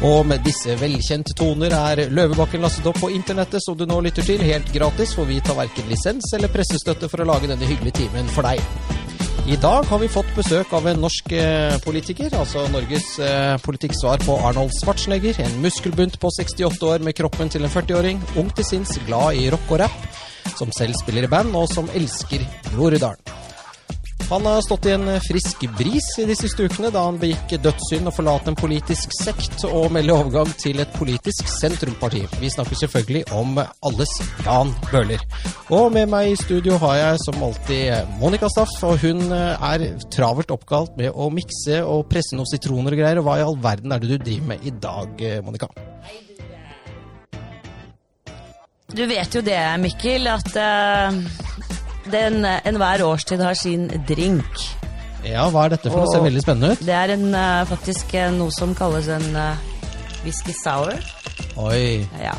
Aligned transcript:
Og 0.00 0.22
med 0.24 0.40
disse 0.40 0.72
velkjente 0.80 1.34
toner 1.36 1.74
er 1.76 2.06
Løvebakken 2.08 2.62
lastet 2.64 2.86
opp 2.88 3.02
på 3.02 3.10
internettet, 3.12 3.60
som 3.60 3.76
du 3.76 3.84
nå 3.84 3.98
lytter 4.00 4.24
til, 4.24 4.40
helt 4.40 4.70
gratis, 4.72 5.12
for 5.16 5.28
vi 5.28 5.42
tar 5.44 5.58
verken 5.58 5.90
lisens 5.92 6.30
eller 6.36 6.52
pressestøtte 6.52 7.10
for 7.12 7.20
å 7.20 7.28
lage 7.28 7.50
denne 7.50 7.68
hyggelige 7.68 7.98
timen 8.06 8.30
for 8.32 8.48
deg. 8.48 8.62
I 9.50 9.58
dag 9.60 9.84
har 9.90 10.00
vi 10.00 10.08
fått 10.08 10.30
besøk 10.36 10.72
av 10.76 10.88
en 10.88 11.02
norsk 11.02 11.32
eh, 11.36 11.76
politiker, 11.84 12.32
altså 12.38 12.64
Norges 12.72 13.10
eh, 13.24 13.56
politikksvar 13.64 14.24
på 14.24 14.38
Arnold 14.46 14.72
Schwarzenegger. 14.78 15.40
En 15.44 15.60
muskelbunt 15.64 16.16
på 16.22 16.32
68 16.38 16.88
år 16.88 17.04
med 17.04 17.18
kroppen 17.18 17.52
til 17.52 17.66
en 17.66 17.72
40-åring, 17.72 18.24
ung 18.40 18.48
til 18.56 18.68
sinns, 18.68 18.96
glad 19.08 19.36
i 19.40 19.50
rock 19.52 19.68
og 19.74 19.82
rap, 19.84 20.08
som 20.54 20.72
selv 20.76 20.96
spiller 21.02 21.28
i 21.28 21.32
band, 21.32 21.52
og 21.56 21.68
som 21.72 21.92
elsker 21.92 22.46
Groruddalen. 22.72 23.39
Han 24.30 24.46
har 24.46 24.60
stått 24.62 24.86
i 24.86 24.90
en 24.94 25.08
frisk 25.20 25.64
bris 25.78 26.06
i 26.22 26.24
de 26.24 26.36
siste 26.38 26.62
ukene 26.62 26.92
da 26.94 27.00
han 27.02 27.16
begikk 27.18 27.56
dødssynd 27.64 28.06
og 28.06 28.14
forlate 28.14 28.52
en 28.52 28.58
politisk 28.58 29.10
sekt 29.16 29.64
og 29.66 29.88
melde 29.90 30.14
overgang 30.14 30.52
til 30.54 30.78
et 30.78 30.92
politisk 30.94 31.50
sentrumparti. 31.50 32.22
Vi 32.38 32.50
snakker 32.54 32.78
selvfølgelig 32.78 33.24
om 33.34 33.58
alles 33.58 34.12
Jan 34.44 34.70
Bøhler. 34.92 35.24
Og 35.74 35.90
med 35.96 36.06
meg 36.14 36.30
i 36.30 36.38
studio 36.38 36.78
har 36.78 36.94
jeg 37.00 37.18
som 37.24 37.42
alltid 37.42 38.14
Monica 38.22 38.46
Staff, 38.54 38.78
og 38.86 39.02
hun 39.02 39.34
er 39.34 39.88
travelt 40.14 40.54
oppkalt 40.54 40.94
med 41.00 41.10
å 41.10 41.26
mikse 41.34 41.82
og 41.82 42.06
presse 42.12 42.38
noen 42.38 42.52
sitroner 42.52 42.94
og 42.94 43.02
greier. 43.02 43.18
Og 43.18 43.26
hva 43.26 43.40
i 43.40 43.46
all 43.48 43.58
verden 43.58 43.90
er 43.90 43.98
det 43.98 44.14
du 44.14 44.28
driver 44.30 44.52
med 44.54 44.62
i 44.62 44.76
dag, 44.86 45.26
Monica? 45.42 45.72
Du 48.94 49.02
vet 49.10 49.34
jo 49.34 49.42
det, 49.42 49.62
Mikkel, 49.82 50.30
at 50.30 50.54
uh, 50.54 51.18
den, 52.12 52.44
enhver 52.44 53.04
årstid 53.06 53.42
har 53.44 53.58
sin 53.58 53.88
drink. 54.08 54.64
Ja, 55.26 55.48
hva 55.52 55.66
er 55.66 55.76
dette 55.76 55.90
for 55.90 56.00
noe? 56.00 56.08
Det 56.08 56.16
ser 56.16 56.24
veldig 56.28 56.44
spennende 56.44 56.72
ut. 56.74 56.86
Det 56.86 56.96
er 56.96 57.14
en, 57.16 57.26
uh, 57.34 57.66
faktisk 57.68 58.16
noe 58.38 58.54
som 58.56 58.72
kalles 58.78 59.10
en 59.12 59.28
whisky 60.24 60.54
sour. 60.62 60.96
Oi. 61.60 62.06
Ja. 62.22 62.36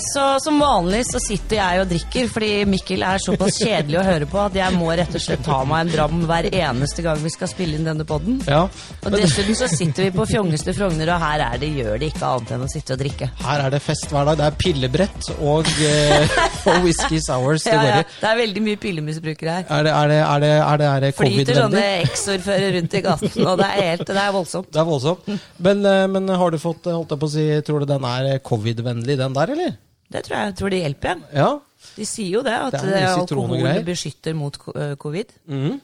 Så 0.00 0.40
som 0.40 0.58
vanlig 0.60 1.02
så 1.06 1.20
sitter 1.20 1.58
jeg 1.58 1.80
og 1.82 1.90
drikker, 1.90 2.28
fordi 2.32 2.50
Mikkel 2.68 3.02
er 3.04 3.20
såpass 3.20 3.58
kjedelig 3.60 3.98
å 4.00 4.04
høre 4.06 4.28
på 4.30 4.38
at 4.40 4.54
jeg 4.56 4.72
må 4.78 4.88
rett 4.96 5.12
og 5.16 5.20
slett 5.22 5.42
ta 5.44 5.58
meg 5.68 5.84
en 5.84 5.90
dram 5.92 6.22
hver 6.28 6.48
eneste 6.48 7.04
gang 7.04 7.20
vi 7.20 7.32
skal 7.32 7.50
spille 7.50 7.76
inn 7.76 7.84
denne 7.84 8.06
poden. 8.08 8.38
Ja. 8.48 8.62
Og 9.04 9.12
dessuten 9.12 9.58
så 9.58 9.68
sitter 9.70 10.06
vi 10.06 10.14
på 10.14 10.24
fjongeste 10.30 10.72
Frogner, 10.76 11.12
og 11.12 11.20
her 11.20 11.44
er 11.50 11.60
det, 11.60 11.68
gjør 11.76 12.00
det 12.00 12.10
ikke 12.14 12.30
annet 12.30 12.54
enn 12.56 12.64
å 12.64 12.70
sitte 12.72 12.96
og 12.96 13.02
drikke. 13.02 13.28
Her 13.42 13.64
er 13.66 13.74
det 13.74 13.82
fest 13.84 14.08
hver 14.14 14.30
dag. 14.30 14.40
Det 14.40 14.46
er 14.46 14.56
pillebrett 14.64 15.30
og, 15.36 15.68
eh, 15.84 16.38
og 16.70 16.80
whisky 16.86 17.20
sours 17.20 17.66
det 17.66 17.76
Ja, 17.76 17.82
går 17.82 17.92
ja. 17.92 18.08
Det 18.22 18.30
er 18.30 18.40
veldig 18.40 18.64
mye 18.70 18.80
pillemisbrukere 18.86 19.58
her. 19.58 19.68
Er 19.68 19.86
det, 19.86 19.94
er 19.98 20.14
det, 20.14 20.20
er 20.24 20.44
det, 20.46 20.54
er 20.56 20.82
det, 20.82 20.88
er 20.94 21.04
det 21.06 21.12
covid-vennlig? 21.18 21.44
Flyter 21.44 21.60
sånne 21.60 21.84
eksordførere 22.06 22.72
rundt 22.78 22.96
i 22.96 23.04
gaten, 23.10 23.36
og 23.44 23.60
det 23.60 23.68
er 23.68 23.86
helt, 23.90 24.06
det 24.08 24.24
er 24.24 24.34
voldsomt. 24.38 24.72
Det 24.72 24.80
er 24.80 24.90
voldsomt. 24.94 25.30
Men, 25.68 25.86
eh, 25.92 26.08
men 26.16 26.34
har 26.40 26.56
du 26.56 26.60
fått, 26.62 26.88
holdt 26.88 27.14
jeg 27.14 27.24
på 27.26 27.30
å 27.30 27.36
si, 27.36 27.46
tror 27.68 27.84
du 27.84 27.90
den 27.92 28.10
er 28.14 28.32
covid-vennlig, 28.48 29.20
den 29.20 29.36
der, 29.36 29.56
eller? 29.58 29.78
Det 30.10 30.24
tror 30.26 30.36
jeg 30.40 30.56
tror 30.58 30.72
det 30.74 30.80
hjelper. 30.82 31.20
Ja. 31.30 31.50
Ja. 31.50 31.50
De 31.96 32.06
sier 32.08 32.38
jo 32.38 32.42
det, 32.44 32.54
at 32.54 32.76
Det 32.84 33.04
alkohol 33.08 33.84
beskytter 33.86 34.36
mot 34.36 34.56
eh, 34.74 34.96
covid. 35.00 35.32
Mm. 35.48 35.78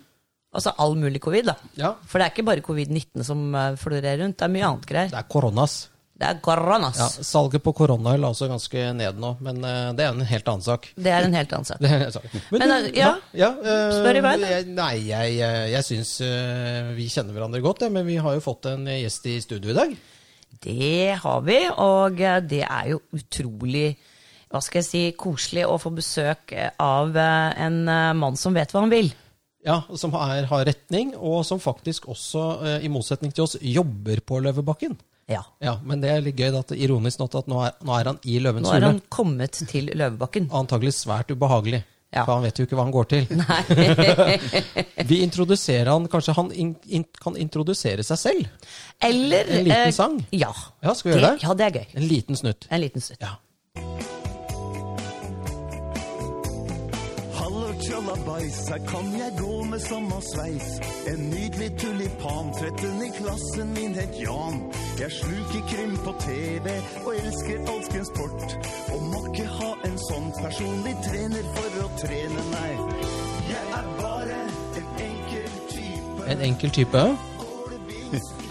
Altså 0.57 0.73
all 0.81 0.97
mulig 0.97 1.21
covid, 1.25 1.51
da. 1.51 1.57
ja. 1.77 1.93
For 2.09 2.21
det 2.21 2.27
er 2.27 2.33
ikke 2.35 2.47
bare 2.49 2.65
covid-19 2.65 3.25
som 3.27 3.43
eh, 3.55 3.75
florerer 3.81 4.23
rundt, 4.25 4.39
det 4.39 4.47
er 4.47 4.53
mye 4.53 4.71
annet 4.71 4.89
greier. 4.89 5.13
Det 5.13 5.21
er 5.21 5.29
koronas. 5.33 5.77
Det 6.17 6.25
er 6.25 6.39
koronas. 6.41 6.97
Ja, 6.97 7.25
salget 7.29 7.61
på 7.65 7.75
koronaøl 7.77 8.23
er 8.23 8.31
også 8.31 8.49
ganske 8.49 8.87
ned 8.97 9.19
nå, 9.21 9.35
men 9.45 9.61
eh, 9.69 9.91
det 9.99 10.07
er 10.07 10.15
en 10.15 10.25
helt 10.25 10.49
annen 10.49 10.65
sak. 10.65 10.89
Det 10.97 11.13
er 11.13 11.27
en 11.27 11.37
helt 11.37 11.53
annen 11.53 11.69
sak. 11.69 11.81
Det 11.85 11.93
en 11.93 12.15
sak. 12.15 12.29
Men, 12.55 12.65
du, 12.65 12.75
eh, 12.89 12.89
ja. 12.97 13.11
ja 13.37 13.51
eh, 13.53 13.99
Spør 13.99 14.21
i 14.23 14.25
vei, 14.25 14.35
da. 14.41 14.53
Nei, 14.79 14.93
jeg, 15.11 15.37
jeg, 15.43 15.71
jeg 15.75 15.89
syns 15.91 16.15
eh, 16.25 16.93
vi 16.97 17.11
kjenner 17.13 17.37
hverandre 17.37 17.61
godt, 17.65 17.85
ja, 17.85 17.93
men 17.93 18.09
vi 18.09 18.17
har 18.23 18.39
jo 18.39 18.45
fått 18.45 18.71
en 18.73 18.89
gjest 18.89 19.29
i 19.29 19.37
studio 19.45 19.75
i 19.75 19.77
dag. 19.77 19.97
Det 20.67 21.19
har 21.21 21.41
vi, 21.45 21.59
og 21.85 22.23
det 22.49 22.65
er 22.65 22.95
jo 22.95 23.03
utrolig 23.13 23.91
hva 24.53 24.61
skal 24.63 24.81
jeg 24.83 24.87
si, 24.89 25.01
koselig 25.19 25.65
å 25.67 25.77
få 25.83 25.91
besøk 25.97 26.53
av 26.79 27.17
eh, 27.17 27.55
en 27.67 27.81
eh, 27.89 28.13
mann 28.19 28.37
som 28.39 28.55
vet 28.55 28.71
hva 28.73 28.85
han 28.85 28.93
vil. 28.93 29.13
Ja, 29.67 29.81
Som 29.99 30.13
er, 30.15 30.45
har 30.47 30.65
retning, 30.69 31.09
og 31.19 31.41
som 31.49 31.59
faktisk 31.59 32.05
også, 32.13 32.43
eh, 32.63 32.85
i 32.87 32.91
motsetning 32.93 33.33
til 33.35 33.43
oss, 33.49 33.57
jobber 33.59 34.21
på 34.23 34.39
Løvebakken. 34.45 34.95
Ja. 35.27 35.41
Ja, 35.59 35.73
Men 35.83 35.99
det 36.05 36.13
er 36.13 36.21
litt 36.23 36.39
gøy 36.39 36.55
at 36.55 36.71
ironisk 36.79 37.19
nok 37.19 37.35
at 37.41 37.49
nå 37.51 37.59
er, 37.67 37.73
nå 37.83 37.97
er 37.99 38.13
han 38.13 38.21
i 38.23 38.37
Løvens 38.39 38.69
Nå 38.69 38.77
er 38.77 38.79
hule. 38.79 38.91
han 38.93 39.01
kommet 39.11 39.59
til 39.67 39.91
Løvebakken. 39.91 40.47
Antagelig 40.55 40.93
svært 41.01 41.33
ubehagelig, 41.35 41.83
Ja. 42.15 42.23
for 42.25 42.37
han 42.39 42.45
vet 42.47 42.61
jo 42.63 42.65
ikke 42.69 42.77
hva 42.79 42.85
han 42.87 42.95
går 42.95 43.09
til. 43.11 43.27
Nei. 43.43 44.37
Vi 45.11 45.19
introduserer 45.27 45.91
han, 45.91 46.07
Kanskje 46.13 46.37
han 46.39 46.53
in, 46.55 46.71
in, 46.87 47.05
kan 47.19 47.35
introdusere 47.37 48.07
seg 48.07 48.21
selv? 48.23 48.71
Eller 49.03 49.51
En 49.51 49.65
liten 49.67 49.89
eh, 49.89 49.91
sang? 49.99 50.21
Ja. 50.31 50.53
Ja, 50.87 50.95
skal 50.95 51.11
vi 51.11 51.17
gjøre 51.17 51.33
det? 51.35 51.43
Ja, 51.43 51.55
det 51.59 51.67
er 51.67 51.77
gøy. 51.81 51.87
En 51.99 52.07
liten 52.07 52.39
snutt. 52.39 52.69
En 52.71 52.81
liten 52.87 53.03
snutt. 53.05 53.19
Ja. 53.27 53.35
Tjallabais, 58.37 58.69
her 58.69 58.79
kan 58.87 59.07
jeg 59.19 59.33
gå 59.39 59.65
med 59.65 59.79
samme 59.81 60.21
sveis. 60.23 60.81
En 61.09 61.31
nydelig 61.31 61.71
tulipan, 61.79 62.53
tretten 62.59 63.03
i 63.03 63.11
klassen 63.19 63.73
min 63.75 63.95
het 63.95 64.15
Jan. 64.21 64.61
Jeg 64.99 65.11
sluker 65.13 65.63
krim 65.71 65.97
på 66.05 66.15
TV 66.21 66.75
og 67.05 67.15
elsker 67.15 67.59
alskens 67.69 68.09
sport. 68.09 68.57
Og 68.93 69.03
må 69.03 69.23
ikke 69.33 69.47
ha 69.47 69.71
en 69.85 69.97
sånn 70.09 70.29
personlig 70.41 70.97
trener 71.07 71.49
for 71.57 71.81
å 71.85 71.89
trene, 72.01 72.45
nei. 72.53 72.75
Jeg 73.51 73.65
er 73.79 73.89
bare 74.01 74.43
en 74.77 74.93
enkel 75.07 75.49
type. 75.73 76.29
En 76.29 76.45
enkel 76.51 76.71
type. 76.71 77.07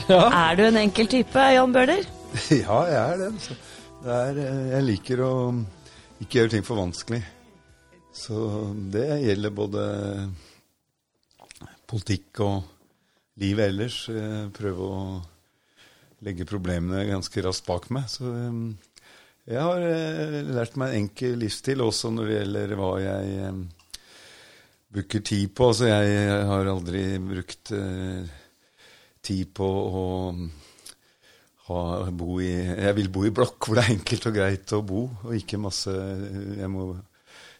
ja. 0.09 0.25
Er 0.49 0.55
du 0.55 0.65
en 0.67 0.81
enkel 0.85 1.07
type, 1.07 1.47
Jan 1.57 1.73
Bøhler? 1.73 2.03
Ja, 2.51 2.81
jeg 2.89 2.99
er 2.99 3.17
det. 3.21 3.31
Så 3.39 3.55
det 4.03 4.11
er, 4.15 4.43
eh, 4.43 4.65
jeg 4.73 4.85
liker 4.89 5.21
å 5.23 5.31
ikke 6.21 6.41
gjøre 6.41 6.51
ting 6.57 6.65
for 6.67 6.77
vanskelig. 6.77 7.23
Så 8.15 8.39
det 8.93 9.07
gjelder 9.25 9.51
både 9.53 9.85
politikk 11.89 12.41
og 12.45 12.63
livet 13.41 13.69
ellers. 13.69 13.97
Jeg 14.09 14.51
prøver 14.55 14.83
å 14.85 14.99
legge 16.25 16.47
problemene 16.47 17.05
ganske 17.09 17.43
raskt 17.45 17.67
bak 17.67 17.89
meg. 17.93 18.09
Så 18.11 18.29
eh, 18.31 18.59
jeg 19.51 19.61
har 19.61 19.85
eh, 19.85 20.41
lært 20.55 20.77
meg 20.79 20.93
en 20.93 21.05
enkel 21.05 21.39
livsstil, 21.43 21.83
også 21.85 22.13
når 22.13 22.29
det 22.29 22.37
gjelder 22.39 22.75
hva 22.79 22.91
jeg 23.03 23.39
eh, 23.49 23.63
bruker 24.95 25.25
tid 25.31 25.55
på. 25.55 25.71
Altså 25.73 25.91
jeg 25.91 26.45
har 26.51 26.71
aldri 26.71 27.07
brukt 27.21 27.73
tid 29.25 29.51
på 29.57 29.65
å 29.65 30.05
ha, 31.65 31.79
bo 32.13 32.37
i 32.37 32.51
Jeg 32.53 32.93
vil 32.99 33.09
bo 33.09 33.23
i 33.25 33.33
blokk 33.33 33.57
hvor 33.65 33.79
det 33.79 33.85
er 33.87 33.95
enkelt 33.95 34.27
og 34.29 34.35
greit 34.37 34.73
å 34.77 34.83
bo, 34.85 35.07
og 35.25 35.33
ikke 35.35 35.59
masse 35.59 35.91
jeg 35.91 36.69
må, 36.71 36.91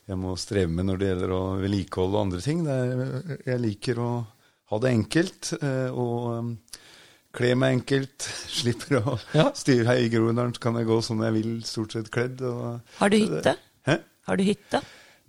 jeg 0.06 0.18
må 0.22 0.36
streve 0.38 0.70
med 0.70 0.86
når 0.90 1.00
det 1.02 1.08
gjelder 1.12 1.32
å 1.34 1.44
vedlikeholde 1.62 2.18
og 2.18 2.24
andre 2.28 2.42
ting. 2.46 2.64
Det 2.66 2.74
er, 2.74 3.38
jeg 3.48 3.62
liker 3.64 4.02
å 4.04 4.10
ha 4.72 4.80
det 4.82 4.92
enkelt 4.96 5.54
eh, 5.62 5.90
og 5.94 6.28
um, 6.40 6.52
kle 7.36 7.54
meg 7.58 7.80
enkelt. 7.80 8.28
Slipper 8.60 9.00
å 9.02 9.16
Ja. 9.38 9.48
styre 9.58 9.88
her 9.92 10.04
i 10.04 10.12
Groruddalen, 10.14 10.54
så 10.58 10.62
kan 10.68 10.78
jeg 10.80 10.90
gå 10.90 11.00
som 11.06 11.24
jeg 11.26 11.36
vil, 11.40 11.56
stort 11.68 11.96
sett 11.98 12.12
kledd. 12.14 12.44
Og, 12.46 12.80
Har 13.00 13.14
du 13.14 13.18
hytte? 13.18 13.56
Hæ? 13.90 13.98
Har 14.30 14.38
du 14.42 14.46
hytte? 14.48 14.82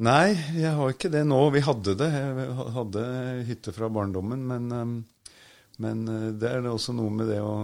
Nei, 0.04 0.34
jeg 0.60 0.74
har 0.76 0.92
ikke 0.92 1.08
det 1.12 1.22
nå. 1.24 1.38
Vi 1.54 1.64
hadde 1.64 1.94
det. 1.96 2.10
Jeg 2.12 2.56
hadde 2.76 3.04
hytte 3.48 3.72
fra 3.72 3.88
barndommen, 3.92 4.44
men, 4.44 4.68
um, 4.76 4.96
men 5.80 6.04
uh, 6.08 6.30
det 6.36 6.52
er 6.52 6.64
det 6.66 6.72
også 6.76 6.92
noe 6.96 7.12
med 7.16 7.32
det 7.32 7.40
å 7.40 7.56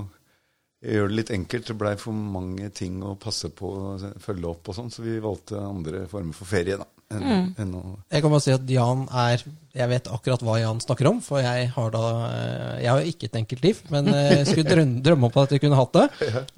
gjøre 0.82 1.12
det 1.12 1.18
litt 1.20 1.34
enkelt. 1.36 1.68
Det 1.68 1.76
blei 1.78 1.92
for 2.00 2.16
mange 2.16 2.72
ting 2.74 3.02
å 3.04 3.12
passe 3.20 3.52
på 3.54 3.68
og 3.92 4.06
følge 4.24 4.48
opp 4.48 4.72
og 4.72 4.80
sånn, 4.80 4.88
så 4.90 5.04
vi 5.04 5.20
valgte 5.22 5.60
andre 5.60 6.06
former 6.10 6.34
for 6.36 6.48
ferie, 6.48 6.80
da. 6.80 6.88
Enn, 7.12 7.52
enn 7.58 7.74
å 7.76 7.82
Jeg 8.10 8.22
kan 8.24 8.32
bare 8.32 8.44
si 8.44 8.54
at 8.54 8.70
Jan 8.70 9.06
er 9.08 9.44
Jeg 9.72 9.88
vet 9.88 10.08
akkurat 10.12 10.42
hva 10.44 10.58
Jan 10.60 10.80
snakker 10.84 11.06
om, 11.08 11.20
for 11.24 11.40
jeg 11.40 11.70
har 11.72 11.92
da 11.94 12.00
eh, 12.28 12.80
Jeg 12.82 12.90
har 12.92 12.98
jo 13.00 13.08
ikke 13.14 13.28
et 13.30 13.36
enkelt 13.40 13.62
liv, 13.64 13.78
men 13.88 14.08
eh, 14.12 14.32
jeg 14.42 14.46
skulle 14.50 14.74
drømme, 15.06 15.30
om 15.30 15.38
at 15.42 15.54
jeg 15.54 15.62
kunne 15.62 15.78
hatt 15.78 15.94
det. 15.96 16.02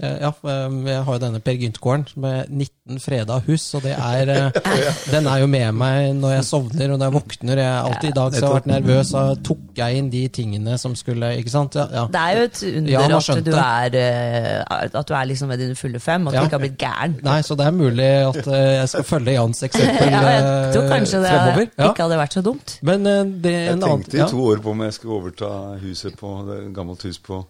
Ja, 0.03 0.33
eh, 0.33 0.79
Jeg 0.91 1.05
har 1.07 1.13
jo 1.15 1.21
denne 1.23 1.41
Per 1.45 1.55
Gynt-gården 1.61 2.09
med 2.25 2.51
19 2.51 2.99
freda 3.05 3.37
hus, 3.47 3.69
og 3.79 3.85
det 3.87 3.93
er 3.95 4.51
Den 5.15 5.29
er 5.31 5.45
jo 5.45 5.47
med 5.47 5.71
meg 5.79 6.09
når 6.19 6.35
jeg 6.41 6.47
sovner 6.49 6.91
og 6.91 6.99
når 6.99 7.07
jeg 7.07 7.15
våkner. 7.21 7.63
Jeg 7.63 7.77
alltid 7.85 8.09
I 8.11 8.17
dag 8.19 8.35
så 8.35 8.41
har 8.43 8.49
jeg 8.49 8.57
vært 8.59 8.69
nervøs, 8.73 9.13
så 9.15 9.23
tok 9.47 9.63
jeg 9.79 10.01
inn 10.03 10.11
de 10.13 10.25
tingene 10.35 10.75
som 10.83 10.99
skulle 10.99 11.31
Ikke 11.39 11.55
sant? 11.55 11.79
Ja, 11.79 11.87
ja. 11.95 12.05
Det 12.11 12.25
er 12.25 12.41
jo 12.41 12.49
et 12.51 12.61
under 12.75 13.17
at, 13.21 13.45
du 13.47 13.53
er, 13.55 14.91
at 14.91 15.09
du 15.09 15.15
er 15.15 15.31
liksom 15.31 15.55
ved 15.55 15.63
dine 15.63 15.79
fulle 15.79 16.03
fem, 16.03 16.27
at 16.29 16.35
Ja. 16.35 16.43
du 16.43 16.51
ikke 16.51 16.59
har 16.59 16.65
blitt 16.67 16.79
gæren. 16.83 17.17
Nei, 17.31 17.39
så 17.47 17.55
det 17.63 17.71
er 17.71 17.79
mulig 17.79 18.11
at 18.27 18.51
jeg 18.51 18.91
skal 18.97 19.07
følge 19.15 19.39
Jans 19.39 19.63
eksempel 19.71 20.11
Ja, 20.19 20.27
jeg 20.35 20.75
tror 20.75 20.91
kanskje 20.97 21.23
det 21.23 21.31
fremover. 21.31 21.71
Ja. 21.79 21.89
ikke 21.93 22.09
hadde 22.09 22.21
vært 22.25 22.39
så 22.41 22.45
dumt. 22.51 22.77
Men 22.83 23.04
eh, 23.11 23.25
det 23.45 23.55
Jeg 23.55 23.73
en 23.73 23.83
annen 23.83 24.05
tenkte 24.05 24.19
i 24.19 24.23
ja. 24.23 24.29
to 24.31 24.45
år 24.45 24.63
på 24.65 24.73
om 24.75 24.85
jeg 24.87 24.97
skulle 24.97 25.19
overta 25.19 25.51
huset 25.83 26.17
på 26.21 26.33
det 26.49 26.57
er 26.61 26.73
gammelt 26.77 27.05
hus 27.09 27.21
på 27.23 27.43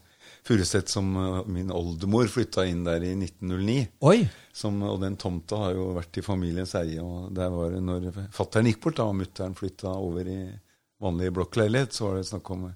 Furuset 0.44 0.90
som 0.92 1.06
uh, 1.16 1.38
min 1.48 1.70
oldemor 1.72 2.28
flytta 2.28 2.66
inn 2.68 2.82
der 2.84 3.00
i 3.00 3.14
1909. 3.16 3.76
Oi! 4.04 4.26
Som, 4.52 4.82
og 4.84 4.98
den 5.00 5.16
tomta 5.16 5.56
har 5.56 5.72
jo 5.72 5.86
vært 5.96 6.18
i 6.20 6.24
familiens 6.26 6.74
eie. 6.76 7.00
og 7.00 7.30
der 7.32 7.48
var 7.48 7.72
det 7.72 7.80
når 7.80 8.10
Fattern 8.28 8.68
gikk 8.68 8.82
bort 8.84 8.98
da, 8.98 9.06
og 9.08 9.16
mutter'n 9.22 9.56
flytta 9.56 9.94
over 9.96 10.28
i 10.28 10.42
vanlig 11.00 11.32
blokkleilighet, 11.32 11.96
så 11.96 12.10
var 12.10 12.20
det 12.20 12.28
snakk 12.28 12.50
om 12.52 12.66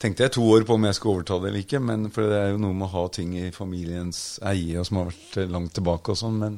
tenkte 0.00 0.24
jeg 0.24 0.34
to 0.36 0.46
år 0.48 0.64
på 0.64 0.76
om 0.76 0.86
jeg 0.88 0.96
skulle 0.96 1.18
overta 1.18 1.36
det 1.40 1.50
eller 1.50 1.64
ikke, 1.64 1.80
men 1.84 2.08
for 2.12 2.24
det 2.30 2.38
er 2.38 2.52
jo 2.54 2.60
noe 2.62 2.76
med 2.76 2.88
å 2.88 2.94
ha 2.94 3.04
ting 3.12 3.34
i 3.36 3.50
familiens 3.52 4.40
eie 4.48 4.78
og 4.80 4.88
som 4.88 5.00
har 5.00 5.10
vært 5.10 5.40
eh, 5.42 5.50
langt 5.52 5.74
tilbake 5.76 6.14
og 6.14 6.20
sånn. 6.20 6.38
Men 6.40 6.56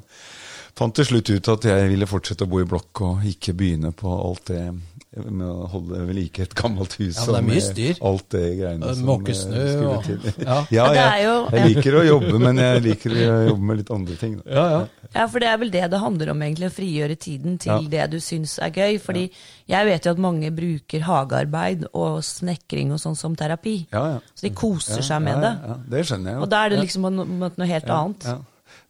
fant 0.79 0.95
til 0.97 1.09
slutt 1.09 1.33
ut 1.33 1.51
at 1.57 1.67
jeg 1.73 1.89
ville 1.91 2.09
fortsette 2.11 2.47
å 2.47 2.53
bo 2.53 2.63
i 2.63 2.69
blokk 2.69 3.03
og 3.09 3.27
ikke 3.33 3.57
begynne 3.59 3.91
på 3.99 4.15
alt 4.15 4.47
det 4.53 4.63
med 5.13 5.45
å 5.45 5.67
holde 5.69 5.99
ved 6.09 6.17
like 6.17 6.41
et 6.41 6.55
gammelt 6.57 6.95
hus. 6.97 7.19
Ja, 7.19 7.27
men 7.27 7.35
det 7.35 7.39
er 7.39 7.45
mye 7.45 7.55
med 7.59 7.65
styr. 7.67 7.99
Alt 8.09 8.29
det 8.33 8.43
greiene 8.57 8.93
som 8.97 9.09
måke 9.11 9.35
eh, 9.35 9.83
og- 9.85 10.05
til. 10.07 10.21
Ja. 10.47 10.57
ja, 10.73 10.87
jeg, 10.97 11.27
jeg 11.53 11.67
liker 11.75 11.97
å 11.99 12.05
jobbe, 12.07 12.39
men 12.41 12.57
jeg 12.63 12.83
liker 12.87 13.17
å 13.19 13.35
jobbe 13.51 13.67
med 13.69 13.81
litt 13.83 13.91
andre 13.93 14.17
ting. 14.17 14.39
Da. 14.41 14.47
Ja, 14.57 14.65
ja. 14.73 15.09
Ja, 15.13 15.27
for 15.29 15.45
det 15.45 15.49
er 15.51 15.59
vel 15.61 15.73
det 15.75 15.83
det 15.93 16.01
handler 16.01 16.31
om, 16.33 16.41
egentlig. 16.47 16.71
Å 16.71 16.75
frigjøre 16.79 17.17
tiden 17.21 17.59
til 17.61 17.73
Ja. 17.75 18.07
det 18.07 18.07
du 18.15 18.21
syns 18.25 18.55
er 18.65 18.71
gøy. 18.73 18.97
Fordi 19.05 19.27
jeg 19.69 19.87
vet 19.91 20.09
jo 20.09 20.15
at 20.17 20.23
mange 20.25 20.49
bruker 20.57 21.05
hagearbeid 21.05 21.85
og 21.93 22.23
snekring 22.25 22.95
og 22.97 23.03
sånn 23.03 23.17
som 23.21 23.37
terapi. 23.37 23.87
Ja, 23.93 24.07
ja. 24.15 24.23
Så 24.35 24.49
de 24.49 24.55
koser 24.57 25.03
Ja, 25.03 25.09
seg 25.11 25.23
med 25.29 25.37
ja, 25.37 25.43
det. 25.45 25.53
Ja, 25.69 25.77
det 25.97 26.07
skjønner 26.09 26.33
jeg 26.33 26.41
jo. 26.41 26.47
Og 26.47 26.51
da 26.57 26.65
er 26.65 26.73
det 26.73 26.81
liksom 26.87 27.11
noe, 27.13 27.53
noe 27.53 27.69
helt 27.69 27.93
annet. 27.93 28.25
Ja. 28.33 28.39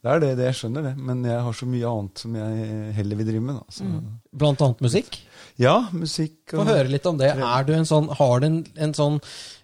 Det 0.02 0.10
er 0.10 0.18
det, 0.22 0.30
det, 0.38 0.46
jeg 0.50 0.54
skjønner 0.58 0.82
det. 0.86 0.94
Men 0.98 1.20
jeg 1.26 1.42
har 1.46 1.52
så 1.58 1.66
mye 1.66 1.90
annet 1.90 2.22
som 2.24 2.34
jeg 2.38 2.94
heller 2.96 3.18
vil 3.18 3.26
drive 3.28 3.42
med. 3.42 3.58
Da. 3.58 3.74
Så. 3.74 3.86
Blant 4.34 4.62
annet 4.62 4.80
musikk. 4.82 5.18
Ja, 5.60 5.76
musikk 5.92 6.54
og... 6.54 6.62
Få 6.62 6.68
høre 6.70 6.90
litt 6.92 7.08
om 7.08 7.18
det. 7.20 7.32
Du 7.66 7.74
en 7.76 7.88
sånn, 7.88 8.08
har 8.18 8.40
du 8.40 8.48
en, 8.48 8.62
en 8.86 8.94
sånn 8.96 9.20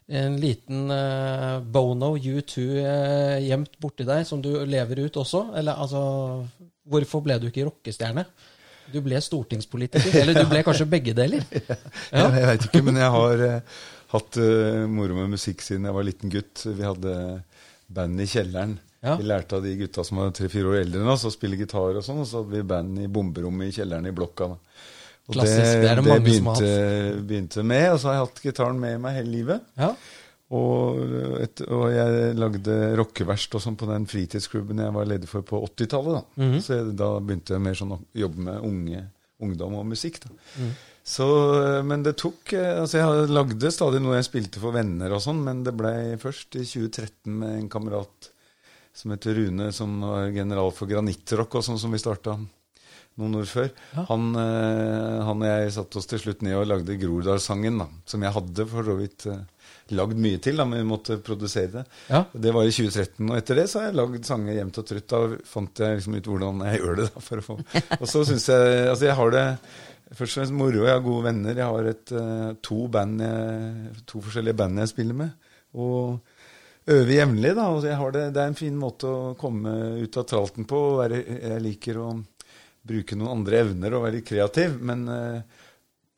en 0.08 0.38
liten 0.40 0.88
uh, 0.88 1.60
Bono 1.60 2.14
U2 2.16 2.62
uh, 2.80 3.38
gjemt 3.44 3.74
borti 3.80 4.06
deg, 4.08 4.24
som 4.24 4.40
du 4.44 4.54
lever 4.64 5.04
ut 5.04 5.18
også? 5.20 5.50
Eller 5.58 5.76
altså 5.76 6.00
Hvorfor 6.88 7.20
ble 7.20 7.36
du 7.36 7.50
ikke 7.50 7.66
rockestjerne? 7.66 8.24
Du 8.88 9.02
ble 9.04 9.18
stortingspolitiker. 9.20 10.14
Eller 10.22 10.38
du 10.38 10.46
ble 10.48 10.62
kanskje 10.64 10.88
begge 10.88 11.12
deler? 11.16 11.44
Ja. 12.08 12.24
Jeg 12.32 12.46
veit 12.48 12.64
ikke, 12.70 12.80
men 12.86 12.96
jeg 12.96 13.12
har 13.12 13.42
uh, 13.44 13.80
hatt 14.14 14.38
eh, 14.40 14.84
moro 14.88 15.16
med 15.18 15.34
musikk 15.34 15.60
siden 15.64 15.84
jeg 15.84 15.96
var 15.96 16.06
liten 16.06 16.32
gutt. 16.32 16.62
Vi 16.64 16.86
hadde 16.86 17.14
band 17.92 18.22
i 18.24 18.28
kjelleren. 18.28 18.78
Ja. 19.04 19.18
Vi 19.20 19.26
lærte 19.28 19.58
av 19.58 19.66
de 19.66 19.74
gutta 19.78 20.04
som 20.06 20.22
var 20.22 20.32
tre-fire 20.34 20.72
år 20.72 20.80
eldre 20.80 21.02
enn 21.02 21.12
oss, 21.12 21.26
å 21.28 21.32
spille 21.34 21.58
gitar 21.60 21.98
og 21.98 22.04
sånn. 22.06 22.22
Og 22.24 22.30
så 22.30 22.40
hadde 22.40 22.56
vi 22.56 22.64
band 22.72 23.02
i 23.04 23.10
bomberommet 23.12 23.68
i 23.68 23.76
kjelleren 23.76 24.08
i 24.08 24.14
blokka. 24.16 24.48
Da. 24.54 24.88
Og 25.28 25.36
Klassisk, 25.36 25.82
det 25.82 25.90
er 25.90 26.00
det 26.00 26.06
mange 26.06 26.32
som 26.32 26.46
har 26.48 26.62
begynte, 26.62 27.26
begynte 27.28 27.64
med, 27.68 27.84
og 27.92 28.00
så 28.00 28.08
har 28.08 28.16
jeg 28.16 28.24
hatt 28.24 28.40
gitaren 28.46 28.80
med 28.80 29.02
meg 29.04 29.18
hele 29.18 29.32
livet. 29.34 29.66
Ja. 29.76 29.92
Og, 30.56 31.02
et, 31.44 31.60
og 31.68 31.90
jeg 31.92 32.36
lagde 32.40 32.76
rockeverst 32.96 33.58
og 33.58 33.60
sånn 33.60 33.76
på 33.76 33.88
den 33.90 34.06
fritidsklubben 34.08 34.80
jeg 34.80 34.94
var 34.96 35.08
leder 35.10 35.28
for 35.28 35.44
på 35.44 35.60
80-tallet. 35.66 36.16
Da. 36.16 36.44
Mhm. 36.44 36.60
Så 36.64 36.78
jeg, 36.78 36.94
da 36.96 37.10
begynte 37.20 37.56
jeg 37.56 37.64
mer 37.66 37.76
sånn 37.76 37.92
å 37.98 38.00
jobbe 38.16 38.46
med 38.46 38.64
unge, 38.70 39.02
ungdom 39.44 39.76
og 39.82 39.84
musikk. 39.90 40.22
Da. 40.24 40.32
Mm. 40.56 40.72
Så, 41.08 41.26
men 41.88 42.02
det 42.04 42.18
tok 42.20 42.52
eh, 42.52 42.80
Altså, 42.82 42.98
jeg 43.00 43.28
lagde 43.32 43.70
stadig 43.72 44.00
noe 44.04 44.18
jeg 44.18 44.26
spilte 44.26 44.60
for 44.60 44.76
venner 44.76 45.14
og 45.16 45.22
sånn, 45.24 45.38
men 45.44 45.62
det 45.64 45.76
blei 45.76 46.16
først 46.20 46.58
i 46.60 46.64
2013 46.68 47.32
med 47.32 47.54
en 47.54 47.70
kamerat 47.72 48.32
som 48.96 49.12
heter 49.14 49.36
Rune, 49.36 49.70
som 49.72 50.00
var 50.02 50.32
general 50.34 50.72
for 50.74 50.90
granittrock 50.90 51.60
og 51.60 51.64
sånn, 51.64 51.78
som 51.80 51.92
vi 51.94 52.00
starta 52.02 52.34
noen 53.18 53.40
år 53.40 53.48
før. 53.50 53.68
Ja. 53.94 54.04
Han, 54.12 54.30
eh, 54.38 55.18
han 55.26 55.44
og 55.44 55.48
jeg 55.48 55.74
satte 55.74 56.00
oss 56.00 56.08
til 56.10 56.22
slutt 56.22 56.44
ned 56.46 56.58
og 56.58 56.68
lagde 56.70 56.98
Groruddalssangen, 57.00 57.80
da, 57.82 57.88
som 58.08 58.24
jeg 58.24 58.36
hadde 58.36 58.66
for 58.70 58.86
så 58.86 58.96
vidt 58.98 59.26
eh, 59.30 59.42
lagd 59.96 60.20
mye 60.20 60.40
til, 60.44 60.58
da, 60.60 60.66
men 60.68 60.82
vi 60.82 60.88
måtte 60.88 61.18
produsere 61.24 61.70
det. 61.78 61.84
Ja. 62.10 62.22
Det 62.32 62.54
var 62.54 62.68
i 62.68 62.72
2013, 62.74 63.28
og 63.28 63.36
etter 63.38 63.60
det 63.60 63.66
så 63.70 63.80
har 63.80 63.88
jeg 63.88 63.98
lagd 63.98 64.28
sanger 64.28 64.58
jevnt 64.58 64.80
og 64.80 64.88
trutt. 64.90 65.08
Da 65.10 65.42
fant 65.48 65.84
jeg 65.84 66.00
liksom 66.00 66.18
ut 66.18 66.32
hvordan 66.32 66.64
jeg 66.68 66.82
gjør 66.82 66.98
det. 67.00 67.10
da, 67.10 67.24
for 67.28 67.42
å 67.42 67.46
få... 67.46 67.58
Og 68.00 68.08
så 68.10 68.24
syns 68.28 68.48
jeg 68.52 68.74
Altså, 68.88 69.08
jeg 69.08 69.16
har 69.18 69.34
det 69.34 69.44
først 70.14 70.32
og 70.32 70.40
fremst 70.40 70.56
moro. 70.56 70.84
Jeg 70.84 70.94
har 70.94 71.04
gode 71.04 71.28
venner. 71.28 71.56
Jeg 71.56 71.74
har 71.74 71.92
et, 71.92 72.16
eh, 72.16 72.48
to, 72.64 72.80
band 72.92 73.22
jeg, 73.24 73.94
to 74.08 74.22
forskjellige 74.24 74.60
band 74.60 74.82
jeg 74.84 74.92
spiller 74.92 75.20
med. 75.22 75.52
Og 75.78 76.18
øver 76.88 77.14
jevnlig, 77.14 77.54
da. 77.56 77.68
Og 77.74 77.84
jeg 77.88 78.00
har 78.00 78.16
det, 78.16 78.24
det 78.36 78.42
er 78.42 78.52
en 78.52 78.58
fin 78.58 78.78
måte 78.78 79.08
å 79.08 79.36
komme 79.40 79.74
ut 80.02 80.20
av 80.20 80.28
tralten 80.28 80.68
på. 80.68 80.82
jeg 81.08 81.62
liker 81.64 82.02
å 82.04 82.10
bruke 82.86 83.16
noen 83.18 83.40
andre 83.40 83.62
evner 83.64 83.96
og 83.96 84.04
være 84.06 84.18
litt 84.18 84.28
kreativ, 84.28 84.76
men 84.84 85.04
uh, 85.10 85.64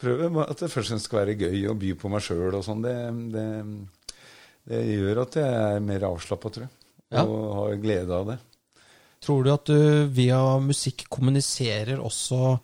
prøve 0.00 0.44
at 0.44 0.60
det 0.60 0.68
først 0.70 0.76
og 0.76 0.92
fremst 0.94 1.08
skal 1.08 1.22
være 1.22 1.38
gøy 1.40 1.66
å 1.70 1.78
by 1.78 1.94
på 1.98 2.12
meg 2.12 2.24
sjøl 2.24 2.58
og 2.58 2.64
sånn. 2.66 2.84
Det, 2.84 2.94
det, 3.34 3.46
det 4.70 4.84
gjør 4.86 5.24
at 5.24 5.40
jeg 5.40 5.58
er 5.74 5.82
mer 5.84 6.06
avslappa, 6.10 6.52
tror 6.52 6.66
jeg. 6.66 6.74
Ja. 7.10 7.26
Og 7.26 7.50
har 7.56 7.82
glede 7.82 8.16
av 8.16 8.30
det. 8.30 8.38
Tror 9.20 9.44
du 9.44 9.50
at 9.52 9.68
du 9.68 10.06
via 10.16 10.40
musikk 10.62 11.04
kommuniserer 11.12 12.00
også 12.00 12.56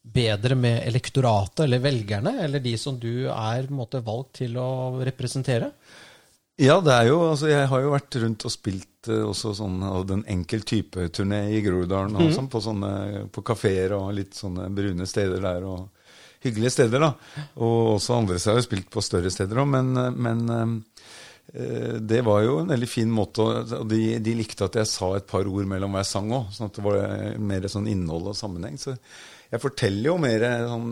bedre 0.00 0.56
med 0.56 0.82
elektoratet, 0.88 1.64
eller 1.64 1.82
velgerne, 1.84 2.34
eller 2.44 2.62
de 2.64 2.74
som 2.80 2.98
du 3.00 3.28
er 3.30 3.68
måte, 3.72 4.02
valgt 4.04 4.40
til 4.42 4.56
å 4.60 5.00
representere? 5.04 5.70
Ja, 6.60 6.80
det 6.84 6.92
er 6.92 7.08
jo, 7.08 7.20
altså 7.30 7.48
jeg 7.48 7.68
har 7.70 7.84
jo 7.84 7.92
vært 7.94 8.18
rundt 8.20 8.44
og 8.44 8.52
spilt 8.52 8.89
eh, 9.08 9.22
også 9.24 9.54
sånn 9.56 9.80
av 9.86 10.10
en 10.12 10.24
enkel 10.28 10.64
type 10.68 11.06
turné 11.14 11.46
i 11.54 11.62
Groruddalen 11.64 12.18
og 12.20 12.34
sånn, 12.34 12.50
på 12.52 12.60
sånne 12.64 12.92
på 13.32 13.44
kafeer 13.46 13.96
og 13.96 14.12
litt 14.16 14.36
sånne 14.36 14.68
brune 14.74 15.06
steder 15.08 15.40
der 15.44 15.66
og 15.68 15.88
hyggelige 16.44 16.72
steder, 16.72 17.02
da. 17.04 17.10
Og 17.60 17.96
også 17.96 18.16
andre 18.16 18.38
har 18.40 18.60
jo 18.60 18.64
spilt 18.64 18.88
på 18.92 19.04
større 19.04 19.32
steder 19.32 19.60
òg, 19.60 19.72
men, 19.72 19.90
eh, 19.96 20.20
men 20.28 20.44
eh, 21.54 21.98
det 22.00 22.22
var 22.26 22.44
jo 22.44 22.60
en 22.60 22.70
veldig 22.70 22.88
fin 22.88 23.10
måte 23.10 23.42
og 23.42 23.88
de, 23.90 24.20
de 24.22 24.36
likte 24.38 24.68
at 24.68 24.78
jeg 24.78 24.88
sa 24.88 25.14
et 25.16 25.26
par 25.28 25.48
ord 25.48 25.66
mellom 25.68 25.96
hver 25.96 26.06
sang 26.06 26.30
òg, 26.36 26.52
sånn 26.54 26.70
at 26.70 26.78
det 26.78 26.86
var 26.86 27.42
mer 27.42 27.68
sånn 27.72 27.90
innhold 27.90 28.30
og 28.30 28.38
sammenheng. 28.38 28.78
Så 28.78 28.94
jeg 29.50 29.62
forteller 29.62 30.12
jo 30.12 30.16
mer 30.22 30.46
sånn 30.70 30.90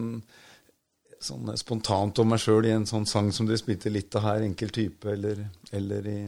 sånn 1.23 1.51
spontant 1.59 2.21
om 2.23 2.29
meg 2.31 2.43
sjøl 2.43 2.69
i 2.69 2.75
en 2.75 2.87
sånn 2.87 3.07
sang 3.09 3.33
som 3.35 3.49
dere 3.49 3.59
spilte 3.59 3.91
litt 3.91 4.15
av 4.19 4.27
her, 4.29 4.45
enkel 4.47 4.71
type, 4.75 5.09
eller, 5.11 5.41
eller 5.75 6.07
i 6.07 6.19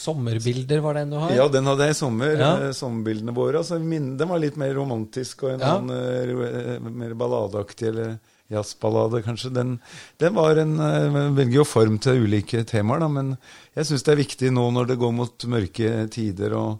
Sommerbilder 0.00 0.80
var 0.84 0.94
den 1.00 1.10
du 1.12 1.18
har? 1.20 1.32
Ja, 1.36 1.46
den 1.52 1.66
hadde 1.68 1.86
jeg 1.88 1.94
i 1.96 1.98
sommer. 2.00 2.32
Ja. 2.40 2.50
eh, 2.68 2.72
Sommerbildene 2.76 3.34
våre. 3.36 3.60
Altså, 3.60 3.76
den 3.82 4.28
var 4.30 4.40
litt 4.42 4.56
mer 4.60 4.72
romantisk 4.78 5.44
og 5.44 5.54
en 5.54 5.60
Ja. 5.64 5.74
annen 5.76 6.40
eh, 6.40 6.78
mer 6.90 7.12
balladeaktig, 7.20 7.88
eller 7.92 8.18
jazzballade, 8.50 9.20
kanskje. 9.22 9.52
Den, 9.54 9.76
den 10.18 10.34
var 10.34 10.56
en 10.58 10.72
eh, 10.80 11.18
Velger 11.36 11.60
jo 11.60 11.64
form 11.68 11.98
til 12.02 12.24
ulike 12.24 12.64
temaer, 12.66 13.04
da, 13.04 13.08
men 13.08 13.34
jeg 13.76 13.86
syns 13.90 14.02
det 14.06 14.12
er 14.16 14.22
viktig 14.24 14.50
nå 14.56 14.64
når 14.74 14.88
det 14.90 14.98
går 15.04 15.12
mot 15.14 15.46
mørke 15.52 15.92
tider 16.10 16.56
og 16.58 16.78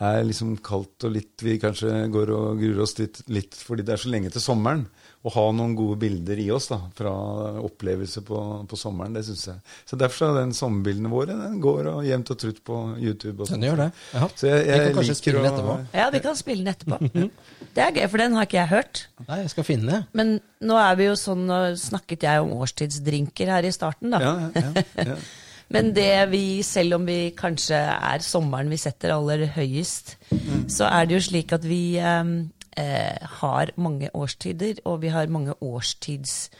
er 0.00 0.24
liksom 0.26 0.56
kaldt 0.64 1.06
og 1.08 1.14
litt 1.14 1.42
Vi 1.44 1.56
kanskje 1.62 2.06
går 2.12 2.32
og 2.34 2.60
gruer 2.60 2.82
oss 2.84 2.96
litt, 2.98 3.22
litt 3.32 3.56
fordi 3.56 3.84
det 3.86 3.94
er 3.96 4.02
så 4.02 4.10
lenge 4.12 4.32
til 4.34 4.42
sommeren. 4.44 4.86
Å 5.26 5.30
ha 5.34 5.44
noen 5.56 5.72
gode 5.74 5.96
bilder 5.98 6.38
i 6.38 6.44
oss 6.54 6.68
da, 6.70 6.76
fra 6.94 7.10
opplevelser 7.66 8.22
på, 8.26 8.40
på 8.70 8.78
sommeren, 8.78 9.16
det 9.16 9.24
syns 9.26 9.46
jeg. 9.48 9.62
Så 9.88 9.98
derfor 9.98 10.28
er 10.28 10.36
den 10.42 10.52
sommerbildene 10.54 11.10
våre 11.10 11.34
den 11.34 11.56
går 11.64 11.88
og 11.90 12.04
jevnt 12.06 12.30
og 12.30 12.38
trutt 12.38 12.60
på 12.66 12.76
YouTube. 13.02 13.42
Og 13.42 13.50
Den 13.50 13.66
gjør 13.66 13.80
det. 13.86 13.88
Ja. 14.14 14.28
Så 14.38 14.50
jeg, 14.52 14.66
Vi 14.66 14.76
kan 14.76 14.98
kanskje 15.00 15.16
liker 15.16 15.22
spille 15.22 15.42
den 15.42 15.50
etterpå. 15.50 15.78
Ja, 15.98 16.06
vi 16.14 16.20
kan 16.28 16.38
spille 16.38 16.62
den 16.62 16.74
etterpå. 16.76 17.30
Det 17.76 17.82
er 17.84 17.96
gøy, 17.96 18.06
for 18.12 18.22
den 18.22 18.38
har 18.38 18.46
ikke 18.46 18.60
jeg 18.60 18.72
hørt. 18.74 19.02
Nei, 19.26 19.40
jeg 19.42 19.54
skal 19.56 19.66
finne 19.66 19.90
det. 19.90 20.00
Men 20.20 20.36
nå 20.70 20.78
er 20.80 21.00
vi 21.00 21.08
jo 21.08 21.16
sånn, 21.18 21.42
nå 21.48 21.58
snakket 21.80 22.28
jeg 22.28 22.44
om 22.44 22.54
årstidsdrinker 22.60 23.50
her 23.56 23.66
i 23.66 23.74
starten, 23.74 24.14
da. 24.14 24.22
Ja, 24.22 24.36
ja, 24.54 24.86
ja. 25.10 25.18
Men 25.74 25.90
det 25.96 26.30
vi, 26.30 26.62
selv 26.62 27.00
om 27.00 27.06
vi 27.08 27.32
kanskje 27.36 27.78
er 27.78 28.22
sommeren 28.22 28.70
vi 28.70 28.78
setter 28.78 29.14
aller 29.16 29.46
høyest, 29.56 30.14
så 30.70 30.86
er 30.86 31.08
det 31.08 31.16
jo 31.16 31.24
slik 31.26 31.54
at 31.56 31.66
vi 31.66 31.98
eh, 31.98 32.32
eh, 32.78 33.28
har 33.40 33.72
mange 33.76 34.10
årstider, 34.14 34.82
og 34.84 35.02
vi 35.02 35.14
har 35.14 35.32
mange 35.32 35.56
årstids... 35.60 36.50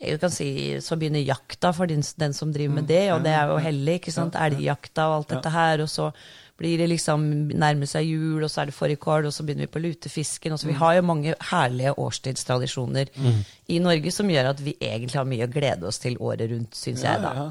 Jeg 0.00 0.16
kan 0.16 0.30
si, 0.32 0.80
Så 0.80 0.96
begynner 0.96 1.20
jakta 1.20 1.74
for 1.76 1.84
den, 1.84 2.00
den 2.00 2.32
som 2.32 2.54
driver 2.54 2.78
med 2.78 2.86
det, 2.88 3.12
og 3.12 3.20
det 3.20 3.34
er 3.36 3.50
jo 3.50 3.58
hellig. 3.60 3.98
ikke 4.00 4.14
sant? 4.14 4.34
Elgjakta 4.34 5.10
og 5.10 5.16
alt 5.18 5.34
dette 5.34 5.50
her. 5.52 5.82
Og 5.84 5.90
så 5.92 6.06
blir 6.60 6.76
det 6.80 6.90
liksom 6.92 7.22
nærmer 7.56 7.88
seg 7.88 8.04
jul, 8.06 8.42
og 8.44 8.50
så 8.52 8.62
er 8.62 8.70
det 8.70 8.76
fårikål, 8.76 9.28
og 9.30 9.32
så 9.34 9.44
begynner 9.48 9.64
vi 9.66 9.72
på 9.74 9.82
lutefisken. 9.82 10.52
og 10.52 10.60
så 10.60 10.68
Vi 10.68 10.76
har 10.80 10.98
jo 10.98 11.06
mange 11.08 11.34
herlige 11.50 11.94
årstidstradisjoner 11.98 13.08
i 13.68 13.78
Norge 13.82 14.12
som 14.12 14.28
gjør 14.30 14.52
at 14.52 14.60
vi 14.64 14.76
egentlig 14.80 15.16
har 15.18 15.28
mye 15.28 15.46
å 15.48 15.52
glede 15.52 15.88
oss 15.88 15.98
til 16.02 16.18
året 16.20 16.50
rundt, 16.52 16.76
syns 16.76 17.02
jeg. 17.06 17.22
da. 17.24 17.50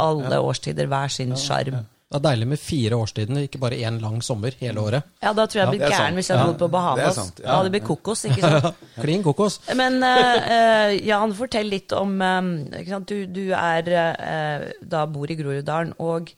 Alle 0.00 0.40
årstider, 0.40 0.88
hver 0.90 1.12
sin 1.12 1.36
sjarm. 1.36 1.84
Det 2.06 2.20
er 2.20 2.22
deilig 2.22 2.46
med 2.46 2.60
fire 2.62 2.98
årstidene, 3.02 3.40
ikke 3.48 3.58
bare 3.58 3.78
én 3.82 3.96
lang 4.00 4.20
sommer 4.22 4.54
hele 4.60 4.78
året. 4.78 5.08
Ja, 5.24 5.32
da 5.34 5.42
tror 5.50 5.58
jeg 5.58 5.64
jeg 5.64 5.72
det 5.72 5.78
blir 5.80 5.90
gæren 5.90 6.04
sant. 6.04 6.14
hvis 6.20 6.28
jeg 6.30 6.38
hadde 6.38 6.46
Ja, 6.46 6.52
bodd 6.52 6.60
på 6.60 6.66
det 6.68 6.72
Bahamas. 6.76 7.16
sant, 7.18 7.40
ja. 7.40 7.46
Da 7.48 7.56
hadde 7.56 7.66
det 7.66 7.72
blitt 7.74 7.88
kokos, 7.88 8.22
ikke 8.28 8.40
sant. 8.44 8.84
Klin 9.02 9.24
kokos. 9.26 9.56
Men 9.74 9.96
uh, 10.06 10.92
Jan, 11.02 11.34
fortell 11.34 11.66
litt 11.66 11.92
om 11.98 12.14
ikke 12.22 12.92
sant? 12.92 13.10
Du, 13.10 13.26
du 13.26 13.50
er 13.58 13.90
uh, 13.90 14.68
da 14.86 15.02
bor 15.10 15.26
i 15.34 15.38
Groruddalen, 15.40 15.96
og 15.98 16.30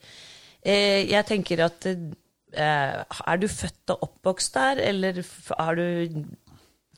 jeg 0.65 1.25
tenker 1.27 1.65
at 1.65 1.87
eh, 1.87 3.05
Er 3.27 3.37
du 3.41 3.47
født 3.49 3.91
og 3.95 4.03
oppvokst 4.09 4.55
der, 4.55 4.81
eller 4.91 5.23
har 5.59 5.75
du 5.79 6.25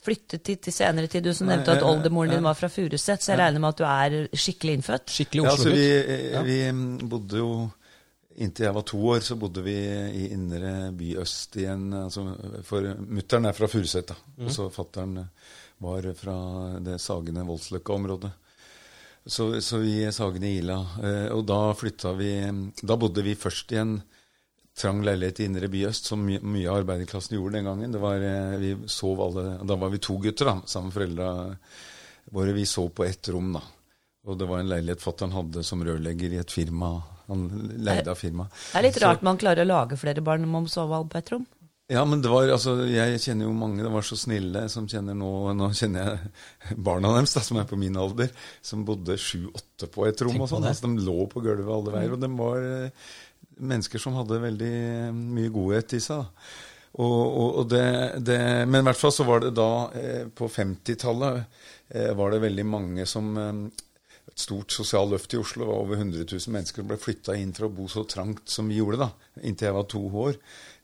flyttet 0.02 0.45
dit 0.47 0.61
til 0.64 0.73
senere 0.73 1.07
tid? 1.12 1.25
Du 1.26 1.35
som 1.35 1.47
Nei, 1.47 1.57
nevnte 1.57 1.73
at 1.75 1.83
jeg- 1.83 1.90
oldemoren 1.90 2.31
din 2.31 2.43
var 2.47 2.55
fra 2.55 2.69
Furuset, 2.73 3.21
så 3.23 3.33
jeg 3.33 3.38
regner 3.38 3.61
med 3.61 3.69
at 3.69 3.79
du 3.79 3.85
er 3.85 4.29
skikkelig 4.33 4.73
innfødt? 4.79 5.11
Skikkelig 5.11 5.45
Ja, 5.45 5.50
altså, 5.50 5.69
vi, 5.75 6.45
vi 6.47 6.73
mm, 6.73 7.09
bodde 7.09 7.37
jo 7.38 7.71
Inntil 8.40 8.64
jeg 8.64 8.75
var 8.75 8.83
to 8.87 8.97
år, 9.11 9.19
så 9.21 9.35
bodde 9.37 9.61
vi 9.62 9.75
i 9.75 10.29
indre 10.33 10.93
by 10.97 11.17
øst 11.21 11.57
igjen. 11.61 11.93
Altså, 11.93 12.23
for 12.64 12.81
mutter'n 12.81 13.45
er 13.49 13.52
fra 13.52 13.67
Furuset, 13.69 14.07
da. 14.09 14.14
Og 14.47 14.50
så 14.55 14.69
fatter'n 14.73 15.19
var 15.83 16.07
fra 16.17 16.37
det 16.81 17.00
Sagene 17.02 17.43
Voldsløkka-området. 17.45 18.31
Så, 19.26 19.60
så 19.60 19.78
vi 19.82 20.12
Sagene 20.12 20.48
Ila. 20.58 20.78
Eh, 21.02 21.28
og 21.34 21.44
da 21.48 21.74
flytta 21.76 22.14
vi 22.16 22.32
Da 22.80 22.96
bodde 22.96 23.24
vi 23.24 23.36
først 23.38 23.72
i 23.72 23.80
en 23.80 23.98
trang 24.80 25.02
leilighet 25.04 25.42
i 25.42 25.48
Indre 25.50 25.68
by 25.68 25.82
øst, 25.90 26.06
som 26.08 26.22
my 26.24 26.38
mye 26.40 26.68
av 26.70 26.80
arbeiderklassen 26.80 27.36
gjorde 27.36 27.58
den 27.58 27.68
gangen. 27.68 27.92
Det 27.92 28.00
var, 28.00 28.22
eh, 28.24 28.56
vi 28.62 28.70
sov 28.88 29.20
alle, 29.20 29.58
Da 29.66 29.76
var 29.76 29.90
vi 29.90 29.98
to 29.98 30.16
gutter 30.18 30.44
da, 30.46 30.56
sammen 30.64 30.88
med 30.88 30.94
foreldra 30.94 31.56
våre. 32.32 32.52
Vi 32.56 32.66
sov 32.66 32.90
på 32.90 33.04
ett 33.04 33.28
rom, 33.28 33.52
da. 33.52 33.62
Og 34.26 34.38
det 34.38 34.48
var 34.48 34.60
en 34.60 34.68
leilighet 34.68 35.02
fatter'n 35.02 35.32
hadde 35.32 35.64
som 35.64 35.84
rørlegger 35.84 36.32
i 36.32 36.40
et 36.40 36.50
firma. 36.52 37.02
Han 37.28 37.46
leide 37.76 38.10
av 38.10 38.18
firma. 38.18 38.48
Det 38.72 38.78
er 38.78 38.82
litt 38.88 39.02
rart 39.02 39.22
man 39.22 39.38
klarer 39.38 39.64
å 39.64 39.68
lage 39.68 39.96
flere 39.96 40.20
barn 40.20 40.44
om 40.44 40.64
å 40.64 40.68
sove 40.68 40.96
alle 40.96 41.08
på 41.08 41.18
ett 41.18 41.32
rom. 41.32 41.46
Ja, 41.90 42.04
men 42.06 42.20
det 42.23 42.30
var, 42.30 42.47
altså, 42.54 42.76
jeg 42.87 43.18
kjenner 43.18 43.49
jo 43.49 43.54
mange, 43.56 43.82
det 43.82 43.90
var 43.90 44.04
så 44.06 44.14
snille 44.18 44.66
som 44.70 44.87
kjenner 44.90 45.16
nå 45.18 45.30
Nå 45.59 45.73
kjenner 45.75 46.06
jeg 46.06 46.78
barna 46.87 47.11
deres, 47.16 47.35
da, 47.35 47.42
som 47.42 47.59
er 47.59 47.66
på 47.66 47.78
min 47.80 47.99
alder, 47.99 48.30
som 48.62 48.87
bodde 48.87 49.18
sju-åtte 49.18 49.90
på 49.90 50.06
et 50.06 50.23
rom. 50.23 50.37
Tenk 50.37 50.47
og 50.47 50.52
sånn, 50.52 50.68
altså, 50.70 50.87
De 50.87 51.06
lå 51.09 51.26
på 51.32 51.42
gulvet 51.42 51.75
alle 51.75 51.97
veier. 51.97 52.14
Og 52.14 52.23
de 52.23 52.30
var 52.38 52.66
eh, 52.66 53.12
mennesker 53.61 54.02
som 54.02 54.18
hadde 54.20 54.42
veldig 54.47 54.75
eh, 54.80 55.23
mye 55.38 55.54
godhet 55.54 55.99
i 55.99 56.02
seg. 56.04 56.23
da. 56.23 56.68
Og, 56.99 57.20
og, 57.20 57.50
og 57.61 57.68
det, 57.70 57.85
det, 58.26 58.40
men 58.66 58.82
i 58.82 58.88
hvert 58.88 58.99
fall 58.99 59.12
så 59.14 59.26
var 59.26 59.44
det 59.44 59.52
da, 59.54 59.70
eh, 59.94 60.25
på 60.35 60.49
50-tallet, 60.50 61.44
eh, 61.94 62.11
var 62.18 62.35
det 62.35 62.42
veldig 62.42 62.66
mange 62.66 63.06
som 63.06 63.30
eh, 63.38 63.61
et 64.30 64.42
stort 64.42 64.75
sosialt 64.75 65.14
løft 65.14 65.35
i 65.35 65.38
Oslo. 65.38 65.62
Det 65.62 65.70
var 65.70 65.85
over 65.85 66.00
100 66.00 66.26
000 66.26 66.56
mennesker 66.56 66.82
som 66.82 66.90
ble 66.90 66.99
flytta 67.00 67.37
inn 67.38 67.54
for 67.54 67.68
å 67.68 67.75
bo 67.75 67.87
så 67.90 68.04
trangt 68.11 68.50
som 68.50 68.70
vi 68.70 68.80
gjorde 68.80 69.04
da, 69.04 69.11
inntil 69.42 69.70
jeg 69.70 69.78
var 69.78 69.88
to 69.90 70.02
år. 70.26 70.40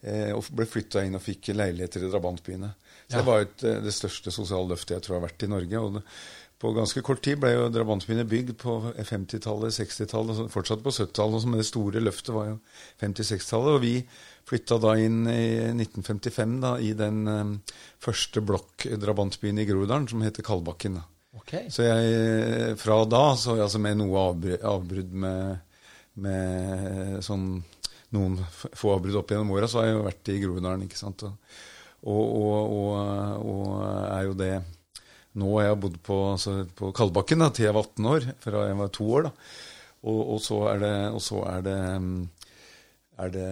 Eh, 0.06 0.30
og 0.36 0.46
ble 0.54 0.66
flytta 0.70 1.02
inn 1.02 1.16
og 1.18 1.22
fikk 1.24 1.50
leiligheter 1.56 2.04
i 2.06 2.10
drabantbyene. 2.12 2.68
Så 3.08 3.10
Ja. 3.10 3.18
det 3.18 3.26
var 3.26 3.40
et, 3.40 3.64
eh, 3.64 3.80
det 3.82 3.92
største 3.94 4.30
sosiale 4.30 4.68
løftet 4.70 4.94
jeg 4.94 5.02
tror 5.02 5.20
har 5.20 5.28
vært 5.28 5.42
i 5.42 5.48
Norge. 5.50 5.80
og 5.80 5.94
det, 5.94 6.02
På 6.58 6.72
ganske 6.72 7.02
kort 7.02 7.20
tid 7.20 7.38
ble 7.38 7.50
jo 7.52 7.68
drabantbyene 7.68 8.24
bygd 8.24 8.56
på 8.56 8.94
50-tallet, 9.04 9.74
60-tallet, 9.76 10.48
fortsatt 10.50 10.80
på 10.82 10.88
70-tallet. 10.90 11.44
Men 11.44 11.58
det 11.58 11.66
store 11.66 12.00
løftet 12.00 12.32
var 12.32 12.46
jo 12.46 12.60
50-60-tallet. 12.98 13.74
Og 13.74 13.80
vi 13.82 14.06
flytta 14.46 14.78
da 14.80 14.94
inn 14.96 15.26
i 15.26 15.74
1955 15.74 16.60
da, 16.62 16.76
i 16.78 16.94
den 16.94 17.28
um, 17.28 17.62
første 18.00 18.40
blokk-drabantbyen 18.40 19.58
i 19.60 19.66
Groruddalen 19.66 20.08
som 20.08 20.22
heter 20.22 20.42
Kalbakken. 20.42 20.94
da. 20.94 21.04
Ok. 21.36 21.52
Så 21.68 21.84
jeg, 21.84 22.78
fra 22.78 23.04
da, 23.04 23.34
så 23.36 23.60
altså 23.60 23.78
med 23.78 23.98
noe 23.98 24.16
avbrudd 24.64 25.12
med, 25.12 25.60
med 26.16 27.22
sånn 27.22 27.64
noen 28.14 28.38
få 28.52 28.94
avbrudd 28.94 29.18
opp 29.20 29.32
gjennom 29.32 29.52
åra, 29.56 29.68
så 29.70 29.80
har 29.80 29.88
jeg 29.88 29.96
jo 29.96 30.06
vært 30.06 30.30
i 30.32 30.38
Groruddalen, 30.42 30.86
ikke. 30.86 31.10
Og, 32.06 32.24
og, 32.24 32.74
og, 32.76 32.90
og, 33.42 33.70
er 33.84 34.26
jo 34.28 34.34
det 34.38 34.54
Nå 35.36 35.50
har 35.58 35.66
jeg 35.66 35.80
bodd 35.82 35.96
på, 36.06 36.14
altså, 36.32 36.52
på 36.72 36.88
Kalbakken 36.96 37.42
da, 37.42 37.50
til 37.52 37.66
jeg 37.66 37.76
var 37.76 37.88
18 37.90 38.06
år, 38.08 38.28
fra 38.40 38.62
jeg 38.64 38.76
var 38.78 38.92
to 38.94 39.08
år. 39.18 39.26
da. 39.26 39.32
Og, 40.06 40.38
så 40.40 40.60
er 40.70 40.78
det, 40.80 40.92
og 41.12 41.20
så 41.20 41.42
er 41.50 41.66
det, 41.66 41.76
mm, 42.00 42.22
er 43.20 43.34
det 43.34 43.50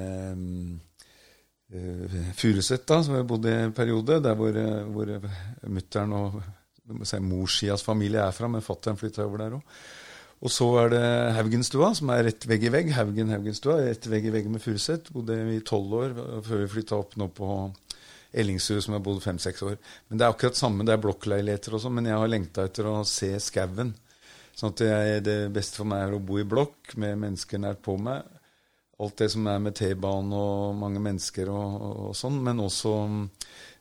eh, 1.74 2.30
Furuset, 2.38 2.86
da, 2.88 3.02
som 3.04 3.18
jeg 3.18 3.26
bodde 3.28 3.52
i 3.52 3.66
en 3.66 3.76
periode, 3.76 4.16
der 4.24 4.38
hvor, 4.38 4.56
hvor 4.94 5.12
mutter'n 5.76 6.16
og 6.16 6.38
si, 7.04 7.20
morssidas 7.20 7.84
familie 7.84 8.22
er 8.24 8.32
fra, 8.32 8.48
men 8.48 8.64
fatter'n 8.64 9.00
flytta 9.00 9.26
over 9.26 9.44
der 9.44 9.58
òg. 9.58 9.76
Og 10.44 10.52
så 10.52 10.66
er 10.82 10.90
det 10.92 11.06
Haugenstua, 11.38 11.94
som 11.96 12.10
er 12.12 12.26
rett 12.26 12.44
vegg 12.44 12.66
i 12.68 12.72
vegg. 12.72 12.90
Haugen 12.92 13.32
Haugenstua, 13.32 13.78
rett 13.80 14.04
vegg 14.12 14.26
i 14.28 14.32
vegg 14.34 14.50
med 14.52 14.60
Furuset. 14.60 15.08
Bodde 15.14 15.38
i 15.54 15.62
tolv 15.64 15.94
år 15.96 16.18
før 16.44 16.60
vi 16.60 16.72
flytta 16.74 16.98
opp 16.98 17.16
nå 17.20 17.30
på 17.32 17.48
Ellingsrud, 18.34 18.82
som 18.84 18.96
jeg 18.96 19.04
bodd 19.06 19.22
fem-seks 19.24 19.64
år. 19.64 19.78
Men 20.08 20.20
det 20.20 20.26
er 20.26 20.34
akkurat 20.34 20.58
samme, 20.58 20.84
det 20.84 20.92
er 20.92 21.00
blokkleiligheter 21.00 21.76
og 21.76 21.84
sånn, 21.84 21.96
men 21.96 22.10
jeg 22.10 22.20
har 22.20 22.28
lengta 22.28 22.66
etter 22.68 22.90
å 22.90 22.98
se 23.08 23.30
skauen. 23.40 23.94
Sånn 24.54 24.74
at 24.74 24.84
jeg, 24.84 25.22
det 25.26 25.38
beste 25.54 25.80
for 25.80 25.88
meg 25.88 26.04
er 26.04 26.16
å 26.16 26.22
bo 26.22 26.36
i 26.38 26.46
blokk 26.46 26.92
med 27.00 27.16
mennesker 27.24 27.62
nært 27.62 27.80
på 27.86 27.96
meg. 27.96 28.26
Alt 29.02 29.16
det 29.22 29.30
som 29.32 29.48
er 29.50 29.62
med 29.62 29.74
T-banen 29.78 30.34
og 30.36 30.76
mange 30.78 31.00
mennesker 31.02 31.48
og, 31.50 31.78
og, 31.80 31.96
og 32.10 32.18
sånn, 32.18 32.36
men 32.44 32.60
også 32.62 32.92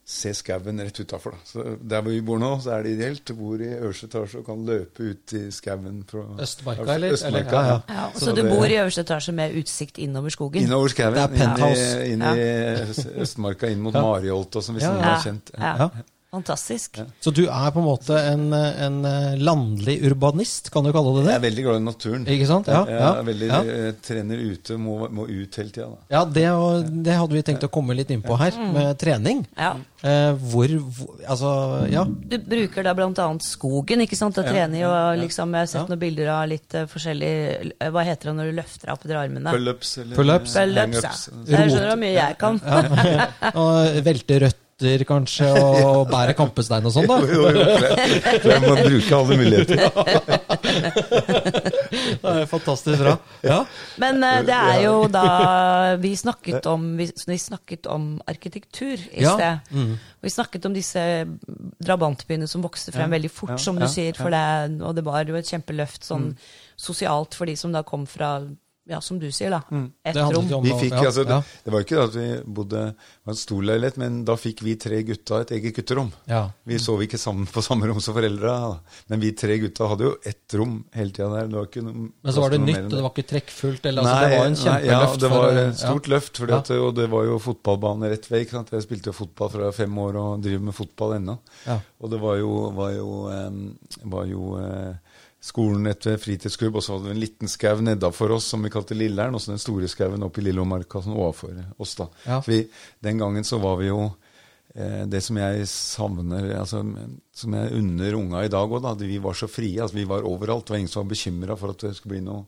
se 0.05 0.33
skauen 0.35 0.79
rett 0.83 0.99
utafor. 0.99 1.35
Der 1.79 2.01
hvor 2.01 2.11
vi 2.11 2.21
bor 2.21 2.37
nå, 2.41 2.59
så 2.61 2.71
er 2.75 2.83
det 2.83 2.91
ideelt. 2.97 3.21
Du 3.27 3.33
bor 3.39 3.55
i 3.61 3.69
øverste 3.77 4.09
etasje 4.09 4.39
og 4.41 4.45
kan 4.45 4.65
løpe 4.67 5.03
ut 5.13 5.33
i 5.33 5.43
skauen. 5.51 6.03
fra- 6.09 6.25
Østmarka, 6.43 6.93
eller? 6.93 7.13
Østmarka, 7.13 7.37
Eller- 7.37 7.51
ja, 7.53 7.67
ja. 7.67 7.79
Ja, 7.89 8.09
Så 8.13 8.25
så, 8.25 8.35
du 8.35 8.41
det- 8.41 8.51
bor 8.51 8.65
i 8.65 8.75
øverste 8.77 9.01
etasje 9.01 9.31
med 9.33 9.55
utsikt 9.55 9.97
innover 9.97 10.29
skogen? 10.29 10.61
Innover 10.63 10.87
skauen. 10.87 11.13
Det 11.13 11.23
er 11.23 11.27
penthouse. 11.27 12.05
Inn 12.05 12.09
i, 12.09 12.13
inn 12.13 12.21
i 12.21 12.41
ja. 12.41 13.21
Østmarka, 13.21 13.67
inn 13.71 13.79
mot 13.81 13.93
Ja. 13.95 14.01
Mariholt, 14.01 14.55
og 14.55 14.63
som 14.63 14.75
vi 14.75 14.81
Ja, 14.81 14.93
ja. 14.95 15.01
har 15.01 15.23
kjent. 15.23 15.51
Ja. 15.57 15.89
Ja. 16.33 16.39
Fantastisk. 16.39 16.99
Så 17.21 17.31
du 17.31 17.43
er 17.45 17.69
på 17.71 17.79
en 17.79 17.85
måte 17.85 18.17
en, 18.17 18.47
en 18.53 18.99
eh, 19.05 19.35
landlig 19.37 19.99
urbanist, 20.09 20.71
kan 20.73 20.83
du 20.83 20.91
kalle 20.95 21.13
det 21.19 21.27
det? 21.27 21.31
Jeg 21.35 21.39
er 21.39 21.45
veldig 21.45 21.65
glad 21.67 21.79
i 21.79 21.85
naturen. 21.85 22.27
Ikke 22.35 22.49
sant? 22.49 22.71
Ja, 22.73 22.81
jeg 22.89 23.05
er 23.05 23.27
veldig, 23.29 23.49
ja. 23.53 23.91
trener 24.03 24.41
ute, 24.41 24.77
må, 24.81 24.97
må 25.13 25.27
ut 25.29 25.59
hele 25.61 25.69
tida. 25.69 25.89
Ja, 26.11 26.23
det, 26.25 26.47
det 27.05 27.17
hadde 27.21 27.37
vi 27.37 27.45
tenkt 27.45 27.67
å 27.67 27.71
komme 27.73 27.95
litt 27.97 28.11
innpå 28.13 28.37
her, 28.41 28.57
med 28.73 28.97
trening. 29.01 29.45
Ja. 29.55 29.75
Eh, 30.03 30.33
hvor, 30.51 30.67
hvor 30.97 31.11
Altså, 31.23 31.49
ja. 31.87 32.03
Du 32.03 32.35
bruker 32.43 32.83
da 32.83 32.91
bl.a. 32.97 33.27
skogen 33.45 34.03
ikke 34.03 34.17
sant, 34.19 34.35
til 34.35 34.43
å 34.43 34.49
trene 34.49 34.81
i. 34.81 34.83
Og 34.87 35.21
liksom, 35.21 35.53
jeg 35.55 35.63
har 35.63 35.69
sett 35.71 35.81
Ja. 35.83 35.87
noen 35.93 36.01
bilder 36.01 36.31
av 36.33 36.43
litt 36.51 36.75
uh, 36.75 36.83
forskjellig 36.91 37.31
eh, 37.79 37.91
Hva 37.93 38.03
heter 38.07 38.29
det 38.29 38.35
når 38.39 38.51
du 38.51 38.57
løfter 38.59 38.89
deg 38.89 38.97
opp 38.97 39.05
og 39.07 39.15
armene? 39.21 39.53
Pull-ups 39.55 39.93
eller 40.03 40.19
Pull-ups. 40.19 40.57
Pull-ups, 40.57 41.05
ja. 41.05 41.13
Jeg 41.53 41.71
skjønner 41.71 41.93
hvor 41.93 42.01
mye 42.03 42.17
jeg 42.17 42.37
kan. 42.41 42.59
Og 43.63 44.03
velte 44.03 44.39
røtter, 44.83 45.03
kanskje, 45.07 45.47
og 45.63 46.07
bære 46.13 46.33
kampestein 46.37 46.85
og 46.85 46.91
sånn, 46.95 47.07
da. 47.07 47.19
Jo, 47.23 47.47
jo, 47.49 47.59
jo. 47.59 47.63
Tror 48.43 48.51
jeg 48.51 48.61
må 48.63 48.75
bruke 48.83 49.15
alle 49.19 49.37
muligheter. 49.39 49.77
Det 52.23 52.31
er 52.31 52.47
fantastisk 52.49 52.99
bra. 53.01 53.13
Ja. 53.45 53.59
Men 54.01 54.23
eh, 54.25 54.39
det 54.47 54.55
er 54.55 54.79
jo 54.85 54.93
da 55.11 55.23
Vi 56.01 56.13
snakket 56.17 56.65
om, 56.71 56.85
vi, 56.97 57.07
vi 57.27 57.37
snakket 57.39 57.87
om 57.91 58.07
arkitektur 58.29 58.97
i 59.11 59.21
Ja. 59.23 59.33
sted. 59.35 59.59
Mm. 59.77 59.93
Vi 60.23 60.29
snakket 60.31 60.65
om 60.65 60.73
disse 60.75 61.03
drabantbyene 61.83 62.47
som 62.49 62.63
vokste 62.63 62.93
frem 62.95 63.11
veldig 63.13 63.31
fort, 63.31 63.55
Ja. 63.55 63.57
som 63.61 63.75
du 63.75 63.85
Ja. 63.85 63.91
sier. 63.91 64.13
For 64.17 64.29
det, 64.33 64.81
og 64.81 64.95
det 64.95 65.03
var 65.05 65.23
jo 65.25 65.35
et 65.35 65.45
kjempeløft 65.49 66.03
sånn 66.07 66.31
Mm. 66.33 66.37
sosialt 66.77 67.33
for 67.35 67.45
de 67.45 67.55
som 67.55 67.71
da 67.71 67.83
kom 67.83 68.05
fra 68.07 68.41
ja, 68.89 68.99
som 69.01 69.19
du 69.19 69.29
sier, 69.31 69.53
da. 69.53 69.61
Ett 70.03 70.15
Det 70.17 70.23
rom. 70.35 70.63
Vi 70.63 70.73
fikk, 70.75 70.93
altså, 70.99 71.23
det, 71.23 71.37
ja, 71.37 71.59
det 71.63 71.71
var 71.71 71.85
ikke 71.85 71.95
det 71.95 72.03
at 72.03 72.15
vi 72.17 72.27
bodde 72.43 72.81
det 72.91 73.29
var 73.29 73.31
en 73.35 73.39
stor 73.39 73.61
leilighet, 73.63 73.97
men 74.01 74.17
da 74.27 74.35
fikk 74.35 74.63
vi 74.65 74.73
tre 74.75 74.97
gutta 75.07 75.39
et 75.45 75.53
eget 75.55 75.77
gutterom. 75.77 76.09
ja. 76.27 76.41
Vi 76.67 76.79
sov 76.79 77.01
ikke 77.03 77.17
sammen 77.19 77.47
på 77.47 77.63
samme 77.63 77.87
rom 77.87 78.01
som 78.03 78.15
foreldra, 78.15 78.55
men 79.07 79.21
vi 79.23 79.31
tre 79.39 79.55
gutta 79.61 79.87
hadde 79.87 80.07
jo 80.09 80.11
ett 80.27 80.55
rom 80.59 80.81
hele 80.95 81.15
tida 81.15 81.29
der. 81.31 81.47
Det 81.47 81.57
var 81.59 81.69
ikke 81.69 81.85
noe, 81.85 82.09
Men 82.11 82.35
så 82.35 82.43
var 82.43 82.55
det 82.55 82.59
nytt, 82.63 82.81
og 82.83 82.95
det 82.97 83.03
var 83.05 83.13
ikke 83.15 83.27
trekkfullt. 83.31 83.85
Eller, 83.85 84.03
altså, 84.03 84.13
Nei, 84.13 84.27
det 84.29 84.39
var 84.39 84.49
en 84.51 84.59
kjempeløft. 84.59 84.91
Ja, 84.91 85.21
det 85.23 85.31
var 85.31 85.47
for, 85.47 85.61
et 85.63 85.79
stort 85.79 86.11
løft, 86.11 86.43
fordi 86.43 86.57
at, 86.59 86.73
og 86.83 86.91
det 86.99 87.07
var 87.15 87.27
jo 87.29 87.39
fotballbane 87.47 88.11
rett 88.11 88.29
vei. 88.31 88.43
ikke 88.43 88.57
sant? 88.57 88.75
Jeg 88.75 88.87
spilte 88.87 89.11
jo 89.13 89.17
fotball 89.21 89.53
fra 89.55 89.71
fem 89.75 89.97
år 90.07 90.19
og 90.19 90.43
driver 90.43 90.67
med 90.67 90.75
fotball 90.75 91.17
ennå. 91.21 91.37
Ja. 91.67 91.79
Og 92.03 92.11
det 92.11 92.19
var 92.23 92.39
jo, 92.41 92.51
var 92.75 92.91
jo, 92.97 93.09
em, 93.31 93.63
var 94.11 94.27
jo 94.27 94.53
eh, 94.59 95.12
skolen 95.43 95.87
etter 95.91 96.15
fritidsklubb, 96.21 96.77
og 96.79 96.83
så 96.85 96.95
hadde 96.95 97.09
vi 97.09 97.15
en 97.17 97.19
liten 97.23 97.49
skau 97.51 97.81
nedafor 97.83 98.31
oss 98.37 98.45
som 98.53 98.63
vi 98.63 98.71
kalte 98.71 98.95
Lilleren, 98.95 99.35
og 99.35 99.41
så 99.43 99.51
den 99.51 99.59
store 99.61 99.89
skauen 99.91 100.23
oppe 100.23 100.39
i 100.39 100.45
Lillomarka 100.47 101.01
sånn 101.03 101.17
overfor 101.17 101.57
oss. 101.83 101.95
da. 101.99 102.07
Ja. 102.29 102.37
Vi, 102.47 102.61
den 103.03 103.19
gangen 103.19 103.43
så 103.43 103.59
var 103.59 103.75
vi 103.81 103.89
jo 103.89 104.05
eh, 104.75 105.03
det 105.11 105.19
som 105.25 105.37
jeg 105.41 105.67
savner, 105.67 106.47
altså, 106.61 106.79
som 107.35 107.57
jeg 107.59 107.75
unner 107.75 108.15
unga 108.21 108.45
i 108.47 108.51
dag 108.53 108.71
òg, 108.71 108.81
da. 108.85 108.93
at 108.95 109.03
Vi 109.03 109.17
var 109.19 109.33
så 109.35 109.49
frie. 109.51 109.81
altså 109.83 109.95
Vi 109.99 110.05
var 110.09 110.23
overalt. 110.23 110.65
Det 110.65 110.71
var 110.77 110.77
ingen 110.83 110.93
som 110.95 111.03
var 111.03 111.11
bekymra 111.11 111.57
for 111.59 111.75
at 111.75 111.83
det 111.89 111.95
skulle 111.97 112.15
bli 112.15 112.23
noe, 112.23 112.45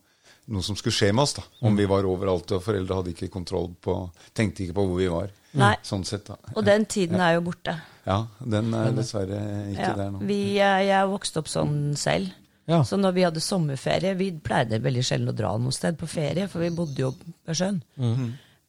noe 0.56 0.64
som 0.64 0.76
skulle 0.80 0.96
skje 0.96 1.12
med 1.12 1.24
oss. 1.26 1.34
da. 1.34 1.44
Om 1.62 1.74
Mm. 1.74 1.78
vi 1.78 1.86
var 1.92 2.04
overalt, 2.08 2.52
og 2.56 2.64
foreldre 2.64 2.96
hadde 3.02 3.12
ikke 3.14 3.30
kontroll 3.34 3.76
på 3.82 3.98
Tenkte 4.34 4.64
ikke 4.64 4.74
på 4.80 4.88
hvor 4.88 4.98
vi 4.98 5.08
var. 5.12 5.30
Nei. 5.56 5.76
Sånn 5.84 6.04
sett, 6.06 6.26
da. 6.28 6.36
Og 6.56 6.64
den 6.64 6.86
tiden 6.86 7.20
er 7.20 7.36
jo 7.36 7.42
borte. 7.52 7.76
Ja, 8.06 8.26
den 8.40 8.74
er 8.74 8.92
dessverre 8.92 9.40
ikke 9.72 9.82
Ja, 9.82 9.94
der 9.96 10.12
nå. 10.12 10.20
vi, 10.22 10.60
eh, 10.60 10.84
jeg 10.88 11.08
vokste 11.10 11.40
opp 11.40 11.48
sånn 11.48 11.96
selv. 11.98 12.32
Ja. 12.66 12.80
Så 12.84 12.98
når 12.98 13.12
vi 13.14 13.22
hadde 13.22 13.42
sommerferie 13.46 14.16
Vi 14.18 14.32
pleide 14.42 14.80
veldig 14.82 15.04
sjelden 15.06 15.30
å 15.30 15.36
dra 15.38 15.52
noe 15.62 15.76
sted 15.76 16.00
på 16.00 16.08
ferie, 16.10 16.48
for 16.50 16.64
vi 16.66 16.72
bodde 16.74 17.04
jo 17.04 17.12
ved 17.46 17.60
sjøen. 17.60 17.82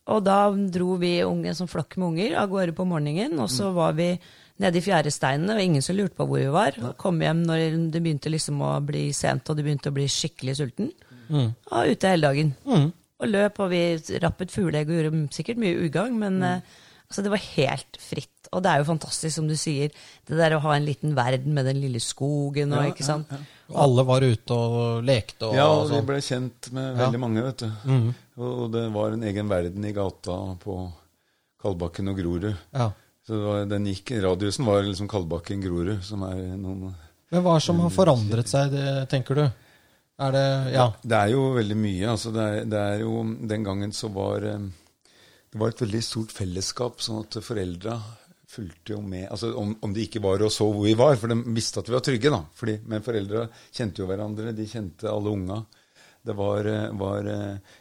Og 0.07 0.21
da 0.23 0.51
dro 0.71 0.97
vi 1.01 1.15
unge 1.25 1.55
som 1.57 1.67
flokk 1.67 1.97
med 1.97 2.07
unger 2.13 2.37
av 2.39 2.51
gårde 2.53 2.77
på 2.77 2.85
morgenen, 2.87 3.39
og 3.43 3.49
så 3.51 3.73
var 3.75 3.97
vi 3.99 4.13
nede 4.63 4.79
i 4.79 4.85
fjæresteinene, 4.85 5.57
og 5.57 5.63
ingen 5.65 5.83
som 5.83 5.97
lurte 5.97 6.15
på 6.17 6.27
hvor 6.29 6.39
vi 6.39 6.53
var. 6.53 6.77
Og 6.79 6.95
kom 7.01 7.19
hjem 7.21 7.43
når 7.49 7.91
det 7.91 8.03
begynte 8.05 8.31
liksom 8.31 8.61
å 8.63 8.77
bli 8.87 9.09
sent, 9.17 9.49
og 9.51 9.57
det 9.59 9.65
begynte 9.67 9.91
å 9.91 9.97
bli 9.97 10.07
skikkelig 10.07 10.55
sulten. 10.61 10.93
Og 11.73 11.91
ute 11.91 12.13
hele 12.13 12.29
dagen. 12.29 12.53
Og 13.19 13.31
løp, 13.33 13.59
og 13.65 13.71
vi 13.73 13.83
rappet 14.23 14.53
fugleegg 14.53 14.91
og 14.93 14.99
gjorde 15.01 15.23
sikkert 15.35 15.59
mye 15.59 15.81
ugagn, 15.89 16.19
men 16.21 16.43
eh, 16.45 16.61
altså, 17.09 17.23
det 17.23 17.31
var 17.33 17.43
helt 17.57 17.97
fritt. 18.01 18.49
Og 18.53 18.63
det 18.63 18.71
er 18.71 18.79
jo 18.83 18.87
fantastisk, 18.93 19.35
som 19.35 19.49
du 19.51 19.57
sier, 19.59 19.91
det 20.29 20.37
der 20.39 20.55
å 20.57 20.61
ha 20.63 20.75
en 20.77 20.85
liten 20.87 21.15
verden 21.17 21.55
med 21.55 21.67
den 21.67 21.81
lille 21.83 21.99
skogen 22.01 22.73
og 22.73 22.93
ikke 22.93 23.05
sant. 23.07 23.31
Og 23.71 23.81
alle 23.83 24.05
var 24.07 24.23
ute 24.23 24.55
og 24.55 25.03
lekte 25.05 25.49
og, 25.49 25.55
Ja, 25.59 25.67
og 25.67 25.81
og 25.85 25.89
vi 25.91 25.97
sånn. 25.97 26.07
ble 26.07 26.21
kjent 26.23 26.73
med 26.73 26.87
Ja. 26.93 27.01
veldig 27.05 27.21
mange, 27.21 27.43
vet 27.43 27.65
du. 27.65 28.13
Og 28.39 28.63
og 28.67 28.73
det 28.73 28.85
var 28.95 29.13
en 29.17 29.23
egen 29.27 29.49
verden 29.49 29.85
i 29.85 29.93
gata 29.97 30.37
på 30.63 30.77
Kalbakken 31.63 32.09
og 32.13 32.17
Grorud. 32.21 32.55
Ja. 32.75 32.91
Så 33.27 33.35
det 33.35 33.43
var, 33.45 33.65
den 33.67 33.87
gikk, 33.91 34.13
Radiusen 34.23 34.65
var 34.69 34.83
liksom 34.87 35.09
Kalbakken 35.11 35.61
Grorud, 35.65 36.03
som 36.07 36.23
er 36.23 36.37
noen 36.57 36.95
Men 37.33 37.43
hva 37.43 37.57
er 37.57 37.61
som 37.65 37.81
har 37.83 37.91
forandret 37.91 38.47
seg, 38.47 38.71
det, 38.71 39.09
tenker 39.11 39.35
du? 39.35 39.47
Er 40.19 40.31
det 40.33 40.73
Ja. 40.73 40.93
Det 41.03 41.13
er 41.19 41.33
jo 41.35 41.49
veldig 41.57 41.77
mye. 41.77 42.07
altså 42.13 42.31
det 42.33 42.45
er, 42.47 42.65
det 42.65 42.79
er 42.79 42.99
jo, 43.01 43.25
Den 43.47 43.65
gangen 43.65 43.91
så 43.93 44.09
var 44.15 44.45
eh, 44.47 44.59
det 45.57 45.63
var 45.63 45.73
et 45.73 45.81
veldig 45.87 46.03
stort 46.05 46.33
fellesskap, 46.37 46.99
sånn 47.01 47.23
at 47.23 47.39
foreldra 47.41 47.95
fulgte 48.47 48.93
jo 48.93 48.99
med. 49.01 49.25
altså 49.31 49.55
om, 49.57 49.71
om, 49.81 49.93
de 49.97 50.05
ikke 50.05 50.21
var 50.21 50.43
og 50.45 50.53
så 50.53 50.67
hvor 50.69 50.85
vi 50.85 50.93
var, 50.97 51.17
for 51.17 51.33
de 51.33 51.39
visste 51.57 51.81
at 51.81 51.89
vi 51.89 51.95
var 51.97 52.05
trygge. 52.05 52.33
da, 52.33 52.43
Fordi, 52.55 52.75
Men 52.85 53.05
foreldra 53.07 53.47
kjente 53.73 54.03
jo 54.03 54.09
hverandre, 54.11 54.53
de 54.53 54.67
kjente 54.69 55.09
alle 55.09 55.33
unga. 55.33 55.63
Det 56.27 56.35
var, 56.37 56.69
var, 57.01 57.31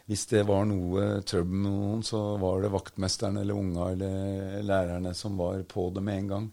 Hvis 0.08 0.24
det 0.30 0.46
var 0.48 0.64
noe 0.70 1.20
trøbbel 1.20 1.66
med 1.66 1.76
noen, 1.76 2.02
så 2.06 2.22
var 2.40 2.64
det 2.64 2.72
vaktmesteren 2.72 3.36
eller 3.42 3.60
unga 3.60 3.90
eller 3.92 4.62
lærerne 4.64 5.12
som 5.18 5.36
var 5.36 5.60
på 5.68 5.90
det 5.92 6.04
med 6.06 6.22
en 6.22 6.32
gang. 6.32 6.50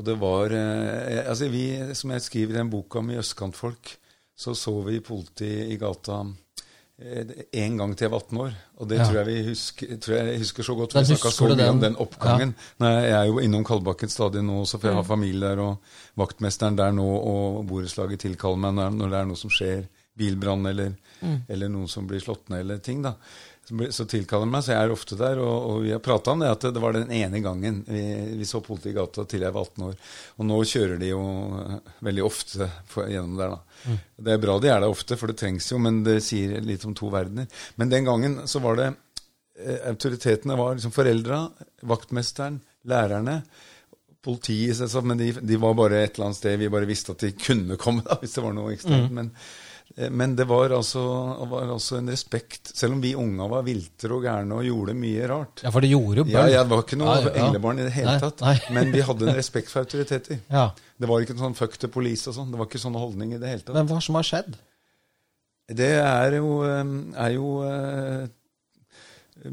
Og 0.00 0.06
det 0.08 0.16
var 0.22 0.56
eh, 0.56 1.20
altså 1.28 1.50
vi, 1.52 1.66
Som 1.92 2.14
jeg 2.14 2.24
skriver 2.24 2.54
i 2.54 2.62
den 2.62 2.72
boka 2.72 3.02
om 3.02 3.12
østkantfolk, 3.12 3.92
så 4.32 4.56
så 4.56 4.78
vi 4.86 5.02
politi 5.04 5.50
i 5.68 5.76
gata 5.76 6.22
en 7.00 7.76
gang 7.80 7.92
til 7.96 8.06
jeg 8.06 8.12
var 8.12 8.24
18 8.26 8.40
år. 8.44 8.56
Og 8.80 8.88
det 8.90 8.98
ja. 8.98 9.04
tror, 9.06 9.18
jeg 9.20 9.28
vi 9.28 9.44
husker, 9.48 9.92
tror 10.04 10.16
jeg 10.18 10.40
husker 10.42 10.66
så 10.66 10.74
godt. 10.76 10.96
Vi 10.98 11.04
snakka 11.10 11.32
så 11.32 11.48
mye 11.52 11.68
om 11.72 11.80
den 11.80 11.96
oppgangen. 12.02 12.52
Ja. 12.52 12.72
Nei, 12.84 12.90
jeg 12.96 13.14
er 13.20 13.30
jo 13.30 13.38
innom 13.44 13.64
Kalbakken 13.64 14.12
stadig 14.12 14.42
nå, 14.44 14.58
så 14.68 14.80
får 14.80 14.90
jeg 14.90 14.98
ha 14.98 15.06
mm. 15.06 15.08
familie 15.08 15.46
der, 15.46 15.62
og 15.64 16.20
vaktmesteren 16.20 16.76
der 16.76 16.92
nå, 16.96 17.06
og 17.06 17.62
borettslaget 17.70 18.26
tilkaller 18.26 18.60
meg 18.66 18.76
når 18.98 19.14
det 19.14 19.22
er 19.22 19.30
noe 19.30 19.40
som 19.40 19.52
skjer 19.54 19.86
bilbrann 20.20 20.66
eller, 20.66 20.92
mm. 21.20 21.38
eller, 21.48 21.70
noen 21.72 21.88
som 21.88 22.08
blir 22.08 22.20
slått 22.20 22.50
ned, 22.52 22.64
eller 22.64 22.82
ting. 22.84 23.00
da. 23.04 23.14
Så 23.90 24.04
tilkaller 24.10 24.46
han 24.46 24.52
meg, 24.52 24.64
så 24.66 24.74
jeg 24.74 24.86
er 24.86 24.92
ofte 24.94 25.16
der. 25.18 25.40
Og, 25.42 25.66
og 25.70 25.82
vi 25.84 25.92
har 25.94 26.02
prata 26.04 26.34
om 26.34 26.42
det, 26.42 26.50
at 26.50 26.66
det 26.74 26.82
var 26.82 26.96
den 26.96 27.12
ene 27.14 27.42
gangen 27.44 27.82
vi, 27.86 28.02
vi 28.40 28.48
så 28.48 28.62
politi 28.64 28.90
i 28.90 28.96
gata 28.96 29.24
til 29.28 29.44
jeg 29.46 29.54
var 29.54 29.68
18 29.68 29.86
år. 29.88 29.96
Og 30.38 30.48
nå 30.48 30.58
kjører 30.72 31.00
de 31.00 31.12
jo 31.12 31.22
eh, 31.60 31.94
veldig 32.08 32.24
ofte 32.26 32.70
for, 32.90 33.10
gjennom 33.10 33.38
der, 33.38 33.54
da. 33.54 33.80
Mm. 33.86 34.00
Det 34.26 34.34
er 34.34 34.42
bra 34.42 34.58
de 34.60 34.72
er 34.72 34.82
der 34.82 34.92
ofte, 34.92 35.16
for 35.20 35.30
det 35.30 35.38
trengs 35.40 35.70
jo, 35.72 35.80
men 35.82 36.02
det 36.06 36.18
sier 36.26 36.58
litt 36.64 36.84
om 36.88 36.96
to 36.98 37.08
verdener. 37.12 37.48
Men 37.80 37.92
den 37.92 38.08
gangen 38.08 38.38
så 38.50 38.62
var 38.64 38.80
det 38.80 38.90
eh, 38.90 39.80
Autoritetene 39.92 40.58
var 40.58 40.76
liksom 40.76 40.94
foreldra, 40.94 41.44
vaktmesteren, 41.88 42.60
lærerne 42.90 43.40
politiet, 44.24 44.94
men 45.04 45.18
de, 45.18 45.32
de, 45.32 45.56
var 45.56 45.74
bare 45.78 46.02
et 46.04 46.14
eller 46.14 46.28
annet 46.28 46.36
sted. 46.36 46.58
Vi 46.60 46.68
bare 46.72 46.88
visste 46.88 47.14
at 47.14 47.24
de 47.24 47.32
kunne 47.36 47.78
komme 47.80 48.04
da, 48.04 48.18
hvis 48.20 48.36
det 48.36 48.44
var 48.44 48.56
noe 48.56 48.74
ekstremt. 48.74 49.08
Mm. 49.08 49.16
Men, 49.16 49.30
men 49.96 50.36
det 50.36 50.46
var 50.46 50.70
altså, 50.70 51.00
var 51.50 51.72
altså, 51.74 51.96
en 51.98 52.10
respekt, 52.12 52.70
selv 52.76 52.94
om 52.94 53.00
vi 53.02 53.10
unga 53.18 53.48
var 53.50 53.64
viltre 53.66 54.14
og 54.14 54.22
gærne 54.24 54.60
og 54.60 54.64
gjorde 54.64 54.94
mye 54.96 55.26
rart. 55.28 55.64
Ja, 55.64 55.72
For 55.74 55.84
det 55.84 55.90
gjorde 55.90 56.22
jo 56.22 56.26
bøll. 56.28 56.36
Ja, 56.36 56.60
jeg 56.60 56.70
var 56.70 56.84
ikke 56.84 56.98
noe 57.00 57.16
ja, 57.18 57.32
englebarn 57.42 57.82
i 57.82 57.86
det 57.88 57.94
hele 57.96 58.14
nei, 58.14 58.20
tatt. 58.22 58.44
Nei. 58.46 58.56
men 58.76 58.94
vi 58.94 59.02
hadde 59.08 59.26
en 59.26 59.36
respekt 59.36 59.72
for 59.72 59.82
autoriteter. 59.82 60.40
Ja. 60.52 60.68
Det 61.00 61.10
var 61.10 61.24
ikke 61.24 61.36
sånn 61.40 61.58
fuck 61.58 61.74
the 61.82 61.90
police 61.90 62.30
og 62.30 62.38
sånn. 62.38 62.52
Det 62.52 62.60
var 62.60 62.70
ikke 62.70 62.82
sånn 62.82 62.98
holdning 62.98 63.34
i 63.34 63.40
det 63.42 63.50
hele 63.50 63.64
tatt. 63.64 63.74
Men 63.76 63.90
hva 63.90 63.98
som 64.04 64.18
har 64.20 64.28
skjedd? 64.30 64.60
Det 65.70 65.90
er 66.02 66.36
jo, 66.38 66.54
eh, 66.66 66.94
er 67.24 67.34
jo 67.34 67.50
uh, 67.62 68.24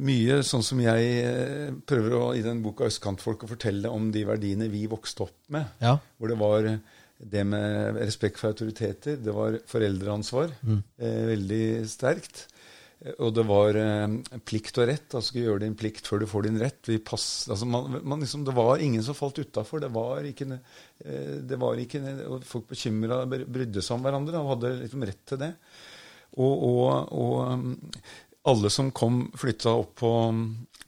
mye 0.01 0.39
sånn 0.46 0.65
som 0.65 0.79
jeg 0.82 1.12
uh, 1.25 1.75
prøver 1.89 2.15
å, 2.17 2.24
i 2.38 2.46
den 2.46 2.63
boka 2.65 2.88
'Østkantfolk' 2.88 3.46
å 3.46 3.51
fortelle 3.51 3.91
om 3.94 4.10
de 4.13 4.25
verdiene 4.25 4.70
vi 4.74 4.86
vokste 4.89 5.27
opp 5.27 5.38
med. 5.53 5.70
Ja. 5.82 5.98
Hvor 6.17 6.34
det 6.34 6.39
var 6.41 6.72
det 7.17 7.43
med 7.50 7.97
respekt 7.97 8.39
for 8.39 8.53
autoriteter, 8.53 9.17
det 9.17 9.33
var 9.33 9.57
foreldreansvar. 9.69 10.53
Mm. 10.62 10.81
Eh, 11.01 11.24
veldig 11.33 11.65
sterkt. 11.89 12.45
Og 13.21 13.29
det 13.33 13.43
var 13.45 13.77
eh, 13.77 14.38
plikt 14.45 14.77
og 14.81 14.88
rett. 14.89 15.15
Altså 15.17 15.38
gjøre 15.38 15.63
din 15.65 15.77
plikt 15.77 16.07
før 16.09 16.24
du 16.24 16.27
får 16.29 16.47
din 16.47 16.59
rett. 16.62 16.91
Pass, 17.05 17.47
altså 17.50 17.67
man, 17.69 18.00
man 18.01 18.24
liksom, 18.24 18.45
det 18.45 18.55
var 18.57 18.81
ingen 18.83 19.05
som 19.05 19.17
falt 19.17 19.38
utafor. 19.41 19.81
Det 19.83 19.91
var 19.93 20.25
ikke, 20.29 20.50
eh, 21.05 21.36
det 21.45 21.62
var 21.62 21.81
ikke 21.81 22.01
og 22.27 22.45
Folk 22.47 22.69
bekymra 22.74 23.24
brydde 23.27 23.81
seg 23.86 23.97
om 23.97 24.05
hverandre 24.05 24.41
og 24.41 24.55
hadde 24.55 24.75
liksom 24.83 25.05
rett 25.09 25.24
til 25.29 25.41
det. 25.41 25.51
Og, 26.38 26.53
og, 26.69 27.13
og 27.17 28.47
alle 28.47 28.69
som 28.74 28.93
kom, 28.95 29.25
flytta 29.38 29.74
opp 29.74 29.97
på 30.03 30.12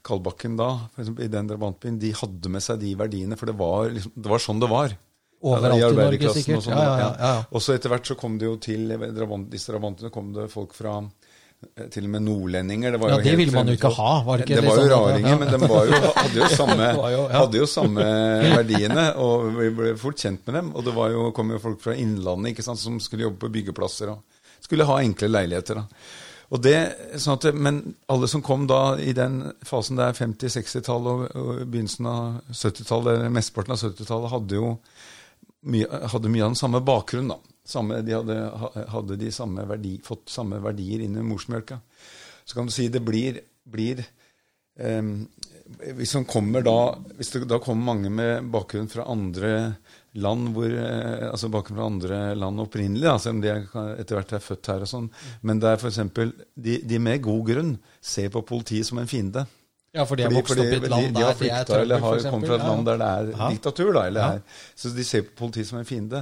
Kalbakken 0.06 0.54
da, 0.56 0.70
for 0.94 1.18
i 1.20 1.28
den 1.28 1.48
drabantbyen, 1.50 1.98
de 2.00 2.12
hadde 2.16 2.52
med 2.52 2.62
seg 2.64 2.78
de 2.80 2.94
verdiene. 2.96 3.36
For 3.36 3.50
det 3.50 3.58
var, 3.58 3.90
liksom, 3.92 4.14
det 4.16 4.30
var 4.32 4.42
sånn 4.42 4.62
det 4.62 4.70
var. 4.70 4.94
Overalt 5.40 5.80
i, 5.80 5.96
Norge, 5.96 6.32
sikkert. 6.36 6.66
Og, 6.68 6.74
ja, 6.74 6.84
ja, 7.00 7.08
ja. 7.16 7.32
og 7.48 7.62
så 7.64 7.72
etter 7.72 7.92
hvert 7.92 8.08
så 8.10 8.16
kom 8.20 8.36
det 8.40 8.44
jo 8.44 8.58
til 8.60 8.90
disse 9.48 9.72
drabantene 9.72 10.12
kom 10.12 10.34
det 10.36 10.50
folk 10.52 10.74
fra 10.76 10.98
eh, 11.00 11.86
til 11.92 12.08
og 12.08 12.12
med 12.12 12.26
nordlendinger. 12.26 12.96
Det, 12.96 13.08
ja, 13.08 13.20
det 13.24 13.36
ville 13.40 13.54
man 13.56 13.72
jo 13.72 13.78
ikke 13.78 13.92
ha. 13.96 14.10
Var 14.26 14.42
det, 14.42 14.46
ikke 14.46 14.58
det, 14.58 14.66
det 14.66 14.68
var 14.68 14.80
jo 14.82 14.84
sånn, 14.84 15.06
raringer, 15.06 15.38
men 15.40 15.52
de 15.54 15.60
jo, 15.70 16.12
hadde, 16.18 16.42
jo 16.42 16.50
samme, 16.52 16.90
hadde, 17.38 17.62
jo 17.62 17.68
samme, 17.72 18.08
verdiene. 18.58 19.06
Og 19.24 19.48
vi 19.56 19.70
ble 19.80 19.94
fort 20.00 20.20
kjent 20.20 20.44
med 20.44 20.60
dem. 20.60 20.74
Og 20.74 20.84
det 20.84 20.96
jo, 21.16 21.28
kom 21.36 21.54
jo 21.56 21.62
folk 21.62 21.80
fra 21.86 21.96
Innlandet 21.96 22.52
ikke 22.52 22.66
sant, 22.66 22.82
som 22.82 23.00
skulle 23.00 23.30
jobbe 23.30 23.46
på 23.46 23.54
byggeplasser 23.56 24.12
og 24.12 24.20
skulle 24.60 24.88
ha 24.90 25.00
enkle 25.00 25.32
leiligheter. 25.32 25.80
Da. 25.80 26.10
Og 26.50 26.58
det, 26.64 26.76
sånn 27.22 27.36
at, 27.38 27.46
men 27.54 27.78
alle 28.10 28.26
som 28.30 28.42
kom 28.42 28.64
da 28.68 28.96
i 28.98 29.12
den 29.14 29.38
fasen 29.66 30.00
der 30.00 30.16
50-, 30.16 30.50
60-tallet 30.56 31.10
og, 31.12 31.26
og, 31.38 31.60
begynnelsen 31.70 32.08
av 32.10 32.40
70-tallet, 32.50 33.12
eller 33.14 33.34
mesteparten 33.36 33.76
av 33.76 33.84
70-tallet, 33.84 34.32
hadde 34.34 34.58
jo 34.58 34.72
hadde 35.62 36.32
mye 36.32 36.44
av 36.44 36.54
den 36.54 36.60
samme 36.60 36.80
bakgrunnen. 36.84 37.34
da. 37.34 37.56
Samme, 37.64 38.00
de 38.02 38.16
hadde, 38.16 38.36
hadde 38.90 39.16
de 39.20 39.30
samme 39.32 39.66
verdi, 39.68 39.98
fått 40.02 40.32
samme 40.32 40.58
verdier 40.64 41.04
inn 41.04 41.18
i 41.20 41.26
morsmjølka. 41.26 41.80
Så 42.44 42.56
kan 42.56 42.66
du 42.66 42.72
si 42.74 42.88
det 42.88 43.02
blir, 43.04 43.38
blir 43.68 44.00
eh, 44.00 45.02
hvis, 45.94 46.14
da, 46.64 46.76
hvis, 47.18 47.30
det 47.30 47.44
da 47.50 47.60
kommer 47.62 47.92
mange 47.92 48.10
med 48.10 48.48
bakgrunn 48.50 48.88
fra 48.90 49.06
andre 49.12 49.52
land 50.18 50.50
hvor, 50.56 50.72
eh, 50.72 51.28
altså 51.28 51.50
bakgrunn 51.52 51.78
fra 51.78 51.86
andre 51.86 52.20
land 52.34 52.64
opprinnelig, 52.64 53.06
da, 53.06 53.18
selv 53.22 53.38
om 53.38 53.44
de 53.44 53.52
etter 54.00 54.18
hvert 54.18 54.34
er 54.34 54.44
født 54.44 54.72
her 54.72 54.86
og 54.86 54.90
sånn, 54.90 55.08
men 55.46 55.62
det 55.62 55.70
er 55.70 55.78
f.eks. 55.78 56.00
De, 56.56 56.80
de 56.82 57.02
med 57.02 57.22
god 57.22 57.44
grunn 57.52 57.72
ser 58.00 58.32
på 58.34 58.42
politiet 58.48 58.88
som 58.88 58.98
en 59.02 59.10
fiende. 59.10 59.46
Ja, 59.92 60.04
for 60.06 60.16
de 60.16 60.22
har 60.22 60.30
vokst 60.30 60.54
opp 60.54 60.68
i 60.70 60.76
et 60.76 60.84
land 60.86 61.08
de, 61.08 61.14
de 61.16 61.22
har 61.26 61.34
flykta, 61.34 61.64
trøbbel, 61.66 61.82
eller 61.82 62.02
har 62.04 62.24
kommet 62.30 62.46
fra 62.46 62.56
et 62.60 62.66
land 62.68 62.86
der 62.86 62.98
det 63.00 63.06
er 63.10 63.30
ja. 63.32 63.46
diktatur. 63.50 63.88
da, 63.96 64.04
eller 64.06 64.22
ja. 64.22 64.32
er, 64.38 64.66
Så 64.78 64.92
de 64.94 65.06
ser 65.06 65.24
på 65.26 65.34
politiet 65.42 65.66
som 65.66 65.80
en 65.80 65.88
fiende. 65.88 66.20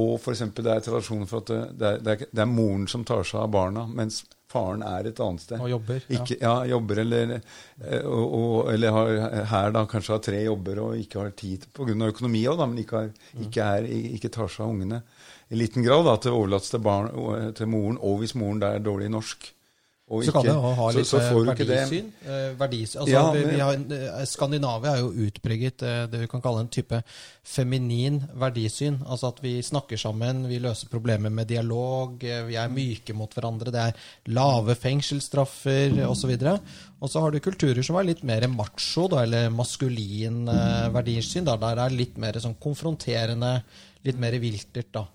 Og 0.00 0.14
for 0.22 0.32
eksempel, 0.32 0.64
det 0.64 0.72
er 0.72 0.86
tradisjon 0.86 1.26
for 1.28 1.44
at 1.44 1.50
det, 1.52 1.90
det, 2.06 2.14
er, 2.14 2.22
det, 2.30 2.40
er, 2.46 2.48
moren 2.48 2.86
som 2.88 3.04
tar 3.04 3.26
seg 3.28 3.42
av 3.42 3.52
barna, 3.52 3.84
mens 3.84 4.22
faren 4.50 4.80
er 4.86 5.10
et 5.10 5.20
annet 5.20 5.44
sted. 5.44 5.60
Og 5.60 5.68
jobber. 5.74 6.08
Ikke, 6.16 6.38
ja. 6.40 6.54
jobber 6.72 7.02
eller, 7.04 7.36
eh, 7.36 8.08
og, 8.08 8.24
og, 8.40 8.56
eller 8.72 8.96
har, 8.96 9.12
her 9.52 9.76
da 9.76 9.84
kanskje 9.92 10.16
har 10.16 10.24
tre 10.30 10.40
jobber 10.46 10.82
og 10.86 11.04
ikke 11.04 11.20
har 11.20 11.36
tid 11.44 11.68
pga. 11.76 12.00
økonomi 12.08 12.46
òg, 12.48 12.64
men 12.64 12.80
ikke, 12.86 13.04
har, 13.04 13.12
mm. 13.12 13.46
ikke, 13.50 13.70
er, 13.76 13.92
ikke, 14.16 14.32
tar 14.32 14.48
seg 14.48 14.64
av 14.64 14.72
ungene. 14.72 15.04
I 15.52 15.60
liten 15.60 15.84
grad 15.84 16.08
at 16.08 16.24
det 16.24 16.32
overlates 16.32 16.72
til, 16.72 16.80
barn, 16.88 17.12
til 17.52 17.68
moren, 17.68 18.00
og 18.00 18.22
hvis 18.24 18.38
moren 18.38 18.64
der 18.64 18.80
er 18.80 18.86
dårlig 18.88 19.12
i 19.12 19.18
norsk. 19.18 19.52
Og 20.10 20.24
så 20.26 20.32
kan 20.34 20.42
det 20.42 20.54
ha 20.58 20.86
så, 20.90 21.02
så 21.06 21.18
verdisyn. 21.46 22.08
Eh, 22.26 22.46
verdis, 22.58 22.96
altså, 22.98 23.12
ja, 23.12 23.22
men, 23.30 23.44
vi, 23.46 23.60
har, 23.62 23.76
eh, 23.94 24.24
Skandinavia 24.26 24.96
er 24.96 25.04
jo 25.04 25.28
utpreget 25.28 25.84
eh, 25.86 26.00
det 26.10 26.24
vi 26.24 26.28
kan 26.32 26.42
kalle 26.42 26.64
en 26.64 26.72
type 26.72 26.98
feminin 27.46 28.18
verdisyn. 28.42 28.98
Altså 29.06 29.30
at 29.30 29.38
vi 29.44 29.54
snakker 29.62 30.00
sammen, 30.00 30.42
vi 30.50 30.58
løser 30.62 30.90
problemer 30.90 31.30
med 31.30 31.46
dialog, 31.52 32.18
vi 32.18 32.58
er 32.58 32.74
myke 32.74 33.14
mot 33.14 33.38
hverandre. 33.38 33.70
Det 33.70 33.86
er 33.86 34.10
lave 34.34 34.74
fengselsstraffer 34.82 36.02
osv. 36.08 36.34
Og 36.98 37.06
så 37.06 37.22
har 37.22 37.30
du 37.30 37.42
kulturer 37.44 37.86
som 37.86 38.00
er 38.00 38.10
litt 38.10 38.26
mer 38.26 38.50
macho, 38.50 39.06
da, 39.12 39.22
eller 39.22 39.46
maskulin 39.54 40.42
verdisyn. 40.90 41.46
Da, 41.46 41.54
der 41.60 41.86
er 41.86 41.94
litt 41.94 42.18
mer 42.18 42.42
sånn 42.42 42.58
konfronterende, 42.58 43.60
litt 44.02 44.18
mer 44.18 44.34
viltert. 44.42 44.90
da. 44.90 45.06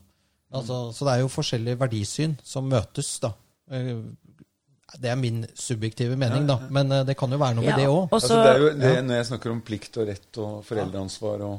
Altså, 0.55 0.85
så 0.95 1.03
det 1.03 1.17
er 1.17 1.25
jo 1.25 1.33
forskjellige 1.35 1.83
verdisyn 1.83 2.39
som 2.47 2.71
møtes. 2.71 3.17
da 3.19 3.35
det 4.93 5.09
er 5.11 5.15
min 5.17 5.45
subjektive 5.57 6.15
mening, 6.19 6.45
da. 6.47 6.59
Men 6.69 6.91
uh, 6.93 7.03
det 7.07 7.17
kan 7.17 7.31
jo 7.31 7.39
være 7.41 7.57
noe 7.57 7.65
med 7.65 7.79
det 7.81 7.87
òg. 7.89 8.11
Altså, 8.13 8.41
det, 8.77 8.97
når 9.05 9.21
jeg 9.21 9.29
snakker 9.31 9.53
om 9.53 9.63
plikt 9.65 9.97
og 9.97 10.11
rett 10.11 10.39
og 10.43 10.59
foreldreansvar 10.67 11.41
og, 11.47 11.55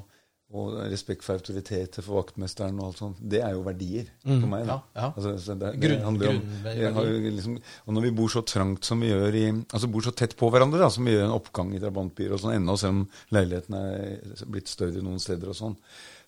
og 0.57 0.77
respekt 0.87 1.25
for 1.27 1.41
autoritet 1.41 1.99
for 1.99 2.21
vaktmesteren 2.21 2.79
og 2.79 2.89
alt 2.89 3.01
sånt, 3.03 3.23
det 3.35 3.41
er 3.43 3.57
jo 3.57 3.65
verdier 3.67 4.07
mm. 4.23 4.31
for 4.31 4.51
meg. 4.53 4.65
Da. 4.69 4.77
Ja, 4.79 5.03
ja. 5.03 5.09
Altså, 5.11 5.57
det, 5.59 5.73
det 5.75 5.83
grunn, 5.83 6.07
om, 6.07 7.21
liksom, 7.27 7.57
og 7.59 7.97
når 7.99 8.07
vi 8.07 8.12
bor 8.21 8.33
så 8.33 8.45
trangt 8.47 8.89
som 8.89 9.03
vi 9.03 9.11
gjør 9.11 9.41
i 9.43 9.47
Altså 9.51 9.91
bor 9.91 10.07
så 10.07 10.15
tett 10.17 10.37
på 10.39 10.51
hverandre 10.55 10.85
da, 10.85 10.91
som 10.95 11.09
vi 11.09 11.17
gjør 11.17 11.27
en 11.27 11.37
oppgang 11.37 11.75
i 11.75 11.83
drabantbyer 11.83 12.37
og 12.37 12.45
sånn, 12.45 12.55
ennå 12.61 12.79
selv 12.81 12.95
om 12.95 13.07
leiligheten 13.35 13.81
er 13.81 14.47
blitt 14.47 14.71
større 14.71 15.03
noen 15.03 15.19
steder 15.23 15.51
og 15.51 15.59
sånn, 15.59 15.75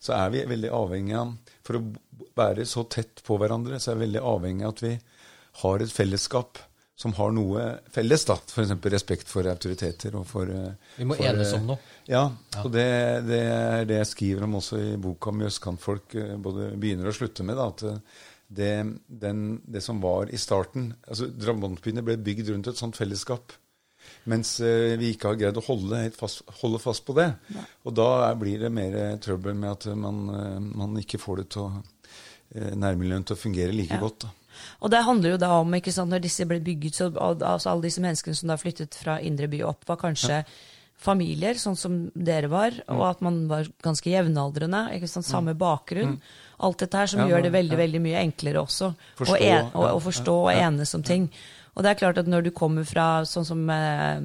så 0.02 0.18
er 0.18 0.34
vi 0.34 0.46
veldig 0.50 0.74
avhengig 0.74 1.14
av 1.18 1.36
For 1.66 1.78
å 1.78 1.86
være 2.38 2.66
så 2.66 2.84
tett 2.90 3.22
på 3.26 3.38
hverandre, 3.38 3.78
så 3.78 3.92
er 3.92 4.00
vi 4.00 4.08
veldig 4.08 4.26
avhengig 4.34 4.66
av 4.66 4.74
at 4.74 4.82
vi 4.82 4.96
har 5.62 5.82
et 5.82 5.94
fellesskap 5.94 6.58
som 6.98 7.12
har 7.14 7.30
noe 7.30 7.64
felles. 7.94 8.24
da, 8.26 8.34
F.eks. 8.34 8.72
respekt 8.90 9.28
for 9.30 9.46
autoriteter. 9.46 10.16
og 10.18 10.24
for... 10.26 10.50
Eh, 10.50 10.96
Vi 10.96 11.06
må 11.06 11.14
for, 11.14 11.28
enes 11.30 11.52
om 11.54 11.68
noe. 11.70 11.92
Ja, 12.08 12.24
ja. 12.26 12.62
og 12.64 12.72
det, 12.74 12.88
det, 13.28 13.38
er 13.52 13.84
det 13.86 14.00
jeg 14.00 14.08
skriver 14.10 14.48
om 14.48 14.56
også 14.58 14.80
i 14.82 14.96
boka 14.98 15.30
om 15.30 15.44
østkantfolk 15.46 16.16
eh, 16.18 16.32
både 16.42 16.72
begynner 16.74 17.06
og 17.10 17.14
slutter 17.14 17.46
med. 17.46 17.60
da, 17.60 17.68
at 17.70 17.84
eh, 17.86 18.24
det, 18.58 18.72
den, 19.06 19.44
det 19.62 19.84
som 19.84 20.00
var 20.02 20.32
i 20.32 20.40
starten 20.40 20.88
altså 21.06 21.28
Drabantbyene 21.30 22.02
ble 22.02 22.16
bygd 22.18 22.50
rundt 22.50 22.72
et 22.72 22.80
sånt 22.80 22.98
fellesskap. 22.98 23.54
Mens 24.28 24.54
vi 24.60 25.10
ikke 25.12 25.30
har 25.30 25.38
greid 25.38 25.58
å 25.60 25.64
holde 25.66 26.00
fast, 26.16 26.42
holde 26.62 26.80
fast 26.80 27.04
på 27.04 27.14
det. 27.16 27.28
Ja. 27.52 27.64
Og 27.86 27.94
da 27.96 28.08
blir 28.40 28.64
det 28.64 28.72
mer 28.72 28.96
trøbbel 29.22 29.54
med 29.56 29.70
at 29.70 29.86
man, 30.00 30.22
man 30.72 30.96
ikke 31.00 31.20
får 31.20 31.42
det 31.42 31.46
til 31.54 31.66
å, 31.66 31.82
nærmiljøet 32.82 33.28
til 33.28 33.36
å 33.36 33.42
fungere 33.44 33.76
like 33.76 33.94
ja. 33.94 34.00
godt. 34.02 34.24
da. 34.24 34.32
Og 34.82 34.90
det 34.90 35.04
handler 35.04 35.30
jo 35.30 35.36
da 35.42 35.50
om, 35.60 35.74
ikke 35.74 35.92
sant, 35.92 36.10
når 36.10 36.20
disse 36.24 36.46
ble 36.46 36.60
bygget, 36.60 36.94
så 36.94 37.10
altså 37.16 37.70
alle 37.70 37.82
disse 37.82 38.00
menneskene 38.00 38.34
som 38.36 38.48
da 38.48 38.56
flyttet 38.56 38.94
fra 38.94 39.18
indre 39.20 39.48
by 39.48 39.62
opp, 39.62 39.84
var 39.88 39.96
kanskje 39.96 40.44
familier, 40.98 41.54
sånn 41.54 41.76
som 41.78 42.10
dere 42.14 42.48
var, 42.50 42.72
og 42.88 42.96
Mm. 42.98 43.10
at 43.10 43.20
man 43.22 43.36
var 43.48 43.68
ganske 43.82 44.10
jevnaldrende, 44.10 44.80
ikke 44.96 45.08
sant, 45.08 45.24
samme 45.26 45.54
bakgrunn. 45.54 46.20
Alt 46.60 46.78
dette 46.78 46.94
her 46.98 47.06
som 47.06 47.20
Ja, 47.20 47.26
gjør 47.28 47.42
det 47.42 47.52
ja. 47.52 47.58
veldig, 47.62 47.76
veldig 47.78 48.00
mye 48.02 48.18
enklere 48.24 48.58
også. 48.64 48.94
Forstå, 49.16 49.36
å, 49.36 49.40
en, 49.40 49.70
å, 49.74 49.84
ja, 49.86 49.92
å 49.94 50.00
forstå 50.02 50.34
og 50.42 50.50
enes 50.52 50.94
om 50.94 51.02
ting. 51.02 51.30
Og 51.76 51.84
det 51.84 51.90
er 51.92 52.00
klart 52.00 52.18
at 52.18 52.26
når 52.26 52.42
du 52.42 52.50
kommer 52.50 52.82
fra 52.84 53.22
sånn 53.22 53.46
som 53.46 53.70
eh, 53.70 54.20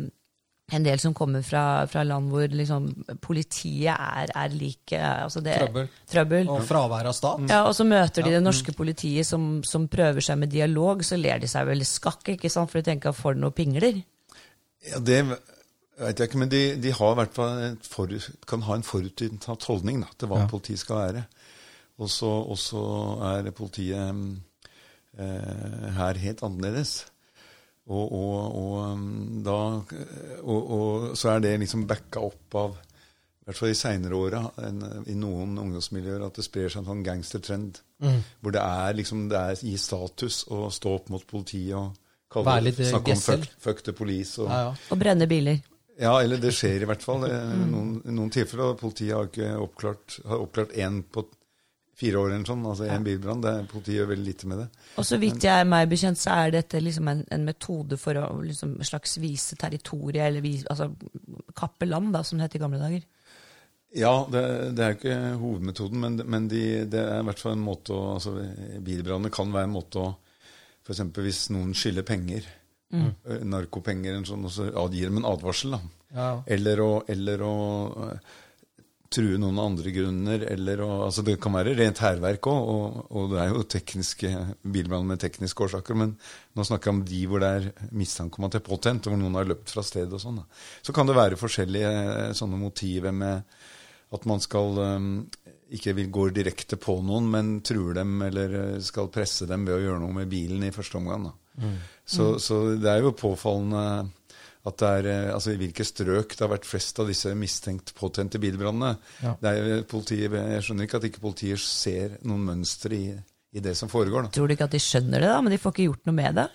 en 0.74 0.84
del 0.86 1.00
som 1.02 1.14
kommer 1.18 1.44
fra, 1.46 1.64
fra 1.92 2.02
land 2.08 2.32
hvor 2.34 2.48
liksom 2.50 2.88
politiet 3.22 3.94
er, 3.94 4.32
er 4.34 4.54
lik 4.58 4.94
altså 4.98 5.42
det, 5.46 5.56
Trøbbel. 5.62 5.88
trøbbel. 6.10 6.50
Og 6.50 6.64
fravær 6.68 7.10
av 7.12 7.16
stat. 7.18 7.46
Ja, 7.52 7.62
og 7.70 7.76
så 7.78 7.86
møter 7.88 8.26
de 8.26 8.34
det 8.36 8.42
norske 8.44 8.74
politiet 8.78 9.28
som, 9.30 9.62
som 9.68 9.88
prøver 9.92 10.24
seg 10.26 10.40
med 10.42 10.52
dialog, 10.54 11.04
så 11.06 11.20
ler 11.20 11.40
de 11.44 11.50
seg 11.52 11.68
veldig 11.70 11.88
skakk, 11.90 12.34
ikke 12.36 12.52
sant, 12.54 12.72
for 12.72 12.82
de 12.82 12.90
tenker 12.92 13.14
at 13.14 13.20
for 13.20 13.38
noe 13.38 13.54
pingler. 13.56 14.02
Ja, 14.90 15.00
Det 15.00 15.22
vet 15.30 16.20
jeg 16.20 16.28
ikke, 16.32 16.40
men 16.42 16.50
de, 16.50 16.64
de 16.82 16.92
har 16.98 17.14
hvert 17.20 17.36
fall 17.38 17.60
et 17.70 17.86
forut, 17.88 18.30
kan 18.50 18.64
ha 18.66 18.76
en 18.80 18.84
forutinntatt 18.88 19.64
holdning 19.70 20.02
da, 20.02 20.10
til 20.18 20.32
hva 20.32 20.42
Ja. 20.44 20.50
politiet 20.50 20.82
skal 20.82 21.04
være. 21.04 21.26
Og 22.02 22.10
så 22.10 22.82
er 23.30 23.52
politiet 23.54 24.00
eh, 25.20 25.90
her 25.98 26.20
helt 26.24 26.42
annerledes. 26.44 27.04
Og, 27.92 28.14
og, 28.16 28.56
og, 28.56 28.98
mm, 28.98 29.44
da, 29.44 29.56
og, 30.44 30.60
og 30.78 31.08
så 31.20 31.34
er 31.34 31.42
det 31.44 31.58
liksom 31.60 31.84
backa 31.90 32.22
opp 32.24 32.56
av 32.56 32.78
i 33.44 33.50
hvert 33.50 33.60
fall 33.60 33.74
i 33.74 33.76
seinere 33.76 34.16
åra 34.16 34.40
i 35.12 35.16
noen 35.20 35.58
ungdomsmiljøer 35.60 36.22
at 36.24 36.38
det 36.40 36.46
sprer 36.46 36.70
seg 36.72 36.80
en 36.80 36.88
sånn 36.94 37.02
gangstertrend. 37.04 37.82
Hvor 38.40 38.56
det 38.56 38.62
er 38.64 38.96
liksom 38.96 39.26
det 39.32 39.42
er 39.50 39.66
i 39.68 39.74
status 39.80 40.46
å 40.48 40.70
stå 40.72 40.94
opp 40.96 41.12
mot 41.12 41.26
politiet 41.28 41.76
og 41.76 41.92
kalle, 42.32 42.48
Være 42.48 42.66
litt, 42.70 42.80
eh, 42.80 42.88
snakke 42.94 43.18
om 43.18 43.20
fuck, 43.26 43.44
fuck 43.60 43.84
the 43.84 43.92
police. 43.94 44.38
Og, 44.40 44.48
Ja, 44.48 44.62
ja. 44.70 44.74
Og 44.96 45.02
brenne 45.04 45.28
biler. 45.28 45.60
ja, 46.00 46.14
eller 46.24 46.40
det 46.40 46.54
skjer 46.56 46.82
i 46.82 46.88
hvert 46.88 47.04
fall. 47.04 47.28
I 47.28 47.68
noen, 47.68 47.98
noen 48.16 48.32
tilfeller. 48.32 48.80
Politiet 48.80 49.14
har 49.14 49.28
ikke 49.28 49.52
oppklart 49.60 50.22
har 50.26 50.40
oppklart 50.48 50.72
én 50.80 51.04
på 51.04 51.28
fire 52.04 52.20
år 52.20 52.34
eller 52.34 52.46
sånn, 52.48 52.68
altså 52.68 52.88
en 52.92 53.06
bilbrann. 53.06 53.44
Politiet 53.72 53.98
gjør 53.98 54.12
veldig 54.12 54.28
lite 54.28 54.52
med 54.52 54.62
det. 54.64 54.68
Og 55.00 55.08
så 55.08 55.20
vidt 55.22 55.48
jeg 55.48 55.64
er 55.64 55.70
meg 55.70 55.90
bekjent, 55.92 56.20
så 56.20 56.36
er 56.36 56.54
dette 56.58 56.82
liksom 56.84 57.10
en, 57.12 57.26
en 57.32 57.48
metode 57.48 58.00
for 58.02 58.20
å 58.20 58.28
liksom 58.44 58.76
slags 58.86 59.18
vise 59.24 59.58
territoriet, 59.60 60.26
eller 60.28 60.44
vise, 60.46 60.68
altså 60.70 60.92
kappe 61.58 61.88
land, 61.90 62.12
da, 62.16 62.24
som 62.28 62.40
det 62.40 62.50
het 62.50 62.60
i 62.60 62.64
gamle 62.64 62.82
dager. 62.82 63.06
Ja, 63.94 64.14
det, 64.26 64.42
det 64.74 64.84
er 64.84 64.94
jo 64.94 65.00
ikke 65.00 65.18
hovedmetoden, 65.38 66.00
men, 66.02 66.20
men 66.26 66.50
de, 66.50 66.64
det 66.90 67.02
er 67.02 67.22
i 67.22 67.28
hvert 67.28 67.42
fall 67.42 67.54
en 67.54 67.66
måte 67.66 67.94
å 67.94 68.16
altså 68.16 68.40
Bilbranner 68.82 69.34
kan 69.34 69.54
være 69.54 69.70
en 69.70 69.76
måte 69.76 70.02
å 70.02 70.12
F.eks. 70.84 71.04
hvis 71.16 71.46
noen 71.56 71.72
skylder 71.78 72.04
penger, 72.04 72.48
mm. 72.92 73.12
narkopenger 73.48 74.18
eller 74.18 74.28
sånn, 74.28 74.48
og 74.50 74.52
så 74.52 74.66
gir 74.92 75.08
dem 75.08 75.22
en 75.22 75.30
advarsel, 75.30 75.78
da. 75.78 75.80
Ja. 76.14 76.32
Eller 76.56 76.82
å, 76.84 76.90
eller 77.10 77.42
å 77.46 77.54
eh, 78.10 78.34
true 79.14 79.40
noen 79.42 79.60
andre 79.62 79.94
grunner. 79.94 80.46
Eller 80.52 80.82
å, 80.84 80.90
altså 81.08 81.24
det 81.26 81.38
kan 81.42 81.56
være 81.56 81.76
rent 81.78 82.02
hærverk 82.04 82.50
òg, 82.52 82.72
og, 82.74 82.98
og 83.14 83.34
det 83.34 83.42
er 83.44 83.54
jo 83.54 83.66
tekniske 83.76 84.32
bilbrann 84.76 85.08
med 85.10 85.22
tekniske 85.24 85.68
årsaker. 85.68 86.00
Men 86.00 86.16
nå 86.58 86.66
snakker 86.68 86.90
jeg 86.90 86.98
om 86.98 87.04
de 87.14 87.22
hvor 87.30 87.44
det 87.44 87.52
er 87.60 87.70
mistanke 87.96 88.40
om 88.40 88.48
at 88.48 88.56
det 88.56 88.64
er 88.64 88.68
påtent, 88.68 89.08
og 89.08 89.16
hvor 89.16 89.22
noen 89.22 89.40
har 89.40 89.50
løpt 89.50 89.74
fra 89.76 89.86
stedet 89.86 90.18
og 90.18 90.24
sånn. 90.24 90.42
Så 90.82 90.96
kan 90.96 91.10
det 91.10 91.18
være 91.18 91.40
forskjellige 91.40 91.94
eh, 92.16 92.34
sånne 92.38 92.60
motiver 92.62 93.16
med 93.16 93.56
at 94.14 94.28
man 94.30 94.42
skal 94.44 94.82
eh, 94.84 95.08
ikke 95.74 95.96
vil 95.98 96.12
gå 96.14 96.28
direkte 96.36 96.78
på 96.82 97.00
noen, 97.06 97.30
men 97.34 97.56
truer 97.66 97.98
dem 98.02 98.20
eller 98.26 98.60
eh, 98.60 98.82
skal 98.86 99.12
presse 99.14 99.48
dem 99.50 99.66
ved 99.70 99.78
å 99.80 99.86
gjøre 99.86 100.04
noe 100.04 100.20
med 100.22 100.32
bilen 100.32 100.66
i 100.68 100.74
første 100.76 101.00
omgang. 101.00 101.30
Da. 101.30 101.72
Så, 102.06 102.34
så 102.42 102.64
det 102.82 102.90
er 102.90 103.04
jo 103.06 103.14
påfallende 103.18 104.10
at 104.66 104.78
det 104.80 104.90
er, 104.90 105.08
eh, 105.12 105.34
altså 105.34 105.52
I 105.52 105.58
hvilke 105.60 105.84
strøk 105.84 106.36
det 106.38 106.40
har 106.46 106.52
vært 106.54 106.66
flest 106.70 107.00
av 107.04 107.10
disse 107.12 107.34
mistenkt 107.36 107.92
påtente 107.98 108.40
bilbrannene. 108.40 108.94
Ja. 109.24 109.34
Det 109.42 109.50
er 109.52 109.58
jo 109.74 109.84
politiet, 109.92 110.32
Jeg 110.32 110.64
skjønner 110.64 110.88
ikke 110.88 111.00
at 111.02 111.08
ikke 111.10 111.24
politiet 111.26 111.60
ser 111.60 112.18
noen 112.24 112.46
mønstre 112.48 112.96
i, 112.96 113.06
i 113.54 113.60
det 113.60 113.76
som 113.78 113.90
foregår. 113.92 114.24
da. 114.30 114.34
Tror 114.38 114.48
du 114.48 114.54
ikke 114.56 114.70
at 114.70 114.76
de 114.78 114.80
skjønner 114.80 115.20
det, 115.20 115.30
da? 115.34 115.42
Men 115.44 115.52
de 115.52 115.60
får 115.60 115.76
ikke 115.76 115.88
gjort 115.90 116.06
noe 116.08 116.16
med 116.16 116.36
det? 116.40 116.48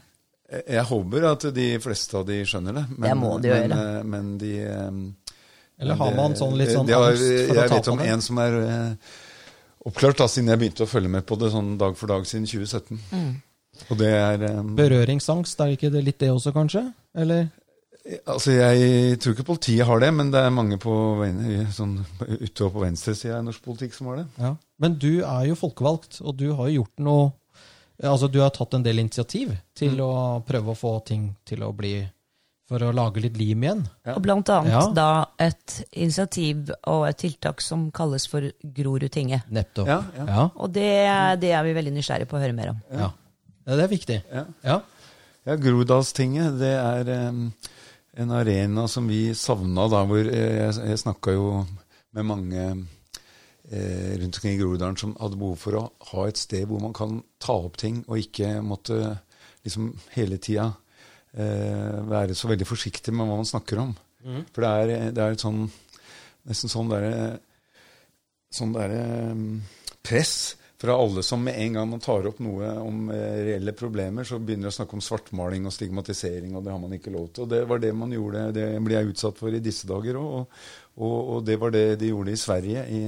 Jeg, 0.49 0.63
jeg 0.79 0.85
håper 0.89 1.27
at 1.35 1.49
de 1.61 1.67
fleste 1.85 2.17
av 2.17 2.25
de 2.31 2.39
skjønner 2.49 2.79
det. 2.81 2.85
Det 3.05 3.15
må 3.21 3.35
de 3.45 3.51
men, 3.53 3.69
gjøre. 3.69 3.81
eh, 3.99 4.05
Men 4.15 4.31
de 4.41 4.53
eh, 4.65 5.35
Eller 5.85 6.01
har 6.01 6.15
man 6.17 6.35
sånn 6.41 6.57
litt 6.59 6.73
sånn 6.73 6.89
angst 6.89 6.97
for 6.97 7.05
å 7.05 7.13
ta 7.13 7.13
på 7.45 7.55
det? 7.55 7.61
Jeg 7.61 7.75
vet 7.77 7.91
om 7.93 8.01
en 8.07 8.25
som 8.25 8.41
er 8.47 8.57
eh, 8.63 9.13
oppklart, 9.89 10.19
da, 10.25 10.27
siden 10.33 10.49
jeg 10.55 10.59
begynte 10.65 10.87
å 10.89 10.91
følge 10.91 11.13
med 11.13 11.27
på 11.29 11.37
det 11.39 11.53
sånn 11.53 11.75
dag 11.79 11.95
for 12.01 12.09
dag 12.11 12.25
siden 12.27 12.49
2017. 12.49 12.99
Mm. 13.13 13.31
Og 13.93 14.01
det 14.01 14.09
er 14.17 14.43
eh, 14.49 14.63
Berøringsangst, 14.81 15.61
er 15.61 15.77
ikke 15.77 15.93
det 15.93 16.03
litt 16.09 16.19
det 16.25 16.33
også, 16.33 16.57
kanskje? 16.57 16.87
Eller? 17.15 17.51
Altså, 18.27 18.53
Jeg 18.57 19.19
tror 19.21 19.35
ikke 19.35 19.45
politiet 19.51 19.85
har 19.87 20.01
det, 20.01 20.09
men 20.17 20.31
det 20.33 20.41
er 20.41 20.51
mange 20.55 20.79
på 20.81 20.93
sånn, 21.77 21.99
utover 22.41 22.71
på 22.79 22.85
venstresida 22.87 23.39
i 23.41 23.45
norsk 23.45 23.61
politikk 23.67 23.93
som 23.95 24.07
har 24.09 24.23
det. 24.23 24.27
Ja. 24.41 24.55
Men 24.81 24.95
du 24.99 25.11
er 25.25 25.49
jo 25.51 25.55
folkevalgt, 25.61 26.21
og 26.25 26.37
du 26.41 26.47
har 26.55 26.69
jo 26.71 26.83
gjort 26.83 26.99
noe 27.05 27.33
Altså, 28.01 28.29
du 28.31 28.39
har 28.39 28.53
tatt 28.55 28.75
en 28.77 28.83
del 28.85 29.01
initiativ 29.01 29.57
til 29.75 29.97
Mm. 29.97 30.01
å 30.05 30.45
prøve 30.47 30.71
å 30.71 30.77
få 30.79 31.05
ting 31.05 31.35
til 31.45 31.65
å 31.67 31.73
bli 31.75 32.09
For 32.69 32.79
å 32.79 32.93
lage 32.95 33.17
litt 33.21 33.37
lim 33.37 33.63
igjen. 33.65 33.81
Ja. 34.07 34.13
Og 34.15 34.23
blant 34.23 34.47
annet 34.51 34.71
Ja. 34.71 34.83
da 34.93 35.25
et 35.39 35.85
initiativ 35.97 36.71
og 36.87 37.09
et 37.09 37.17
tiltak 37.19 37.61
som 37.61 37.91
kalles 37.91 38.27
for 38.29 38.43
Grorudtinget. 38.63 39.51
Nettopp. 39.51 39.87
Ja, 39.89 40.03
ja. 40.17 40.25
Ja. 40.27 40.51
Og 40.55 40.71
det, 40.73 41.41
det 41.41 41.51
er 41.57 41.63
vi 41.65 41.73
veldig 41.73 41.93
nysgjerrige 41.97 42.29
på 42.29 42.37
å 42.37 42.41
høre 42.43 42.53
mer 42.55 42.69
om. 42.71 42.81
ja. 42.93 43.11
Ja, 43.67 43.75
Det 43.77 43.85
er 43.85 43.89
viktig. 43.89 44.23
Ja. 44.33 44.45
Ja. 44.63 44.81
Ja, 45.47 45.57
Grodalstinget, 45.57 46.59
det 46.61 46.75
er 46.77 47.09
em, 47.29 47.53
en 48.19 48.31
arena 48.35 48.89
som 48.91 49.07
vi 49.09 49.35
savna 49.35 49.87
da, 49.91 50.03
hvor 50.09 50.27
eh, 50.27 50.57
jeg, 50.59 50.75
jeg 50.91 51.03
snakka 51.05 51.35
jo 51.37 51.47
med 52.17 52.27
mange 52.27 52.65
eh, 53.71 54.19
rundt 54.19 54.41
omkring 54.41 54.57
i 54.57 54.59
Groruddalen 54.59 54.99
som 54.99 55.15
hadde 55.21 55.39
behov 55.39 55.59
for 55.63 55.79
å 55.79 55.85
ha 56.11 56.27
et 56.27 56.41
sted 56.41 56.67
hvor 56.67 56.83
man 56.83 56.97
kan 56.97 57.21
ta 57.43 57.55
opp 57.55 57.79
ting, 57.79 58.03
og 58.09 58.19
ikke 58.19 58.59
måtte 58.65 58.99
liksom 59.67 59.93
hele 60.17 60.41
tida 60.43 60.73
eh, 61.37 61.99
være 62.11 62.35
så 62.39 62.51
veldig 62.51 62.67
forsiktig 62.67 63.15
med 63.15 63.29
hva 63.29 63.39
man 63.39 63.49
snakker 63.49 63.85
om. 63.87 63.95
For 64.53 64.65
det 64.65 64.71
er, 64.83 65.11
det 65.15 65.23
er 65.23 65.37
et 65.37 65.45
sånn 65.45 65.69
nesten 66.49 66.73
sånn 66.73 66.91
derre 66.91 67.39
sånn 68.53 68.73
der, 68.75 68.95
press 70.03 70.57
fra 70.81 70.95
alle 70.95 71.23
som 71.27 71.43
med 71.43 71.59
en 71.59 71.73
gang 71.73 71.89
man 71.91 72.03
tar 72.03 72.27
opp 72.31 72.39
noe 72.43 72.71
om 72.79 73.09
eh, 73.11 73.39
reelle 73.49 73.75
problemer, 73.75 74.27
så 74.27 74.39
begynner 74.39 74.69
de 74.69 74.73
å 74.73 74.77
snakke 74.77 74.95
om 74.99 75.03
svartmaling 75.03 75.67
og 75.67 75.75
stigmatisering, 75.75 76.55
og 76.55 76.63
det 76.65 76.75
har 76.75 76.83
man 76.83 76.95
ikke 76.95 77.15
lov 77.15 77.33
til. 77.33 77.47
Og 77.47 77.53
det 77.55 77.65
var 77.71 77.83
det 77.83 77.95
man 77.99 78.15
gjorde, 78.15 78.45
det 78.55 78.69
blir 78.87 79.01
jeg 79.01 79.15
utsatt 79.15 79.41
for 79.41 79.55
i 79.55 79.63
disse 79.65 79.91
dager 79.91 80.21
òg. 80.21 80.29
Og, 80.39 80.61
og, 80.99 81.17
og 81.35 81.49
det 81.49 81.59
var 81.59 81.75
det 81.75 81.87
de 81.99 82.13
gjorde 82.13 82.35
i 82.35 82.41
Sverige 82.41 82.85
i 82.95 83.03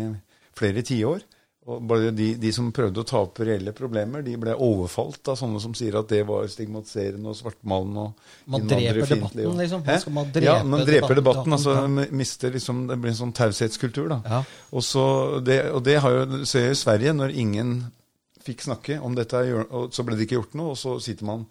flere 0.58 0.82
tiår. 0.86 1.22
Og 1.70 1.82
bare 1.86 2.10
de, 2.16 2.32
de 2.40 2.50
som 2.54 2.70
prøvde 2.74 3.02
å 3.02 3.06
ta 3.06 3.20
opp 3.22 3.38
reelle 3.46 3.72
problemer, 3.76 4.24
de 4.26 4.34
ble 4.40 4.56
overfalt 4.56 5.30
av 5.30 5.36
sånne 5.38 5.60
som 5.62 5.74
sier 5.78 5.98
at 6.00 6.08
det 6.10 6.24
var 6.26 6.48
stigmatiserende 6.50 7.30
og 7.30 7.38
svartmalende 7.38 8.08
og 8.08 8.50
Man 8.50 8.66
dreper 8.66 8.80
innvandrerfiendtlig 9.04 9.46
og- 9.46 9.54
debatten, 9.60 9.84
liksom. 9.86 10.14
Man 10.16 10.32
drepe 10.34 10.48
ja, 10.48 10.56
man 10.64 10.84
dreper 10.88 11.20
debatten, 11.20 11.22
debatten. 11.22 11.52
altså 11.52 11.76
ja. 11.78 12.08
mister 12.22 12.50
liksom, 12.56 12.82
Det 12.90 12.98
blir 12.98 13.14
en 13.14 13.20
sånn 13.20 13.36
taushetskultur. 13.36 14.08
da. 14.16 14.20
Ja. 14.26 14.42
Og, 14.72 14.82
så 14.82 15.04
det, 15.46 15.60
og 15.70 15.84
det 15.86 16.00
har 16.02 16.10
jo, 16.18 16.44
ser 16.44 16.66
jeg 16.70 16.78
i 16.78 16.82
Sverige, 16.82 17.14
når 17.14 17.36
ingen 17.38 17.74
fikk 18.44 18.62
snakke 18.64 18.96
om 19.04 19.14
dette, 19.14 19.36
og 19.70 19.92
så 19.92 20.04
ble 20.06 20.16
det 20.16 20.24
ikke 20.26 20.38
gjort 20.38 20.54
noe, 20.58 20.72
og 20.74 20.78
så 20.80 20.94
sitter 21.04 21.26
man 21.28 21.42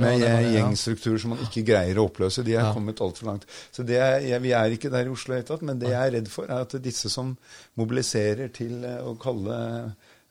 med, 0.00 0.20
med 0.24 0.46
gjengstrukturer 0.56 1.18
som 1.22 1.34
man 1.34 1.42
ikke 1.44 1.64
greier 1.68 1.98
å 2.00 2.06
oppløse. 2.08 2.44
De 2.46 2.54
er 2.56 2.62
Ja. 2.64 2.72
kommet 2.72 3.00
altfor 3.04 3.26
langt. 3.30 3.44
Så 3.72 3.84
det 3.86 3.96
er, 4.00 4.20
ja, 4.24 4.38
Vi 4.38 4.52
er 4.56 4.70
ikke 4.76 4.90
der 4.90 5.06
i 5.06 5.12
Oslo 5.12 5.34
i 5.34 5.40
det 5.42 5.46
tatt, 5.50 5.62
men 5.62 5.78
det 5.78 5.90
jeg 5.90 6.00
er 6.06 6.14
redd 6.18 6.28
for, 6.32 6.44
er 6.48 6.64
at 6.64 6.76
disse 6.82 7.10
som 7.12 7.36
mobiliserer 7.76 8.48
til 8.52 8.84
eh, 8.84 9.02
å 9.04 9.16
kalle 9.20 9.58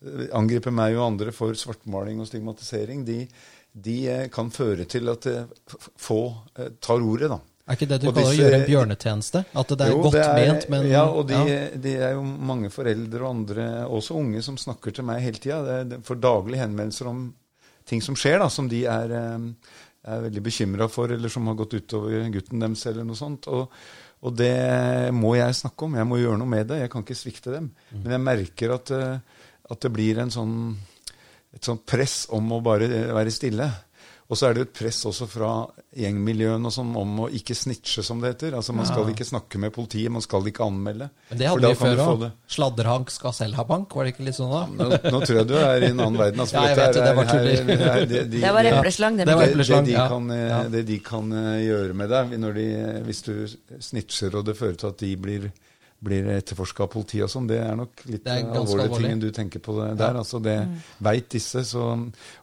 eh, 0.05 0.27
angripe 0.37 0.71
meg 0.71 0.95
og 0.97 1.05
andre 1.11 1.31
for 1.31 1.53
svartmaling 1.57 2.19
og 2.21 2.27
stigmatisering, 2.29 3.05
de, 3.05 3.27
de 3.73 3.97
eh, 4.09 4.27
kan 4.33 4.49
føre 4.53 4.85
til 4.89 5.09
at 5.13 5.25
eh, 5.25 5.45
få 5.97 6.19
eh, 6.57 6.73
tar 6.81 7.01
ordet, 7.05 7.29
da. 7.33 7.39
Er 7.67 7.75
ikke 7.75 7.87
det 7.89 7.97
du 7.99 8.07
Og 8.07 8.13
kaller 8.15 8.31
å 8.31 8.37
gjøre 8.37 8.59
en 8.61 8.67
bjørnetjeneste? 8.69 9.39
At 9.59 9.67
det 9.73 9.81
er 9.83 9.89
Jo, 9.91 10.01
godt 10.05 10.13
det 10.15 10.21
er- 10.23 10.37
ment, 10.53 10.69
men 10.69 10.85
Ja, 10.87 11.03
og 11.09 11.27
de, 11.27 11.33
ja. 11.35 11.69
de 11.75 11.95
er 11.97 12.13
jo 12.13 12.21
mange 12.23 12.69
foreldre 12.71 13.19
og 13.25 13.29
andre, 13.35 13.65
også 13.91 14.15
unge, 14.15 14.41
som 14.41 14.55
snakker 14.55 14.93
til 14.95 15.03
meg 15.03 15.21
hele 15.21 15.37
tida. 15.43 15.99
For 16.03 16.15
daglige 16.15 16.63
henvendelser 16.63 17.07
om 17.11 17.33
ting 17.85 18.01
som 18.01 18.15
skjer, 18.15 18.39
da, 18.39 18.47
som 18.47 18.67
de 18.69 18.85
er, 18.85 19.11
eh, 19.11 19.39
er 20.07 20.21
veldig 20.29 20.43
bekymra 20.43 20.89
for, 20.89 21.11
eller 21.11 21.27
som 21.29 21.45
har 21.47 21.55
gått 21.55 21.73
utover 21.75 22.31
gutten 22.31 22.59
deres, 22.63 22.85
eller 22.85 23.03
noe 23.03 23.15
sånt. 23.19 23.47
Og, 23.47 23.69
og 24.23 24.35
det 24.35 25.13
må 25.13 25.35
jeg 25.35 25.51
snakke 25.59 25.83
om. 25.83 25.95
Jeg 25.95 26.07
må 26.07 26.17
gjøre 26.23 26.37
noe 26.39 26.47
med 26.47 26.67
det. 26.67 26.79
Jeg 26.79 26.89
kan 26.89 27.03
ikke 27.03 27.15
svikte 27.19 27.51
dem. 27.51 27.71
Mm. 27.91 28.03
Men 28.03 28.11
jeg 28.11 28.21
merker 28.21 28.73
at, 28.75 28.91
eh, 28.91 29.19
at 29.71 29.79
det 29.81 29.91
blir 29.91 30.19
en 30.19 30.31
sånn, 30.31 30.55
et 31.53 31.63
sånt 31.67 31.85
press 31.85 32.27
om 32.31 32.47
å 32.55 32.61
bare 32.63 32.87
være 32.87 33.31
stille. 33.31 33.67
Og 34.27 34.35
så 34.35 34.49
er 34.49 34.57
det 34.57 34.63
et 34.65 34.71
press 34.75 34.97
også 35.07 35.23
fra 35.31 35.49
gjengmiljøene 35.95 36.67
og 36.67 36.73
sånn 36.75 36.89
om 36.99 37.11
å 37.23 37.27
ikke 37.31 37.55
snitche, 37.55 38.03
som 38.03 38.19
det 38.19 38.33
heter. 38.33 38.57
Altså 38.59 38.73
Man 38.75 38.83
skal 38.89 39.07
ikke 39.13 39.23
snakke 39.23 39.59
med 39.63 39.71
politiet, 39.71 40.11
man 40.11 40.23
skal 40.25 40.43
ikke 40.49 40.65
anmelde. 40.67 41.07
Men 41.29 41.39
det 41.39 41.47
hadde 41.47 41.63
da 41.63 41.69
vi 41.71 41.79
før 41.79 42.01
få 42.01 42.07
òg. 42.17 42.25
Sladrehank 42.57 43.13
skal 43.15 43.33
selv 43.37 43.55
ha 43.55 43.63
bank, 43.69 43.95
var 43.95 44.03
det 44.03 44.13
ikke 44.15 44.25
litt 44.27 44.35
sånn 44.35 44.51
da? 44.51 44.65
Nå, 44.67 44.89
nå 45.15 45.21
tror 45.23 45.39
jeg 45.39 45.47
du 45.47 45.55
er 45.61 45.85
i 45.87 45.91
en 45.93 46.03
annen 46.03 46.19
verden. 46.19 46.43
Altså, 46.43 46.57
Ja, 46.59 46.65
jeg 46.73 46.77
vet 46.81 46.93
det, 46.97 47.05
det 47.07 47.15
var 47.15 47.31
tuller. 47.31 48.05
det- 48.11 48.25
de- 48.31 48.41
Det 48.41 48.53
var 48.57 48.63
epleslang, 48.73 49.17
det. 49.17 49.25
Det 49.31 49.35
var 49.39 49.45
det, 49.47 49.67
det, 49.67 49.85
de 49.85 49.91
ja. 49.95 50.07
kan, 50.11 50.31
eh, 50.31 50.63
det 50.75 50.83
de 50.91 50.99
kan 50.99 51.31
eh, 51.31 51.63
gjøre 51.69 51.93
med 52.03 52.09
deg 52.09 52.35
når 52.43 52.53
de, 52.59 52.67
hvis 53.07 53.21
du 53.23 53.33
snitcher 53.79 54.35
og 54.35 54.43
det 54.51 54.57
fører 54.59 54.75
til 54.77 54.87
at 54.91 54.97
de 54.97 55.15
blir, 55.15 55.51
blir 56.03 56.27
etterforska 56.29 56.85
av 56.85 56.91
politiet 56.93 57.25
og 57.25 57.31
sånn, 57.33 57.47
det 57.49 57.57
er 57.63 57.73
nok 57.79 58.03
litt 58.05 58.27
er 58.29 58.43
alvorlige 58.45 58.85
alvorlig. 58.85 59.09
ting 59.09 59.21
du 59.23 59.31
tenker 59.33 59.63
på 59.63 59.77
det 59.79 59.87
der. 59.97 60.19
Altså 60.21 60.39
det 60.43 60.57
vet 61.03 61.29
disse. 61.33 61.63
Så, 61.65 61.87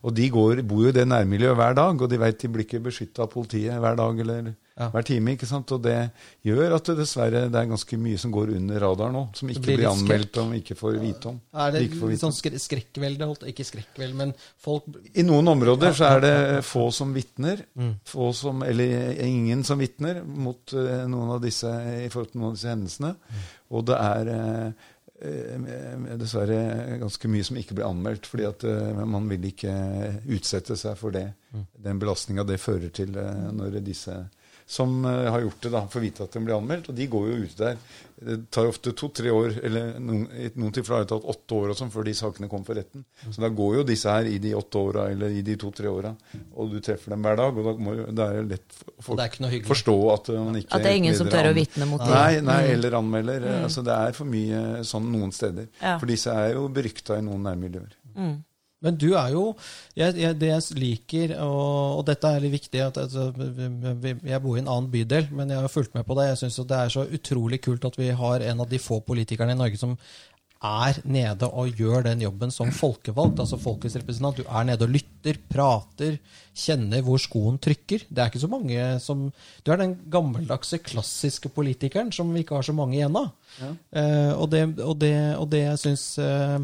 og 0.02 0.16
de 0.16 0.28
går, 0.34 0.64
bor 0.66 0.82
jo 0.86 0.90
i 0.90 0.96
det 0.96 1.06
nærmiljøet 1.06 1.58
hver 1.60 1.78
dag, 1.78 2.02
og 2.02 2.10
de 2.10 2.20
vet 2.24 2.40
de 2.42 2.50
blir 2.50 2.66
ikke 2.66 2.82
beskytta 2.88 3.24
av 3.26 3.30
politiet 3.34 3.78
hver 3.80 3.98
dag 4.00 4.22
eller 4.26 4.52
Ja. 4.74 4.88
hver 4.90 5.04
time. 5.06 5.32
ikke 5.36 5.46
sant? 5.46 5.70
Og 5.70 5.82
det 5.84 6.10
gjør 6.42 6.72
at 6.74 6.88
det 6.90 6.96
dessverre 6.98 7.44
det 7.46 7.60
er 7.60 7.68
ganske 7.70 7.98
mye 8.02 8.18
som 8.18 8.32
går 8.34 8.50
under 8.56 8.80
radaren 8.82 9.14
nå, 9.14 9.20
som 9.38 9.50
ikke 9.52 9.62
blir 9.68 9.76
blir 9.78 9.90
anmeldt 9.92 10.38
om, 10.42 10.54
ikke 10.58 10.74
får 10.74 10.96
vite 10.98 11.28
om. 11.30 11.36
Er 11.54 11.70
det 11.76 11.82
Ikke 11.86 12.08
litt 12.10 12.22
sånn 12.24 12.34
skre 12.34 12.58
skrekkvelde? 12.58 13.28
Ikke 13.52 13.66
skrekkvelde, 13.68 14.16
men 14.18 14.32
folk 14.58 14.88
I 15.14 15.22
noen 15.22 15.52
områder 15.54 15.94
så 15.94 16.08
er 16.16 16.24
det 16.26 16.34
få 16.72 16.88
som 16.90 17.14
vitner, 17.14 17.62
Mm. 17.74 17.94
få 18.06 18.32
som, 18.34 18.62
eller 18.62 19.14
ingen 19.22 19.62
som 19.64 19.78
vitner 19.78 20.22
mot 20.24 20.72
uh, 20.74 21.06
noen 21.10 21.30
av 21.36 21.40
disse 21.42 21.70
i 22.04 22.08
forhold 22.10 22.32
til 22.32 22.40
noen 22.40 22.50
av 22.52 22.58
disse 22.58 22.70
hendelsene. 22.74 23.14
Og 23.74 23.86
det 23.88 23.96
er 23.98 24.28
eh, 24.34 24.72
eh, 25.30 26.14
dessverre 26.20 26.98
ganske 27.00 27.28
mye 27.30 27.44
som 27.46 27.56
ikke 27.58 27.74
blir 27.78 27.86
anmeldt, 27.88 28.26
fordi 28.30 28.46
at 28.48 28.64
eh, 28.68 29.04
man 29.06 29.26
vil 29.30 29.46
ikke 29.50 29.74
utsette 30.34 30.76
seg 30.78 30.96
for 31.00 31.14
det. 31.14 31.28
Den 31.78 31.98
belastninga 32.02 32.44
det 32.46 32.60
fører 32.62 32.90
til 32.94 33.14
eh, 33.18 33.50
når 33.54 33.80
disse 33.86 34.18
som 34.66 35.04
eh, 35.04 35.30
har 35.30 35.40
gjort 35.44 35.60
det, 35.60 35.70
da, 35.74 35.84
får 35.92 36.00
vite 36.00 36.24
at 36.24 36.32
de 36.32 36.40
blir 36.40 36.56
anmeldt. 36.56 36.88
Og 36.88 36.96
de 36.96 37.06
går 37.12 37.26
jo 37.28 37.36
ute 37.44 37.58
der. 37.60 37.78
Det 38.24 38.36
tar 38.54 38.68
ofte 38.70 38.92
to-tre 38.96 39.28
år, 39.34 39.56
eller 39.66 39.98
noen, 40.00 40.22
i 40.38 40.46
noen 40.54 40.72
tilfeller 40.72 41.02
har 41.02 41.04
det 41.04 41.10
tatt 41.10 41.26
åtte 41.34 41.56
år 41.58 41.72
og 41.72 41.76
sånn 41.76 41.90
før 41.92 42.06
de 42.06 42.14
sakene 42.16 42.48
kommer 42.48 42.68
for 42.70 42.78
retten. 42.78 43.02
Så 43.26 43.42
da 43.42 43.50
går 43.52 43.74
jo 43.80 43.82
disse 43.90 44.08
her 44.14 44.28
i 44.30 44.38
de 44.40 44.54
åtte 44.56 44.80
åra, 44.80 45.08
eller 45.12 45.34
i 45.34 45.42
de 45.44 45.56
to-tre 45.60 45.90
åra, 45.90 46.14
og 46.54 46.70
du 46.72 46.78
treffer 46.84 47.12
dem 47.12 47.26
hver 47.26 47.36
dag. 47.42 47.58
Og 47.58 47.68
da 47.68 47.74
må, 47.84 47.96
jo- 47.98 48.06
det 48.14 48.28
er 48.30 48.48
lett 48.54 48.78
for 48.78 49.08
folk 49.10 49.20
Det 49.20 49.26
er 49.26 49.68
forstå 49.68 49.96
at 50.14 50.32
uh, 50.32 50.40
man 50.46 50.60
ikke 50.62 50.72
At 50.78 50.86
det 50.86 50.92
er 50.94 51.00
ingen 51.02 51.18
som 51.18 51.28
tør 51.34 51.50
å 51.50 51.54
vitne 51.58 51.90
mot 51.90 52.00
dem. 52.06 52.14
Nei, 52.14 52.40
nei, 52.46 52.62
eller 52.78 52.98
anmelder. 53.02 53.48
Altså, 53.66 53.84
det 53.84 53.98
er 53.98 54.16
for 54.16 54.30
mye 54.30 54.64
sånn 54.86 55.10
noen 55.12 55.34
steder. 55.34 55.68
Ja. 55.82 55.98
For 55.98 56.08
disse 56.08 56.32
er 56.32 56.54
jo 56.54 56.68
berykta 56.72 57.18
i 57.18 57.26
noen 57.26 57.44
nærmiljøer. 57.50 57.98
Men 58.84 58.98
du 59.00 59.08
er 59.16 59.32
jo 59.32 59.44
jeg, 59.96 60.16
jeg, 60.20 60.36
Det 60.40 60.50
jeg 60.50 60.78
liker, 60.78 61.34
og, 61.44 62.00
og 62.00 62.04
dette 62.08 62.30
er 62.30 62.44
litt 62.44 62.54
viktig 62.58 62.82
at, 62.84 63.00
altså, 63.00 63.30
Jeg 64.24 64.42
bor 64.44 64.58
i 64.58 64.62
en 64.62 64.70
annen 64.70 64.90
bydel, 64.92 65.30
men 65.32 65.50
jeg 65.50 65.64
har 65.64 65.72
fulgt 65.72 65.96
med 65.96 66.06
på 66.06 66.18
det. 66.18 66.28
Jeg 66.32 66.42
syns 66.44 66.60
det 66.68 66.78
er 66.78 66.92
så 66.92 67.06
utrolig 67.18 67.62
kult 67.64 67.88
at 67.88 67.98
vi 67.98 68.12
har 68.14 68.44
en 68.44 68.64
av 68.64 68.70
de 68.70 68.82
få 68.82 69.00
politikerne 69.06 69.56
i 69.56 69.60
Norge 69.60 69.80
som 69.80 69.96
er 70.64 70.98
nede 71.04 71.48
og 71.52 71.76
gjør 71.76 72.06
den 72.06 72.22
jobben 72.24 72.52
som 72.54 72.70
folkevalgt, 72.72 73.42
altså 73.42 73.58
folkets 73.60 73.96
representant. 74.00 74.40
Du 74.40 74.48
er 74.48 74.64
nede 74.64 74.86
og 74.86 74.92
lytter, 74.94 75.36
prater, 75.50 76.16
kjenner 76.56 77.04
hvor 77.04 77.20
skoen 77.20 77.58
trykker. 77.62 78.06
Det 78.08 78.22
er 78.22 78.30
ikke 78.30 78.42
så 78.42 78.50
mange 78.50 78.86
som 79.04 79.26
Du 79.64 79.72
er 79.72 79.80
den 79.80 79.96
gammeldagse, 80.10 80.80
klassiske 80.84 81.50
politikeren 81.52 82.12
som 82.14 82.32
vi 82.32 82.44
ikke 82.44 82.56
har 82.58 82.66
så 82.66 82.76
mange 82.76 82.96
igjen 82.96 83.16
av. 83.20 83.30
Eh, 83.60 84.32
og, 84.32 84.48
det, 84.54 84.64
og, 84.80 84.96
det, 85.00 85.14
og 85.38 85.48
det 85.52 85.64
jeg 85.66 85.82
syns 85.84 86.06
eh, 86.22 86.58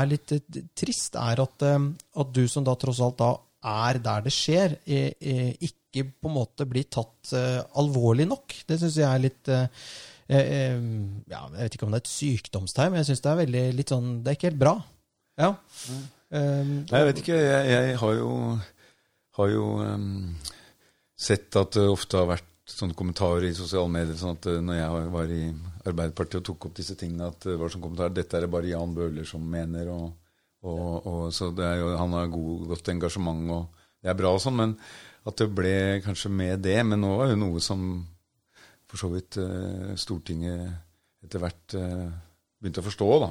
er 0.00 0.10
litt 0.12 0.36
eh, 0.36 0.62
trist, 0.76 1.16
er 1.18 1.44
at, 1.44 1.66
eh, 1.66 1.78
at 2.20 2.34
du 2.34 2.44
som 2.50 2.66
da 2.66 2.76
tross 2.78 3.02
alt 3.04 3.20
da 3.22 3.32
er 3.68 3.98
der 4.02 4.28
det 4.28 4.34
skjer, 4.34 4.76
eh, 4.86 5.12
eh, 5.18 5.52
ikke 5.56 6.04
på 6.20 6.28
en 6.28 6.36
måte 6.36 6.68
blir 6.68 6.84
tatt 6.92 7.32
alvorlig 7.80 8.28
nok. 8.28 8.54
Det 8.68 8.76
syns 8.78 9.00
jeg 9.00 9.08
er 9.08 9.22
litt 9.24 9.50
ja, 10.28 11.40
Jeg 11.54 11.62
vet 11.62 11.76
ikke 11.76 11.86
om 11.86 11.94
det 11.94 12.02
er 12.02 12.04
et 12.04 12.12
sykdomstegn, 12.12 12.92
men 12.92 13.00
jeg 13.00 13.10
syns 13.10 13.24
det 13.24 13.30
er 13.30 13.38
veldig 13.42 13.64
litt 13.78 13.92
sånn 13.94 14.08
Det 14.20 14.32
er 14.32 14.36
ikke 14.36 14.50
helt 14.50 14.60
bra. 14.60 14.74
Ja. 15.40 15.54
Eh, 16.34 16.68
Nei, 16.68 17.00
jeg 17.00 17.08
vet 17.08 17.22
ikke. 17.22 17.38
Jeg, 17.40 17.72
jeg 17.72 17.96
har 18.02 18.14
jo, 18.18 18.30
har 19.38 19.50
jo 19.52 19.64
um, 19.80 20.36
sett 21.16 21.56
at 21.56 21.78
det 21.78 21.86
ofte 21.88 22.20
har 22.20 22.28
vært 22.34 22.46
sånne 22.68 22.96
kommentarer 22.98 23.46
i 23.48 23.56
sosiale 23.56 23.88
medier 23.88 24.18
sånn 24.18 24.36
at 24.36 24.50
eh, 24.50 24.60
når 24.60 24.80
jeg 24.80 25.10
var 25.14 25.32
i 25.32 25.42
Arbeiderpartiet 25.88 26.42
og 26.42 26.46
tok 26.50 26.68
opp 26.68 26.76
disse 26.76 26.98
tingene, 27.00 27.30
at 27.32 27.48
det 27.48 27.56
var 27.56 27.72
sånn 27.72 27.84
kommentar 27.84 28.12
dette 28.12 28.36
er 28.36 28.44
det 28.44 28.52
bare 28.52 28.68
Jan 28.68 28.92
Bøhler 28.96 29.28
som 29.28 29.44
mener. 29.48 29.88
og, 29.94 30.10
og, 30.68 31.06
og 31.08 31.22
så 31.32 31.48
det 31.56 31.70
jo, 31.80 31.94
Han 31.96 32.16
har 32.18 32.32
god, 32.34 32.66
godt 32.74 32.92
engasjement, 32.92 33.50
og 33.54 33.86
det 34.02 34.12
er 34.12 34.18
bra 34.18 34.34
og 34.36 34.42
sånn, 34.44 34.58
men 34.58 34.76
at 35.28 35.40
det 35.40 35.48
ble 35.52 35.74
kanskje 36.04 36.30
med 36.32 36.60
det. 36.66 36.76
Men 36.84 37.02
nå 37.04 37.14
var 37.16 37.32
jo 37.32 37.40
noe 37.40 37.62
som 37.64 37.88
for 38.88 39.00
så 39.02 39.10
vidt 39.12 39.36
eh, 39.42 39.94
Stortinget 40.00 41.24
etter 41.24 41.42
hvert 41.42 41.74
eh, 41.76 42.06
begynte 42.60 42.80
å 42.82 42.86
forstå. 42.88 43.08
da, 43.24 43.30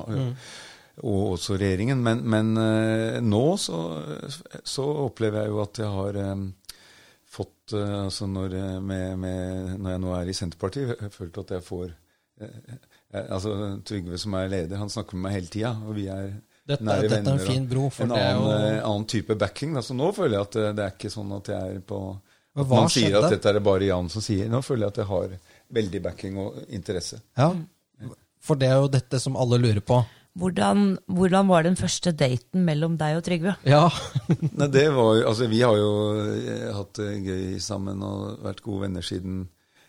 Og 1.08 1.36
også 1.36 1.58
regjeringen. 1.62 2.00
Men, 2.04 2.24
men 2.26 2.52
eh, 2.62 3.20
nå 3.22 3.43
så, 3.62 3.80
så 4.65 4.86
opplever 5.08 5.43
jeg 5.43 5.54
jo 5.54 5.62
at 5.63 5.82
jeg 5.84 5.91
har 5.93 6.20
fått 7.28 7.74
altså 7.76 8.26
når, 8.32 8.54
med, 8.82 9.17
med, 9.20 9.74
når 9.84 9.91
jeg 9.98 10.02
nå 10.06 10.13
er 10.15 10.30
i 10.32 10.36
Senterpartiet, 10.38 10.93
jeg 10.93 11.02
har 11.10 11.12
følt 11.12 11.38
at 11.41 11.50
jeg 11.58 11.65
får 11.67 11.89
altså 13.12 13.52
Trygve 13.88 14.17
som 14.22 14.36
er 14.39 14.50
leder, 14.52 14.80
han 14.80 14.91
snakker 14.91 15.17
med 15.17 15.28
meg 15.28 15.36
hele 15.39 15.52
tida, 15.52 15.74
og 15.88 15.96
vi 15.98 16.08
er 16.12 16.30
Dette- 16.67 16.84
nære 16.84 17.08
dette 17.08 17.20
er 17.32 17.34
en 17.34 17.39
fin 17.48 17.67
bro, 17.72 17.86
for 17.89 18.04
en 18.04 18.10
det 18.12 18.22
annen, 18.24 18.48
jo- 18.78 18.86
annen 18.89 19.06
type 19.08 19.36
backing. 19.39 19.74
Da. 19.78 19.82
Så 19.82 19.96
nå 19.96 20.10
føler 20.15 20.36
jeg 20.38 20.48
at 20.48 20.58
det 20.76 20.84
er 20.84 20.96
ikke 20.98 21.12
sånn 21.13 21.30
at 21.38 21.48
jeg 21.54 21.76
er 21.78 21.84
på 21.88 22.00
Man 22.58 22.89
sier 22.89 23.12
skjedde? 23.12 23.24
at 23.24 23.36
dette 23.36 23.50
er 23.52 23.58
det 23.60 23.63
bare 23.65 23.89
Jan 23.89 24.10
som 24.10 24.24
sier. 24.26 24.48
Nå 24.50 24.62
føler 24.65 24.88
jeg 24.88 24.96
at 24.96 25.02
jeg 25.04 25.10
har 25.12 25.34
veldig 25.78 26.02
backing 26.10 26.39
og 26.41 26.62
interesse. 26.70 27.22
ja. 27.38 27.52
For 28.48 28.56
det 28.56 28.70
er 28.72 28.78
jo 28.80 28.88
dette 28.88 29.20
som 29.20 29.36
alle 29.36 29.58
lurer 29.60 29.82
på. 29.84 29.98
Hvordan, 30.38 31.00
hvordan 31.12 31.48
var 31.50 31.65
den 31.65 31.76
første 31.76 32.13
daten 32.15 32.62
mellom 32.63 32.93
deg 33.00 33.17
og 33.17 33.24
Trygve? 33.26 33.56
Ja. 33.67 33.89
Nei, 34.60 34.67
det 34.72 34.86
var 34.96 35.24
altså 35.26 35.50
Vi 35.52 35.60
har 35.65 35.76
jo 35.76 35.89
eh, 36.22 36.67
hatt 36.78 36.93
det 37.02 37.10
gøy 37.26 37.58
sammen 37.60 38.04
og 38.06 38.43
vært 38.46 38.62
gode 38.63 38.86
venner 38.86 39.04
siden 39.06 39.48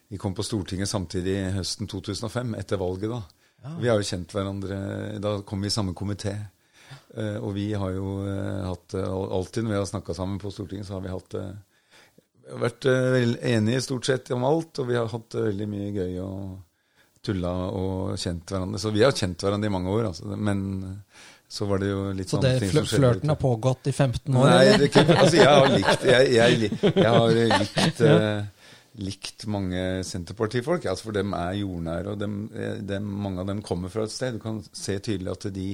vi 0.08 0.16
kom 0.18 0.32
på 0.34 0.42
Stortinget 0.46 0.88
samtidig 0.88 1.36
høsten 1.58 1.86
2005, 1.86 2.54
etter 2.56 2.80
valget. 2.80 3.12
da. 3.12 3.74
Vi 3.78 3.90
har 3.90 4.00
jo 4.00 4.06
kjent 4.08 4.32
hverandre 4.32 4.78
Da 5.20 5.34
kom 5.44 5.60
vi 5.60 5.68
i 5.68 5.74
samme 5.74 5.92
komité. 5.92 6.32
Eh, 7.14 7.36
og 7.36 7.52
vi 7.56 7.72
har 7.76 7.92
jo 7.92 8.22
eh, 8.24 8.62
hatt 8.64 8.94
Alltid 8.96 9.64
når 9.66 9.74
vi 9.74 9.78
har 9.80 9.88
snakka 9.90 10.14
sammen 10.16 10.40
på 10.40 10.52
Stortinget, 10.52 10.88
så 10.88 10.96
har 10.96 11.04
vi 11.04 11.12
hatt 11.12 11.36
eh, 11.36 11.52
vi 12.48 12.56
har 12.56 12.62
vært 12.62 12.86
eh, 12.88 13.52
enige 13.52 13.82
stort 13.84 14.08
sett 14.08 14.30
om 14.32 14.44
alt, 14.48 14.80
og 14.80 14.88
vi 14.88 14.96
har 14.96 15.08
hatt 15.12 15.36
eh, 15.36 15.48
veldig 15.50 15.66
mye 15.68 15.88
gøy 15.92 16.14
og 16.24 17.24
tulla 17.24 17.50
og 17.76 18.14
kjent 18.20 18.48
hverandre. 18.48 18.80
Så 18.80 18.92
vi 18.94 19.02
har 19.04 19.16
kjent 19.16 19.44
hverandre 19.44 19.68
i 19.68 19.74
mange 19.74 19.92
år, 19.92 20.06
altså. 20.12 20.30
Men 20.32 20.62
eh, 20.86 21.26
så 21.48 21.68
var 21.68 21.82
det 21.82 21.90
jo 21.90 22.06
litt 22.16 22.30
Så 22.30 22.38
sånne 22.38 22.54
det 22.56 22.70
skjedde. 22.70 22.86
flørten 22.92 23.32
har 23.32 23.40
pågått 23.40 23.90
i 23.90 23.92
15 23.92 24.36
år? 24.36 24.48
Nei, 24.48 24.64
det 24.80 24.88
altså 25.02 25.36
jeg 25.36 25.48
har 25.48 25.70
likt 25.72 26.02
Jeg, 26.04 26.32
jeg, 26.34 26.72
jeg 26.84 27.12
har 27.14 27.38
likt, 27.62 28.02
uh, 28.04 28.74
likt 29.00 29.46
mange 29.48 29.86
Senterpartifolk, 30.04 30.84
altså 30.92 31.08
for 31.08 31.16
dem 31.16 31.32
er 31.36 31.56
jordnære. 31.62 32.12
og 32.12 32.20
dem, 32.20 32.36
dem, 32.84 33.08
Mange 33.24 33.40
av 33.44 33.48
dem 33.48 33.64
kommer 33.64 33.92
fra 33.92 34.04
et 34.04 34.12
sted. 34.12 34.36
Du 34.36 34.44
kan 34.44 34.60
se 34.72 34.98
tydelig 35.00 35.32
at 35.38 35.48
de 35.56 35.70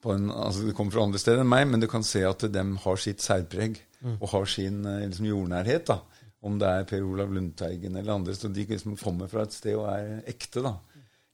på 0.00 0.16
en, 0.16 0.30
altså 0.32 0.64
De 0.64 0.72
kommer 0.72 0.96
fra 0.96 1.04
andre 1.04 1.20
steder 1.20 1.44
enn 1.44 1.52
meg, 1.52 1.68
men 1.68 1.84
du 1.84 1.88
kan 1.88 2.04
se 2.04 2.24
at 2.24 2.48
de 2.48 2.64
har 2.84 3.04
sitt 3.04 3.20
særpreg 3.20 3.82
og 4.08 4.28
har 4.32 4.46
sin 4.48 4.84
eh, 4.86 5.06
liksom, 5.06 5.26
jordnærhet. 5.26 5.86
da. 5.86 6.00
Om 6.42 6.56
det 6.60 6.68
er 6.68 6.86
Per 6.88 7.04
Olav 7.04 7.32
Lundteigen 7.32 7.96
eller 7.96 8.14
andre. 8.14 8.34
så 8.34 8.48
De 8.48 8.64
liksom 8.64 8.96
kommer 8.96 9.28
fra 9.28 9.42
et 9.44 9.52
sted 9.52 9.76
og 9.76 9.88
er 9.92 10.22
ekte. 10.26 10.62
da. 10.64 10.78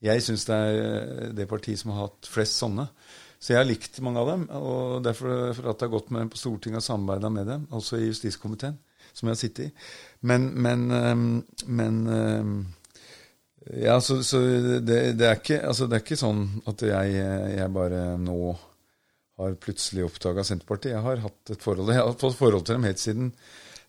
Jeg 0.03 0.23
syns 0.23 0.45
det 0.49 0.57
er 0.57 0.81
eh, 0.81 1.29
det 1.37 1.49
partiet 1.49 1.79
som 1.79 1.95
har 1.95 2.09
hatt 2.09 2.27
flest 2.31 2.59
sånne. 2.59 2.89
Så 3.39 3.53
jeg 3.53 3.61
har 3.61 3.69
likt 3.69 4.01
mange 4.01 4.21
av 4.21 4.33
dem. 4.33 4.49
Og 4.51 5.05
derfor 5.05 5.53
for 5.55 5.71
at 5.71 5.81
jeg 5.81 5.89
har 5.89 5.95
gått 5.95 6.11
med 6.11 6.25
dem 6.25 6.33
på 6.33 6.41
Stortinget 6.41 6.83
og 6.83 6.89
samarbeida 6.89 7.31
med 7.31 7.47
dem, 7.47 7.69
også 7.71 8.01
i 8.01 8.09
justiskomiteen, 8.09 8.79
som 9.13 9.29
jeg 9.29 9.37
har 9.37 9.41
sittet 9.41 9.67
i. 9.67 9.71
Men, 10.27 10.49
men, 10.57 11.45
men 11.67 11.99
ja, 13.77 14.01
så, 14.01 14.23
så 14.25 14.41
det, 14.41 15.19
det, 15.19 15.27
er 15.27 15.37
ikke, 15.37 15.61
altså 15.69 15.87
det 15.87 15.99
er 15.99 16.05
ikke 16.07 16.19
sånn 16.19 16.43
at 16.71 16.83
jeg, 16.89 17.13
jeg 17.59 17.75
bare 17.77 18.03
nå 18.19 18.57
har 19.41 19.59
plutselig 19.61 20.07
oppdaga 20.07 20.45
Senterpartiet. 20.47 20.95
Jeg 20.95 21.05
har 21.05 21.25
hatt 21.27 21.53
et 21.53 21.63
forhold 21.63 21.93
Jeg 21.93 22.03
har 22.03 22.17
fått 22.21 22.39
forhold 22.39 22.65
til 22.67 22.79
dem 22.79 22.89
helt 22.89 23.03
siden 23.03 23.35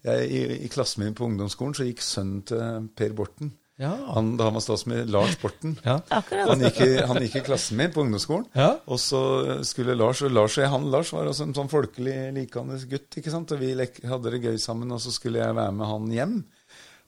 jeg, 0.05 0.27
i, 0.29 0.41
I 0.65 0.67
klassen 0.71 1.03
min 1.03 1.15
på 1.17 1.25
ungdomsskolen 1.27 1.73
så 1.75 1.87
gikk 1.87 2.03
sønnen 2.05 2.43
til 2.47 2.91
Per 2.95 3.15
Borten. 3.17 3.55
Ja. 3.77 3.91
Han, 4.15 4.31
da 4.39 4.47
han 4.47 4.55
var 4.57 4.63
statsminister, 4.65 5.09
Lars 5.13 5.35
Borten. 5.41 5.75
Ja. 5.85 5.99
Han 6.09 6.63
gikk, 6.65 6.79
i, 6.81 6.93
han 6.97 7.19
gikk 7.21 7.35
i 7.37 7.43
klassen 7.45 7.77
min 7.77 7.91
på 7.93 8.01
ungdomsskolen. 8.01 8.47
Ja. 8.57 8.71
Og 8.89 9.01
så 9.01 9.21
skulle 9.67 9.97
Lars 9.97 10.23
og 10.25 10.33
Lars, 10.33 10.57
og 10.57 10.71
han 10.73 10.87
Lars 10.93 11.11
var 11.13 11.29
også 11.29 11.45
en 11.49 11.57
sånn 11.57 11.69
folkelig 11.69 12.15
likende 12.37 12.79
gutt. 12.89 13.19
ikke 13.19 13.33
sant? 13.33 13.53
Og 13.53 13.61
vi 13.61 13.73
lek, 13.77 13.99
hadde 14.09 14.33
det 14.33 14.41
gøy 14.47 14.57
sammen, 14.61 14.93
og 14.95 15.03
så 15.03 15.13
skulle 15.13 15.43
jeg 15.43 15.57
være 15.57 15.75
med 15.77 15.91
han 15.91 16.09
hjem. 16.15 16.39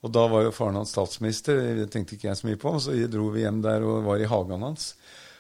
Og 0.06 0.14
da 0.16 0.28
var 0.32 0.46
jo 0.46 0.54
faren 0.56 0.78
hans 0.80 0.94
statsminister, 0.94 1.58
det 1.82 1.90
tenkte 1.92 2.16
ikke 2.16 2.30
jeg 2.30 2.40
så 2.40 2.48
mye 2.48 2.62
på. 2.62 2.76
Så 2.84 2.94
dro 3.12 3.32
vi 3.34 3.44
hjem 3.44 3.64
der 3.66 3.86
og 3.88 4.06
var 4.06 4.22
i 4.22 4.30
hagen 4.30 4.70
hans. 4.70 4.94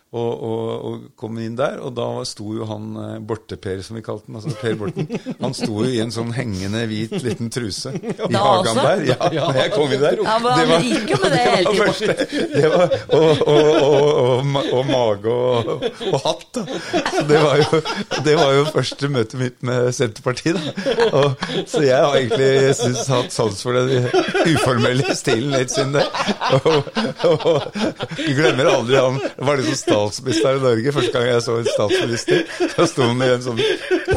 Og, 0.10 0.30
og, 0.42 0.70
og 0.90 1.02
kom 1.22 1.36
inn 1.38 1.54
der, 1.54 1.76
og 1.86 1.92
da 1.94 2.06
sto 2.26 2.48
jo 2.58 2.66
han 2.66 2.86
eh, 2.98 3.18
Borte-Per, 3.30 3.84
som 3.86 3.94
vi 3.94 4.02
kalte 4.02 4.26
den, 4.26 4.40
altså 4.40 4.56
Per 4.58 4.74
Borten, 4.80 5.06
han 5.44 5.54
sto 5.54 5.84
jo 5.84 5.90
i 5.94 6.00
en 6.02 6.10
sånn 6.16 6.32
hengende 6.34 6.80
hvit 6.90 7.12
liten 7.22 7.52
truse 7.54 7.92
i 7.94 8.14
Da 8.18 8.42
hagen 8.42 8.72
også? 8.72 8.86
der. 8.88 9.04
Ja, 9.06 9.28
når 9.52 9.60
jeg 9.60 9.74
kom 9.76 9.94
inn 9.94 10.02
der. 10.02 10.18
Ja, 10.26 10.38
men 10.42 10.72
han 10.74 10.88
gikk 10.88 11.14
jo 11.14 11.20
med 11.22 11.36
det 11.36 11.44
hele 11.44 11.62
var 11.68 11.76
tiden. 11.76 11.92
første, 11.92 12.16
det 12.56 12.72
var, 12.74 12.96
og, 13.20 13.44
og, 13.54 13.70
og, 13.84 14.08
og, 14.24 14.50
ma- 14.50 14.66
og 14.80 14.90
mage 14.90 15.36
og, 15.36 15.86
hatt, 16.26 16.48
da. 16.58 16.66
Så 17.14 17.24
det 17.30 17.44
var, 17.46 17.62
jo, 17.62 17.82
det 18.26 18.36
var 18.42 18.58
jo 18.58 18.66
første 18.80 19.12
møtet 19.14 19.38
mitt 19.44 19.62
med 19.70 19.92
Senterpartiet, 19.94 20.58
da. 20.58 21.24
Så 21.70 21.84
jeg 21.86 22.02
har 22.02 22.18
egentlig 22.18 22.74
synes, 22.82 23.06
hatt 23.14 23.30
sans 23.38 23.62
for 23.62 23.78
den 23.78 24.10
uformelle 24.56 25.14
stilen 25.22 25.54
helt 25.60 25.70
siden 25.78 25.94
det. 26.00 26.08
Og, 26.66 27.70
vi 28.18 28.34
glemmer 28.42 28.74
aldri 28.74 28.98
han 28.98 29.22
var 29.38 29.62
liksom 29.62 29.78
statsminister 29.78 29.98
i 30.60 30.64
Norge. 30.64 30.94
Første 30.96 31.14
gang 31.16 31.28
jeg 31.30 31.44
så 31.46 31.58
en 31.60 31.70
statsminister, 31.70 32.44
så 32.76 32.88
sto 32.90 33.08
han 33.10 33.26
i 33.26 33.32
en 33.36 33.46
sånn 33.46 33.62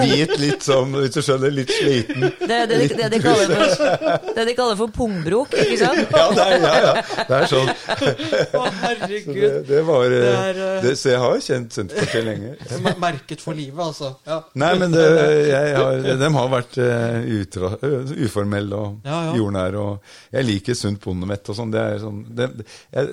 hvit, 0.01 0.33
litt 0.41 0.65
sånn, 0.67 0.93
hvis 0.99 1.15
du 1.15 1.21
skjønner, 1.23 1.53
litt 1.55 1.71
sliten 1.73 2.27
Det 2.41 2.57
er 2.57 2.67
det, 2.71 2.79
de- 2.83 2.97
det, 2.99 3.09
de 3.15 3.21
kaller 3.23 3.53
for, 3.53 4.33
det 4.37 4.45
de 4.49 4.55
kaller 4.59 4.79
for 4.81 4.93
pungbrok, 4.97 5.57
ikke 5.59 5.79
sant? 5.81 6.01
Ja, 6.23 6.27
det 6.37 6.47
er, 6.47 6.63
ja, 6.63 6.75
ja. 6.87 7.25
Det 7.29 7.39
er 7.39 7.47
sånn. 7.51 7.71
Å, 7.73 8.47
Så 8.53 8.63
herregud. 8.83 9.37
det, 9.37 9.51
det 9.69 9.83
var 9.89 10.05
eh, 10.07 10.13
Det 10.23 10.33
er, 10.33 10.61
eh, 10.67 10.79
det, 10.87 10.95
Så 11.01 11.13
jeg 11.13 11.23
har 11.23 11.41
kjent 11.49 11.77
Senterpartiet 11.79 12.27
lenge. 12.27 12.55
Mer- 12.85 13.01
Merket 13.03 13.43
for 13.45 13.57
livet, 13.59 13.81
altså. 13.83 14.13
Ja. 14.29 14.39
Nei, 14.63 14.73
men 14.81 14.95
det, 14.95 15.05
jeg 15.51 15.75
har, 15.77 15.99
de 16.23 16.31
har 16.37 16.51
vært 16.53 16.79
uh, 16.79 17.23
eh, 17.23 18.15
uformelle 18.27 18.79
og 18.79 19.07
Ja, 19.09 19.19
ja. 19.29 19.35
jordnære. 19.41 19.83
Og 19.83 20.37
jeg 20.37 20.49
liker 20.49 20.79
sunt 20.79 21.01
bondemett 21.05 21.49
og 21.53 21.59
sånn. 21.59 21.73
Det, 21.75 21.85
sånn 22.03 22.23
det, 22.39 22.51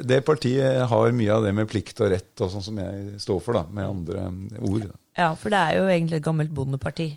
det 0.09 0.21
partiet 0.27 0.83
har 0.91 1.15
mye 1.15 1.35
av 1.35 1.45
det 1.47 1.53
med 1.57 1.69
plikt 1.71 1.99
og 2.03 2.11
rett 2.13 2.43
og 2.45 2.51
sånn 2.53 2.65
som 2.69 2.79
jeg 2.81 3.19
står 3.23 3.39
for, 3.45 3.59
da, 3.59 3.65
med 3.73 3.87
andre 3.89 4.27
ord. 4.59 4.87
Da. 4.89 4.95
Ja, 5.19 5.33
for 5.35 5.51
det 5.51 5.59
er 5.59 5.75
jo 5.75 5.87
egentlig 5.91 6.17
et 6.17 6.23
gammelt 6.23 6.53
bondeparti. 6.55 7.09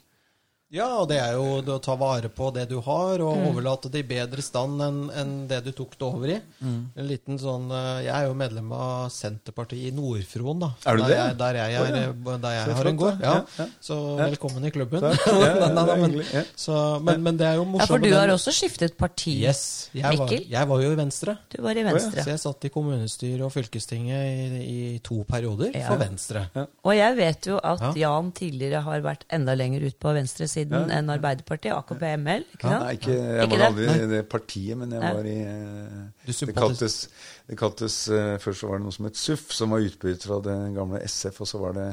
Ja, 0.73 0.87
og 1.03 1.09
det 1.11 1.19
er 1.21 1.35
jo 1.37 1.59
det 1.61 1.69
å 1.75 1.81
ta 1.85 1.93
vare 2.01 2.31
på 2.33 2.47
det 2.57 2.63
du 2.71 2.79
har, 2.81 3.21
og 3.21 3.37
Mm. 3.37 3.43
overlate 3.51 3.91
det 3.93 4.01
i 4.01 4.09
bedre 4.09 4.41
stand 4.41 4.81
enn 4.81 5.11
en 5.13 5.33
det 5.47 5.59
du 5.67 5.71
tok 5.73 5.99
det 5.99 6.07
over 6.07 6.29
i. 6.33 6.39
Mm. 6.65 6.79
En 6.97 7.07
liten 7.09 7.39
sånn 7.39 7.67
eh, 7.71 8.05
Jeg 8.07 8.15
er 8.15 8.27
jo 8.29 8.35
medlem 8.35 8.73
av 8.73 9.11
Senterpartiet 9.13 9.91
i 9.91 9.93
Nord-Fron, 9.93 10.59
da. 10.63 10.71
Er 10.87 10.97
du 10.97 11.03
der 11.03 11.09
det? 11.09 11.19
Jeg, 11.19 11.37
der 11.43 11.55
jeg, 11.61 11.75
er, 11.75 11.83
oh, 11.83 11.89
ja. 11.89 12.33
eh, 12.33 12.39
der 12.41 12.55
jeg 12.57 12.77
har 12.79 12.87
en 12.89 12.97
gård. 12.97 13.21
Ja. 13.21 13.35
Ja, 13.35 13.45
ja. 13.59 13.67
Så 13.83 13.99
Ja. 14.19 14.27
velkommen 14.31 14.65
i 14.65 14.71
klubben. 14.71 15.01
Takk. 15.01 15.27
Ja, 15.43 15.57
ja, 15.61 15.69
Nei, 15.73 15.85
nei, 15.85 15.97
men, 16.09 16.47
så, 16.57 16.79
men, 17.03 17.23
men 17.23 17.37
det 17.37 17.47
er 17.47 17.57
jo 17.61 17.67
Ja, 17.77 17.87
for 17.87 17.99
du 17.99 18.09
har 18.15 18.29
også 18.33 18.53
skiftet 18.57 18.97
parti. 18.97 19.43
Yes. 19.45 19.91
Jeg 19.93 20.17
var, 20.19 20.29
jeg 20.33 20.69
var 20.69 20.81
jo 20.83 20.91
i 20.93 20.97
Venstre. 20.97 21.37
Du 21.53 21.61
var 21.63 21.77
i 21.77 21.83
Venstre. 21.85 22.23
Så 22.25 22.31
jeg 22.33 22.41
satt 22.41 22.65
i 22.65 22.71
kommunestyret 22.73 23.45
og 23.45 23.53
fylkestinget 23.53 24.25
i, 24.25 24.65
i 24.97 24.99
to 25.05 25.21
perioder 25.29 25.77
Ja. 25.77 25.89
for 25.91 26.01
Venstre. 26.01 26.47
Og 26.57 26.97
jeg 26.97 27.17
vet 27.21 27.47
jo 27.53 27.61
at 27.63 27.93
Jan 27.97 28.33
tidligere 28.33 28.81
har 28.83 29.01
vært 29.05 29.25
enda 29.31 29.55
lenger 29.55 29.85
ut 29.85 29.99
på 30.01 30.15
venstresiden 30.64 30.90
Ja. 30.90 30.98
enn 30.98 31.11
Arbeiderpartiet, 31.11 31.72
AKP 31.77 32.03
ML. 32.16 32.44
ikke 32.55 32.68
sant? 32.68 32.85
Nei, 32.85 32.92
ikke, 32.98 33.12
jeg 33.12 33.42
Ikke 33.42 33.51
var 33.51 33.59
det? 33.59 33.66
aldri 33.66 34.05
i 34.05 34.09
det 34.16 34.29
partiet, 34.29 34.77
men 34.79 34.92
jeg 34.92 35.01
var 35.03 35.25
i 35.25 35.37
eh, 35.42 36.37
Det 36.46 36.55
kaltes, 36.55 37.09
det 37.48 37.59
kaltes 37.59 38.09
eh, 38.09 38.38
Først 38.38 38.61
så 38.61 38.68
var 38.68 38.79
det 38.79 38.85
noe 38.87 38.92
som 38.92 39.05
het 39.11 39.16
SUF, 39.16 39.53
som 39.53 39.70
var 39.70 39.79
utbytter 39.81 40.27
fra 40.27 40.40
det 40.46 40.75
gamle 40.77 41.01
SF, 41.07 41.40
og 41.40 41.46
så 41.48 41.59
var 41.59 41.72
det 41.72 41.90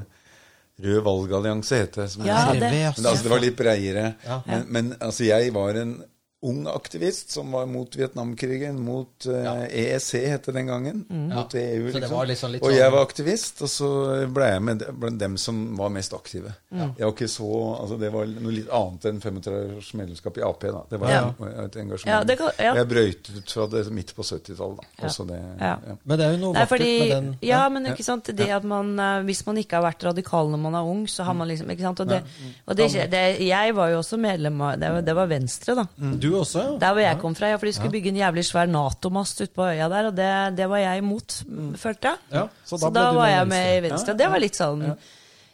Rød 0.80 1.02
valgallianse, 1.04 1.76
het 1.76 1.92
det. 1.96 2.10
Som 2.12 2.26
Ja, 2.26 2.54
det- 2.54 2.62
Men 2.62 3.06
altså, 3.06 3.24
det 3.24 3.32
var 3.32 3.40
litt 3.40 3.56
breiere. 3.58 4.14
Ja. 4.26 4.42
Men, 4.48 4.66
men 4.70 4.94
altså, 5.02 5.24
jeg 5.26 5.54
var 5.54 5.70
en 5.76 6.04
ung 6.42 6.68
aktivist 6.72 7.32
som 7.36 7.52
var 7.52 7.66
mot 7.68 7.96
Vietnamkrigen, 8.00 8.78
mot 8.80 9.26
eh, 9.28 9.64
EEC 9.68 10.12
het 10.30 10.46
det 10.48 10.54
den 10.56 10.68
gangen. 10.70 11.02
Mot 11.10 11.54
EU, 11.56 11.88
Så 11.92 11.94
det 11.94 12.00
liksom. 12.00 12.16
var 12.18 12.26
liksom 12.30 12.52
litt 12.54 12.62
og 12.64 12.70
sånn- 12.70 12.78
jeg 12.78 12.92
var 12.94 13.02
aktivist, 13.04 13.62
og 13.62 13.68
så 13.74 13.90
ble 14.32 14.46
jeg 14.54 14.62
med 14.64 14.86
blant 15.02 15.20
dem 15.20 15.36
som 15.38 15.76
var 15.78 15.90
mest 15.92 16.14
aktive. 16.16 16.54
Jeg 16.72 16.94
var 17.04 17.12
ikke 17.12 17.28
så, 17.28 17.50
altså 17.82 17.98
Det 18.00 18.12
var 18.14 18.26
noe 18.32 18.52
litt 18.56 18.70
annet 18.72 19.06
enn 19.12 19.20
35 19.20 19.76
års 19.82 19.94
medlemskap 20.00 20.38
i 20.38 20.42
Ap. 20.48 20.60
da. 20.62 20.84
Det 20.90 21.00
var 21.02 21.10
Ja. 21.12 21.26
et 21.66 21.76
engasjement. 21.76 22.06
Ja, 22.08 22.24
det 22.24 22.38
kan- 22.38 22.52
ja. 22.60 22.74
Jeg 22.76 22.88
brøyt 22.88 23.30
ut 23.38 23.52
fra 23.52 23.68
det 23.68 23.92
midt 23.92 24.16
på 24.16 24.24
70-tallet. 24.24 24.80
da. 25.02 25.08
Også 25.08 25.28
det, 25.28 25.42
Ja. 25.60 25.76
ja. 25.88 25.96
Men 26.06 26.18
det 26.18 26.26
er 26.26 26.32
jo 26.32 26.38
noe 26.46 26.54
Nei, 26.54 26.62
vakkert 26.62 26.70
fordi, 26.70 27.00
med 27.00 27.10
den 27.10 27.38
ja, 27.42 27.68
men 27.70 27.86
ikke 27.86 28.04
sant, 28.04 28.24
det 28.36 28.50
at 28.50 28.64
man, 28.64 28.98
eh, 29.00 29.24
Hvis 29.24 29.46
man 29.46 29.58
ikke 29.58 29.76
har 29.76 29.84
vært 29.92 30.04
radikal 30.04 30.48
når 30.50 30.58
man 30.60 30.76
er 30.76 30.84
ung, 30.88 31.06
så 31.08 31.24
har 31.26 31.34
man 31.34 31.48
liksom 31.50 31.68
ikke 31.70 31.82
sant, 31.82 32.00
Og, 32.00 32.08
det, 32.08 32.24
og 32.66 32.76
det, 32.78 33.12
det, 33.12 33.40
jeg 33.42 33.76
var 33.76 33.90
jo 33.90 33.98
også 34.00 34.18
medlem 34.18 34.62
av 34.62 34.80
Det 34.80 34.90
var, 34.90 35.02
det 35.02 35.16
var 35.16 35.28
Venstre, 35.28 35.76
da. 35.76 35.86
Du 36.00 36.29
også, 36.38 36.62
ja. 36.62 36.74
Der 36.82 36.94
hvor 36.96 37.04
jeg 37.04 37.20
kom 37.22 37.36
fra. 37.36 37.50
Ja, 37.52 37.60
for 37.62 37.70
de 37.70 37.74
skulle 37.74 37.92
bygge 37.92 38.14
en 38.14 38.20
jævlig 38.22 38.46
svær 38.48 38.70
Nato-mast 38.70 39.42
ute 39.42 39.54
på 39.56 39.66
øya 39.66 39.90
der, 39.92 40.12
og 40.12 40.18
det, 40.18 40.30
det 40.58 40.70
var 40.70 40.84
jeg 40.84 41.04
imot, 41.04 41.40
følte 41.82 42.14
jeg. 42.14 42.18
Ja, 42.32 42.46
så 42.66 42.78
så 42.78 42.90
da 42.90 42.94
da, 43.00 43.08
ble 43.08 43.16
du 43.16 43.22
var 43.24 43.34
jeg 43.34 43.50
med 43.54 43.72
i 43.72 43.82
Venstre. 43.88 44.18
Det 44.20 44.30
var 44.30 44.44
litt 44.44 44.60
sånn 44.60 44.86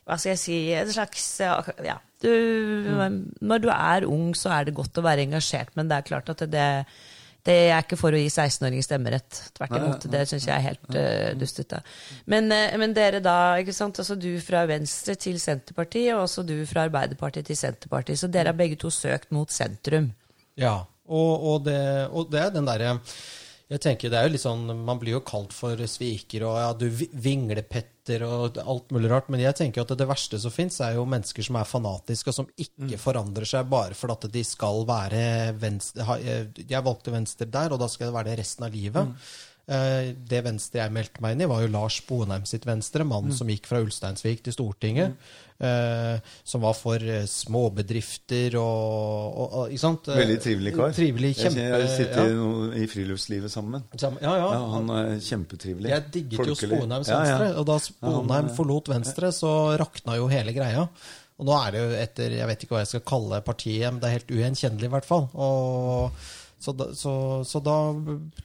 Hva 0.05 0.19
skal 0.21 0.35
jeg 0.35 0.41
si 0.43 0.59
En 0.77 0.91
slags 0.93 1.25
Ja. 1.85 1.97
Du, 2.21 2.29
Når 3.41 3.59
du 3.61 3.67
er 3.69 4.05
ung, 4.09 4.31
så 4.37 4.49
er 4.55 4.65
det 4.65 4.75
godt 4.77 4.97
å 4.97 5.03
være 5.05 5.25
engasjert, 5.27 5.75
men 5.75 5.89
det 5.91 5.97
er 5.99 6.07
klart 6.07 6.31
at 6.31 6.41
det, 6.49 6.67
det 7.45 7.55
er 7.69 7.83
ikke 7.83 7.97
for 7.99 8.15
å 8.15 8.19
gi 8.19 8.29
16-åringer 8.31 8.85
stemmerett. 8.85 9.39
Tvert 9.53 9.75
imot. 9.77 10.07
Det 10.09 10.23
syns 10.29 10.47
jeg 10.47 10.55
er 10.55 10.63
helt 10.65 10.95
uh, 10.97 11.33
dustete. 11.37 11.81
Men, 12.31 12.49
uh, 12.49 12.73
men 12.81 12.95
dere 12.97 13.21
da, 13.21 13.35
ikke 13.61 13.75
sant? 13.75 13.99
Altså 14.01 14.17
du 14.17 14.31
fra 14.41 14.63
Venstre 14.69 15.13
til 15.21 15.37
Senterpartiet, 15.41 16.15
og 16.15 16.23
også 16.23 16.45
du 16.47 16.55
fra 16.69 16.87
Arbeiderpartiet 16.89 17.51
til 17.51 17.59
Senterpartiet. 17.59 18.17
Så 18.21 18.31
dere 18.33 18.49
har 18.49 18.57
begge 18.57 18.79
to 18.81 18.89
søkt 18.93 19.29
mot 19.35 19.53
sentrum. 19.53 20.09
Ja, 20.59 20.77
og, 21.05 21.33
og, 21.35 21.57
det, 21.67 21.79
og 22.11 22.29
det 22.31 22.41
er 22.41 22.53
den 22.55 22.69
derre 22.69 22.95
jeg 23.65 23.81
tenker 23.81 24.11
det 24.13 24.17
er 24.19 24.27
jo 24.27 24.33
litt 24.35 24.43
sånn, 24.43 24.67
Man 24.85 24.99
blir 25.01 25.15
jo 25.15 25.23
kalt 25.25 25.53
for 25.55 25.79
sviker 25.89 26.43
og 26.45 26.57
ja, 26.61 26.67
du 26.77 26.85
vinglepetter 27.25 28.21
og 28.27 28.59
alt 28.61 28.93
mulig 28.93 29.09
rart. 29.09 29.31
Men 29.33 29.41
jeg 29.41 29.57
tenker 29.57 29.81
at 29.81 29.93
det 29.97 30.05
verste 30.05 30.37
som 30.41 30.53
fins, 30.53 30.77
er 30.85 30.99
jo 30.99 31.07
mennesker 31.09 31.47
som 31.47 31.57
er 31.57 31.65
fanatiske, 31.65 32.29
og 32.29 32.37
som 32.37 32.51
ikke 32.61 32.99
forandrer 33.01 33.49
seg 33.49 33.65
bare 33.71 33.97
for 33.97 34.13
at 34.13 34.27
de 34.29 34.43
skal 34.45 34.85
være 34.85 35.55
venstre 35.57 36.19
eh, 36.19 36.45
Jeg 36.61 36.85
valgte 36.85 37.15
venstre 37.15 37.49
der, 37.49 37.73
og 37.73 37.81
da 37.81 37.89
skal 37.89 38.11
det 38.11 38.17
være 38.19 38.29
det 38.29 38.39
resten 38.43 38.67
av 38.69 38.77
livet. 38.77 39.01
Eh, 39.01 39.54
Det 39.65 40.39
venstre 40.45 40.83
jeg 40.83 40.93
meldte 40.93 41.21
meg 41.25 41.33
inn 41.33 41.41
i, 41.41 41.47
var 41.49 41.63
jo 41.63 41.71
Lars 41.73 41.95
Bonheim 42.05 42.43
sitt 42.45 42.67
venstre. 42.69 43.01
Mannen 43.07 43.33
som 43.33 43.49
gikk 43.49 43.65
fra 43.65 43.79
Ulsteinsvik 43.81 44.43
til 44.45 44.53
Stortinget. 44.53 45.15
eh, 45.57 46.19
Som 46.45 46.61
var 46.61 46.75
for 46.77 47.01
eh, 47.01 47.25
småbedrifter 47.25 48.57
og, 48.61 49.39
og, 49.41 49.55
og 49.63 49.73
Ikke 49.73 49.81
sant? 49.81 50.07
Eh, 50.13 50.19
Veldig 50.21 50.37
trivelig 50.43 50.73
kar. 50.77 50.93
Trivelig, 50.95 51.31
kjempe... 51.39 51.65
Jeg 51.65 51.89
sitter 51.95 52.29
ja. 52.29 52.45
i 52.83 52.87
friluftslivet 52.91 53.51
sammen. 53.53 53.83
Sam- 53.97 54.21
Ja, 54.21 54.35
ja. 54.37 54.47
Ja, 54.53 54.61
han 54.75 54.93
er 54.99 55.11
kjempetrivelig. 55.31 55.89
Jeg 55.95 56.07
digget 56.13 56.37
jo 56.39 56.45
Folkelig. 56.53 56.79
Sponheims 56.83 57.09
Ja, 57.11 57.19
ja. 57.25 57.37
venstre, 57.39 57.51
og 57.63 57.69
da 57.71 57.79
Sponheim 57.89 58.53
forlot 58.61 58.93
Venstre, 58.93 59.33
så 59.35 59.51
rakna 59.81 60.19
jo 60.21 60.29
hele 60.31 60.53
greia. 60.55 60.85
Og 61.35 61.49
nå 61.49 61.57
er 61.65 61.73
det 61.75 61.81
jo 61.81 61.89
etter 61.99 62.37
Jeg 62.37 62.47
vet 62.47 62.61
ikke 62.63 62.77
hva 62.77 62.85
jeg 62.85 62.93
skal 62.93 63.05
kalle 63.09 63.41
partiet, 63.43 63.89
men 63.91 63.99
det 63.99 64.07
er 64.11 64.17
helt 64.19 64.31
ugjenkjennelig, 64.37 64.87
i 64.87 64.93
hvert 64.93 65.09
fall. 65.09 65.25
Og 65.33 66.25
så 66.65 66.71
da, 66.73 66.85
så, 66.95 67.11
så 67.45 67.59
da 67.61 67.73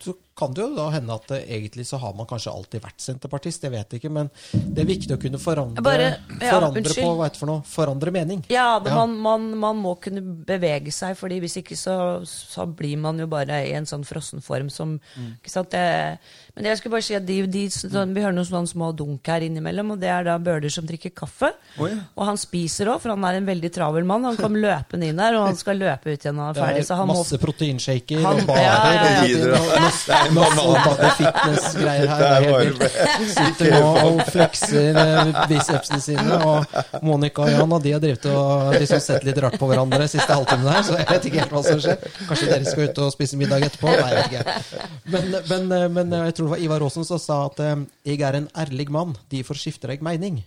så 0.03 0.17
kan 0.41 0.55
det 0.57 0.65
jo 0.65 0.71
da 0.77 0.89
hende 0.95 1.15
at 1.21 1.27
det, 1.31 1.41
egentlig 1.53 1.85
så 1.89 2.01
har 2.03 2.15
man 2.17 2.27
kanskje 2.31 2.53
alltid 2.55 2.83
vært 2.85 3.05
senterpartist, 3.05 3.63
jeg 3.69 3.75
vet 3.75 3.97
ikke, 4.01 4.11
men 4.13 4.31
det 4.53 4.83
er 4.83 4.89
viktig 4.89 5.15
å 5.17 5.21
kunne 5.21 5.41
forandre, 5.43 5.85
Bare- 5.85 6.11
ja, 6.41 6.55
forandre 6.57 6.95
på 6.97 7.09
hva 7.19 7.29
heter 7.29 7.37
det 7.37 7.43
for 7.45 7.51
noe? 7.53 7.63
Forandre 7.69 8.15
mening. 8.17 8.45
Ja, 8.51 8.79
det, 8.81 8.91
Ja. 8.91 8.97
Man, 9.01 9.17
man, 9.23 9.45
man 9.61 9.77
må 9.85 9.95
kunne 10.03 10.23
bevege 10.25 10.93
seg, 10.93 11.15
fordi 11.21 11.41
hvis 11.45 11.59
ikke 11.61 11.77
så, 11.79 11.97
så 12.27 12.65
blir 12.67 12.97
man 12.99 13.19
jo 13.21 13.27
bare 13.31 13.61
i 13.69 13.73
en 13.77 13.87
sånn 13.87 14.05
frossen 14.09 14.41
form 14.43 14.71
som 14.73 14.97
ikke 15.37 15.53
sant? 15.53 15.71
Det, 15.71 16.19
Men 16.57 16.65
jeg 16.71 16.79
skulle 16.81 16.97
bare 16.97 17.07
si 17.07 17.15
at 17.15 17.27
de, 17.29 17.37
de, 17.47 17.65
sånn, 17.71 18.15
vi 18.17 18.23
hører 18.25 18.35
noen 18.35 18.49
sånne 18.49 18.71
små 18.73 18.91
dunk 18.97 19.29
her 19.31 19.45
innimellom, 19.47 19.93
og 19.95 20.01
det 20.03 20.09
er 20.11 20.25
da 20.27 20.39
Bøhler 20.43 20.73
som 20.73 20.87
drikker 20.89 21.13
kaffe. 21.15 21.53
Oh, 21.79 21.87
ja. 21.89 22.01
Og 22.17 22.27
han 22.27 22.39
spiser 22.41 22.91
òg, 22.91 22.99
for 23.05 23.13
han 23.15 23.25
er 23.29 23.39
en 23.39 23.47
veldig 23.49 23.71
travel 23.75 24.05
mann. 24.09 24.25
Han 24.29 24.39
kom 24.41 24.57
løpende 24.67 25.11
inn 25.13 25.21
her, 25.23 25.37
og 25.39 25.47
han 25.51 25.59
skal 25.61 25.79
løpe 25.81 26.11
ut 26.11 26.19
igjen 26.25 26.37
når 26.39 26.49
han 26.49 26.57
er 26.57 26.61
ferdig. 26.65 26.87
Så 26.89 26.99
han 26.99 27.11
masse 27.13 27.39
proteinshaker 27.43 28.25
og 28.27 28.43
bare 28.49 28.65
ja, 28.65 28.75
ja, 28.95 29.25
ja. 29.27 30.21
Masse 30.37 31.11
fitness-greier 31.19 32.11
her. 32.11 32.25
Er 32.27 32.47
helt. 32.49 32.85
Sitter 33.33 33.75
nå 33.75 33.91
og 34.05 34.21
flekser 34.31 35.01
eh, 35.03 35.33
bicepsene 35.51 36.01
sine, 36.05 36.39
og 36.45 37.03
Monica 37.07 37.47
og 37.47 37.53
Jan 37.55 37.77
og 37.77 37.85
de 37.85 37.95
har 37.97 38.05
drevet 38.05 38.29
og 38.31 38.77
liksom 38.77 39.03
sett 39.05 39.27
litt 39.27 39.41
rart 39.43 39.59
på 39.61 39.71
hverandre 39.71 40.09
siste 40.11 40.31
halvtimen 40.31 40.71
her, 40.71 40.85
så 40.87 40.99
jeg 41.01 41.09
vet 41.11 41.29
ikke 41.31 41.43
helt 41.45 41.57
hva 41.57 41.65
som 41.67 41.83
skjer. 41.83 42.07
Kanskje 42.29 42.53
dere 42.53 42.69
skal 42.69 42.89
ut 42.91 43.03
og 43.07 43.13
spise 43.17 43.41
middag 43.41 43.67
etterpå? 43.71 43.91
Nei, 43.91 44.13
jeg 44.15 44.21
vet 44.21 44.31
ikke. 44.31 44.87
Men, 45.11 45.37
men, 45.51 45.75
men 45.99 46.17
jeg 46.27 46.39
tror 46.39 46.51
det 46.51 46.55
var 46.55 46.65
Ivar 46.69 46.87
Aasen 46.87 47.07
som 47.09 47.21
sa 47.21 47.43
at 47.49 47.61
eh, 47.65 47.77
'jeg 48.07 48.25
er 48.27 48.41
en 48.41 48.49
ærlig 48.57 48.89
mann, 48.91 49.17
de 49.31 49.45
får 49.47 49.63
skifte 49.65 49.91
deg 49.91 50.03
mening'. 50.05 50.43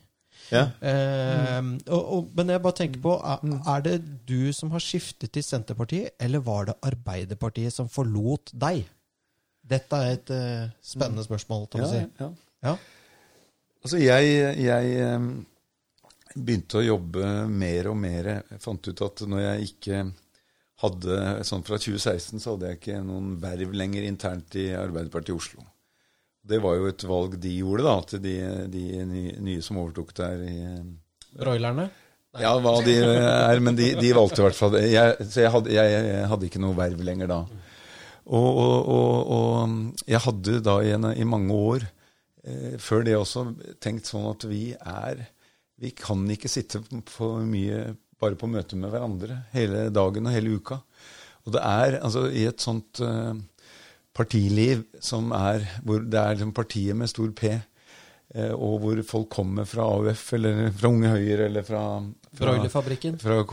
Ja. 0.52 0.67
Eh, 0.84 1.62
og, 1.88 2.02
og, 2.02 2.27
men 2.38 2.52
jeg 2.54 2.63
bare 2.63 2.77
tenker 2.77 3.04
på, 3.04 3.15
er, 3.17 3.46
er 3.75 3.86
det 3.86 3.96
du 4.29 4.52
som 4.56 4.73
har 4.75 4.84
skiftet 4.84 5.34
til 5.34 5.46
Senterpartiet, 5.46 6.13
eller 6.21 6.44
var 6.46 6.69
det 6.69 6.79
Arbeiderpartiet 6.86 7.73
som 7.73 7.90
forlot 7.92 8.54
deg? 8.54 8.84
Dette 9.63 9.99
er 10.03 10.17
et 10.17 10.33
uh, 10.35 10.71
spennende 10.83 11.23
spørsmål. 11.25 11.67
Til 11.71 11.85
Ja, 11.85 11.89
si. 11.91 12.03
ja. 12.19 12.29
Ja. 12.63 12.75
Altså, 13.83 13.99
jeg, 13.99 14.35
jeg 14.63 15.15
begynte 16.35 16.79
å 16.79 16.85
jobbe 16.85 17.31
mer 17.51 17.89
og 17.91 17.97
mer. 17.99 18.29
Jeg 18.51 18.61
fant 18.63 18.87
ut 18.87 19.01
at 19.07 19.23
når 19.27 19.43
jeg 19.43 19.71
ikke 19.73 20.03
hadde 20.83 21.17
Sånn 21.47 21.63
fra 21.63 21.77
2016 21.79 22.41
så 22.43 22.55
hadde 22.55 22.71
jeg 22.71 22.79
ikke 22.81 23.01
noen 23.05 23.35
verv 23.39 23.75
lenger 23.77 24.03
internt 24.07 24.55
i 24.59 24.71
Arbeiderpartiet 24.75 25.31
i 25.31 25.37
Oslo. 25.37 25.65
Det 26.43 26.59
var 26.59 26.75
jo 26.75 26.89
et 26.89 27.03
valg 27.07 27.37
de 27.39 27.53
gjorde, 27.55 27.85
da, 27.87 27.93
til 28.09 28.19
de, 28.23 28.33
de 28.73 28.81
nye, 29.07 29.35
nye 29.45 29.61
som 29.63 29.79
overtok 29.79 30.11
der 30.17 30.41
i 30.43 30.57
Broilerne? 31.39 31.85
Ja, 32.41 32.51
hva 32.59 32.73
de 32.83 32.97
er, 32.99 33.59
men 33.63 33.77
de, 33.77 33.91
de 33.95 34.09
valgte 34.17 34.41
i 34.41 34.45
hvert 34.47 34.57
fall 34.57 34.73
det. 34.73 34.81
Jeg, 34.91 35.27
så 35.29 35.43
jeg 35.45 35.53
hadde, 35.53 35.71
jeg, 35.71 35.93
jeg 36.09 36.27
hadde 36.31 36.47
ikke 36.49 36.61
noe 36.63 36.75
verv 36.77 37.03
lenger 37.05 37.29
da. 37.29 37.39
Og, 38.24 38.50
og, 38.63 38.78
og, 38.88 39.32
og 39.36 40.08
jeg 40.08 40.24
hadde 40.24 40.62
da 40.63 40.78
i, 40.84 40.94
en, 40.96 41.10
i 41.12 41.28
mange 41.28 41.56
år 41.56 41.84
eh, 42.48 42.76
før 42.80 43.04
det 43.04 43.17
også 43.17 43.50
tenkt 43.84 44.08
sånn 44.08 44.30
at 44.32 44.46
vi 44.48 44.69
er 44.80 45.26
Vi 45.84 45.92
kan 45.98 46.21
ikke 46.32 46.52
sitte 46.52 46.80
for 47.12 47.44
mye 47.44 47.96
bare 48.21 48.38
på 48.40 48.48
møte 48.48 48.78
med 48.80 48.94
hverandre 48.94 49.42
hele 49.52 49.90
dagen 49.92 50.30
og 50.30 50.36
hele 50.36 50.56
uka. 50.56 50.78
Og 51.44 51.56
det 51.56 51.63
er 51.67 51.98
altså 52.00 52.28
i 52.32 52.46
et 52.48 52.63
sånt 52.63 53.02
eh, 53.04 53.34
partiliv 54.15 54.86
som 55.04 55.34
er 55.36 55.65
hvor 55.84 56.04
det 56.06 56.19
er 56.19 56.38
liksom 56.38 56.54
partiet 56.56 56.98
med 56.98 57.12
stor 57.12 57.34
P, 57.36 57.52
eh, 57.52 58.54
og 58.54 58.78
hvor 58.84 59.02
folk 59.10 59.32
kommer 59.34 59.67
fra 59.67 59.90
AUF 59.98 60.28
eller 60.38 60.69
fra 60.71 60.94
Unge 60.94 61.12
Høyre 61.15 61.50
eller 61.50 61.67
fra, 61.67 61.84
Broilerfabrikken? 62.40 63.19
Fra 63.21 63.44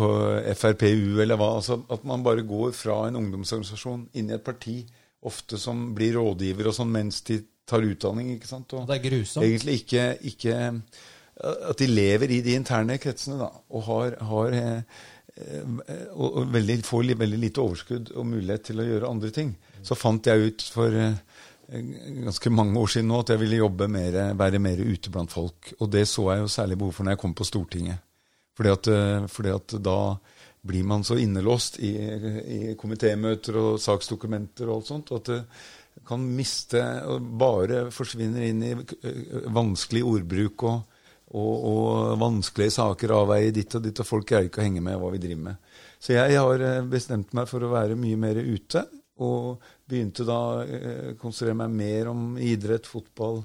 FrPU 0.54 1.20
eller 1.20 1.36
hva. 1.36 1.52
Altså 1.58 1.80
at 1.92 2.04
man 2.08 2.24
bare 2.24 2.46
går 2.48 2.72
fra 2.76 3.02
en 3.08 3.20
ungdomsorganisasjon 3.20 4.08
inn 4.16 4.32
i 4.32 4.36
et 4.36 4.44
parti, 4.44 4.80
ofte 5.28 5.60
som 5.60 5.90
blir 5.96 6.16
rådgiver 6.16 6.70
og 6.70 6.76
sånn 6.76 6.92
mens 6.94 7.20
de 7.28 7.42
tar 7.68 7.84
utdanning. 7.86 8.34
ikke 8.36 8.48
sant? 8.48 8.72
Og 8.74 8.88
det 8.88 8.98
er 8.98 9.06
grusomt. 9.08 9.44
Egentlig 9.44 9.80
ikke, 9.82 10.06
ikke 10.32 10.56
At 11.40 11.78
de 11.80 11.86
lever 11.88 12.34
i 12.36 12.42
de 12.44 12.52
interne 12.52 12.98
kretsene 13.00 13.38
da, 13.40 13.46
og 13.72 13.84
har, 13.86 14.16
har 14.28 14.56
og, 16.12 16.26
og 16.26 16.50
veldig, 16.52 16.82
får 16.84 17.14
veldig 17.16 17.38
lite 17.40 17.62
overskudd 17.62 18.10
og 18.12 18.26
mulighet 18.28 18.66
til 18.68 18.82
å 18.82 18.84
gjøre 18.84 19.08
andre 19.08 19.30
ting. 19.32 19.54
Så 19.82 19.96
fant 19.96 20.26
jeg 20.26 20.50
ut 20.50 20.66
for 20.74 20.96
ganske 21.70 22.50
mange 22.52 22.80
år 22.80 22.92
siden 22.92 23.08
nå 23.08 23.20
at 23.22 23.32
jeg 23.32 23.40
ville 23.40 23.62
jobbe 23.62 23.88
mer, 23.88 24.20
være 24.36 24.60
mer 24.62 24.82
ute 24.82 25.12
blant 25.12 25.32
folk. 25.32 25.72
Og 25.78 25.90
det 25.92 26.06
så 26.10 26.26
jeg 26.32 26.44
jo 26.44 26.52
særlig 26.52 26.78
behov 26.80 26.96
for 26.96 27.06
når 27.06 27.16
jeg 27.16 27.22
kom 27.24 27.36
på 27.38 27.46
Stortinget. 27.48 28.09
Fordi 28.60 28.72
at, 28.76 28.88
fordi 29.32 29.52
at 29.56 29.74
da 29.80 30.00
blir 30.60 30.84
man 30.84 31.04
så 31.04 31.16
innelåst 31.16 31.78
i, 31.80 31.94
i 31.96 32.60
komitémøter 32.76 33.56
og 33.56 33.78
saksdokumenter 33.80 34.68
og 34.68 34.74
alt 34.74 34.90
sånt 34.90 35.12
at 35.16 35.30
det 35.30 35.40
kan 36.06 36.22
miste 36.36 36.82
og 37.08 37.24
bare 37.40 37.86
forsvinner 37.94 38.44
inn 38.44 38.60
i 38.66 38.74
vanskelig 39.52 40.02
ordbruk 40.04 40.66
og, 40.68 41.00
og, 41.32 41.54
og 41.70 42.20
vanskelige 42.20 42.76
saker 42.76 43.16
avveie 43.16 43.54
ditt 43.54 43.76
og 43.78 43.84
ditt, 43.86 44.02
og 44.02 44.08
folk 44.08 44.28
greier 44.28 44.50
ikke 44.50 44.62
å 44.62 44.66
henge 44.66 44.84
med 44.84 44.98
hva 45.00 45.12
vi 45.14 45.22
driver 45.22 45.44
med. 45.48 45.76
Så 46.00 46.16
jeg 46.16 46.36
har 46.36 46.64
bestemt 46.88 47.34
meg 47.36 47.48
for 47.50 47.64
å 47.64 47.72
være 47.72 47.98
mye 48.00 48.18
mer 48.20 48.40
ute, 48.40 48.84
og 49.20 49.60
begynte 49.90 50.24
da 50.24 50.38
å 50.62 51.14
konsentrere 51.20 51.58
meg 51.60 51.74
mer 51.76 52.08
om 52.12 52.38
idrett, 52.40 52.88
fotball, 52.88 53.42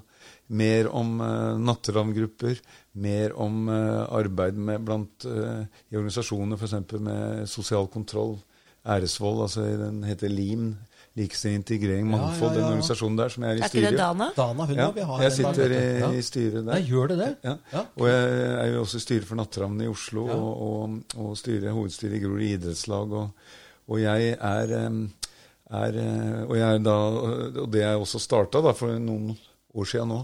mer 0.56 0.88
om 0.88 1.18
uh, 1.20 1.58
natteravngrupper, 1.60 2.60
mer 2.96 3.34
om 3.40 3.66
uh, 3.68 4.06
arbeid 4.16 4.58
med 4.58 4.84
blant, 4.86 5.28
uh, 5.28 5.64
i 5.92 5.98
organisasjoner, 5.98 6.56
f.eks. 6.56 6.76
med 7.04 7.46
sosial 7.50 7.88
kontroll, 7.92 8.38
æresvold. 8.86 9.42
altså 9.46 9.66
Den 9.80 10.04
heter 10.08 10.32
LIM, 10.32 10.74
Likestilling, 11.16 11.62
integrering, 11.62 12.08
mangfold. 12.10 12.40
Ja, 12.40 12.46
ja, 12.48 12.52
ja, 12.52 12.56
den 12.56 12.66
organisasjonen 12.66 13.16
der 13.16 13.30
som 13.32 13.44
jeg 13.46 13.54
er 13.54 13.56
i 13.56 13.68
styret. 13.68 13.84
Er 13.84 13.86
ikke 13.86 13.96
det 13.96 14.00
Dana? 14.02 14.26
Dana 14.36 14.64
hun 14.68 14.80
ja, 14.82 14.88
vi 14.92 15.04
har 15.08 15.22
jeg 15.24 15.32
sitter 15.32 15.72
i, 15.72 16.18
i, 16.18 16.24
styret 16.26 16.56
der. 16.58 16.66
Nei, 16.74 16.80
gjør 16.84 17.12
det 17.12 17.16
det? 17.22 17.28
Ja. 17.46 17.84
Og 17.96 18.08
jeg 18.10 18.50
er 18.50 18.72
jo 18.74 18.82
også 18.82 19.00
i 19.00 19.04
styret 19.06 19.28
for 19.30 19.40
Natteravnene 19.40 19.86
i 19.86 19.88
Oslo, 19.88 20.26
og, 20.34 20.50
og, 20.66 20.98
og 21.16 21.38
styrer, 21.40 21.72
hovedstyret 21.72 22.18
i 22.18 22.20
Grorud 22.20 22.44
idrettslag. 22.44 23.16
Og, 23.22 23.48
og 23.88 24.02
jeg 24.02 24.34
er, 24.34 24.74
er, 24.76 25.98
og 26.44 26.54
jeg 26.60 26.66
er 26.66 26.84
da, 26.84 26.98
og 27.64 27.72
det 27.72 27.80
jeg 27.86 28.04
også 28.04 28.20
starta 28.20 28.60
for 28.76 29.00
noen 29.00 29.32
år 29.72 29.88
siden 29.88 30.12
nå, 30.12 30.20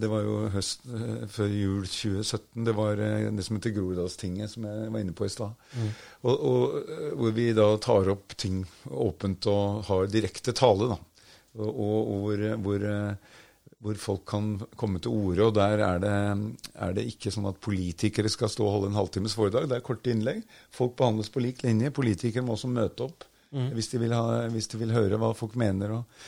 det 0.00 0.08
var 0.10 0.22
jo 0.22 0.36
høst 0.54 0.84
før 1.32 1.50
jul 1.50 1.86
2017. 1.88 2.64
Det 2.66 2.74
var 2.76 3.00
det 3.00 3.44
som 3.46 3.58
heter 3.58 3.74
Groruddalstinget, 3.76 4.52
som 4.52 4.66
jeg 4.68 4.90
var 4.92 5.02
inne 5.02 5.14
på 5.16 5.26
i 5.26 5.32
stad. 5.32 5.54
Mm. 5.74 5.88
Og, 6.28 6.34
og, 6.34 6.92
hvor 7.20 7.34
vi 7.36 7.50
da 7.56 7.68
tar 7.82 8.12
opp 8.12 8.36
ting 8.38 8.62
åpent 8.90 9.48
og 9.52 9.86
har 9.88 10.10
direkte 10.12 10.54
tale. 10.56 10.92
da. 10.94 10.98
Og, 11.56 11.70
og 11.72 12.20
hvor, 12.24 12.44
hvor, 12.64 12.86
hvor, 13.78 14.00
folk 14.02 14.26
kan 14.28 14.50
komme 14.76 15.00
til 15.02 15.14
orde. 15.14 15.46
Og 15.48 15.54
der 15.56 15.84
er 15.86 16.02
det, 16.02 16.16
er 16.74 16.96
det, 16.96 17.06
ikke 17.12 17.32
sånn 17.34 17.48
at 17.50 17.62
politikere 17.62 18.32
skal 18.32 18.52
stå 18.52 18.66
og 18.66 18.74
holde 18.76 18.92
en 18.92 19.00
halvtimes 19.00 19.36
foredrag. 19.38 19.70
Det 19.70 19.80
er 19.80 19.86
korte 19.86 20.12
innlegg. 20.12 20.44
Folk 20.74 20.96
behandles 20.98 21.32
på 21.32 21.42
lik 21.44 21.64
linje. 21.66 21.94
Politikere 21.96 22.44
må 22.44 22.56
også 22.56 22.70
møte 22.72 23.08
opp 23.08 23.26
mm. 23.50 23.70
hvis, 23.74 23.92
de 23.92 24.10
ha, 24.12 24.24
hvis, 24.52 24.68
de 24.72 24.80
vil 24.82 24.94
høre 24.94 25.20
hva 25.20 25.32
folk 25.36 25.56
mener 25.58 25.98
og 25.98 26.26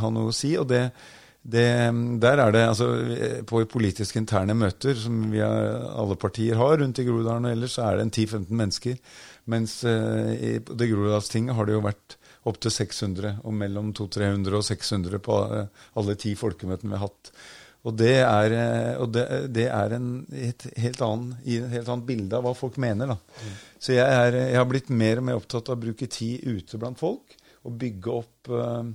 ha 0.00 0.10
noe 0.12 0.32
å 0.32 0.36
si. 0.36 0.54
og 0.60 0.68
det 0.72 0.88
det, 1.44 1.68
der 2.24 2.40
er 2.40 2.52
det, 2.54 2.62
altså 2.64 2.86
På 3.46 3.60
politiske 3.68 4.16
interne 4.18 4.54
møter, 4.56 4.96
som 4.96 5.26
er, 5.36 5.82
alle 5.92 6.16
partier 6.16 6.56
har 6.56 6.78
rundt 6.80 6.98
i 6.98 7.04
Groruddalen 7.04 7.50
og 7.50 7.52
ellers, 7.52 7.76
så 7.76 7.84
er 7.84 7.98
det 7.98 8.06
en 8.06 8.14
10-15 8.14 8.46
mennesker. 8.48 9.18
Mens 9.52 9.82
uh, 9.84 10.30
i 10.32 10.56
det 10.64 10.88
Groruddalstinget 10.88 11.56
har 11.58 11.68
det 11.68 11.76
jo 11.76 11.84
vært 11.84 12.16
opptil 12.48 12.72
600, 12.72 13.42
og 13.44 13.56
mellom 13.56 13.92
200-300 13.96 14.56
og 14.56 14.64
600 14.64 15.20
på 15.24 15.36
alle 16.00 16.16
ti 16.20 16.34
folkemøtene 16.36 16.92
vi 16.92 16.98
har 16.98 17.06
hatt. 17.06 17.30
Og 17.84 17.96
det 18.00 18.16
er, 18.24 18.54
og 19.00 19.10
det, 19.12 19.24
det 19.52 19.66
er 19.68 19.94
en, 19.96 20.10
et 20.32 20.66
helt 20.80 21.00
annen, 21.04 21.34
et 21.44 21.72
helt 21.72 21.88
annet 21.92 22.08
bilde 22.08 22.36
av 22.36 22.44
hva 22.46 22.54
folk 22.56 22.76
mener. 22.80 23.12
da. 23.12 23.16
Mm. 23.20 23.56
Så 23.76 23.96
jeg, 23.96 24.04
er, 24.04 24.38
jeg, 24.40 24.56
har 24.56 24.68
blitt 24.68 24.92
mer 24.92 25.20
og 25.20 25.26
mer 25.28 25.40
opptatt 25.40 25.68
av 25.68 25.76
å 25.76 25.82
bruke 25.84 26.08
tid 26.08 26.44
ute 26.48 26.80
blant 26.80 27.00
folk 27.00 27.36
og 27.64 27.76
bygge 27.80 28.12
opp 28.12 28.52
uh, 28.52 28.88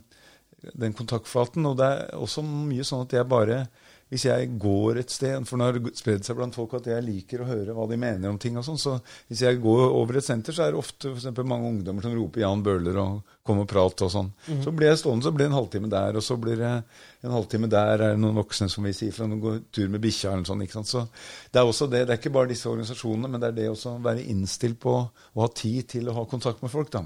den 0.59 0.95
kontaktflaten. 0.95 1.65
Og 1.69 1.77
det 1.79 1.87
er 1.87 2.19
også 2.19 2.43
mye 2.45 2.85
sånn 2.87 3.07
at 3.07 3.15
jeg 3.19 3.29
bare 3.29 3.63
Hvis 4.09 4.23
jeg 4.25 4.47
går 4.57 4.97
et 4.97 5.11
sted 5.13 5.43
For 5.45 5.59
nå 5.59 5.67
har 5.67 5.75
det 5.77 5.91
spredd 5.93 6.23
seg 6.25 6.37
blant 6.39 6.55
folk 6.57 6.71
at 6.79 6.87
jeg 6.89 7.05
liker 7.05 7.43
å 7.43 7.49
høre 7.49 7.75
hva 7.77 7.83
de 7.85 7.97
mener 8.01 8.31
om 8.31 8.39
ting 8.41 8.57
og 8.57 8.65
sånn. 8.65 8.79
Så 8.81 8.95
hvis 9.29 9.43
jeg 9.45 9.59
går 9.61 9.83
over 9.85 10.17
et 10.17 10.25
senter, 10.25 10.55
så 10.55 10.65
er 10.65 10.73
det 10.73 10.79
ofte 10.81 11.11
for 11.13 11.45
mange 11.45 11.69
ungdommer 11.69 12.01
som 12.01 12.15
roper 12.17 12.41
Jan 12.41 12.63
Bøhler 12.65 12.97
og 13.03 13.35
kommer 13.45 13.67
og 13.67 13.69
prater 13.69 14.07
og 14.07 14.13
sånn. 14.15 14.31
Mm. 14.47 14.63
Så 14.65 14.73
blir 14.73 14.89
jeg 14.89 15.01
stående, 15.03 15.27
så 15.27 15.33
blir 15.35 15.45
det 15.45 15.51
en 15.51 15.59
halvtime 15.59 15.91
der, 15.93 16.17
og 16.17 16.25
så 16.25 16.39
blir 16.41 16.57
det 16.57 16.73
en 16.73 17.35
halvtime 17.35 17.69
der. 17.69 17.93
Er 17.93 18.15
det 18.15 18.23
noen 18.23 18.41
voksne 18.41 18.69
som 18.73 18.89
vil 18.89 18.97
si 18.97 19.11
fra, 19.13 19.29
noen 19.29 19.45
går 19.45 19.61
tur 19.77 19.93
med 19.93 20.01
bikkja 20.01 20.33
eller 20.33 20.49
sånt. 20.49 20.65
ikke 20.65 20.79
sant? 20.79 20.89
Så 20.89 21.05
det 21.53 21.61
er 21.61 21.69
også 21.69 21.91
det. 21.93 22.03
Det 22.07 22.15
er 22.17 22.23
ikke 22.23 22.33
bare 22.39 22.49
disse 22.49 22.69
organisasjonene, 22.69 23.29
men 23.29 23.45
det 23.45 23.53
er 23.53 23.61
det 23.61 23.69
å 23.69 23.95
være 24.09 24.25
innstilt 24.33 24.81
på 24.81 24.97
å 24.97 25.45
ha 25.45 25.53
tid 25.53 25.93
til 25.93 26.09
å 26.09 26.17
ha 26.17 26.25
kontakt 26.33 26.65
med 26.65 26.73
folk. 26.73 26.89
da 26.97 27.05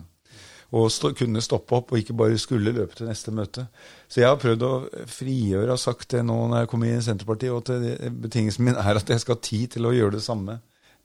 og 0.74 0.90
stå, 0.90 1.12
kunne 1.18 1.42
stoppe 1.46 1.78
opp 1.78 1.92
og 1.94 2.00
ikke 2.02 2.16
bare 2.18 2.40
skulle 2.42 2.74
løpe 2.74 2.98
til 2.98 3.10
neste 3.10 3.32
møte. 3.36 3.68
Så 4.10 4.24
jeg 4.24 4.30
har 4.32 4.40
prøvd 4.42 4.66
å 4.66 4.74
frigjøre 5.10 5.68
og 5.68 5.76
har 5.76 5.82
sagt 5.82 6.16
det 6.16 6.24
nå 6.26 6.38
når 6.50 6.64
jeg 6.64 6.72
kommer 6.72 6.90
i 6.90 7.02
Senterpartiet, 7.06 7.54
og 7.54 7.70
at 7.70 8.14
betingelsen 8.24 8.66
min 8.66 8.80
er 8.80 8.98
at 8.98 9.14
jeg 9.14 9.22
skal 9.22 9.38
ha 9.38 9.46
tid 9.46 9.76
til 9.76 9.90
å 9.90 9.94
gjøre 9.94 10.18
det 10.18 10.26
samme. 10.26 10.58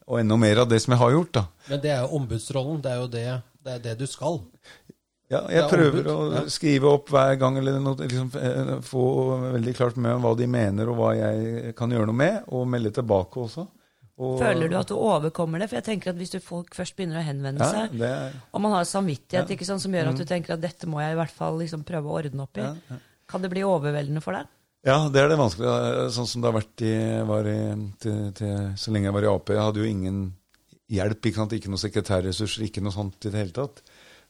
Og 0.09 0.23
enda 0.23 0.39
mer 0.41 0.63
av 0.63 0.71
det 0.71 0.81
som 0.81 0.95
jeg 0.95 1.03
har 1.03 1.13
gjort. 1.13 1.33
da. 1.37 1.45
Men 1.69 1.83
det 1.85 1.93
er 1.93 2.01
jo 2.01 2.21
ombudsrollen. 2.21 2.81
Det 2.85 2.93
er 2.95 3.03
jo 3.03 3.09
det, 3.13 3.25
det, 3.61 3.75
er 3.75 3.83
det 3.85 3.97
du 4.01 4.07
skal. 4.09 4.41
Ja, 5.29 5.43
jeg 5.53 5.69
prøver 5.69 6.07
å 6.09 6.45
skrive 6.49 6.89
opp 6.89 7.11
hver 7.13 7.35
gang, 7.37 7.59
eller 7.61 7.77
noe, 7.85 7.99
liksom, 8.01 8.31
eh, 8.41 8.71
få 8.89 9.03
veldig 9.59 9.75
klart 9.77 9.99
med 10.01 10.23
hva 10.25 10.33
de 10.39 10.49
mener, 10.49 10.89
og 10.89 10.97
hva 10.97 11.11
jeg 11.19 11.75
kan 11.77 11.93
gjøre 11.93 12.09
noe 12.09 12.17
med, 12.17 12.39
og 12.49 12.65
melde 12.73 12.95
tilbake 12.97 13.43
også. 13.45 13.67
Og, 14.19 14.39
Føler 14.41 14.67
du 14.71 14.75
at 14.75 14.91
du 14.91 14.97
overkommer 14.99 15.63
det? 15.63 15.69
For 15.71 15.79
jeg 15.79 15.87
tenker 15.87 16.11
at 16.11 16.19
Hvis 16.19 16.33
du 16.35 16.41
folk 16.43 16.75
først 16.75 16.97
begynner 16.99 17.21
å 17.21 17.27
henvende 17.27 17.63
ja, 17.63 17.85
seg, 17.87 18.01
er, 18.03 18.35
og 18.51 18.63
man 18.65 18.75
har 18.75 18.89
samvittighet 18.89 19.53
ja, 19.55 19.67
sånn, 19.69 19.83
som 19.83 19.95
gjør 19.95 20.11
at 20.11 20.19
du 20.19 20.25
mm. 20.25 20.31
tenker 20.33 20.57
at 20.57 20.65
dette 20.65 20.91
må 20.91 20.99
jeg 21.05 21.15
i 21.15 21.19
hvert 21.21 21.35
fall 21.37 21.61
liksom 21.61 21.85
prøve 21.87 22.11
å 22.11 22.17
ordne 22.19 22.47
opp 22.49 22.59
i, 22.59 22.65
ja, 22.67 22.99
kan 23.31 23.45
det 23.45 23.53
bli 23.53 23.63
overveldende 23.67 24.23
for 24.25 24.35
deg? 24.35 24.51
Ja, 24.87 24.97
det 25.13 25.21
er 25.21 25.31
det 25.31 25.39
vanskelige. 25.39 26.09
Sånn 26.15 26.29
som 26.31 26.43
det 26.43 26.49
har 26.49 26.57
vært 26.57 26.83
i, 26.87 26.93
var 27.29 27.49
i, 27.51 27.61
til, 28.01 28.19
til, 28.39 28.53
så 28.79 28.95
lenge 28.95 29.11
jeg 29.11 29.17
var 29.17 29.27
i 29.27 29.31
Ap. 29.31 29.51
Jeg 29.53 29.67
hadde 29.67 29.83
jo 29.83 29.89
ingen 29.89 30.21
hjelp, 30.89 31.19
ikke, 31.21 31.41
sant? 31.43 31.55
ikke 31.57 31.73
noen 31.73 31.83
sekretærressurser, 31.83 32.65
ikke 32.69 32.85
noe 32.85 32.95
sånt 32.95 33.27
i 33.27 33.33
det 33.33 33.43
hele 33.43 33.57
tatt. 33.57 33.83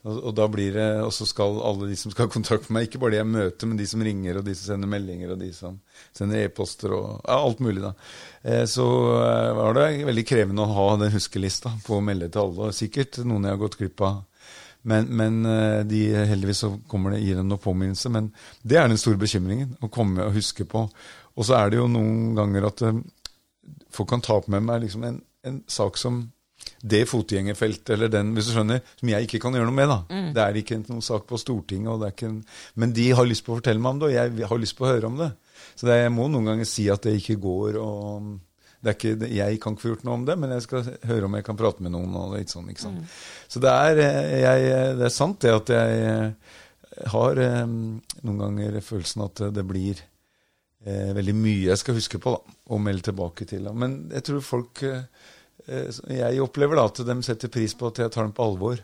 Og, 0.07 0.31
da 0.31 0.45
blir 0.47 0.77
det, 0.77 0.87
og 1.03 1.11
så 1.13 1.27
skal 1.27 1.57
alle 1.67 1.89
de 1.91 1.97
som 1.99 2.13
skal 2.13 2.29
ha 2.29 2.31
kontakt 2.31 2.69
med 2.69 2.77
meg, 2.77 2.87
ikke 2.87 3.01
bare 3.03 3.17
de 3.17 3.19
jeg 3.19 3.29
møter, 3.33 3.69
men 3.69 3.81
de 3.81 3.87
som 3.91 4.03
ringer, 4.07 4.39
og 4.39 4.47
de 4.47 4.55
som 4.55 4.73
sender 4.73 4.91
meldinger, 4.93 5.33
og 5.35 5.41
de 5.41 5.49
som 5.57 5.81
sender 6.15 6.45
e-poster, 6.45 6.95
og 6.95 7.09
ja, 7.17 7.35
alt 7.35 7.63
mulig, 7.65 7.83
da. 7.83 7.91
Eh, 8.45 8.63
så 8.71 8.87
eh, 9.19 9.51
var 9.59 9.75
det 9.75 9.89
veldig 10.07 10.25
krevende 10.29 10.65
å 10.65 10.77
ha 10.77 10.87
den 11.03 11.13
huskelista 11.17 11.75
på 11.85 11.99
å 11.99 12.05
melde 12.05 12.31
til 12.31 12.45
alle. 12.45 12.71
og 12.71 12.79
Sikkert 12.79 13.19
noen 13.27 13.49
jeg 13.49 13.57
har 13.57 13.63
gått 13.65 13.79
glipp 13.81 14.07
av. 14.07 14.23
Men, 14.89 15.11
men 15.19 15.43
eh, 15.51 15.83
de, 15.91 16.05
heldigvis 16.31 16.63
så 16.63 16.73
kommer 16.89 17.17
det, 17.17 17.25
gir 17.27 17.43
det 17.43 17.45
noen 17.49 17.67
påminnelse. 17.67 18.15
Men 18.15 18.31
det 18.63 18.79
er 18.79 18.87
den 18.87 19.03
store 19.03 19.19
bekymringen, 19.21 19.75
å 19.83 19.91
komme 19.93 20.31
og 20.31 20.39
huske 20.39 20.69
på. 20.71 20.87
Og 21.35 21.51
så 21.51 21.59
er 21.59 21.75
det 21.75 21.83
jo 21.83 21.91
noen 21.91 22.39
ganger 22.39 22.71
at 22.71 22.87
folk 23.95 24.15
kan 24.15 24.23
ta 24.23 24.39
opp 24.39 24.47
med 24.47 24.63
meg 24.63 24.87
liksom 24.87 25.05
en, 25.11 25.21
en 25.43 25.63
sak 25.67 25.99
som 25.99 26.29
det 26.81 27.03
fotgjengerfeltet 27.11 27.95
eller 27.97 28.11
den, 28.13 28.33
hvis 28.37 28.51
du 28.51 28.55
skjønner, 28.55 28.83
som 29.01 29.11
jeg 29.11 29.27
ikke 29.27 29.41
kan 29.43 29.57
gjøre 29.57 29.69
noe 29.69 29.79
med. 29.79 29.91
da. 29.91 30.01
Mm. 30.11 30.29
Det 30.37 30.43
er 30.45 30.59
ikke 30.61 30.81
noen 30.85 31.05
sak 31.05 31.27
på 31.29 31.41
Stortinget, 31.41 31.91
og 31.93 32.03
det 32.03 32.09
er 32.09 32.17
ikke 32.17 32.31
en, 32.31 32.43
men 32.79 32.93
de 32.95 33.07
har 33.19 33.29
lyst 33.29 33.47
på 33.47 33.55
å 33.55 33.61
fortelle 33.61 33.83
meg 33.83 33.97
om 33.97 34.03
det, 34.03 34.11
og 34.11 34.19
jeg 34.19 34.51
har 34.53 34.63
lyst 34.63 34.79
på 34.79 34.87
å 34.87 34.93
høre 34.93 35.11
om 35.11 35.19
det. 35.21 35.33
Så 35.75 35.89
det, 35.89 35.99
jeg 36.03 36.15
må 36.15 36.29
noen 36.31 36.53
ganger 36.53 36.69
si 36.69 36.87
at 36.93 37.07
det 37.07 37.17
ikke 37.19 37.41
går. 37.43 37.81
og 37.83 38.37
det 38.79 38.93
er 38.93 38.95
ikke, 38.95 39.29
Jeg 39.35 39.61
kan 39.61 39.75
ikke 39.75 39.83
få 39.83 39.91
gjort 39.93 40.05
noe 40.07 40.15
om 40.21 40.27
det, 40.27 40.39
men 40.39 40.55
jeg 40.55 40.63
skal 40.69 40.93
høre 41.11 41.27
om 41.27 41.35
jeg 41.35 41.47
kan 41.49 41.59
prate 41.59 41.83
med 41.83 41.93
noen. 41.95 42.15
og 42.15 42.37
litt 42.37 42.55
sånn, 42.55 42.69
ikke 42.71 42.85
sant? 42.87 43.03
Mm. 43.03 43.17
Så 43.49 43.63
det 43.65 43.75
er, 43.75 44.03
jeg, 44.39 44.69
det 45.01 45.09
er 45.09 45.15
sant 45.15 45.41
det 45.43 45.55
at 45.55 45.73
jeg 45.75 46.23
har 47.15 47.43
eh, 47.43 47.65
noen 47.67 48.39
ganger 48.43 48.79
følelsen 48.83 49.27
at 49.27 49.43
det 49.55 49.65
blir 49.67 49.99
eh, 50.85 51.11
veldig 51.17 51.35
mye 51.37 51.67
jeg 51.71 51.81
skal 51.83 51.99
huske 51.99 52.21
på 52.23 52.35
da, 52.37 52.57
og 52.71 52.83
melde 52.85 53.09
tilbake 53.11 53.47
til. 53.51 53.67
Da. 53.67 53.75
Men 53.75 53.99
jeg 54.15 54.27
tror 54.29 54.47
folk 54.47 54.83
eh, 54.87 55.03
eh, 55.03 55.38
Jeg 55.67 56.41
opplever 56.45 56.79
da 56.79 56.87
at 56.89 57.03
de 57.09 57.19
setter 57.27 57.51
pris 57.53 57.75
på 57.77 57.91
at 57.91 58.01
jeg 58.05 58.15
tar 58.15 58.29
dem 58.29 58.37
på 58.37 58.47
alvor. 58.47 58.81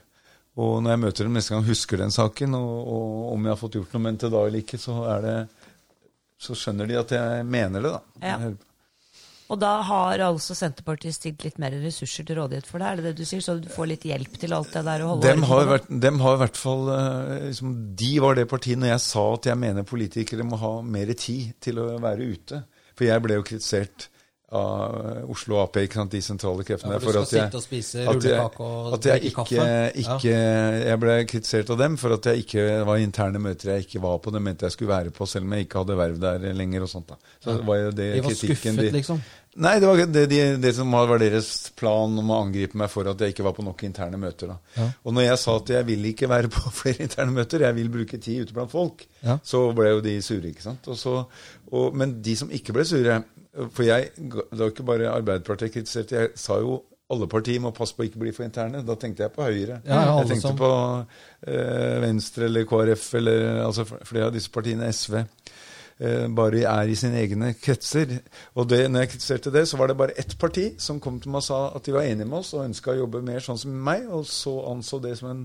Og 0.54 0.76
når 0.82 0.94
jeg 0.94 1.02
møter 1.02 1.26
dem 1.26 1.38
neste 1.38 1.54
gang, 1.54 1.64
husker 1.66 1.98
den 1.98 2.14
saken, 2.14 2.54
og, 2.54 2.74
og 2.94 3.32
om 3.32 3.46
jeg 3.46 3.54
har 3.54 3.58
fått 3.58 3.78
gjort 3.80 3.96
noe 3.96 4.04
med 4.04 4.14
den 4.14 4.20
til 4.22 4.34
da 4.34 4.44
eller 4.46 4.62
ikke, 4.62 4.78
så, 4.78 5.00
er 5.16 5.24
det, 5.24 5.38
så 6.38 6.54
skjønner 6.58 6.90
de 6.90 7.00
at 7.00 7.14
jeg 7.16 7.48
mener 7.48 7.82
det. 7.82 7.96
da. 7.96 8.28
Ja. 8.28 8.54
Og 9.52 9.58
da 9.60 9.72
har 9.84 10.22
altså 10.24 10.54
Senterpartiet 10.56 11.16
stilt 11.18 11.42
litt 11.44 11.58
mer 11.60 11.74
ressurser 11.82 12.24
til 12.24 12.38
rådighet 12.38 12.68
for 12.68 12.80
deg, 12.80 12.86
er 12.86 13.00
det 13.00 13.10
det 13.10 13.18
du 13.18 13.28
sier? 13.28 13.42
Så 13.44 13.58
du 13.60 13.68
får 13.70 13.90
litt 13.90 14.06
hjelp 14.08 14.38
til 14.40 14.54
alt 14.56 14.72
det 14.72 14.84
der? 14.86 15.04
Dem 15.26 15.44
har, 15.50 15.66
vært, 15.68 15.90
dem 16.06 16.22
har 16.24 16.38
i 16.38 16.40
hvert 16.46 16.60
fall 16.60 16.88
eh, 16.94 17.34
liksom, 17.50 17.74
De 18.00 18.12
var 18.24 18.38
det 18.38 18.46
partiet 18.50 18.80
når 18.80 18.94
jeg 18.94 19.04
sa 19.04 19.26
at 19.34 19.50
jeg 19.50 19.60
mener 19.60 19.86
politikere 19.88 20.46
må 20.48 20.58
ha 20.62 20.72
mer 20.96 21.12
tid 21.12 21.52
til 21.62 21.82
å 21.82 21.90
være 22.02 22.30
ute. 22.30 22.62
For 22.94 23.08
jeg 23.10 23.24
ble 23.26 23.36
jo 23.36 23.46
kritisert 23.46 24.08
av 24.54 25.30
Oslo 25.30 25.58
Ap, 25.62 25.76
ikke 25.82 25.98
sant, 26.00 26.10
de 26.14 26.20
sentrale 26.24 26.64
kreftene. 26.66 26.96
Ja, 26.96 26.98
for 27.02 27.12
for 27.12 27.22
at 27.22 27.32
jeg- 27.32 27.44
at 27.44 28.24
jeg- 28.24 28.40
at 28.94 29.04
jeg 29.04 29.22
ikke, 29.32 29.92
ikke 30.00 30.34
Jeg 30.84 31.00
ble 31.00 31.24
kritisert 31.26 31.70
av 31.70 31.78
dem 31.78 31.96
for 31.96 32.12
at 32.14 32.24
jeg 32.24 32.44
ikke 32.46 32.84
var 32.86 32.96
interne 32.98 33.38
møter 33.38 33.74
jeg 33.74 33.86
ikke 33.86 34.00
var 34.02 34.18
på. 34.18 34.32
Det 34.32 34.42
mente 34.42 34.62
jeg 34.66 34.72
skulle 34.72 34.88
være 34.94 35.10
på, 35.10 35.26
selv 35.28 35.44
om 35.44 35.52
jeg 35.52 35.66
ikke 35.68 35.78
hadde 35.84 35.96
verv 35.96 36.20
der 36.20 36.52
lenger. 36.54 36.82
og 36.82 36.88
sånt 36.88 37.06
da. 37.08 37.14
Så 37.42 37.56
det 37.58 37.66
var 37.66 37.76
jo 37.76 37.90
det 37.90 38.14
De 38.14 38.20
var 38.22 38.30
skuffet, 38.30 38.92
liksom. 38.92 39.20
Nei, 39.56 39.78
det 39.78 39.86
var 39.86 39.96
det, 39.96 40.28
det, 40.28 40.60
det 40.60 40.74
som 40.74 40.90
var 40.90 41.16
deres 41.16 41.70
plan 41.76 42.18
om 42.18 42.26
å 42.28 42.40
angripe 42.44 42.74
meg 42.74 42.90
for 42.90 43.06
at 43.06 43.16
jeg 43.22 43.34
ikke 43.34 43.44
var 43.44 43.52
på 43.54 43.62
nok 43.62 43.84
interne 43.86 44.18
møter. 44.18 44.48
da. 44.48 44.56
Ja. 44.76 44.88
Og 45.06 45.14
når 45.14 45.28
jeg 45.28 45.38
sa 45.38 45.56
at 45.56 45.68
jeg 45.68 45.86
vil 45.86 46.02
ikke 46.12 46.28
være 46.28 46.48
på 46.50 46.72
flere 46.82 46.98
interne 47.06 47.30
møter, 47.32 47.60
jeg 47.60 47.74
vil 47.76 47.88
bruke 47.88 48.18
tid 48.20 48.42
ute 48.48 48.52
blant 48.52 48.70
folk, 48.72 49.06
Ja. 49.22 49.38
så 49.44 49.72
ble 49.72 49.90
jo 49.94 50.00
de 50.00 50.20
sure. 50.20 50.42
ikke 50.50 50.60
sant? 50.62 50.88
Og 50.88 50.96
så, 50.98 51.24
og, 51.70 51.94
men 51.94 52.20
de 52.20 52.34
som 52.36 52.50
ikke 52.50 52.72
ble 52.74 52.84
sure 52.84 53.22
For 53.70 53.82
jeg, 53.86 54.10
det 54.18 54.58
var 54.58 54.72
ikke 54.72 54.86
bare 54.88 55.12
Arbeiderpartiet 55.14 55.68
jeg 55.70 55.76
kritiserte, 55.78 56.16
jeg 56.16 56.30
sa 56.40 56.56
jo 56.58 56.80
alle 57.12 57.26
partier 57.30 57.60
må 57.60 57.70
passe 57.76 57.94
på 57.94 58.02
å 58.02 58.06
ikke 58.08 58.18
bli 58.22 58.32
for 58.32 58.46
interne. 58.46 58.80
Da 58.82 58.94
tenkte 58.98 59.22
jeg 59.26 59.32
på 59.36 59.44
Høyre. 59.44 59.76
Ja, 59.84 59.98
ja, 60.06 60.14
jeg 60.22 60.30
tenkte 60.32 60.48
som- 60.48 60.56
på 60.58 60.70
eh, 61.46 62.00
Venstre 62.02 62.44
eller 62.48 62.64
KrF 62.64 63.14
eller 63.20 63.60
altså 63.66 63.84
flere 63.86 64.26
av 64.30 64.32
disse 64.34 64.50
partiene, 64.50 64.88
SV 64.90 65.18
eh, 65.20 66.26
bare 66.34 66.64
er 66.64 66.90
i 66.90 66.96
sine 66.98 67.20
egne 67.20 67.52
kretser. 67.60 68.16
Og 68.56 68.66
det, 68.72 68.80
når 68.90 69.04
jeg 69.04 69.12
kritiserte 69.14 69.52
det, 69.54 69.66
så 69.68 69.76
var 69.78 69.92
det 69.92 69.96
bare 70.00 70.16
ett 70.18 70.34
parti 70.40 70.70
som 70.80 70.98
kom 71.00 71.20
til 71.20 71.30
meg 71.30 71.44
og 71.44 71.46
sa 71.46 71.60
at 71.76 71.84
de 71.86 71.92
var 71.94 72.08
enige 72.08 72.26
med 72.26 72.38
oss 72.40 72.54
og 72.56 72.64
ønska 72.64 72.94
å 72.94 72.98
jobbe 73.04 73.22
mer 73.22 73.44
sånn 73.44 73.60
som 73.60 73.70
meg, 73.84 74.08
og 74.10 74.24
så 74.26 74.56
anså 74.72 74.98
det 75.04 75.18
som 75.20 75.30
en 75.30 75.44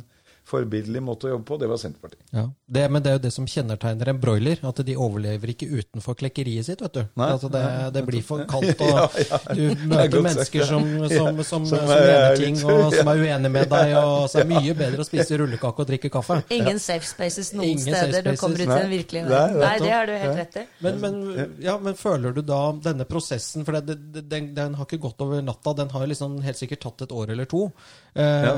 forbilledlig 0.49 1.01
måte 1.05 1.29
å 1.29 1.33
jobbe 1.35 1.45
på. 1.47 1.57
Det 1.61 1.69
var 1.69 1.79
Senterpartiet. 1.81 2.23
Ja. 2.35 2.45
Det, 2.65 2.85
men 2.91 3.03
det 3.05 3.11
er 3.11 3.17
jo 3.17 3.23
det 3.27 3.31
som 3.35 3.47
kjennetegner 3.49 4.11
en 4.13 4.21
broiler, 4.21 4.61
at 4.65 4.81
de 4.85 4.95
overlever 4.97 5.53
ikke 5.53 5.69
utenfor 5.69 6.17
klekkeriet 6.19 6.67
sitt. 6.67 6.81
vet 6.83 6.97
du. 6.97 7.01
Nei. 7.19 7.29
altså 7.35 7.49
det, 7.53 7.63
det 7.95 8.03
blir 8.07 8.25
for 8.25 8.45
kaldt, 8.53 8.83
og 8.85 8.89
Ja, 8.89 9.05
ja. 9.29 9.39
du 9.53 9.63
er 9.69 9.85
møter 9.93 10.25
mennesker 10.25 10.65
sagt, 10.65 10.71
som, 10.71 10.87
som, 11.09 11.09
Ja, 11.19 11.43
som, 11.43 11.43
som 11.43 11.65
som, 11.69 11.93
er 11.95 12.05
mener 12.05 12.39
ting, 12.41 12.59
og 12.73 12.95
som 12.95 13.11
er 13.13 13.23
uenige 13.23 13.53
med 13.55 13.71
deg. 13.71 13.95
og 14.01 14.27
Så 14.31 14.41
er 14.41 14.47
det 14.47 14.55
mye 14.55 14.77
bedre 14.83 15.05
å 15.05 15.07
spise 15.07 15.39
rullekake 15.41 15.85
og 15.85 15.91
drikke 15.93 16.13
kaffe. 16.13 16.41
Ingen 16.55 16.81
safe 16.83 17.07
spaces 17.07 17.53
noen 17.55 17.73
Ingen 17.73 17.85
steder 17.85 18.09
steder. 18.13 18.31
Du 18.31 18.41
kommer 18.41 18.55
ut 18.59 18.65
spaces. 18.65 18.79
til 18.79 18.85
en 18.85 18.93
virkelig 18.93 19.23
Nei, 19.29 19.45
Nei, 19.59 19.73
det 19.83 19.91
har 19.93 20.09
du 20.09 20.13
helt 20.15 20.39
rett 20.39 20.59
i. 20.61 20.65
Men, 20.85 20.99
men, 21.03 21.55
ja, 21.63 21.75
men 21.81 21.97
føler 21.99 22.35
du 22.35 22.41
da 22.45 22.59
denne 22.83 23.05
prosessen 23.09 23.65
For 23.67 23.77
det, 23.79 23.97
det, 23.99 24.25
den, 24.31 24.51
den 24.57 24.77
har 24.79 24.87
ikke 24.87 25.01
gått 25.09 25.21
over 25.25 25.41
natta. 25.45 25.73
Den 25.77 25.91
har 25.93 26.07
liksom 26.09 26.39
helt 26.45 26.59
sikkert 26.59 26.83
tatt 26.85 27.05
et 27.07 27.15
år 27.15 27.33
eller 27.35 27.49
to. 27.49 27.65
Eh, 28.13 28.49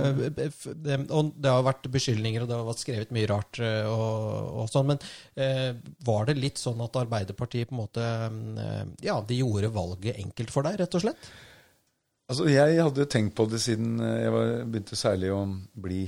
og 1.11 1.31
det 1.35 1.51
har 1.51 1.65
vært 1.65 1.80
beskyldninger, 1.89 2.43
og 2.43 2.49
det 2.49 2.57
har 2.57 2.67
vært 2.67 2.83
skrevet 2.83 3.13
mye 3.15 3.29
rart. 3.31 3.59
eh, 3.59 3.87
Og, 3.89 4.59
og 4.61 4.69
sånn, 4.69 4.91
Men 4.91 4.99
eh, 5.35 5.71
var 6.05 6.25
det 6.29 6.37
litt 6.37 6.61
sånn 6.61 6.81
at 6.85 6.99
Arbeiderpartiet 7.01 7.69
på 7.69 7.75
en 7.75 7.81
måte 7.81 8.03
eh, 8.03 8.83
Ja, 9.07 9.21
de 9.21 9.39
gjorde 9.41 9.73
valget 9.73 10.19
enkelt 10.21 10.51
for 10.53 10.67
deg, 10.67 10.77
rett 10.83 10.99
og 10.99 11.05
slett? 11.05 11.31
Altså, 12.29 12.47
Jeg 12.47 12.77
hadde 12.79 13.07
tenkt 13.11 13.35
på 13.35 13.47
det 13.49 13.59
siden 13.63 13.99
eh, 13.99 14.21
jeg 14.25 14.35
var, 14.35 14.53
begynte 14.67 14.99
særlig 14.99 15.33
å 15.33 15.41
bli 15.73 16.05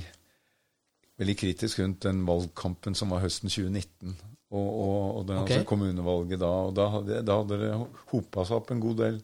veldig 1.20 1.34
kritisk 1.38 1.78
rundt 1.78 2.06
den 2.06 2.24
valgkampen 2.26 2.94
som 2.98 3.12
var 3.14 3.22
høsten 3.22 3.50
2019. 3.52 4.14
Og, 4.54 4.66
og, 4.66 4.96
og 5.18 5.22
den, 5.28 5.38
okay. 5.42 5.58
altså 5.58 5.68
kommunevalget 5.68 6.40
da. 6.42 6.50
og 6.68 6.74
Da 6.74 6.88
hadde, 6.90 7.22
da 7.26 7.38
hadde 7.42 7.58
det 7.60 7.70
hopa 8.12 8.44
seg 8.46 8.58
opp 8.60 8.70
en 8.74 8.82
god 8.82 9.00
del 9.02 9.22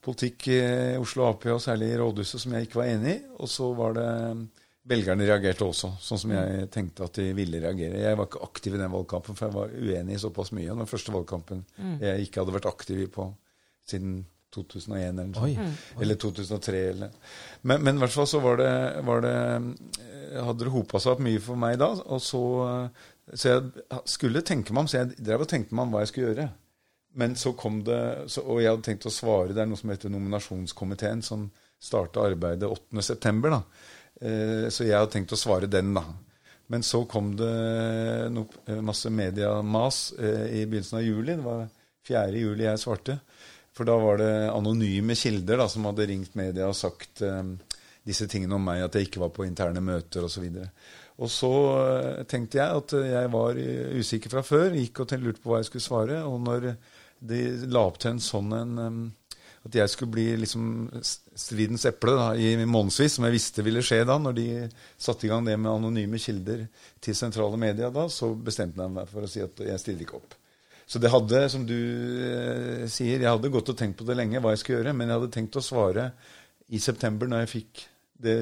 politikk 0.00 0.48
i 0.48 0.60
Oslo 1.00 1.26
Ap, 1.28 1.44
og 1.52 1.60
særlig 1.60 1.90
i 1.92 1.98
rådhuset, 2.00 2.40
som 2.40 2.54
jeg 2.56 2.66
ikke 2.66 2.80
var 2.80 2.88
enig 2.88 3.18
i. 3.18 3.20
Og 3.36 3.50
så 3.52 3.68
var 3.76 3.96
det 3.98 4.08
Velgerne 4.90 5.26
reagerte 5.28 5.66
også, 5.66 5.92
sånn 6.02 6.18
som 6.18 6.32
jeg 6.34 6.66
tenkte 6.74 7.06
at 7.06 7.20
de 7.20 7.28
ville 7.36 7.60
reagere. 7.62 8.02
Jeg 8.02 8.18
var 8.18 8.26
ikke 8.26 8.42
aktiv 8.42 8.74
i 8.74 8.80
den 8.80 8.90
valgkampen, 8.90 9.38
for 9.38 9.46
jeg 9.46 9.54
var 9.54 9.74
uenig 9.76 10.16
i 10.16 10.22
såpass 10.22 10.50
mye. 10.56 10.74
Den 10.74 10.90
første 10.90 11.14
valgkampen 11.14 11.62
jeg 12.02 12.26
ikke 12.26 12.42
hadde 12.42 12.56
vært 12.58 12.70
aktiv 12.72 13.04
i 13.04 13.08
på 13.10 13.28
siden 13.86 14.20
2001 14.50 15.18
eller 15.20 15.28
noe 15.30 15.46
Oi. 15.46 15.54
sånt. 15.54 16.02
Eller 16.02 16.18
2003. 16.18 16.80
Eller. 16.94 17.12
Men, 17.62 17.84
men 17.86 17.98
i 17.98 18.02
hvert 18.02 18.14
fall 18.14 18.28
så 18.30 18.40
var 18.42 18.58
det, 18.60 18.72
var 19.06 19.24
det 19.26 19.36
eh, 19.36 20.40
Hadde 20.40 20.66
det 20.66 20.70
hopa 20.74 21.00
seg 21.02 21.16
opp 21.16 21.22
mye 21.26 21.42
for 21.42 21.58
meg 21.58 21.78
da. 21.80 21.90
Og 22.10 22.22
så, 22.22 22.42
eh, 22.66 23.06
så 23.34 23.54
jeg 23.54 24.02
skulle 24.10 24.44
tenke 24.46 24.74
meg 24.74 24.84
om, 24.84 24.90
så 24.90 25.00
jeg 25.00 25.14
drev 25.18 25.46
og 25.46 25.50
tenkte 25.50 25.76
meg 25.76 25.86
om 25.86 25.94
hva 25.94 26.04
jeg 26.04 26.12
skulle 26.12 26.32
gjøre. 26.32 26.48
Men 27.20 27.34
så 27.38 27.54
kom 27.58 27.80
det 27.86 28.02
så, 28.30 28.44
Og 28.46 28.60
jeg 28.62 28.70
hadde 28.70 28.86
tenkt 28.86 29.08
å 29.10 29.14
svare. 29.14 29.54
Det 29.54 29.62
er 29.62 29.70
noe 29.70 29.78
som 29.80 29.90
heter 29.90 30.12
nominasjonskomiteen, 30.14 31.22
som 31.26 31.48
starta 31.80 32.26
arbeidet 32.26 32.68
8.9. 32.68 33.62
Eh, 34.20 34.68
så 34.68 34.84
jeg 34.84 34.98
hadde 34.98 35.14
tenkt 35.14 35.32
å 35.32 35.40
svare 35.40 35.70
den, 35.70 35.94
da. 35.96 36.04
Men 36.70 36.84
så 36.86 37.02
kom 37.10 37.32
det 37.38 37.50
eh, 38.28 38.80
masse 38.84 39.10
mediamas 39.10 40.10
eh, 40.18 40.60
i 40.60 40.66
begynnelsen 40.66 41.00
av 41.00 41.06
juli. 41.06 41.34
Det 41.34 41.46
var 41.46 41.66
4. 42.08 42.26
juli 42.36 42.66
jeg 42.68 42.82
svarte. 42.82 43.18
For 43.76 43.88
da 43.88 43.96
var 44.02 44.20
det 44.20 44.32
anonyme 44.52 45.16
kilder 45.16 45.62
da, 45.62 45.68
som 45.70 45.86
hadde 45.88 46.08
ringt 46.10 46.34
media 46.36 46.66
og 46.68 46.76
sagt 46.76 47.22
disse 48.04 48.26
tingene 48.28 48.56
om 48.56 48.64
meg, 48.66 48.82
at 48.82 48.96
jeg 48.98 49.06
ikke 49.06 49.22
var 49.22 49.30
på 49.32 49.44
interne 49.46 49.80
møter 49.84 50.26
osv. 50.26 50.42
Og, 51.20 51.28
så 51.30 51.52
tenkte 52.28 52.58
jeg 52.58 52.80
at 52.80 52.94
jeg 52.98 53.30
var 53.30 53.60
usikker 54.00 54.32
fra 54.32 54.42
før, 54.44 54.74
gikk 54.74 55.04
og 55.04 55.14
lurte 55.22 55.44
på 55.44 55.52
hva 55.52 55.60
jeg 55.62 55.70
skulle 55.70 55.86
svare. 55.86 56.18
Og 56.26 56.42
når 56.42 56.66
de 57.30 57.40
la 57.70 57.84
opp 57.86 58.02
til 58.02 58.16
en 58.16 58.22
sånn 58.24 58.56
en 58.58 58.74
At 59.66 59.74
jeg 59.76 59.90
skulle 59.92 60.14
bli 60.14 60.24
liksom 60.40 60.68
stridens 61.36 61.82
eple 61.90 62.14
da, 62.16 62.28
i 62.40 62.54
månedsvis, 62.64 63.18
som 63.18 63.26
jeg 63.28 63.34
visste 63.34 63.64
ville 63.66 63.82
skje 63.84 63.98
da, 64.08 64.16
når 64.16 64.36
de 64.38 64.46
satte 64.96 65.26
i 65.26 65.30
gang 65.30 65.44
det 65.44 65.58
med 65.60 65.68
anonyme 65.74 66.16
kilder 66.22 66.62
til 67.04 67.16
sentrale 67.18 67.58
medier 67.60 67.92
da, 67.92 68.06
så 68.08 68.30
bestemte 68.34 68.80
jeg 68.80 68.94
meg 68.94 69.10
for 69.10 69.26
å 69.26 69.28
si 69.28 69.42
at 69.44 69.60
jeg 69.66 69.82
stiller 69.82 70.06
ikke 70.06 70.16
opp. 70.16 70.36
Så 70.90 70.98
det 70.98 71.12
hadde, 71.12 71.42
som 71.52 71.66
du 71.68 71.76
eh, 71.76 72.86
sier, 72.90 73.20
jeg 73.20 73.28
hadde 73.28 73.52
gått 73.52 73.68
og 73.70 73.76
tenkt 73.78 74.00
på 74.00 74.06
det 74.08 74.16
lenge, 74.18 74.40
hva 74.42 74.54
jeg 74.56 74.62
skulle 74.64 74.80
gjøre, 74.80 74.94
men 74.96 75.12
jeg 75.12 75.20
hadde 75.20 75.34
tenkt 75.36 75.60
å 75.60 75.62
svare 75.62 76.08
i 76.72 76.80
september 76.82 77.28
når 77.30 77.44
jeg 77.44 77.52
fikk 77.52 77.84
det 78.20 78.34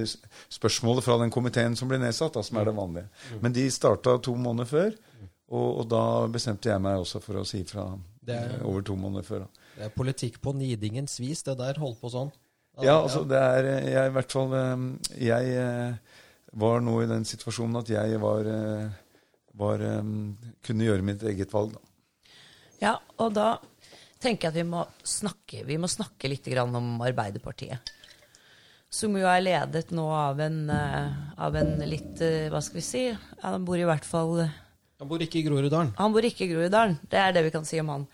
spørsmålet 0.54 1.04
fra 1.06 1.18
den 1.20 1.30
komiteen 1.34 1.76
som 1.78 1.90
ble 1.90 1.98
nedsatt, 2.02 2.34
da, 2.38 2.42
som 2.46 2.56
er 2.62 2.70
det 2.70 2.76
vanlige. 2.78 3.10
Men 3.42 3.54
de 3.58 3.66
starta 3.74 4.16
to 4.24 4.32
måneder 4.38 4.70
før, 4.70 4.94
og, 5.50 5.68
og 5.82 5.84
da 5.90 6.00
bestemte 6.30 6.70
jeg 6.70 6.82
meg 6.82 7.02
også 7.02 7.20
for 7.24 7.42
å 7.42 7.44
si 7.46 7.64
fra 7.68 7.84
er- 8.28 8.62
over 8.66 8.82
to 8.86 8.96
måneder 8.98 9.26
før. 9.28 9.44
Da. 9.46 9.67
Det 9.78 9.86
er 9.86 9.94
politikk 9.94 10.40
på 10.42 10.50
nidingens 10.58 11.20
vis, 11.22 11.44
det 11.46 11.54
der 11.60 11.78
holdt 11.78 12.00
på 12.02 12.10
sånn. 12.10 12.32
Ja, 12.82 12.96
altså 13.00 13.24
det 13.26 13.38
er 13.38 13.66
eh, 13.66 13.86
Jeg 13.90 14.10
i 14.10 14.14
hvert 14.14 14.30
fall 14.30 14.52
eh, 14.54 14.82
Jeg 15.18 15.54
eh, 15.58 16.18
var 16.62 16.82
nå 16.82 16.92
i 17.02 17.08
den 17.10 17.24
situasjonen 17.26 17.80
at 17.80 17.88
jeg 17.90 18.20
var, 18.22 18.46
eh, 18.46 18.92
var 19.58 19.82
eh, 19.82 20.12
Kunne 20.66 20.86
gjøre 20.86 21.06
mitt 21.06 21.24
eget 21.26 21.54
valg, 21.54 21.74
da. 21.74 21.82
Ja, 22.78 22.92
og 23.18 23.34
da 23.34 23.48
tenker 24.22 24.48
jeg 24.48 24.52
at 24.52 24.58
vi 24.60 24.66
må 24.70 24.84
snakke, 25.06 25.64
vi 25.66 25.78
må 25.82 25.90
snakke 25.90 26.30
litt 26.30 26.46
grann 26.46 26.74
om 26.78 27.00
Arbeiderpartiet. 27.02 27.90
Som 28.90 29.18
jo 29.18 29.26
er 29.28 29.42
ledet 29.42 29.90
nå 29.94 30.06
av 30.14 30.38
en, 30.40 30.62
eh, 30.70 31.18
av 31.38 31.58
en 31.58 31.74
litt 31.90 32.22
eh, 32.24 32.46
Hva 32.50 32.62
skal 32.64 32.78
vi 32.78 32.86
si? 32.86 33.04
Han 33.42 33.66
bor 33.66 33.78
i 33.78 33.86
hvert 33.86 34.06
fall 34.06 34.40
Han 34.46 35.10
bor 35.10 35.22
ikke 35.22 35.42
i 35.42 35.46
Groruddalen. 35.46 35.92
Han 35.98 36.14
bor 36.14 36.26
ikke 36.26 36.46
i 36.46 36.52
Groruddalen. 36.54 36.96
Det 37.10 37.20
er 37.20 37.34
det 37.36 37.44
vi 37.46 37.54
kan 37.54 37.66
si 37.68 37.82
om 37.82 37.90
han. 37.92 38.06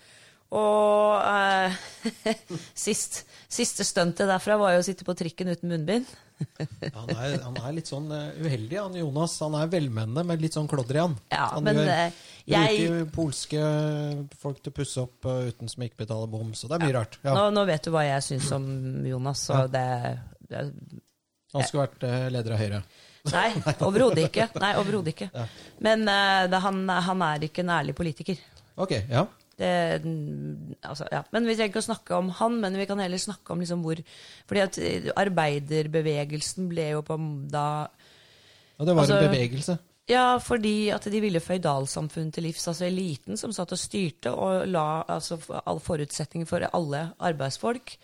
Og 0.54 1.18
eh, 1.24 1.78
sist, 2.86 3.24
siste 3.50 3.86
stuntet 3.86 4.28
derfra 4.30 4.58
var 4.60 4.76
jo 4.76 4.82
å 4.82 4.86
sitte 4.86 5.06
på 5.06 5.16
trikken 5.18 5.50
uten 5.54 5.72
munnbind. 5.72 6.10
Han 6.94 7.10
er, 7.14 7.36
han 7.44 7.56
er 7.62 7.74
litt 7.76 7.88
sånn 7.90 8.08
eh, 8.14 8.40
uheldig, 8.42 8.78
han 8.80 8.96
Jonas. 8.98 9.36
Han 9.44 9.54
er 9.58 9.70
velmenende, 9.72 10.24
men 10.26 10.42
litt 10.42 10.56
sånn 10.56 10.68
klodder 10.70 10.98
i 10.98 11.02
han. 11.04 11.14
Ja, 11.32 11.46
han 11.54 11.66
men, 11.66 11.80
gjør, 11.80 11.90
eh, 11.92 12.18
jeg- 12.50 12.80
bruker 12.88 13.10
polske 13.14 13.62
folk 14.42 14.60
til 14.62 14.74
å 14.74 14.76
pusse 14.78 15.04
opp 15.04 15.30
eh, 15.30 15.50
uten 15.52 15.70
som 15.70 15.86
ikke 15.86 16.02
betaler 16.04 16.30
bom, 16.30 16.52
så 16.54 16.70
det 16.70 16.78
er 16.78 16.86
mye 16.86 16.96
rart. 16.98 17.18
Ja. 17.22 17.34
Nå, 17.38 17.48
nå 17.54 17.64
vet 17.70 17.86
du 17.86 17.92
hva 17.94 18.04
jeg 18.06 18.26
syns 18.26 18.50
om 18.54 18.68
Jonas, 19.06 19.46
så 19.48 19.64
det, 19.70 19.86
det 20.50 20.66
Han 21.54 21.66
skulle 21.66 21.86
vært 21.86 22.06
leder 22.34 22.56
av 22.56 22.62
Høyre. 22.62 22.82
Nei, 23.34 23.46
overhodet 23.86 24.26
ikke. 24.26 24.50
Nei, 24.60 24.74
ikke. 25.08 25.30
Men 25.86 26.02
det, 26.04 26.58
han, 26.60 26.82
han 27.08 27.22
er 27.24 27.46
ikke 27.46 27.62
en 27.64 27.72
ærlig 27.78 27.94
politiker. 27.96 28.42
Ok, 28.76 28.98
ja. 29.08 29.22
Det, 29.58 30.02
mm, 30.02 30.74
altså, 30.82 31.06
ja. 31.12 31.22
Men 31.30 31.46
Vi 31.46 31.54
trenger 31.54 31.70
ikke 31.70 31.82
å 31.84 31.88
snakke 31.88 32.16
om 32.18 32.30
han, 32.40 32.60
men 32.60 32.74
vi 32.74 32.86
kan 32.90 32.98
heller 32.98 33.20
snakke 33.22 33.54
om 33.54 33.60
liksom 33.62 33.84
hvor 33.86 34.00
Fordi 34.50 34.62
at 34.64 34.78
eh, 34.82 35.10
arbeiderbevegelsen 35.14 36.68
ble 36.72 36.88
jo 36.96 37.02
på 37.06 37.18
da 37.52 37.86
Og 38.78 38.86
det 38.86 38.94
var 38.96 39.04
Altså- 39.04 39.20
en 39.20 39.28
bevegelse. 39.30 39.78
Ja, 40.10 40.36
fordi 40.36 40.90
at 40.92 41.06
de 41.08 41.20
ville 41.22 41.40
føydalsamfunnet 41.40 42.34
til 42.34 42.44
livs. 42.44 42.66
Altså 42.68 42.84
eliten 42.84 43.38
som 43.40 43.52
satt 43.56 43.72
og 43.72 43.78
styrte 43.80 44.34
og 44.36 44.66
la 44.68 45.02
altså, 45.08 45.38
alle 45.64 45.80
forutsetninger 45.80 46.46
for 46.46 46.66
alle 46.76 47.06
arbeidsfolk. 47.24 47.94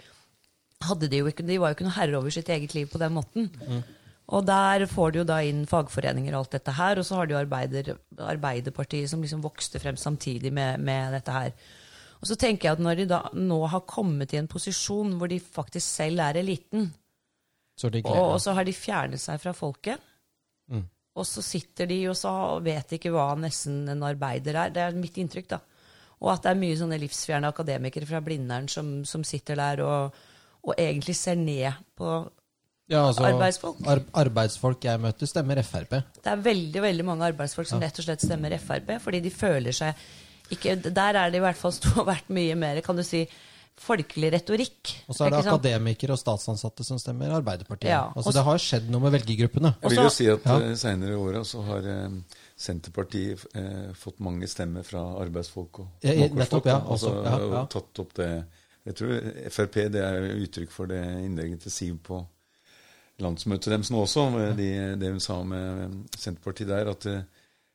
Hadde 0.80 1.10
de, 1.12 1.18
jo 1.20 1.26
ikke, 1.28 1.44
de 1.44 1.58
var 1.60 1.68
jo 1.68 1.76
ikke 1.76 1.84
noe 1.84 1.98
herre 1.98 2.16
over 2.16 2.32
sitt 2.32 2.48
eget 2.48 2.72
liv 2.74 2.86
på 2.88 2.98
den 3.02 3.12
måten. 3.12 3.50
Og 4.30 4.46
der 4.46 4.86
får 4.86 5.10
du 5.10 5.20
jo 5.20 5.26
da 5.26 5.40
inn 5.42 5.64
fagforeninger 5.66 6.34
og 6.34 6.44
alt 6.44 6.54
dette 6.54 6.74
her, 6.76 7.00
og 7.00 7.06
så 7.06 7.18
har 7.18 7.26
du 7.26 7.34
arbeider, 7.38 7.96
Arbeiderpartiet 8.22 9.10
som 9.10 9.22
liksom 9.24 9.42
vokste 9.42 9.80
frem 9.82 9.98
samtidig 9.98 10.52
med, 10.54 10.78
med 10.86 11.16
dette 11.16 11.34
her. 11.34 11.54
Og 12.20 12.28
så 12.28 12.36
tenker 12.38 12.68
jeg 12.68 12.78
at 12.78 12.84
når 12.84 13.00
de 13.00 13.08
da 13.10 13.20
nå 13.34 13.58
har 13.72 13.88
kommet 13.88 14.34
i 14.34 14.38
en 14.38 14.50
posisjon 14.50 15.16
hvor 15.18 15.30
de 15.30 15.40
faktisk 15.40 15.86
selv 15.86 16.22
er 16.22 16.38
eliten, 16.42 16.90
Så 17.80 17.88
de 17.88 18.02
og, 18.04 18.36
og 18.36 18.40
så 18.44 18.52
har 18.54 18.66
de 18.68 18.76
fjernet 18.76 19.22
seg 19.22 19.40
fra 19.40 19.54
folket. 19.56 20.02
Mm. 20.70 20.84
Og 21.16 21.26
så 21.26 21.42
sitter 21.42 21.88
de 21.90 22.02
og 22.10 22.16
så 22.18 22.32
vet 22.62 22.92
ikke 22.96 23.10
hva 23.14 23.32
nesten 23.40 23.88
en 23.88 24.04
arbeider 24.06 24.58
er. 24.66 24.74
Det 24.74 24.84
er 24.84 24.98
mitt 25.00 25.16
inntrykk, 25.18 25.48
da. 25.56 25.62
Og 26.20 26.34
at 26.34 26.44
det 26.44 26.52
er 26.52 26.60
mye 26.60 26.76
sånne 26.76 26.98
livsfjerne 27.00 27.48
akademikere 27.48 28.06
fra 28.06 28.20
Blindern 28.22 28.68
som, 28.68 29.00
som 29.08 29.24
sitter 29.24 29.56
der 29.56 29.80
og, 29.86 30.18
og 30.60 30.74
egentlig 30.76 31.16
ser 31.16 31.40
ned 31.40 31.72
på 31.96 32.20
ja, 32.90 33.04
altså, 33.06 33.26
arbeidsfolk. 33.28 33.84
Ar 33.86 34.02
arbeidsfolk 34.24 34.88
jeg 34.88 35.02
møter, 35.02 35.30
stemmer 35.30 35.62
Frp. 35.66 36.00
Det 36.18 36.32
er 36.32 36.42
veldig 36.42 36.82
veldig 36.82 37.06
mange 37.06 37.28
arbeidsfolk 37.30 37.68
som 37.70 37.82
rett 37.82 38.02
og 38.02 38.08
slett 38.08 38.24
stemmer 38.26 38.56
Frp, 38.58 38.96
fordi 39.04 39.22
de 39.24 39.32
føler 39.34 39.76
seg 39.76 40.10
ikke, 40.50 40.74
Der 40.82 41.14
er 41.14 41.30
det 41.30 41.38
i 41.38 41.44
hvert 41.44 41.58
fall 41.58 41.70
stå, 41.70 42.02
vært 42.08 42.30
mye 42.34 42.56
mer 42.58 42.80
kan 42.82 42.98
du 42.98 43.04
si, 43.06 43.22
folkelig 43.80 44.32
retorikk. 44.34 44.90
Og 45.08 45.16
så 45.16 45.24
er 45.24 45.32
det 45.32 45.40
akademikere 45.46 46.12
og 46.12 46.20
statsansatte 46.20 46.84
som 46.84 46.98
stemmer 47.00 47.32
Arbeiderpartiet. 47.38 47.88
Ja, 47.88 48.10
altså, 48.12 48.34
det 48.36 48.42
har 48.44 48.60
skjedd 48.60 48.90
noe 48.92 49.06
med 49.06 49.14
velgergruppene. 49.14 49.72
Jeg 49.80 49.94
vil 49.94 50.02
jo 50.02 50.12
si 50.12 50.26
at 50.28 50.44
Ja. 50.44 50.58
ja. 50.60 50.74
seinere 50.76 51.14
i 51.14 51.20
åra 51.20 51.44
så 51.48 51.62
har 51.64 51.86
eh, 51.88 52.18
Senterpartiet 52.60 53.46
eh, 53.56 53.92
fått 53.96 54.20
mange 54.20 54.50
stemmer 54.50 54.84
fra 54.84 55.04
arbeidsfolk 55.22 55.80
og 55.84 56.04
Ja, 56.04 56.12
ja, 56.12 56.26
ja. 56.26 56.34
Altså, 56.34 56.60
også, 56.60 57.14
ja, 57.14 57.38
ja. 57.38 57.62
og 57.62 57.70
tatt 57.72 58.02
opp 58.04 58.12
det 58.18 58.28
Jeg 58.84 58.98
tror 58.98 59.32
Frp 59.54 59.80
det 59.94 60.04
er 60.04 60.28
uttrykk 60.34 60.70
for 60.74 60.90
det 60.90 61.00
innlegget 61.24 61.64
til 61.64 61.72
Siv 61.72 61.96
på 62.04 62.20
landsmøtet 63.24 63.72
deres 63.74 63.90
nå 63.92 64.00
også, 64.04 64.24
de, 64.58 64.70
det 65.00 65.12
hun 65.12 65.20
sa 65.22 65.38
med 65.46 65.94
Senterpartiet 66.18 66.68
der. 66.70 66.90
at 66.92 67.06
eh, 67.10 67.22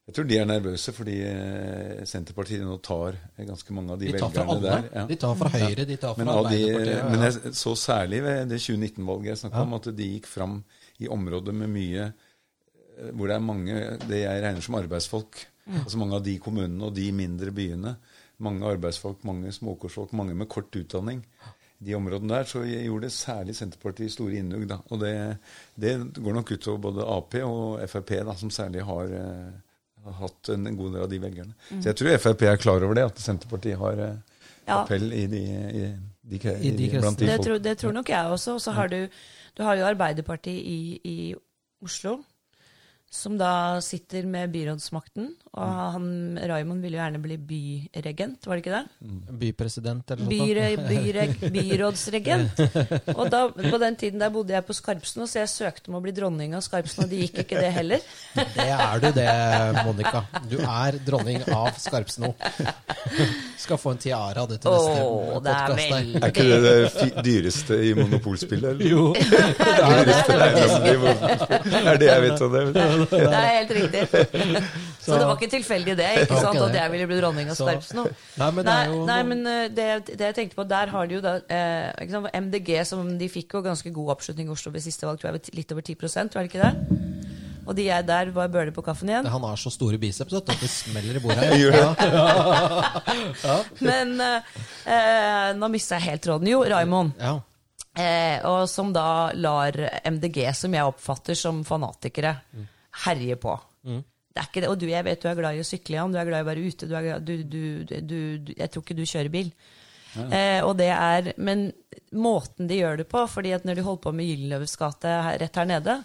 jeg 0.05 0.13
tror 0.13 0.27
de 0.29 0.37
er 0.37 0.45
nervøse 0.45 0.93
fordi 0.93 1.15
eh, 1.25 2.03
Senterpartiet 2.05 2.61
nå 2.65 2.75
tar 2.85 3.17
ganske 3.39 3.73
mange 3.73 3.95
av 3.95 4.01
de, 4.01 4.11
De 4.11 4.19
velgerne 4.19 4.57
der. 4.61 4.89
ja. 4.93 5.05
De 5.09 5.17
tar 5.21 5.33
fra 5.39 5.49
Høyre, 5.55 5.85
de 5.89 5.97
tar 5.97 6.13
fra 6.13 6.23
Men, 6.23 6.33
Arbeiderpartiet. 6.35 6.97
ja. 6.97 7.09
men 7.09 7.25
jeg 7.25 7.55
så 7.57 7.73
særlig 7.79 8.21
ved 8.27 8.51
det 8.53 8.61
2019-valget 8.61 9.31
jeg 9.31 9.41
snakka 9.45 9.63
om, 9.65 9.73
at 9.79 9.89
de 9.97 10.11
gikk 10.13 10.29
fram 10.29 10.59
i 11.01 11.09
områder 11.11 11.57
med 11.57 11.73
mye 11.73 12.05
eh, 12.11 13.09
Hvor 13.11 13.27
det 13.27 13.35
er 13.39 13.43
mange 13.43 13.79
det 14.05 14.21
jeg 14.23 14.43
regner 14.45 14.61
som 14.61 14.77
arbeidsfolk. 14.79 15.45
Altså 15.81 15.97
mange 15.97 16.13
av 16.19 16.21
de 16.23 16.35
kommunene 16.37 16.85
og 16.85 16.93
de 16.93 17.07
mindre 17.11 17.49
byene. 17.51 17.95
Mange 18.45 18.67
arbeidsfolk, 18.69 19.23
mange 19.25 19.49
småkårsfolk, 19.55 20.11
mange 20.13 20.35
med 20.37 20.47
kort 20.51 20.69
utdanning. 20.77 21.23
De 21.83 21.93
områdene 21.97 22.29
der 22.37 22.43
så 22.47 22.61
gjorde 22.63 23.09
særlig 23.11 23.55
Senterpartiet 23.55 24.11
store 24.13 24.37
innhugg. 24.39 24.67
da, 24.69 24.77
Og 24.91 24.99
det, 24.99 25.37
det 25.79 25.95
går 26.23 26.33
nok 26.33 26.51
utover 26.51 26.77
både 26.81 27.03
Ap 27.17 27.35
og 27.43 27.89
Frp, 27.89 28.09
da, 28.25 28.33
som 28.39 28.49
særlig 28.49 28.81
har, 28.87 29.11
eh, 29.11 30.11
hatt 30.21 30.49
en, 30.53 30.67
en 30.67 30.77
god 30.77 30.93
del 30.93 31.01
av 31.03 31.09
de 31.09 31.19
velgerne. 31.19 31.53
Så 31.81 31.89
jeg 31.91 31.95
tror 31.99 32.17
Frp 32.17 32.41
er 32.47 32.55
klar 32.61 32.83
over 32.85 32.93
det, 32.95 33.03
at 33.11 33.19
Senterpartiet 33.19 33.77
har 33.77 33.99
eh, 33.99 34.15
Ja. 34.67 34.79
appell 34.81 35.11
i 35.13 35.25
de, 35.29 35.39
i 35.45 35.81
de, 36.23 36.37
I 36.39 36.71
de 36.71 36.85
i- 36.87 36.89
blant 36.99 37.19
de 37.19 37.25
Det, 37.27 37.35
folk. 37.35 37.45
tror, 37.45 37.59
det 37.59 37.77
tror 37.77 37.91
nok 37.93 38.07
jeg 38.09 38.25
også. 38.33 38.53
Og 38.55 38.61
så 38.61 38.71
har 38.73 38.87
du, 38.87 39.07
du 39.57 39.63
har 39.63 39.75
jo 39.77 39.85
Arbeiderpartiet 39.85 40.63
i, 40.65 40.99
i 41.03 41.35
Oslo, 41.83 42.23
som 43.11 43.37
da 43.37 43.79
sitter 43.81 44.25
med 44.25 44.49
byrådsmakten. 44.51 45.35
Og 45.55 45.75
han, 45.95 46.07
Raymond 46.51 46.83
ville 46.83 46.97
jo 46.97 46.99
gjerne 46.99 47.19
bli 47.23 47.35
byregent, 47.39 48.43
var 48.43 48.57
det 48.59 48.63
ikke 48.65 48.75
det? 48.75 49.09
Bypresident 49.39 50.11
eller 50.11 50.25
noe 50.25 50.31
Byre, 50.89 51.27
byrådsregent. 51.53 52.59
Og 53.15 53.29
da, 53.31 53.45
på 53.53 53.79
den 53.79 53.95
tiden 54.01 54.19
der 54.19 54.33
bodde 54.33 54.51
jeg 54.51 54.65
på 54.67 54.75
Skarpsno, 54.75 55.27
så 55.31 55.39
jeg 55.45 55.51
søkte 55.53 55.91
om 55.91 55.95
å 55.99 56.01
bli 56.03 56.11
dronning 56.17 56.57
av 56.57 56.63
Skarpsno, 56.65 57.05
og 57.05 57.13
det 57.13 57.21
gikk 57.23 57.39
ikke 57.45 57.61
det 57.63 57.71
heller. 57.77 58.03
Det 58.55 58.65
er 58.71 58.99
du 59.01 59.07
det, 59.15 59.29
Monica. 59.85 60.21
Du 60.49 60.57
er 60.59 60.97
dronning 61.05 61.41
av 61.55 61.71
Skarpsno. 61.79 62.33
Skal 63.63 63.79
få 63.79 63.93
en 63.95 64.01
tiara 64.01 64.43
av 64.43 64.49
det 64.51 64.59
til 64.63 64.73
neste 64.75 65.05
Åh, 65.05 65.37
det 65.45 65.53
er 65.55 65.73
Er 66.19 66.33
ikke 66.33 66.45
det 66.49 66.59
det 66.65 67.23
dyreste 67.25 67.77
i 67.79 67.93
monopolspillet? 67.97 68.75
eller? 68.75 68.85
Jo. 68.91 69.05
Det 69.15 69.39
er 69.85 70.03
det. 70.05 70.17
Det 71.65 71.81
er 71.81 72.01
det 72.01 72.11
jeg 72.11 72.25
vet 72.27 72.45
om 72.45 72.55
det. 72.55 72.65
Det 72.75 73.23
er 73.23 73.49
helt 73.55 73.73
riktig. 73.79 74.03
Så 75.05 75.19
det 75.19 75.27
var 75.29 75.37
ikke 75.37 75.51
tilfeldig 75.53 75.95
det, 75.99 76.09
ikke 76.23 76.39
sant, 76.47 76.61
at 76.65 76.77
jeg 76.79 76.93
ville 76.93 77.07
bli 77.09 77.19
dronning 77.21 77.51
av 77.53 77.61
nå? 77.97 78.05
Nei, 78.41 78.49
men 78.57 78.65
det 78.65 78.75
er 78.75 78.91
jo 78.91 79.01
nei, 79.07 79.19
men 79.31 79.45
eh, 79.51 79.65
det, 79.69 79.87
det 80.11 80.31
jeg 80.31 80.37
tenkte 80.39 80.59
på, 80.59 80.67
der 80.69 80.93
har 80.93 81.09
de 81.09 81.19
jo 81.19 81.23
da 81.23 81.37
eh, 81.45 82.09
sant, 82.11 82.31
MDG, 82.47 82.71
som 82.89 83.05
de 83.19 83.29
fikk 83.31 83.57
jo 83.57 83.63
ganske 83.65 83.93
god 83.95 84.15
oppslutning 84.17 84.49
i 84.49 84.55
Oslo 84.55 84.73
ved 84.73 84.85
siste 84.85 85.07
valg, 85.07 85.21
tror 85.21 85.31
jeg 85.31 85.55
litt 85.57 85.75
over 85.75 85.85
10 85.85 85.97
var 86.35 86.41
det 86.41 86.49
ikke 86.49 86.65
det? 86.65 86.73
Og 87.65 87.73
de 87.77 87.87
er 87.89 88.05
der 88.05 88.29
var 88.33 88.49
bøler 88.53 88.73
på 88.73 88.83
kaffen 88.85 89.09
igjen. 89.09 89.25
Han 89.31 89.45
har 89.47 89.57
så 89.57 89.71
store 89.73 89.97
biceps 90.01 90.35
at 90.37 90.51
det 90.61 90.69
smeller 90.69 91.17
i 91.17 91.21
bordet. 91.23 91.45
her. 91.49 91.55
Gjør 91.57 91.71
det. 91.73 93.55
Men 93.81 94.13
eh, 94.21 94.55
eh, 94.85 95.49
nå 95.57 95.69
mista 95.73 95.97
jeg 95.97 96.11
helt 96.11 96.25
tråden. 96.27 96.51
Jo, 96.51 96.61
Raymond. 96.69 97.17
Ja. 97.21 97.39
Eh, 97.95 98.37
og 98.45 98.67
som 98.69 98.91
da 98.93 99.31
lar 99.33 99.77
MDG, 100.03 100.43
som 100.53 100.73
jeg 100.75 100.91
oppfatter 100.91 101.37
som 101.39 101.63
fanatikere, 101.67 102.35
herje 103.05 103.39
på. 103.41 103.57
Det 104.35 104.41
er 104.43 104.49
ikke 104.49 104.61
det. 104.65 104.69
Og 104.73 104.79
du, 104.81 104.85
jeg 104.91 105.05
vet 105.07 105.21
du 105.23 105.29
er 105.31 105.37
glad 105.39 105.55
i 105.55 105.63
å 105.63 105.67
sykle, 105.67 105.95
Jan. 105.95 106.11
Du 106.11 106.19
er 106.19 106.27
glad 106.27 106.43
i 106.43 106.45
å 106.45 106.49
være 106.49 106.65
ute. 106.67 106.89
Du 106.89 106.91
glad, 106.91 107.23
du, 107.23 107.85
du, 107.87 108.51
jeg 108.51 108.67
tror 108.71 108.83
ikke 108.83 108.97
du 108.97 109.05
kjører 109.07 109.31
bil. 109.31 109.51
Eh, 110.15 110.61
og 110.63 110.77
det 110.79 110.89
er, 110.91 111.33
Men 111.43 111.69
måten 112.15 112.67
de 112.69 112.77
gjør 112.79 113.01
det 113.01 113.07
på 113.11 113.23
fordi 113.27 113.51
at 113.55 113.65
når 113.67 113.79
de 113.79 113.83
holdt 113.87 114.03
på 114.05 114.13
med 114.15 114.27
Gyldenløves 114.29 114.77
gate 114.79 115.15
rett 115.41 115.59
her 115.59 115.67
nede, 115.67 115.97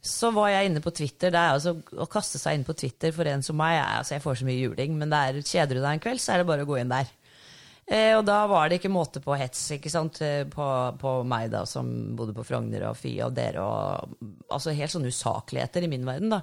så 0.00 0.30
var 0.32 0.48
jeg 0.54 0.70
inne 0.70 0.80
på 0.84 0.92
Twitter. 0.96 1.32
Det 1.32 1.40
er 1.40 1.54
altså 1.58 1.74
Å 1.76 2.08
kaste 2.08 2.40
seg 2.40 2.56
inn 2.56 2.66
på 2.68 2.76
Twitter 2.76 3.12
for 3.16 3.28
en 3.28 3.44
som 3.44 3.56
meg 3.60 3.74
jeg, 3.76 3.86
altså 4.00 4.14
Jeg 4.16 4.24
får 4.24 4.40
så 4.40 4.48
mye 4.48 4.60
juling, 4.60 4.96
men 5.00 5.12
det 5.12 5.20
er, 5.20 5.40
kjeder 5.44 5.76
du 5.76 5.82
deg 5.82 5.90
en 5.92 6.04
kveld, 6.04 6.22
så 6.24 6.32
er 6.34 6.40
det 6.40 6.48
bare 6.48 6.64
å 6.64 6.70
gå 6.70 6.78
inn 6.80 6.92
der. 6.92 7.12
Eh, 7.90 8.12
og 8.16 8.24
da 8.28 8.38
var 8.48 8.68
det 8.70 8.78
ikke 8.80 8.92
måte 8.92 9.20
på 9.24 9.36
hets 9.36 9.66
ikke 9.76 9.92
sant? 9.92 10.20
eh, 10.24 10.44
På, 10.48 10.66
på 11.00 11.14
meg, 11.28 11.48
da, 11.52 11.64
som 11.68 11.88
bodde 12.16 12.36
på 12.36 12.44
Frogner, 12.48 12.88
og 12.88 12.96
Fy 13.00 13.16
og 13.26 13.34
dere. 13.36 13.64
Og, 13.64 14.20
altså 14.48 14.76
helt 14.76 14.92
sånne 14.94 15.12
usakligheter 15.12 15.84
i 15.84 15.90
min 15.92 16.06
verden. 16.08 16.36
da. 16.36 16.42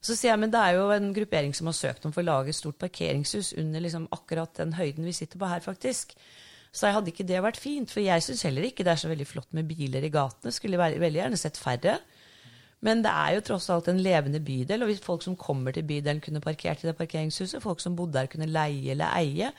Så 0.00 0.16
sier 0.16 0.32
jeg, 0.32 0.40
men 0.40 0.52
det 0.52 0.60
er 0.60 0.78
jo 0.78 0.86
en 0.94 1.10
gruppering 1.12 1.52
som 1.56 1.68
har 1.68 1.76
søkt 1.76 2.06
om 2.08 2.12
for 2.14 2.24
å 2.24 2.28
lage 2.30 2.52
et 2.52 2.56
stort 2.56 2.78
parkeringshus 2.80 3.52
under 3.60 3.82
liksom 3.84 4.06
akkurat 4.16 4.54
den 4.56 4.72
høyden 4.78 5.04
vi 5.04 5.12
sitter 5.16 5.40
på 5.40 5.50
her, 5.50 5.60
faktisk. 5.64 6.14
Så 6.72 6.86
jeg 6.86 6.96
hadde 6.96 7.12
ikke 7.12 7.26
det 7.28 7.42
vært 7.44 7.60
fint, 7.60 7.90
for 7.92 8.00
jeg 8.00 8.24
syns 8.24 8.46
heller 8.46 8.64
ikke 8.64 8.86
det 8.86 8.94
er 8.94 9.02
så 9.02 9.10
veldig 9.10 9.26
flott 9.28 9.50
med 9.56 9.68
biler 9.68 10.06
i 10.06 10.12
gatene. 10.14 10.54
Skulle 10.54 10.80
veldig, 10.80 11.10
gjerne 11.18 11.40
sett 11.40 11.60
færre. 11.60 11.98
Men 12.80 13.02
det 13.04 13.12
er 13.12 13.34
jo 13.36 13.42
tross 13.44 13.66
alt 13.74 13.90
en 13.92 14.00
levende 14.00 14.40
bydel, 14.40 14.80
og 14.80 14.88
hvis 14.88 15.02
folk 15.04 15.24
som 15.26 15.36
kommer 15.36 15.74
til 15.76 15.84
bydelen 15.84 16.22
kunne 16.24 16.40
parkert 16.40 16.80
i 16.80 16.88
det 16.88 16.96
parkeringshuset, 16.96 17.60
folk 17.60 17.82
som 17.84 17.98
bodde 17.98 18.16
der 18.16 18.30
kunne 18.32 18.48
leie 18.48 18.94
eller 18.94 19.12
eie, 19.18 19.50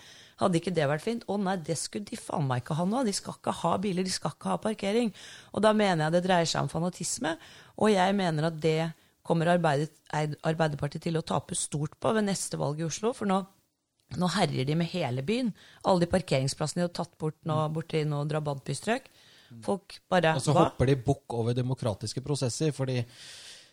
hadde 0.41 0.57
ikke 0.57 0.73
det 0.73 0.87
vært 0.89 1.05
fint? 1.05 1.27
Å 1.29 1.37
nei, 1.37 1.59
det 1.61 1.77
skulle 1.77 2.07
de 2.09 2.17
faen 2.17 2.47
meg 2.49 2.63
ikke 2.63 2.79
ha 2.79 2.87
nå. 2.89 3.03
De 3.05 3.13
skal 3.13 3.37
ikke 3.37 3.53
ha 3.59 3.75
biler, 3.83 4.07
de 4.07 4.15
skal 4.15 4.33
ikke 4.33 4.55
ha 4.55 4.57
parkering. 4.63 5.13
Og 5.53 5.61
da 5.61 5.75
mener 5.77 6.07
jeg 6.07 6.15
det 6.15 6.23
dreier 6.25 6.49
seg 6.49 6.65
om 6.65 6.71
fanatisme, 6.71 7.35
og 7.77 7.93
jeg 7.93 8.17
mener 8.17 8.49
at 8.49 8.57
det 8.63 8.79
kommer 9.23 9.51
Arbeiderpartiet 9.53 11.03
til 11.07 11.19
å 11.19 11.25
tape 11.25 11.55
stort 11.57 11.97
på 12.01 12.13
ved 12.17 12.25
neste 12.27 12.59
valg 12.61 12.79
i 12.81 12.87
Oslo, 12.87 13.13
for 13.17 13.29
nå 13.29 13.41
nå 14.19 14.27
herjer 14.27 14.65
de 14.67 14.75
med 14.75 14.89
hele 14.91 15.23
byen. 15.23 15.53
Alle 15.87 16.03
de 16.03 16.09
parkeringsplassene 16.11 16.81
de 16.81 16.87
har 16.89 16.95
tatt 16.97 17.13
bort 17.21 17.37
nå 17.47 17.55
borti 17.71 18.01
noen 18.03 18.27
drabantbystrøk. 18.27 19.05
Folk 19.63 20.01
bare 20.11 20.33
Og 20.35 20.43
så 20.43 20.51
Hva? 20.55 20.65
hopper 20.65 20.89
de 20.89 20.97
bukk 20.99 21.33
over 21.35 21.55
demokratiske 21.55 22.19
prosesser. 22.23 22.71
fordi 22.75 23.05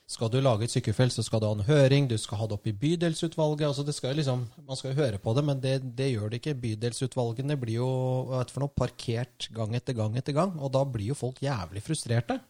skal 0.09 0.31
du 0.31 0.41
lage 0.41 0.65
et 0.65 0.71
sykkelfelt, 0.73 1.13
så 1.13 1.23
skal 1.23 1.41
du 1.41 1.47
ha 1.47 1.53
en 1.53 1.67
høring, 1.67 2.09
du 2.09 2.17
skal 2.17 2.39
ha 2.39 2.47
det 2.47 2.55
opp 2.57 2.67
i 2.67 2.73
bydelsutvalget. 2.73 3.67
altså 3.67 3.85
det 3.85 3.95
skal 3.95 4.15
liksom, 4.17 4.49
Man 4.67 4.77
skal 4.77 4.95
jo 4.95 5.03
høre 5.03 5.19
på 5.19 5.35
det, 5.35 5.45
men 5.45 5.61
det, 5.61 5.97
det 5.97 6.13
gjør 6.15 6.31
det 6.31 6.41
ikke. 6.41 6.55
Bydelsutvalgene 6.63 7.59
blir 7.61 7.75
jo 7.75 7.91
vet 8.31 8.51
for 8.51 8.61
noe, 8.61 8.73
parkert 8.73 9.51
gang 9.53 9.75
etter 9.75 9.93
gang 9.93 10.17
etter 10.17 10.33
gang, 10.33 10.55
og 10.59 10.73
da 10.73 10.85
blir 10.85 11.11
jo 11.13 11.15
folk 11.19 11.43
jævlig 11.43 11.83
frustrerte. 11.83 12.41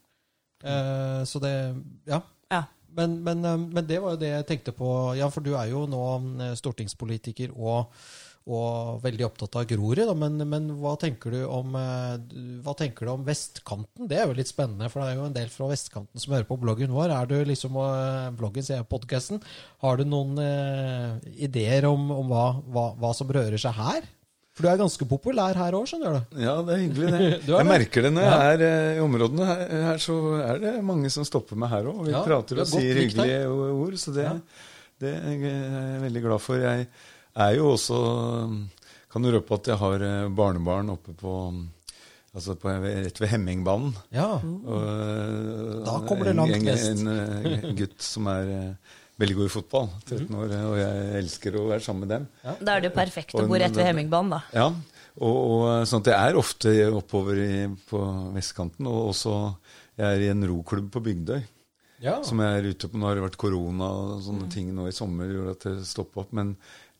Eh, 0.62 1.24
så 1.24 1.40
det 1.40 1.54
Ja. 2.06 2.22
Ja. 2.50 2.62
Men, 2.98 3.18
men, 3.24 3.44
eh, 3.44 3.58
men 3.58 3.86
det 3.86 4.00
var 4.02 4.16
jo 4.16 4.22
det 4.22 4.32
jeg 4.32 4.48
tenkte 4.48 4.74
på. 4.76 4.88
Ja, 5.18 5.30
for 5.32 5.44
du 5.44 5.54
er 5.58 5.70
jo 5.70 5.86
nå 5.90 6.02
eh, 6.42 6.56
stortingspolitiker 6.58 7.54
og, 7.54 7.94
og 8.48 8.98
veldig 9.04 9.26
opptatt 9.28 9.60
av 9.60 9.68
Grorud. 9.70 10.02
Men, 10.18 10.42
men 10.50 10.68
hva, 10.80 10.96
tenker 11.00 11.36
du 11.36 11.40
om, 11.46 11.78
eh, 11.78 12.18
hva 12.64 12.74
tenker 12.78 13.06
du 13.06 13.14
om 13.14 13.24
vestkanten? 13.26 14.10
Det 14.10 14.18
er 14.18 14.26
jo 14.26 14.36
litt 14.38 14.50
spennende, 14.50 14.90
for 14.90 15.04
det 15.04 15.12
er 15.12 15.20
jo 15.20 15.28
en 15.28 15.38
del 15.38 15.52
fra 15.52 15.70
vestkanten 15.70 16.22
som 16.22 16.34
hører 16.34 16.48
på 16.50 16.58
bloggen 16.60 16.94
vår. 16.96 17.14
Er 17.14 17.30
du 17.30 17.38
liksom, 17.48 17.78
bloggen, 18.38 18.66
sier 18.66 18.86
podcasten. 18.88 19.42
Har 19.84 20.00
du 20.00 20.06
noen 20.08 20.38
ideer 21.38 21.86
om, 21.90 22.10
om 22.18 22.32
hva, 22.32 22.46
hva, 22.66 22.90
hva 22.98 23.14
som 23.16 23.30
rører 23.30 23.60
seg 23.62 23.78
her? 23.78 24.14
For 24.58 24.66
du 24.66 24.68
er 24.72 24.78
ganske 24.80 25.06
populær 25.06 25.54
her 25.54 25.74
òg, 25.78 25.84
skjønner 25.86 26.16
du. 26.16 26.38
Ja, 26.42 26.56
det 26.66 26.72
er 26.74 26.80
hyggelig, 26.82 27.10
det. 27.12 27.18
Er 27.22 27.36
jeg 27.38 27.52
det. 27.52 27.66
merker 27.68 28.02
det 28.08 28.10
når 28.16 28.24
jeg 28.26 28.48
er 28.56 28.64
eh, 28.66 28.96
i 28.96 29.02
områdene 29.04 29.46
her, 29.46 29.60
her, 29.84 30.00
så 30.02 30.16
er 30.42 30.58
det 30.64 30.72
mange 30.82 31.12
som 31.14 31.26
stopper 31.28 31.60
meg 31.62 31.70
her 31.70 31.86
òg. 31.92 32.00
Vi 32.08 32.10
Ja, 32.16 32.24
prater 32.26 32.58
er 32.58 32.64
og 32.64 32.72
sier 32.72 32.98
hyggelige 32.98 33.38
ord, 33.54 33.94
så 34.02 34.14
det, 34.16 34.24
Ja. 34.26 34.34
det 35.04 35.14
er 35.14 35.46
jeg 35.46 36.02
veldig 36.08 36.24
glad 36.26 36.42
for. 36.42 36.58
Jeg 36.58 36.88
er 37.38 37.54
jo 37.54 37.70
også 37.76 38.00
Kan 39.14 39.24
jo 39.24 39.30
røpe 39.38 39.54
at 39.60 39.70
jeg 39.70 39.78
har 39.80 40.02
eh, 40.10 40.28
barnebarn 40.42 40.90
oppe 40.98 41.14
på 41.16 41.36
Altså 42.36 42.58
på, 42.60 42.68
rett 42.82 43.16
ved 43.22 43.30
Hemmingbanen. 43.32 43.94
Ja. 44.12 44.26
Og, 44.42 44.82
eh, 44.82 45.78
Da 45.86 45.94
kommer 46.10 46.28
det 46.28 46.34
langt 46.36 46.58
en, 46.58 46.66
vest. 46.68 46.90
En, 46.92 47.08
en, 47.08 47.76
gutt 47.78 48.02
som 48.04 48.26
er 48.34 48.50
veldig 49.18 49.34
god 49.38 49.48
i 49.48 49.52
fotball, 49.52 49.88
13 50.06 50.36
år, 50.38 50.52
og 50.68 50.76
jeg 50.78 51.08
elsker 51.22 51.56
å 51.58 51.66
være 51.72 51.82
sammen 51.84 52.06
med 52.06 52.12
dem. 52.14 52.26
Da 52.62 52.76
er 52.76 52.84
det 52.84 52.90
jo 52.92 52.94
perfekt 52.96 53.34
å 53.34 53.44
bo 53.50 53.58
rett 53.58 53.74
ved 53.76 53.88
Hemmingbanen, 53.90 54.36
da. 54.36 54.40
Ja, 54.54 54.68
og, 55.18 55.36
og 55.36 55.62
sånn 55.90 56.04
at 56.04 56.10
jeg 56.12 56.30
er 56.32 56.38
ofte 56.38 56.74
oppover 56.94 57.40
i, 57.42 57.52
på 57.90 58.02
vestkanten, 58.36 58.86
og 58.86 59.08
også 59.10 59.34
jeg 59.98 60.06
er 60.06 60.26
i 60.28 60.30
en 60.30 60.46
roklubb 60.46 60.92
på 60.94 61.02
Bygdøy. 61.08 61.40
ja. 62.04 62.20
Som 62.22 62.38
jeg 62.44 62.60
er 62.60 62.68
ute 62.70 62.86
på. 62.86 62.98
Nå 63.00 63.08
har 63.08 63.18
det 63.18 63.24
vært 63.26 63.40
korona 63.42 63.88
og 63.90 64.20
sånne 64.22 64.46
ting 64.54 64.68
nå 64.76 64.84
i 64.86 64.94
sommer 64.94 65.26
gjorde 65.34 65.56
at 65.56 65.64
det 65.66 65.88
stoppa 65.90 66.22
opp. 66.22 66.30
Men 66.38 66.52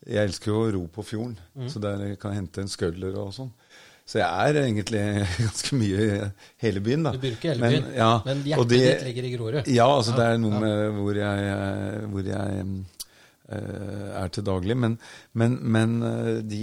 jeg 0.03 0.27
elsker 0.27 0.51
jo 0.51 0.65
å 0.65 0.73
ro 0.75 0.81
på 0.91 1.05
fjorden, 1.07 1.39
så 1.71 1.79
der 1.83 2.03
jeg 2.09 2.19
kan 2.19 2.35
hente 2.35 2.65
en 2.65 2.71
skøller 2.73 3.15
og 3.23 3.31
sånn. 3.37 3.53
Så 4.09 4.23
jeg 4.23 4.53
er 4.55 4.57
egentlig 4.63 5.01
ganske 5.45 5.77
mye 5.77 6.05
i 6.09 6.21
hele 6.65 6.81
byen, 6.85 7.03
da. 7.05 7.11
Du 7.13 7.21
bruker 7.21 7.51
hele 7.53 7.69
byen, 7.75 7.89
ja, 7.99 8.13
men 8.25 8.39
hjertet 8.47 8.71
det- 8.73 8.79
ditt 8.87 9.03
ligger 9.11 9.27
i 9.29 9.33
Grorud. 9.35 9.67
Ja, 9.69 9.89
altså 9.99 10.15
det 10.17 10.25
er 10.31 10.39
noe 10.41 10.61
med 10.63 10.95
hvor 10.97 11.19
jeg, 11.21 12.07
hvor 12.15 12.31
jeg 12.31 12.63
eh, 13.53 14.07
er 14.23 14.29
til 14.33 14.47
daglig. 14.47 14.77
Men, 14.81 14.97
men, 15.37 15.59
men 15.77 15.97
eh, 16.09 16.31
de, 16.43 16.63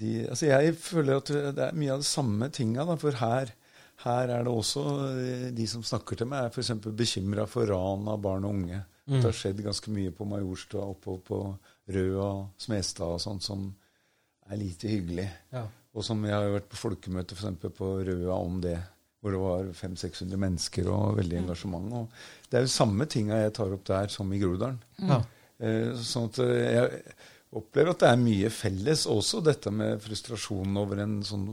de 0.00 0.12
Altså 0.28 0.48
jeg 0.50 0.74
føler 0.82 1.20
at 1.22 1.30
det 1.56 1.66
er 1.68 1.76
mye 1.78 1.92
av 1.94 2.02
de 2.02 2.08
samme 2.10 2.48
tinga, 2.54 2.86
da. 2.90 2.96
For 3.00 3.18
her, 3.22 3.52
her 4.06 4.32
er 4.38 4.42
det 4.48 4.52
også 4.52 4.82
eh, 5.12 5.44
De 5.54 5.66
som 5.70 5.84
snakker 5.86 6.18
til 6.18 6.26
meg, 6.30 6.48
er 6.48 6.56
f.eks. 6.56 6.72
bekymra 6.90 7.46
for 7.50 7.70
ran 7.70 8.08
av 8.10 8.18
barn 8.24 8.48
og 8.48 8.56
unge. 8.56 8.80
Mm. 9.06 9.18
Det 9.20 9.28
har 9.28 9.34
skjedd 9.38 9.62
ganske 9.64 9.90
mye 9.94 10.10
på 10.14 10.26
Majorstua, 10.30 10.88
oppover 10.90 11.22
på 11.26 11.38
Røa, 11.94 12.28
Smestad 12.62 13.14
og 13.16 13.22
sånt, 13.22 13.42
som 13.46 13.64
er 14.50 14.58
lite 14.58 14.90
hyggelig. 14.90 15.28
Ja. 15.54 15.64
Og 15.92 16.06
som 16.06 16.22
jeg 16.24 16.32
har 16.32 16.48
vært 16.54 16.70
på 16.72 16.80
folkemøte 16.80 17.36
for 17.36 17.44
eksempel 17.44 17.72
på 17.76 17.90
Røa 18.06 18.38
om 18.38 18.60
det. 18.64 18.78
Hvor 19.22 19.34
det 19.34 19.42
var 19.42 19.68
500-600 19.78 20.40
mennesker 20.40 20.88
og 20.90 21.18
veldig 21.20 21.36
engasjement. 21.44 21.92
Og 21.94 22.48
det 22.50 22.58
er 22.58 22.64
jo 22.64 22.72
samme 22.72 23.06
tinga 23.06 23.38
jeg 23.38 23.54
tar 23.58 23.74
opp 23.76 23.84
der 23.86 24.10
som 24.10 24.32
i 24.34 24.40
Groruddalen. 24.40 24.80
Ja. 25.06 25.20
Eh, 25.62 25.92
sånn 26.02 26.26
at 26.32 26.40
eh, 26.42 26.72
jeg 26.74 27.14
opplever 27.60 27.92
at 27.92 28.02
det 28.02 28.08
er 28.10 28.18
mye 28.24 28.50
felles 28.50 29.04
også, 29.10 29.44
dette 29.46 29.70
med 29.70 30.02
frustrasjonen 30.02 30.80
over 30.80 31.04
en 31.04 31.20
sånn 31.26 31.50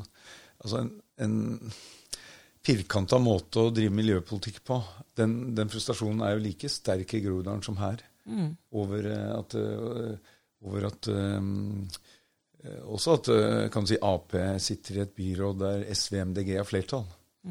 Altså 0.59 0.81
en, 0.81 0.89
en 1.23 1.35
firkanta 2.67 3.15
måte 3.23 3.61
å 3.61 3.69
drive 3.71 3.93
miljøpolitikk 3.95 4.57
på. 4.67 4.81
Den, 5.15 5.53
den 5.55 5.69
frustrasjonen 5.71 6.25
er 6.27 6.33
jo 6.33 6.41
like 6.43 6.67
sterk 6.67 7.13
i 7.15 7.21
Groruddalen 7.23 7.63
som 7.63 7.77
her. 7.79 8.01
Over 8.75 9.07
eh, 9.07 9.29
at, 9.37 9.55
over 10.67 10.89
at 10.89 11.07
eh, 11.13 11.39
Også 12.91 13.14
at 13.20 13.30
eh, 13.32 13.70
kan 13.72 13.86
du 13.86 13.93
si, 13.93 13.97
Ap 14.03 14.36
sitter 14.60 14.97
i 14.99 15.05
et 15.05 15.16
byråd 15.16 15.62
der 15.64 15.86
SV 15.95 16.20
MDG 16.34 16.57
har 16.60 16.68
flertall. 16.68 17.05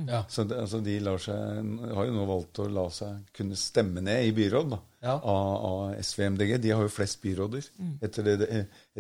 Ja. 0.07 0.19
Så 0.29 0.45
det, 0.45 0.59
altså 0.61 0.83
de 0.85 0.99
lar 1.01 1.17
seg, 1.19 1.71
har 1.97 2.05
jo 2.07 2.13
nå 2.13 2.25
valgt 2.29 2.59
å 2.61 2.67
la 2.71 2.83
seg 2.93 3.23
kunne 3.35 3.57
stemme 3.57 4.03
ned 4.05 4.27
i 4.29 4.35
byråd 4.37 4.69
da, 4.75 4.79
Ja. 5.01 5.15
av, 5.17 5.55
av 5.65 5.95
SVMDG. 6.05 6.59
De 6.61 6.75
har 6.77 6.83
jo 6.85 6.91
flest 6.93 7.23
byråder 7.23 7.65
etter, 8.05 8.29
det, 8.29 8.49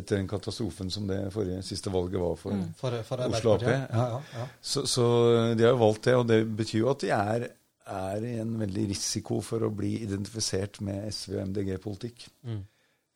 etter 0.01 0.17
den 0.17 0.31
katastrofen 0.31 0.89
som 0.91 1.05
det 1.11 1.19
forrige 1.35 1.61
siste 1.69 1.93
valget 1.93 2.19
var 2.23 2.41
for 2.41 2.57
For, 2.81 2.97
for 3.05 3.27
Oslo 3.29 3.53
Ap. 3.59 3.67
Ja, 3.69 3.77
ja, 3.93 4.23
ja. 4.41 4.47
Så, 4.65 4.87
så 4.89 5.05
de 5.59 5.69
har 5.69 5.75
jo 5.77 5.83
valgt 5.85 6.09
det, 6.09 6.17
og 6.17 6.27
det 6.33 6.41
betyr 6.57 6.81
jo 6.81 6.91
at 6.95 7.05
de 7.05 7.13
er, 7.19 7.47
er 8.01 8.25
i 8.25 8.35
en 8.41 8.57
veldig 8.65 8.89
risiko 8.95 9.43
for 9.45 9.69
å 9.69 9.71
bli 9.71 9.99
identifisert 10.09 10.81
med 10.89 11.05
SV 11.13 11.37
og 11.37 11.45
MDG-politikk. 11.53 12.27
Eh, 12.49 12.65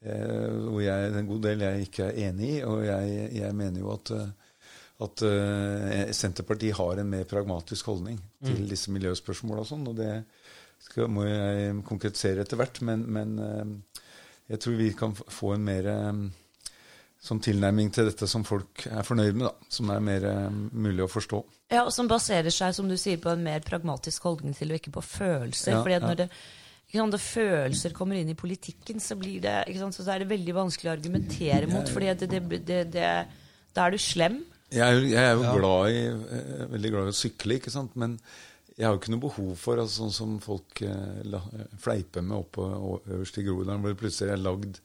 hvor 0.03 0.81
jeg, 0.83 1.11
en 1.15 1.29
god 1.29 1.43
del 1.45 1.61
jeg 1.63 1.89
ikke 1.89 2.07
er 2.09 2.17
enig 2.29 2.49
i, 2.57 2.63
og 2.67 2.81
jeg, 2.87 3.29
jeg 3.39 3.55
mener 3.55 3.85
jo 3.85 3.93
at 3.95 4.11
eh, 4.17 4.31
at 5.03 5.23
eh, 5.27 6.11
Senterpartiet 6.15 6.77
har 6.79 7.01
en 7.01 7.11
mer 7.11 7.25
pragmatisk 7.29 7.89
holdning 7.91 8.21
til 8.45 8.69
disse 8.71 8.93
miljøspørsmåla 8.95 9.65
og 9.65 9.69
sånn. 9.69 9.89
Og 9.91 9.97
det 9.99 10.13
skal, 10.83 11.11
må 11.11 11.27
jeg 11.27 11.81
konkretisere 11.89 12.45
etter 12.45 12.61
hvert. 12.61 12.83
Men, 12.87 13.05
men 13.11 13.35
eh, 13.43 14.05
jeg 14.53 14.63
tror 14.63 14.79
vi 14.79 14.93
kan 14.99 15.17
få 15.17 15.55
en 15.57 15.67
mer 15.67 15.89
eh, 15.91 16.23
sånn 17.23 17.43
tilnærming 17.43 17.93
til 17.95 18.11
dette 18.11 18.29
som 18.31 18.47
folk 18.47 18.87
er 18.91 19.07
fornøyd 19.07 19.39
med, 19.39 19.49
da. 19.49 19.71
Som 19.73 19.93
er 19.95 20.07
mer 20.07 20.29
eh, 20.31 20.49
mulig 20.73 21.07
å 21.07 21.11
forstå. 21.11 21.43
Ja, 21.73 21.87
og 21.87 21.93
Som 21.95 22.11
baserer 22.11 22.53
seg 22.55 22.75
som 22.77 22.91
du 22.91 22.99
sier, 23.01 23.21
på 23.23 23.33
en 23.33 23.45
mer 23.47 23.65
pragmatisk 23.67 24.29
holdning 24.29 24.57
til 24.59 24.75
og 24.75 24.83
ikke 24.83 24.97
på 24.99 25.07
følelser. 25.07 25.79
Ja, 25.79 25.85
fordi 25.85 25.99
at 25.99 26.05
ja. 26.05 26.11
når 26.13 26.23
det, 26.25 26.31
ikke 26.31 26.62
sant, 27.01 27.19
følelser 27.25 27.95
kommer 27.97 28.19
inn 28.21 28.33
i 28.33 28.39
politikken, 28.39 29.01
så, 29.01 29.17
blir 29.17 29.41
det, 29.45 29.57
ikke 29.71 29.81
sant, 29.81 29.97
så 29.97 30.05
er 30.13 30.23
det 30.23 30.31
veldig 30.33 30.57
vanskelig 30.59 30.91
å 30.91 30.95
argumentere 30.97 31.71
mot. 31.71 31.89
fordi 31.89 32.11
at 32.13 32.25
det, 32.25 32.43
det, 32.51 32.63
det, 32.69 32.81
det, 32.93 33.11
da 33.73 33.87
er 33.87 33.95
du 33.95 34.03
slem. 34.03 34.43
Jeg 34.73 34.85
er, 34.85 35.03
jeg 35.05 35.21
er 35.21 35.37
jo 35.37 35.53
glad 35.57 35.93
i, 35.93 36.03
eh, 36.09 36.65
veldig 36.73 36.95
glad 36.95 37.11
i 37.11 37.13
å 37.13 37.17
sykle, 37.17 37.61
ikke 37.61 37.73
sant? 37.73 37.97
men 38.01 38.17
jeg 38.73 38.87
har 38.87 38.95
jo 38.95 39.03
ikke 39.03 39.13
noe 39.13 39.25
behov 39.27 39.51
for 39.61 39.81
altså, 39.83 40.07
sånn 40.07 40.15
som 40.17 40.37
folk 40.43 40.81
eh, 40.87 41.41
fleiper 41.81 42.25
med 42.25 42.39
oppe 42.39 42.65
øverst 42.65 43.41
i 43.41 43.45
Groruddalen, 43.45 43.83
hvor 43.85 43.93
det 43.93 44.01
plutselig 44.01 44.33
er 44.33 44.41
lagd 44.41 44.81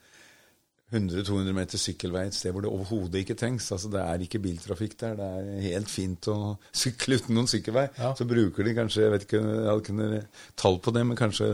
100-200 0.88 1.56
meter 1.56 1.80
sykkelvei 1.82 2.24
et 2.30 2.36
sted 2.36 2.54
hvor 2.56 2.64
det 2.64 2.72
overhodet 2.72 3.24
ikke 3.24 3.36
trengs. 3.40 3.66
Altså, 3.76 3.90
det 3.92 4.04
er 4.04 4.24
ikke 4.24 4.40
biltrafikk 4.44 4.96
der. 5.02 5.18
Det 5.20 5.28
er 5.28 5.66
helt 5.66 5.92
fint 5.92 6.30
å 6.32 6.38
sykle 6.72 7.20
uten 7.20 7.36
noen 7.36 7.50
sykkelvei. 7.52 7.88
Ja. 7.98 8.14
Så 8.16 8.28
bruker 8.28 8.68
de 8.68 8.76
kanskje 8.78 9.04
jeg 9.04 9.14
vet 9.16 9.26
ikke, 9.28 9.42
jeg 9.44 9.66
hadde 9.68 9.84
ikke 9.84 9.98
noe 9.98 10.22
tall 10.60 10.80
på 10.84 10.94
det, 10.96 11.04
men 11.10 11.20
kanskje 11.20 11.50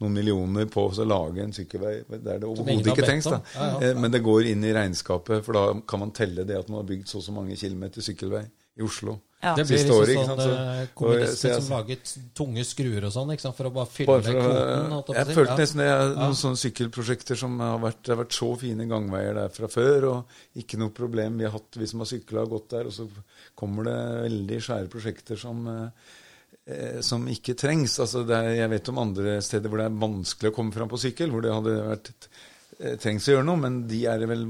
noen 0.00 0.12
millioner 0.14 0.66
på 0.70 0.84
å 0.90 1.04
lage 1.06 1.42
en 1.42 1.52
sykkelvei 1.52 2.04
der 2.08 2.38
det 2.38 2.44
overhodet 2.48 2.86
ikke 2.92 3.06
trengs. 3.06 3.24
da. 3.30 3.40
Ja, 3.54 3.70
ja. 3.80 3.90
Eh, 3.90 3.94
Men 3.98 4.10
det 4.14 4.22
går 4.22 4.46
inn 4.52 4.62
i 4.64 4.72
regnskapet, 4.72 5.42
for 5.44 5.52
da 5.58 5.80
kan 5.86 6.00
man 6.00 6.12
telle 6.12 6.44
det 6.44 6.56
at 6.58 6.68
man 6.68 6.82
har 6.84 6.88
bygd 6.88 7.08
så 7.08 7.16
og 7.18 7.24
så 7.24 7.32
mange 7.34 7.56
kilometer 7.56 8.00
sykkelvei 8.00 8.44
i 8.78 8.82
Oslo. 8.86 9.18
Ja. 9.42 9.52
Det 9.54 9.66
blir 9.68 9.78
liksom 9.78 10.02
ikke 10.02 10.26
sånn 10.26 10.40
så- 10.42 10.54
eh, 10.82 10.86
kommunister 10.98 11.60
som 11.60 11.76
laget 11.78 12.12
tunge 12.34 12.64
skruer 12.66 13.04
og 13.06 13.12
sånn, 13.12 13.30
ikke 13.34 13.40
sant, 13.40 13.56
for 13.56 13.64
å 13.70 13.72
bare 13.72 13.86
fylle 13.86 14.06
Bare 14.06 14.22
for 14.22 14.32
kvoten. 14.32 14.90
Jeg, 15.14 15.26
jeg 15.26 15.36
følte 15.36 15.50
Ja. 15.50 15.56
nesten 15.56 15.76
det 15.78 15.86
er 15.86 16.08
Ja. 16.08 16.14
noen 16.14 16.34
sånne 16.34 16.58
sykkelprosjekter 16.62 17.36
som 17.36 17.58
har 17.60 17.78
vært, 17.78 18.02
det 18.02 18.16
har 18.16 18.24
vært 18.24 18.32
så 18.34 18.58
fine 18.58 18.86
gangveier 18.88 19.34
der 19.34 19.48
fra 19.48 19.66
før, 19.68 20.04
og 20.10 20.24
ikke 20.56 20.78
noe 20.78 20.90
problem. 20.90 21.38
Vi 21.38 21.44
har 21.44 21.52
hatt, 21.52 21.70
vi 21.76 21.86
som 21.86 22.00
har 22.00 22.06
sykla 22.06 22.42
og 22.42 22.50
gått 22.50 22.68
der, 22.70 22.84
og 22.86 22.92
så 22.92 23.08
kommer 23.56 23.84
det 23.84 24.30
veldig 24.30 24.58
svære 24.62 24.88
prosjekter 24.90 25.36
som, 25.38 25.66
eh, 25.68 25.82
eh, 25.84 25.90
som 27.04 27.24
ikke 27.30 27.56
trengs. 27.58 27.94
Altså 28.02 28.24
er, 28.26 28.50
jeg 28.58 28.70
vet 28.74 28.90
om 28.92 29.00
andre 29.02 29.38
steder 29.44 29.70
hvor 29.70 29.80
det 29.80 29.88
er 29.88 30.02
vanskelig 30.02 30.52
å 30.52 30.56
komme 30.56 30.74
fram 30.74 30.90
på 30.90 31.00
sykkel, 31.00 31.32
hvor 31.32 31.44
det 31.44 31.54
hadde 31.54 31.76
vært 31.86 32.12
eh, 32.78 32.96
trengs 33.00 33.28
å 33.28 33.36
gjøre 33.36 33.48
noe, 33.48 33.62
men 33.62 33.80
de 33.88 34.02
er 34.10 34.24
vel 34.28 34.44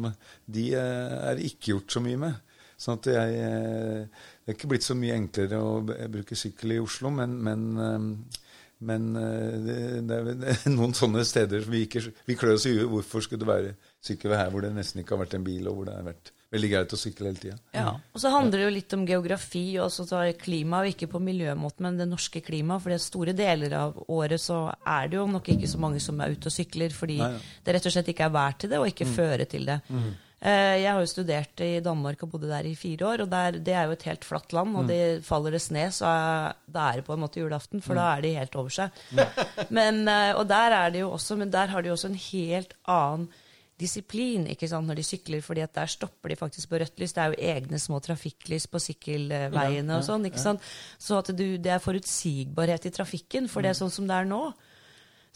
de 0.51 0.69
eh, 0.75 1.17
er 1.33 1.43
ikke 1.47 1.75
gjort 1.75 1.97
så 1.97 2.03
mye 2.05 2.21
med. 2.27 2.45
Sånn 2.79 3.01
at 3.01 3.09
jeg 3.11 3.39
eh, 3.43 4.27
Det 4.45 4.53
er 4.53 4.57
ikke 4.57 4.71
blitt 4.71 4.87
så 4.87 4.95
mye 4.99 5.17
enklere 5.19 5.59
å 5.59 5.81
bruke 5.83 6.39
sykkel 6.39 6.77
i 6.77 6.83
Oslo, 6.83 7.11
men, 7.15 7.35
men, 7.45 7.65
eh, 7.83 8.45
men 8.89 9.09
eh, 9.19 9.69
det, 10.07 10.19
er 10.55 10.69
noen 10.77 10.95
sånne 10.97 11.27
steder 11.27 11.67
vi 11.67 11.85
ikke 11.89 12.05
Vi 12.29 12.39
klør 12.39 12.59
oss 12.59 12.69
i 12.71 12.77
huet. 12.77 12.89
Hvorfor 12.93 13.25
skulle 13.25 13.43
det 13.45 13.51
være 13.51 13.77
sykkelvei 14.05 14.43
her 14.43 14.53
hvor 14.55 14.65
det 14.65 14.75
nesten 14.77 15.03
ikke 15.03 15.17
har 15.17 15.25
vært 15.27 15.39
en 15.41 15.47
bil, 15.47 15.71
og 15.71 15.81
hvor 15.81 15.91
det 15.91 15.97
har 15.99 16.11
vært 16.13 16.33
veldig 16.55 16.71
greit 16.73 16.95
å 16.95 16.99
sykle 17.01 17.31
hele 17.31 17.41
tida? 17.43 17.57
Ja. 17.77 17.91
Og 18.15 18.23
så 18.23 18.33
handler 18.33 18.61
det 18.61 18.69
jo 18.69 18.75
litt 18.77 18.95
om 18.97 19.07
geografi 19.09 19.65
og 19.83 19.91
så 19.95 20.07
tar 20.09 20.31
klima, 20.41 20.83
og 20.83 20.93
ikke 20.93 21.11
på 21.13 21.21
miljømåten, 21.23 21.89
men 21.89 21.99
det 22.01 22.09
norske 22.11 22.43
klimaet. 22.45 22.85
For 22.85 22.95
det 22.95 23.03
store 23.05 23.35
deler 23.37 23.75
av 23.79 23.99
året 24.09 24.43
så 24.43 24.65
er 24.83 25.11
det 25.11 25.21
jo 25.21 25.27
nok 25.31 25.53
ikke 25.55 25.71
så 25.71 25.83
mange 25.83 26.01
som 26.05 26.21
er 26.25 26.37
ute 26.37 26.51
og 26.51 26.55
sykler, 26.55 26.95
fordi 26.95 27.21
Nei, 27.21 27.35
ja. 27.37 27.45
det 27.67 27.77
rett 27.77 27.91
og 27.91 27.97
slett 27.97 28.15
ikke 28.15 28.31
er 28.31 28.39
vær 28.39 28.57
til 28.59 28.73
det, 28.73 28.81
og 28.81 28.91
ikke 28.91 29.13
føre 29.13 29.49
til 29.51 29.69
det. 29.69 29.83
Mm. 29.89 30.09
Jeg 30.39 30.87
har 30.87 31.01
jo 31.03 31.11
studert 31.11 31.61
i 31.67 31.81
Danmark 31.83 32.21
og 32.23 32.31
bodde 32.31 32.47
der 32.47 32.67
i 32.69 32.77
fire 32.79 33.09
år, 33.09 33.25
og 33.25 33.31
der, 33.33 33.57
det 33.59 33.73
er 33.75 33.89
jo 33.91 33.97
et 33.97 34.05
helt 34.07 34.27
flatt 34.27 34.53
land. 34.55 34.77
Og 34.79 34.87
det 34.87 35.01
faller 35.27 35.57
det 35.57 35.61
sne, 35.65 35.89
så 35.95 36.07
er, 36.07 36.55
da 36.71 36.85
er 36.87 37.01
det 37.01 37.09
på 37.09 37.17
en 37.17 37.25
måte 37.25 37.43
julaften, 37.43 37.83
for 37.83 37.99
da 37.99 38.13
er 38.13 38.23
de 38.23 38.37
helt 38.37 38.55
over 38.61 38.71
seg. 38.77 39.03
Men, 39.75 40.05
eh, 40.07 40.31
og 40.39 40.47
der 40.47 40.77
er 40.79 40.95
det 40.95 41.03
jo 41.03 41.11
også, 41.17 41.37
men 41.41 41.51
der 41.51 41.75
har 41.75 41.83
de 41.83 41.91
jo 41.91 41.97
også 41.99 42.13
en 42.13 42.23
helt 42.23 42.77
annen 42.87 43.27
disiplin 43.79 44.47
ikke 44.51 44.69
sant, 44.71 44.89
når 44.89 44.99
de 44.99 45.05
sykler, 45.07 45.43
fordi 45.45 45.63
at 45.63 45.75
der 45.77 45.91
stopper 45.91 46.33
de 46.33 46.39
faktisk 46.39 46.71
på 46.71 46.81
rødt 46.83 46.99
lys. 46.99 47.15
Det 47.15 47.23
er 47.23 47.35
jo 47.35 47.53
egne 47.53 47.79
små 47.83 48.01
trafikklys 48.03 48.67
på 48.71 48.81
sykkelveiene 48.83 49.99
og 49.99 50.07
sånn. 50.07 50.27
ikke 50.27 50.43
sant? 50.43 50.65
Så 50.99 51.21
at 51.21 51.31
du, 51.37 51.47
det 51.63 51.75
er 51.75 51.85
forutsigbarhet 51.85 52.89
i 52.91 52.95
trafikken, 52.95 53.47
for 53.51 53.63
det 53.63 53.73
er 53.73 53.79
sånn 53.79 53.95
som 53.95 54.09
det 54.11 54.19
er 54.19 54.29
nå. 54.29 54.43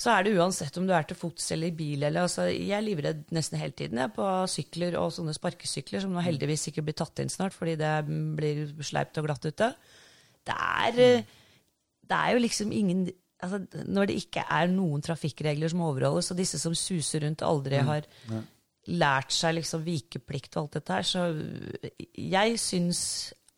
Så 0.02 0.10
er 0.10 0.24
det 0.24 0.34
uansett 0.34 0.76
om 0.80 0.86
du 0.88 0.94
er 0.96 1.04
til 1.06 1.18
fots 1.18 1.50
eller 1.54 1.70
i 1.70 1.76
bil 1.76 2.02
eller 2.02 2.24
altså, 2.24 2.48
Jeg 2.48 2.72
er 2.74 2.82
livredd 2.82 3.26
nesten 3.34 3.60
hele 3.60 3.76
tiden 3.76 4.00
jeg, 4.00 4.10
på 4.16 4.28
sykler 4.50 4.96
og 4.98 5.12
sånne 5.14 5.34
sparkesykler, 5.36 6.02
som 6.02 6.14
nå 6.14 6.24
heldigvis 6.24 6.70
ikke 6.70 6.82
blir 6.86 6.96
tatt 6.98 7.22
inn 7.22 7.30
snart 7.30 7.54
fordi 7.54 7.76
det 7.78 7.92
blir 8.08 8.64
sleipt 8.82 9.20
og 9.20 9.28
glatt 9.28 9.46
ute. 9.46 9.68
Det 10.42 10.56
er, 10.56 10.98
eh, 10.98 11.28
det 12.08 12.18
er 12.18 12.34
jo 12.34 12.42
liksom 12.42 12.72
ingen 12.74 13.04
altså, 13.42 13.84
Når 13.84 14.10
det 14.10 14.18
ikke 14.22 14.44
er 14.48 14.70
noen 14.72 15.04
trafikkregler 15.04 15.72
som 15.72 15.84
overholdes, 15.86 16.32
og 16.32 16.40
disse 16.40 16.60
som 16.62 16.74
suser 16.78 17.26
rundt 17.26 17.44
og 17.44 17.56
aldri 17.56 17.82
har 17.82 18.08
lært 18.90 19.34
seg 19.34 19.58
liksom 19.60 19.84
vikeplikt 19.86 20.56
og 20.56 20.64
alt 20.64 20.78
dette 20.78 20.96
her. 20.96 21.06
Så 21.06 21.26
jeg 22.18 22.60
syns 22.62 23.02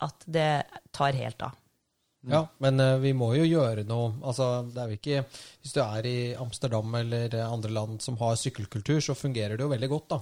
at 0.04 0.26
det 0.28 0.48
tar 0.92 1.16
helt 1.16 1.46
av. 1.46 1.60
Ja, 2.24 2.40
men 2.64 2.80
uh, 2.80 2.96
vi 3.02 3.12
må 3.16 3.30
jo 3.36 3.44
gjøre 3.44 3.84
noe. 3.88 4.14
Altså, 4.24 4.64
det 4.72 4.80
er 4.80 4.92
jo 4.92 4.98
ikke 4.98 5.24
Hvis 5.60 5.74
du 5.76 5.80
er 5.84 6.06
i 6.08 6.18
Amsterdam 6.40 6.94
eller 6.96 7.34
andre 7.44 7.72
land 7.76 8.00
som 8.00 8.16
har 8.20 8.38
sykkelkultur, 8.40 9.00
så 9.04 9.16
fungerer 9.16 9.58
det 9.58 9.66
jo 9.66 9.72
veldig 9.72 9.90
godt, 9.92 10.14
da. 10.14 10.20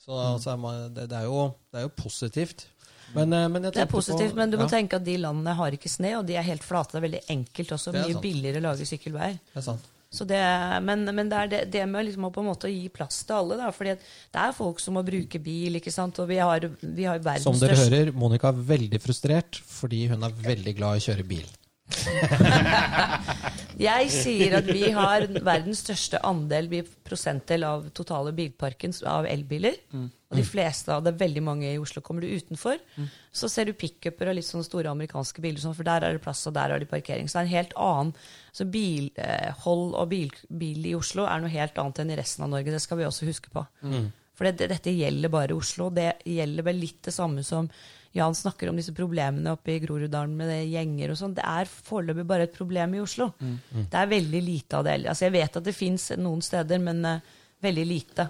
Så 0.00 0.12
mm. 0.14 0.26
altså, 0.34 0.56
det, 0.94 1.08
det, 1.10 1.18
er 1.18 1.26
jo, 1.26 1.48
det, 1.70 1.80
er 1.80 1.88
jo, 1.88 1.96
positivt. 1.96 2.68
Men, 3.14 3.34
uh, 3.34 3.46
men 3.50 3.68
det 3.68 3.74
er 3.74 3.90
positivt, 3.90 4.34
på, 4.34 4.38
men 4.38 4.52
du 4.52 4.58
må 4.60 4.68
ja. 4.68 4.74
tenke 4.76 5.00
at 5.00 5.06
de 5.06 5.16
landene 5.20 5.54
har 5.58 5.76
ikke 5.76 5.90
sne, 5.90 6.14
og 6.20 6.26
de 6.28 6.36
er 6.38 6.46
helt 6.46 6.66
flate. 6.66 6.94
Det 6.94 7.00
er 7.00 7.08
veldig 7.08 7.22
enkelt 7.36 7.78
også. 7.78 7.94
Mye 7.96 8.12
sant. 8.12 8.24
billigere 8.24 8.62
å 8.62 8.68
lage 8.70 8.86
sykkelveier. 8.88 9.40
Det 9.50 9.62
er 9.62 9.66
sant. 9.66 9.88
Det, 10.10 10.38
men, 10.82 11.04
men, 11.14 11.28
det 11.30 11.38
er 11.38 11.50
det, 11.50 11.58
det 11.70 11.84
med 11.86 12.08
liksom 12.08 12.24
å 12.26 12.32
på 12.34 12.42
en 12.42 12.48
måte 12.48 12.70
gi 12.70 12.88
plass 12.90 13.20
til 13.26 13.36
alle. 13.36 13.60
Da, 13.60 13.68
fordi 13.74 13.94
det 13.94 14.42
er 14.42 14.56
folk 14.56 14.82
som 14.82 14.98
må 14.98 15.04
bruke 15.06 15.38
bil. 15.42 15.78
ikke 15.78 15.92
sant? 15.94 16.18
Og 16.18 16.26
vi 16.30 16.40
har, 16.42 16.66
vi 16.82 17.06
har 17.06 17.22
verdens 17.22 17.46
Som 17.46 17.60
dere 17.60 17.78
største... 17.78 17.94
hører, 17.94 18.12
Monica 18.18 18.50
er 18.50 18.64
veldig 18.72 19.00
frustrert 19.02 19.62
fordi 19.70 20.08
hun 20.10 20.26
er 20.26 20.34
veldig 20.34 20.74
glad 20.78 20.98
i 20.98 21.04
å 21.04 21.06
kjøre 21.06 21.26
bil. 21.30 21.46
jeg 23.90 24.10
sier 24.14 24.58
at 24.60 24.68
vi 24.70 24.90
har 24.94 25.26
verdens 25.46 25.82
største 25.86 26.20
andel, 26.26 26.68
prosentdel 27.06 27.66
av 27.66 27.88
totale 27.94 28.34
bilparken 28.34 28.94
av 29.06 29.30
elbiler. 29.30 29.78
Mm. 29.94 30.10
Og 30.30 30.38
de 30.38 30.44
fleste 30.46 30.92
av 30.94 31.02
det, 31.02 31.16
veldig 31.18 31.42
mange 31.42 31.66
i 31.66 31.78
Oslo, 31.82 32.00
kommer 32.06 32.22
du 32.22 32.30
utenfor. 32.30 32.78
Mm. 32.94 33.08
Så 33.34 33.48
ser 33.50 33.66
du 33.66 33.74
pickuper 33.74 34.30
og 34.30 34.36
litt 34.38 34.46
sånne 34.46 34.66
store 34.66 34.92
amerikanske 34.92 35.42
biler, 35.42 35.58
sånn, 35.58 35.74
for 35.74 35.88
der 35.88 36.06
er 36.06 36.14
det 36.14 36.22
plass, 36.22 36.44
og 36.46 36.54
der 36.54 36.70
er 36.70 36.82
det 36.82 36.86
parkering. 36.90 37.26
Så 37.26 37.38
det 37.38 37.42
er 37.42 37.48
en 37.48 37.56
helt 37.56 37.74
annen 37.74 38.14
Så 38.54 38.66
bilhold 38.66 39.92
og 39.94 40.08
bil, 40.10 40.30
bil, 40.48 40.86
i 40.86 40.96
Oslo 40.98 41.26
er 41.26 41.42
noe 41.42 41.50
helt 41.52 41.76
annet 41.78 42.00
enn 42.02 42.14
i 42.14 42.18
resten 42.18 42.46
av 42.46 42.50
Norge. 42.50 42.72
Det 42.74 42.82
skal 42.82 42.98
vi 42.98 43.06
også 43.06 43.28
huske 43.28 43.50
på. 43.54 43.62
Mm. 43.82 44.08
For 44.38 44.48
det, 44.48 44.70
dette 44.70 44.94
gjelder 44.94 45.32
bare 45.32 45.54
Oslo. 45.58 45.90
Det 45.94 46.12
gjelder 46.26 46.66
vel 46.66 46.80
litt 46.82 47.02
det 47.06 47.14
samme 47.14 47.44
som 47.46 47.68
Jan 48.16 48.34
snakker 48.34 48.70
om 48.70 48.78
disse 48.78 48.94
problemene 48.94 49.52
oppe 49.54 49.76
i 49.76 49.82
Groruddalen 49.82 50.32
med 50.38 50.50
det 50.50 50.62
gjenger 50.70 51.12
og 51.12 51.18
sånn. 51.20 51.34
Det 51.36 51.44
er 51.46 51.70
foreløpig 51.70 52.24
bare 52.26 52.48
et 52.48 52.56
problem 52.56 52.96
i 52.98 53.02
Oslo. 53.02 53.28
Mm. 53.38 53.52
Mm. 53.70 53.84
Det 53.92 54.00
er 54.00 54.14
veldig 54.14 54.40
lite 54.46 54.78
av 54.78 54.86
det. 54.86 54.96
Altså, 55.04 55.26
jeg 55.28 55.36
vet 55.36 55.58
at 55.60 55.66
det 55.66 55.76
fins 55.76 56.08
noen 56.18 56.42
steder, 56.42 56.82
men 56.82 57.04
uh, 57.06 57.36
veldig 57.62 57.86
lite. 57.86 58.26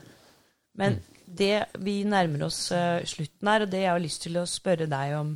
Men 0.81 0.99
mm. 0.99 1.20
Det 1.37 1.67
vi 1.85 2.01
nærmer 2.09 2.47
oss 2.49 2.67
uh, 2.75 3.03
slutten 3.07 3.51
her, 3.51 3.65
og 3.65 3.73
det 3.73 3.85
jeg 3.85 3.93
har 3.93 4.03
lyst 4.03 4.25
til 4.27 4.41
å 4.41 4.49
spørre 4.49 4.89
deg 4.91 5.17
om, 5.19 5.35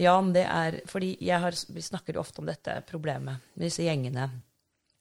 Jan, 0.00 0.32
det 0.34 0.42
er 0.50 0.80
fordi 0.90 1.12
har, 1.30 1.54
vi 1.70 1.82
snakker 1.82 2.18
ofte 2.18 2.42
om 2.42 2.48
dette 2.50 2.80
problemet 2.88 3.54
disse 3.54 3.84
gjengene. 3.86 4.26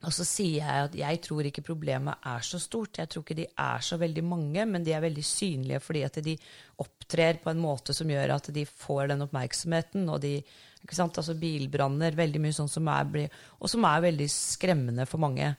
Og 0.03 0.11
så 0.11 0.25
sier 0.27 0.59
jeg 0.59 0.87
at 0.87 0.95
jeg 0.99 1.19
tror 1.23 1.47
ikke 1.47 1.63
problemet 1.63 2.25
er 2.27 2.43
så 2.43 2.59
stort. 2.59 2.99
Jeg 2.99 3.09
tror 3.09 3.23
ikke 3.23 3.37
de 3.39 3.47
er 3.47 3.83
så 3.85 3.97
veldig 4.01 4.23
mange, 4.27 4.65
men 4.67 4.83
de 4.83 4.91
er 4.93 5.03
veldig 5.03 5.23
synlige 5.25 5.79
fordi 5.83 6.03
at 6.05 6.19
de 6.25 6.35
opptrer 6.83 7.39
på 7.43 7.49
en 7.53 7.61
måte 7.63 7.95
som 7.95 8.11
gjør 8.11 8.35
at 8.35 8.51
de 8.53 8.65
får 8.67 9.13
den 9.13 9.23
oppmerksomheten. 9.25 10.03
Og 10.11 10.19
de, 10.25 10.35
ikke 10.83 10.97
sant, 10.97 11.17
altså 11.17 11.37
bilbranner, 11.39 12.19
veldig 12.19 12.43
mye 12.43 12.57
sånn 12.59 12.71
som 12.71 12.91
er, 12.91 13.29
og 13.57 13.71
som 13.71 13.87
er 13.87 14.03
veldig 14.09 14.27
skremmende 14.33 15.07
for 15.09 15.23
mange. 15.23 15.53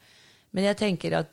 Men 0.55 0.68
jeg 0.68 0.80
tenker 0.82 1.18
at 1.22 1.32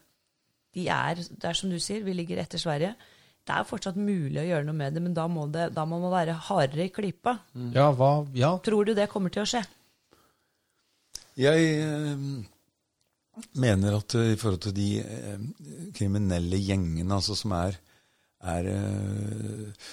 de 0.76 0.86
er, 0.88 1.20
det 1.20 1.50
er 1.50 1.58
som 1.58 1.72
du 1.72 1.80
sier, 1.82 2.04
vi 2.06 2.16
ligger 2.16 2.40
etter 2.42 2.62
Sverige. 2.62 2.94
Det 3.42 3.56
er 3.58 3.68
fortsatt 3.68 3.98
mulig 3.98 4.38
å 4.40 4.46
gjøre 4.46 4.68
noe 4.68 4.78
med 4.78 4.96
det, 4.96 5.02
men 5.04 5.16
da 5.18 5.26
må, 5.32 5.48
det, 5.52 5.72
da 5.76 5.86
må 5.90 5.98
man 6.02 6.14
være 6.14 6.38
hardere 6.48 6.88
i 6.88 6.94
klypa. 6.94 7.36
Ja, 7.74 7.90
hva, 7.98 8.14
ja. 8.38 8.54
Tror 8.64 8.88
du 8.88 8.94
det 8.98 9.10
kommer 9.12 9.34
til 9.34 9.44
å 9.44 9.50
skje? 9.50 9.64
Jeg 11.42 11.72
eh, 11.82 12.24
mener 13.60 13.98
at 13.98 14.16
i 14.20 14.38
forhold 14.40 14.62
til 14.68 14.76
de 14.78 14.90
eh, 15.02 15.44
kriminelle 15.98 16.60
gjengene 16.62 17.18
altså 17.18 17.38
som 17.40 17.56
er, 17.58 17.80
er 18.54 18.70
eh, 18.76 19.92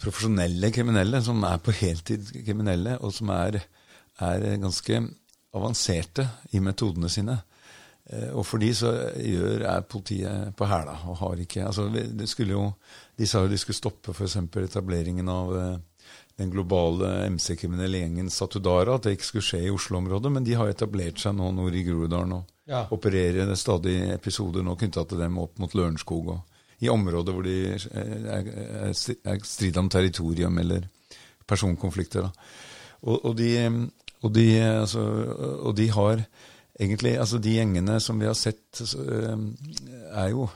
profesjonelle 0.00 0.72
kriminelle, 0.74 1.22
som 1.24 1.40
er 1.48 1.62
på 1.64 1.74
heltid 1.80 2.28
kriminelle, 2.44 2.98
og 3.00 3.14
som 3.14 3.32
er, 3.34 3.60
er 4.20 4.46
ganske 4.60 5.00
avanserte 5.56 6.28
i 6.54 6.60
metodene 6.62 7.10
sine. 7.12 7.40
Eh, 8.10 8.30
og 8.34 8.44
for 8.46 8.62
de 8.62 8.72
så 8.74 8.90
gjør, 9.14 9.66
er 9.70 9.86
politiet 9.86 10.56
på 10.58 10.68
hæla 10.70 10.98
og 11.10 11.20
har 11.22 11.44
ikke 11.44 11.66
altså 11.68 11.88
det 11.94 12.28
skulle 12.28 12.56
jo, 12.56 12.72
De 13.18 13.26
sa 13.28 13.44
jo 13.44 13.52
de 13.52 13.58
skulle 13.60 13.76
stoppe 13.76 14.14
f.eks. 14.16 14.36
etableringen 14.36 15.28
av 15.28 15.52
den 16.40 16.50
globale 16.50 17.26
MC-kriminelle 17.30 18.00
gjengen 18.00 18.30
Satudara, 18.32 18.96
at 18.96 19.04
det 19.04 19.18
ikke 19.18 19.28
skulle 19.28 19.44
skje 19.44 19.60
i 19.66 19.72
Oslo-området. 19.74 20.32
Men 20.32 20.46
de 20.46 20.56
har 20.56 20.70
etablert 20.72 21.20
seg 21.20 21.36
nå 21.36 21.50
nord 21.52 21.76
i 21.76 21.82
Groruddalen 21.84 22.38
og 22.38 22.70
ja. 22.70 22.86
opererer 22.96 23.52
stadig 23.60 23.98
episoder 24.14 24.64
nå 24.64 24.76
knytta 24.80 25.04
til 25.10 25.20
dem 25.20 25.36
opp 25.42 25.60
mot 25.60 25.74
Lørenskog. 25.76 26.32
og 26.32 26.80
I 26.80 26.88
områder 26.88 27.36
hvor 27.36 27.44
de 27.44 27.56
er, 27.74 28.50
er 28.88 29.44
strid 29.44 29.76
om 29.76 29.90
territorium 29.92 30.58
eller 30.62 30.88
personkonflikter. 31.50 32.30
Og, 33.02 33.16
og, 33.24 33.36
de, 33.36 33.50
og, 34.22 34.32
de, 34.32 34.46
altså, 34.62 35.04
og 35.60 35.76
de 35.76 35.90
har 35.92 36.24
egentlig 36.80 37.14
altså 37.20 37.38
De 37.42 37.52
gjengene 37.54 38.00
som 38.00 38.18
vi 38.18 38.28
har 38.28 38.38
sett, 38.38 38.80
er 38.80 40.32
jo 40.32 40.48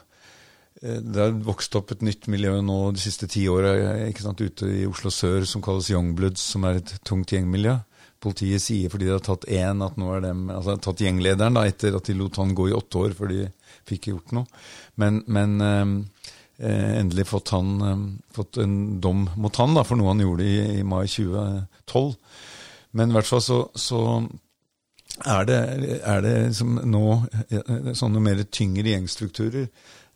Eh, 0.84 1.00
det 1.00 1.20
har 1.20 1.34
vokst 1.46 1.74
opp 1.78 1.94
et 1.94 2.04
nytt 2.04 2.28
miljø 2.32 2.58
nå 2.64 2.78
de 2.94 3.02
siste 3.02 3.28
ti 3.30 3.46
åra 3.48 3.74
ute 3.74 4.68
i 4.68 4.84
Oslo 4.86 5.10
sør 5.10 5.46
som 5.48 5.62
kalles 5.64 5.90
Youngbloods, 5.90 6.42
som 6.54 6.64
er 6.68 6.80
et 6.80 6.94
tungt 7.06 7.32
gjengmiljø. 7.32 7.78
Politiet 8.24 8.62
sier 8.62 8.90
fordi 8.92 9.08
de 9.08 9.14
har 9.16 9.24
tatt 9.24 9.44
én, 9.52 9.84
at 9.84 9.98
nå 10.00 10.10
er 10.14 10.24
dem, 10.24 10.48
altså 10.52 10.76
tatt 10.80 11.02
gjenglederen 11.04 11.58
da, 11.58 11.66
etter 11.68 11.96
at 11.96 12.08
de 12.08 12.16
lot 12.16 12.40
han 12.40 12.54
gå 12.56 12.70
i 12.70 12.76
åtte 12.76 13.00
år 13.00 13.16
for 13.16 13.32
de 13.32 13.48
fikk 13.88 14.10
gjort 14.12 14.32
noe. 14.36 14.62
Men, 15.00 15.22
men 15.26 15.60
eh, 15.60 15.84
eh 16.64 17.00
endelig 17.00 17.28
fått, 17.28 17.52
han, 17.56 17.74
eh, 17.84 18.04
fått, 18.34 18.58
en 18.64 19.00
dom 19.00 19.28
mot 19.36 19.56
han 19.60 19.76
da, 19.76 19.84
for 19.84 20.00
noe 20.00 20.12
han 20.12 20.24
gjorde 20.24 20.48
i, 20.48 20.80
i 20.80 20.82
mai 20.82 21.04
2012. 21.06 22.14
Men 22.94 23.10
i 23.10 23.16
hvert 23.16 23.28
fall 23.28 23.42
så, 23.42 23.58
så 23.74 24.00
er 25.22 25.44
det, 25.46 25.58
er 26.02 26.24
det 26.24 26.32
liksom 26.48 26.80
nå 26.90 27.04
eh, 27.48 27.92
sånne 27.94 28.22
mer 28.22 28.42
tyngre 28.50 28.90
gjengstrukturer 28.90 29.68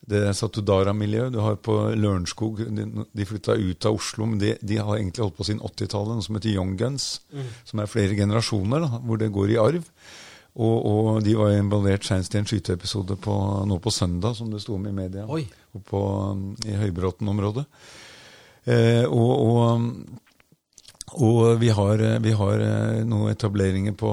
det 0.09 0.23
Satudara-miljøet 0.39 1.35
du 1.35 1.41
har 1.43 1.59
på 1.61 1.75
Lørenskog. 1.99 2.63
De, 2.73 2.87
de 3.13 3.27
flytta 3.29 3.59
ut 3.59 3.89
av 3.89 3.99
Oslo, 3.99 4.29
men 4.31 4.41
de, 4.41 4.55
de, 4.61 4.79
har 4.81 4.97
egentlig 4.97 5.25
holdt 5.25 5.37
på 5.37 5.47
siden 5.49 5.65
80-tallet, 5.65 6.17
noe 6.17 6.25
som 6.25 6.39
heter 6.39 6.55
Young 6.55 6.77
Guns. 6.81 7.09
Mm. 7.35 7.51
Som 7.69 7.83
er 7.83 7.91
flere 7.93 8.17
generasjoner, 8.17 8.87
da, 8.87 9.03
hvor 9.05 9.21
det 9.21 9.31
går 9.35 9.53
i 9.53 9.61
arv. 9.61 9.91
Og, 10.59 10.77
og 10.91 11.09
de 11.23 11.35
var 11.39 11.55
involvert 11.55 12.07
senest 12.09 12.35
i 12.35 12.41
en 12.41 12.49
skyteepisode 12.49 13.19
på, 13.23 13.35
nå 13.69 13.79
på 13.85 13.93
søndag, 13.95 14.39
som 14.39 14.49
det 14.51 14.63
sto 14.65 14.79
om 14.79 14.89
i 14.89 14.95
media, 14.97 15.27
på, 15.91 16.01
i 16.67 16.79
Høybråten-området. 16.81 17.67
Eh, 18.69 19.05
og, 19.05 19.35
og, 19.45 20.25
og, 21.17 21.59
vi 21.61 21.71
har, 21.75 22.03
vi 22.25 22.33
har 22.37 22.65
eh, 22.65 23.01
noen 23.09 23.33
etableringer 23.33 23.97
på 23.99 24.11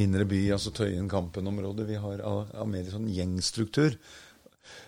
Indre 0.00 0.24
by, 0.28 0.40
altså 0.56 0.72
Tøyen-Kampen-området. 0.76 1.86
Vi 1.88 2.00
har 2.00 2.22
av, 2.24 2.52
mer 2.70 2.88
sånn 2.92 3.08
gjengstruktur. 3.12 3.98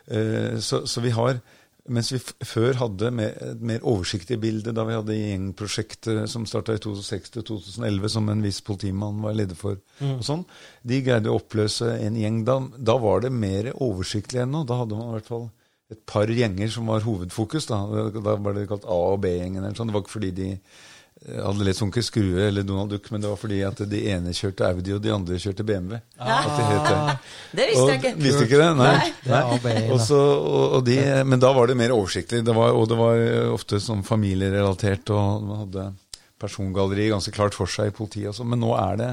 Eh, 0.07 0.59
så, 0.65 0.85
så, 0.87 1.05
vi 1.05 1.13
har 1.15 1.41
mens 1.89 2.11
vi 2.13 2.19
før 2.21 2.77
hadde 2.83 3.11
et 3.25 3.63
mer 3.65 3.85
oversiktlig 3.89 4.37
bilde 4.43 4.75
da 4.77 4.85
vi 4.85 4.97
hadde 4.97 5.17
gjengprosjektet 5.17 6.29
som 6.31 6.45
starta 6.49 6.77
i 6.77 6.83
2006-2011, 6.85 8.09
som 8.13 8.29
en 8.29 8.45
viss 8.45 8.61
politimann 8.65 9.23
var 9.25 9.37
leder 9.39 9.57
for. 9.59 9.79
Mm. 10.01 10.19
og 10.19 10.27
sånn, 10.27 10.45
De 10.85 11.01
greide 11.05 11.33
å 11.33 11.39
oppløse 11.41 11.89
en 11.97 12.19
gjeng. 12.21 12.43
Da, 12.49 12.59
da 12.77 12.99
var 13.01 13.25
det 13.25 13.33
mer 13.33 13.73
oversiktlig 13.75 14.45
ennå. 14.45 14.67
Da 14.69 14.83
hadde 14.83 14.99
man 14.99 15.13
i 15.13 15.17
hvert 15.17 15.33
fall 15.33 15.49
et 15.89 16.05
par 16.09 16.29
gjenger 16.29 16.69
som 16.73 16.93
var 16.93 17.07
hovedfokus. 17.07 17.71
Da, 17.71 17.81
da 18.13 18.37
var 18.37 18.57
det 18.57 18.69
kalt 18.69 18.85
A- 18.85 19.01
og 19.15 19.23
B-gjengen. 19.25 19.65
Sånn. 19.73 19.89
Det 19.89 19.97
var 19.97 20.05
ikke 20.05 20.19
fordi 20.19 20.35
de 20.37 20.51
hadde 21.27 21.65
litt 21.67 21.77
sånn 21.77 21.91
ikke 21.91 22.05
Skrue 22.07 22.45
eller 22.47 22.65
Donald 22.67 22.93
Duck, 22.93 23.09
men 23.11 23.23
det 23.23 23.31
var 23.31 23.39
fordi 23.41 23.59
at 23.67 23.81
de 23.91 24.01
ene 24.13 24.33
kjørte 24.37 24.69
Audi, 24.69 24.93
og 24.95 25.03
de 25.03 25.13
andre 25.13 25.41
kjørte 25.43 25.67
BMW. 25.67 25.99
Ah. 26.17 26.47
Det, 26.47 26.93
det, 27.59 27.67
visste 27.73 27.87
jeg 27.91 27.99
ikke. 27.99 28.13
Og, 28.13 28.23
visste 28.23 28.47
ikke 28.47 28.61
det? 28.63 28.69
Nei. 28.79 28.93
Nei. 29.27 29.83
Også, 29.95 30.19
og, 30.19 30.79
og 30.79 30.87
de, 30.87 30.99
men 31.27 31.43
da 31.43 31.51
var 31.57 31.71
det 31.71 31.79
mer 31.81 31.95
oversiktlig, 31.97 32.45
det 32.47 32.55
var, 32.57 32.77
og 32.79 32.87
det 32.91 33.01
var 33.01 33.23
ofte 33.51 33.83
sånn 33.83 34.07
familierelatert, 34.07 35.11
og 35.15 35.45
man 35.49 35.63
hadde 35.65 35.89
persongalleriet 36.39 37.17
ganske 37.17 37.35
klart 37.35 37.59
for 37.59 37.71
seg 37.71 37.91
i 37.91 37.97
politiet. 37.99 38.31
Også. 38.31 38.47
Men 38.47 38.63
nå 38.63 38.73
er 38.79 39.01
det, 39.01 39.13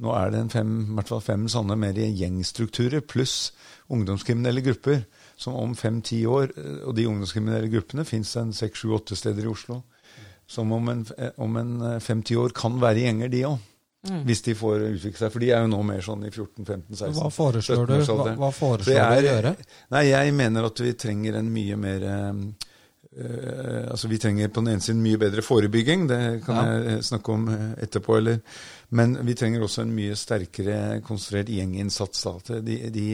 nå 0.00 0.16
er 0.16 0.32
det 0.32 0.42
en 0.46 0.52
fem, 0.52 0.76
i 0.88 0.96
hvert 0.96 1.12
fall 1.12 1.24
fem 1.28 1.48
sånne 1.52 1.76
mer 1.78 2.00
gjengstrukturer, 2.00 3.04
pluss 3.04 3.52
ungdomskriminelle 3.92 4.64
grupper, 4.64 5.04
som 5.36 5.56
om 5.58 5.72
fem-ti 5.74 6.20
år 6.30 6.52
Og 6.86 6.92
de 6.94 7.08
ungdomskriminelle 7.10 7.66
gruppene 7.66 8.04
fins 8.06 8.36
seks, 8.54 8.78
sju, 8.78 8.92
åtte 8.94 9.16
steder 9.18 9.42
i 9.42 9.50
Oslo 9.50 9.80
som 10.46 10.72
om 10.72 10.88
en, 10.88 11.06
om 11.36 11.56
en 11.56 11.76
50 12.00 12.34
eh, 12.34 12.40
år 12.40 12.54
kan 12.56 12.76
være 12.82 13.06
gjenger, 13.06 13.32
de 13.32 13.46
òg. 13.48 13.70
Mm. 14.04 14.20
Hvis 14.28 14.42
de 14.44 14.52
får 14.52 14.82
utvikle 14.90 15.16
seg. 15.16 15.32
For 15.32 15.40
de 15.40 15.48
er 15.56 15.64
jo 15.64 15.70
nå 15.72 15.80
mer 15.88 16.02
sånn 16.04 16.26
i 16.28 16.30
14-15-16. 16.30 17.14
Hva 17.16 17.30
foreslår 17.32 17.86
du 17.88 17.94
hva, 18.04 18.34
hva 18.36 18.50
foreslår 18.52 19.00
er, 19.00 19.14
du 19.16 19.16
å 19.16 19.30
gjøre? 19.30 19.52
Nei, 19.96 20.04
Jeg 20.10 20.34
mener 20.36 20.68
at 20.68 20.82
vi 20.84 20.92
trenger 20.92 21.38
en 21.40 21.48
mye 21.54 21.78
mer 21.80 22.04
øh, 22.10 22.42
altså 23.94 24.10
Vi 24.10 24.18
trenger 24.20 24.50
på 24.52 24.60
den 24.60 24.74
ene 24.74 24.84
siden 24.84 25.00
mye 25.00 25.20
bedre 25.22 25.44
forebygging, 25.46 26.04
det 26.10 26.20
kan 26.44 26.60
ja. 26.60 26.74
jeg 26.90 27.06
snakke 27.08 27.32
om 27.32 27.46
etterpå. 27.80 28.18
Eller, 28.20 28.42
men 28.98 29.16
vi 29.24 29.36
trenger 29.38 29.64
også 29.64 29.86
en 29.86 29.94
mye 29.96 30.18
sterkere 30.18 30.98
konstruert 31.06 31.48
gjenginnsats. 31.54 32.26
De, 32.50 32.76
de, 32.92 33.06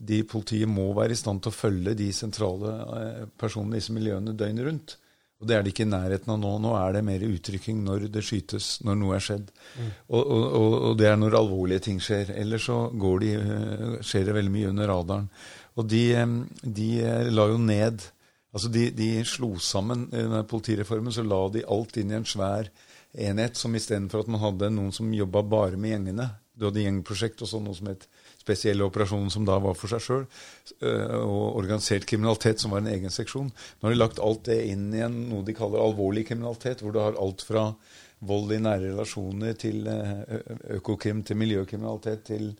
de 0.00 0.22
politiet 0.26 0.72
må 0.72 0.88
være 0.96 1.14
i 1.14 1.20
stand 1.20 1.44
til 1.44 1.52
å 1.52 1.58
følge 1.58 1.94
de 1.98 2.10
sentrale 2.16 2.74
eh, 2.96 3.22
personene 3.38 3.76
i 3.76 3.82
disse 3.82 3.94
miljøene 3.94 4.34
døgnet 4.34 4.66
rundt. 4.66 4.96
Og 5.40 5.48
det 5.48 5.56
er 5.56 5.64
det 5.64 5.72
ikke 5.72 5.86
i 5.86 5.88
nærheten 5.88 6.32
av 6.34 6.38
nå. 6.40 6.50
Nå 6.60 6.74
er 6.76 6.94
det 6.96 7.04
mer 7.06 7.22
utrykking 7.24 7.80
når 7.86 8.10
det 8.12 8.22
skytes, 8.26 8.68
når 8.84 8.98
noe 9.00 9.16
er 9.16 9.24
skjedd. 9.24 9.48
Mm. 9.72 9.90
Og, 10.12 10.20
og, 10.20 10.74
og, 10.74 10.92
det 11.00 11.08
er 11.08 11.16
når 11.16 11.38
alvorlige 11.38 11.86
ting 11.88 12.00
skjer. 12.04 12.34
Ellers 12.36 12.68
så 12.68 12.78
de, 12.92 13.32
eh, 13.40 13.94
skjer 14.04 14.28
det 14.28 14.36
veldig 14.36 14.52
mye 14.52 14.72
under 14.74 14.90
radaren. 14.92 15.30
Og 15.80 15.88
de, 15.88 16.04
de 16.60 16.90
la 17.32 17.50
jo 17.52 17.60
ned 17.60 18.10
Altså 18.50 18.66
de, 18.74 18.88
de 18.90 19.20
slo 19.22 19.52
sammen 19.62 20.08
under 20.10 20.42
politireformen, 20.50 21.12
så 21.14 21.22
la 21.22 21.44
de 21.54 21.60
alt 21.70 22.00
inn 22.00 22.10
i 22.10 22.16
en 22.18 22.26
svær 22.26 22.66
enhet, 23.14 23.54
som 23.54 23.74
istedenfor 23.78 24.24
at 24.24 24.30
man 24.34 24.42
hadde 24.42 24.72
noen 24.74 24.90
som 24.94 25.12
jobba 25.14 25.44
bare 25.46 25.78
med 25.78 25.94
gjengene. 25.94 26.26
Du 26.58 26.66
hadde 26.66 26.82
gjengprosjekt 26.82 27.44
og 27.46 27.50
så 27.50 27.60
noe 27.62 27.78
som 27.78 27.92
het 27.92 28.08
spesielle 28.40 28.86
operasjonen 28.86 29.30
som 29.32 29.44
da 29.46 29.58
var 29.62 29.76
for 29.78 29.92
seg 29.92 30.04
sjøl, 30.04 30.26
eh, 30.80 31.16
og 31.20 31.60
organisert 31.60 32.08
kriminalitet 32.08 32.62
som 32.62 32.74
var 32.74 32.82
en 32.82 32.92
egen 32.94 33.12
seksjon. 33.12 33.50
Nå 33.52 33.88
har 33.88 33.94
de 33.94 34.00
lagt 34.00 34.22
alt 34.24 34.44
det 34.48 34.60
inn 34.72 34.88
i 34.96 35.04
en, 35.04 35.18
noe 35.30 35.46
de 35.46 35.56
kaller 35.56 35.82
alvorlig 35.82 36.26
kriminalitet, 36.30 36.82
hvor 36.82 36.96
du 36.96 37.02
har 37.02 37.18
alt 37.20 37.44
fra 37.46 37.70
vold 38.26 38.52
i 38.52 38.60
nære 38.60 38.90
relasjoner 38.90 39.56
til 39.60 39.86
eh, 39.88 40.40
økokrim 40.76 41.22
til 41.24 41.40
miljøkriminalitet 41.40 42.24
til 42.32 42.50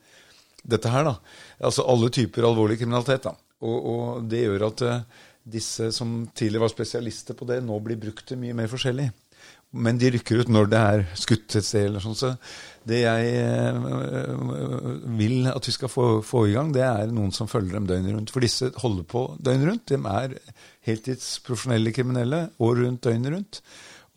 dette 0.62 0.92
her. 0.92 1.06
da. 1.08 1.16
Altså 1.64 1.86
alle 1.88 2.12
typer 2.12 2.48
alvorlig 2.48 2.78
kriminalitet. 2.80 3.28
da. 3.28 3.34
Og, 3.60 3.90
og 3.92 4.30
det 4.30 4.44
gjør 4.46 4.66
at 4.70 4.82
uh, 4.88 5.26
disse 5.44 5.90
som 5.92 6.22
tidligere 6.36 6.64
var 6.64 6.72
spesialister 6.72 7.36
på 7.36 7.48
det, 7.48 7.60
nå 7.64 7.76
blir 7.84 8.00
brukt 8.00 8.26
til 8.28 8.40
mye 8.40 8.56
mer 8.56 8.70
forskjellig. 8.72 9.10
Men 9.70 10.00
de 10.00 10.10
rykker 10.10 10.42
ut 10.42 10.48
når 10.50 10.70
det 10.70 10.78
er 10.80 11.04
skutt 11.14 11.54
et 11.54 11.66
sted. 11.66 11.86
eller 11.86 12.02
sånn, 12.02 12.16
så 12.18 12.32
det 12.90 13.02
jeg 13.04 13.34
øh, 13.38 14.48
vil 15.18 15.46
at 15.50 15.68
vi 15.68 15.74
skal 15.76 15.92
få, 15.92 16.06
få, 16.26 16.46
i 16.48 16.56
gang, 16.56 16.72
det 16.74 16.82
er 16.82 17.12
noen 17.14 17.30
som 17.34 17.50
følger 17.50 17.76
dem 17.78 17.86
døgnet 17.86 18.16
rundt. 18.16 18.32
For 18.34 18.42
disse 18.42 18.72
holder 18.82 19.06
på 19.06 19.24
døgnet 19.38 19.68
rundt. 19.70 19.92
De 19.92 20.00
er 20.00 20.34
heltidsprofesjonelle 20.88 21.94
kriminelle 21.94 22.48
år 22.58 22.82
rundt 22.82 23.04
døgnet 23.06 23.36
rundt. 23.36 23.60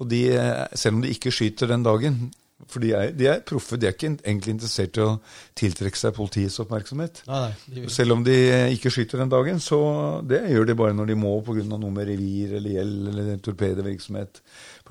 Og 0.02 0.10
de, 0.10 0.24
øh, 0.40 0.64
selv 0.74 0.98
om 0.98 1.04
de 1.04 1.14
ikke 1.14 1.34
skyter 1.36 1.70
den 1.70 1.86
dagen, 1.86 2.24
for 2.70 2.84
de 2.84 2.92
er, 2.96 3.12
de 3.18 3.28
er, 3.32 3.42
proffe, 3.48 3.78
de 3.80 3.88
er 3.88 3.96
ikke 3.96 4.12
egentlig 4.16 4.54
interessert 4.56 4.98
i 5.00 5.04
å 5.04 5.16
tiltrekke 5.60 6.00
seg 6.00 6.16
politiets 6.18 6.60
oppmerksomhet. 6.64 7.24
Nei, 7.30 7.40
nei, 7.74 7.86
Selv 7.92 8.18
om 8.18 8.26
de 8.26 8.36
ikke 8.76 8.92
skyter 8.94 9.24
den 9.24 9.32
dagen, 9.34 9.62
så 9.64 9.80
det 10.28 10.44
gjør 10.52 10.70
de 10.70 10.78
bare 10.80 10.98
når 10.98 11.12
de 11.12 11.18
må 11.20 11.34
pga. 11.46 11.66
noe 11.70 11.92
med 11.94 12.08
revir 12.10 12.58
eller 12.60 12.78
gjeld 12.78 13.10
eller 13.14 13.34
torpedovirksomhet. 13.46 14.44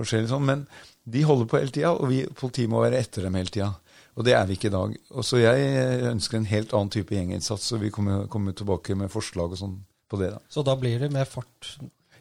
Sånn. 0.03 0.45
Men 0.49 0.67
de 1.05 1.25
holder 1.27 1.49
på 1.51 1.61
hele 1.61 1.75
tida, 1.75 1.95
og 1.95 2.11
vi, 2.13 2.23
politiet 2.39 2.71
må 2.71 2.83
være 2.85 3.01
etter 3.03 3.27
dem 3.27 3.39
hele 3.41 3.53
tida. 3.53 3.73
Og 4.13 4.27
det 4.27 4.35
er 4.37 4.45
vi 4.49 4.59
ikke 4.59 4.69
i 4.69 4.75
dag. 4.77 4.95
Og 5.17 5.25
så 5.25 5.41
jeg 5.41 6.05
ønsker 6.11 6.39
en 6.39 6.51
helt 6.51 6.75
annen 6.77 6.93
type 6.93 7.17
gjenginnsats, 7.17 7.71
og 7.73 7.83
vi 7.87 7.91
kommer, 7.95 8.27
kommer 8.33 8.57
tilbake 8.57 8.97
med 8.99 9.13
forslag 9.13 9.55
og 9.55 9.61
sånn 9.61 9.77
på 10.13 10.21
det. 10.21 10.35
da. 10.35 10.41
Så 10.53 10.65
da 10.67 10.77
blir 10.77 11.01
det 11.01 11.09
mer 11.15 11.29
fart 11.29 11.77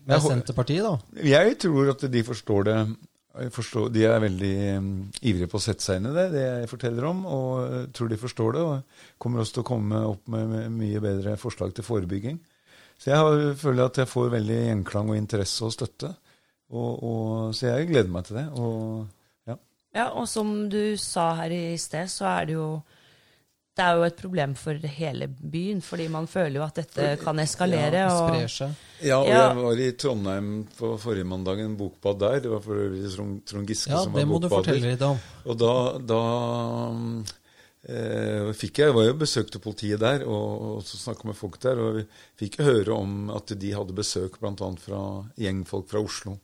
med 0.07 0.23
Senterpartiet, 0.23 0.87
da? 0.87 1.23
Jeg 1.27 1.57
tror 1.61 1.91
at 1.93 2.05
de 2.13 2.23
forstår 2.25 2.67
det. 2.69 2.77
Forstår, 3.31 3.87
de 3.95 4.01
er 4.03 4.17
veldig 4.19 4.55
um, 4.75 4.87
ivrige 5.23 5.47
på 5.47 5.55
å 5.55 5.63
sette 5.63 5.85
seg 5.85 6.01
inn 6.01 6.09
i 6.09 6.15
det, 6.15 6.25
det 6.33 6.41
jeg 6.43 6.71
forteller 6.71 7.05
om, 7.07 7.21
og 7.31 7.51
jeg 7.63 7.85
tror 7.95 8.09
de 8.11 8.17
forstår 8.19 8.57
det. 8.57 8.63
Og 8.67 9.21
kommer 9.23 9.43
også 9.43 9.55
til 9.55 9.63
å 9.63 9.69
komme 9.69 10.01
opp 10.09 10.27
med, 10.33 10.49
med 10.51 10.73
mye 10.75 11.03
bedre 11.03 11.37
forslag 11.39 11.71
til 11.77 11.87
forebygging. 11.87 12.41
Så 12.99 13.13
jeg 13.13 13.21
har, 13.21 13.45
føler 13.57 13.87
at 13.87 14.01
jeg 14.01 14.11
får 14.11 14.33
veldig 14.35 14.57
gjenklang 14.59 15.13
og 15.13 15.17
interesse 15.17 15.63
og 15.65 15.71
støtte. 15.73 16.11
Og, 16.71 16.91
og, 17.03 17.55
så 17.55 17.71
jeg 17.71 17.87
gleder 17.89 18.11
meg 18.11 18.27
til 18.27 18.41
det. 18.41 18.45
Og, 18.59 19.07
ja. 19.49 19.55
ja, 19.95 20.09
og 20.11 20.27
som 20.29 20.51
du 20.71 20.97
sa 20.99 21.31
her 21.39 21.55
i 21.55 21.63
sted, 21.81 22.11
så 22.11 22.27
er 22.35 22.51
det 22.51 22.59
jo 22.59 22.67
det 23.71 23.83
er 23.85 23.95
jo 23.95 24.03
et 24.03 24.17
problem 24.19 24.53
for 24.59 24.87
hele 24.99 25.27
byen, 25.31 25.79
fordi 25.83 26.07
man 26.11 26.25
føler 26.27 26.57
jo 26.59 26.63
at 26.65 26.79
dette 26.81 27.05
kan 27.21 27.39
eskalere. 27.39 28.01
Ja, 28.03 28.09
sprer 28.11 28.51
seg. 28.51 28.81
Ja, 28.99 29.19
og 29.21 29.29
jeg 29.31 29.61
var 29.61 29.79
i 29.79 29.91
Trondheim 29.95 30.49
på 30.75 30.89
forrige 30.99 31.27
mandag, 31.29 31.61
en 31.63 31.77
bokbad 31.79 32.19
der. 32.19 32.41
Det 32.43 32.51
var 32.51 32.65
for 32.65 32.81
øvrig 32.83 33.13
Trond 33.47 33.71
Giske 33.71 33.93
ja, 33.93 34.03
som 34.03 34.17
var 34.17 34.19
bokbader. 34.19 34.19
Ja, 34.19 34.25
det 34.25 34.31
må 34.33 34.41
du 34.43 34.49
fortelle 34.51 34.91
litt 34.91 35.07
om. 35.07 35.23
Og 35.47 35.61
da, 35.63 35.73
da 36.11 36.19
eh, 37.95 38.51
fikk 38.59 38.83
jeg, 38.83 38.97
var 38.99 39.07
jo 39.07 39.17
besøkte 39.23 39.63
politiet 39.63 40.03
der 40.03 40.27
og, 40.27 40.67
og 40.67 40.85
snakka 40.91 41.31
med 41.31 41.39
folk 41.39 41.57
der. 41.63 41.79
Og 41.79 42.01
vi 42.01 42.05
fikk 42.43 42.59
høre 42.67 42.99
om 42.99 43.31
at 43.39 43.55
de 43.55 43.73
hadde 43.77 43.97
besøk 43.97 44.35
bl.a. 44.43 44.71
fra 44.83 45.03
gjengfolk 45.39 45.87
fra 45.95 46.03
Oslo. 46.03 46.37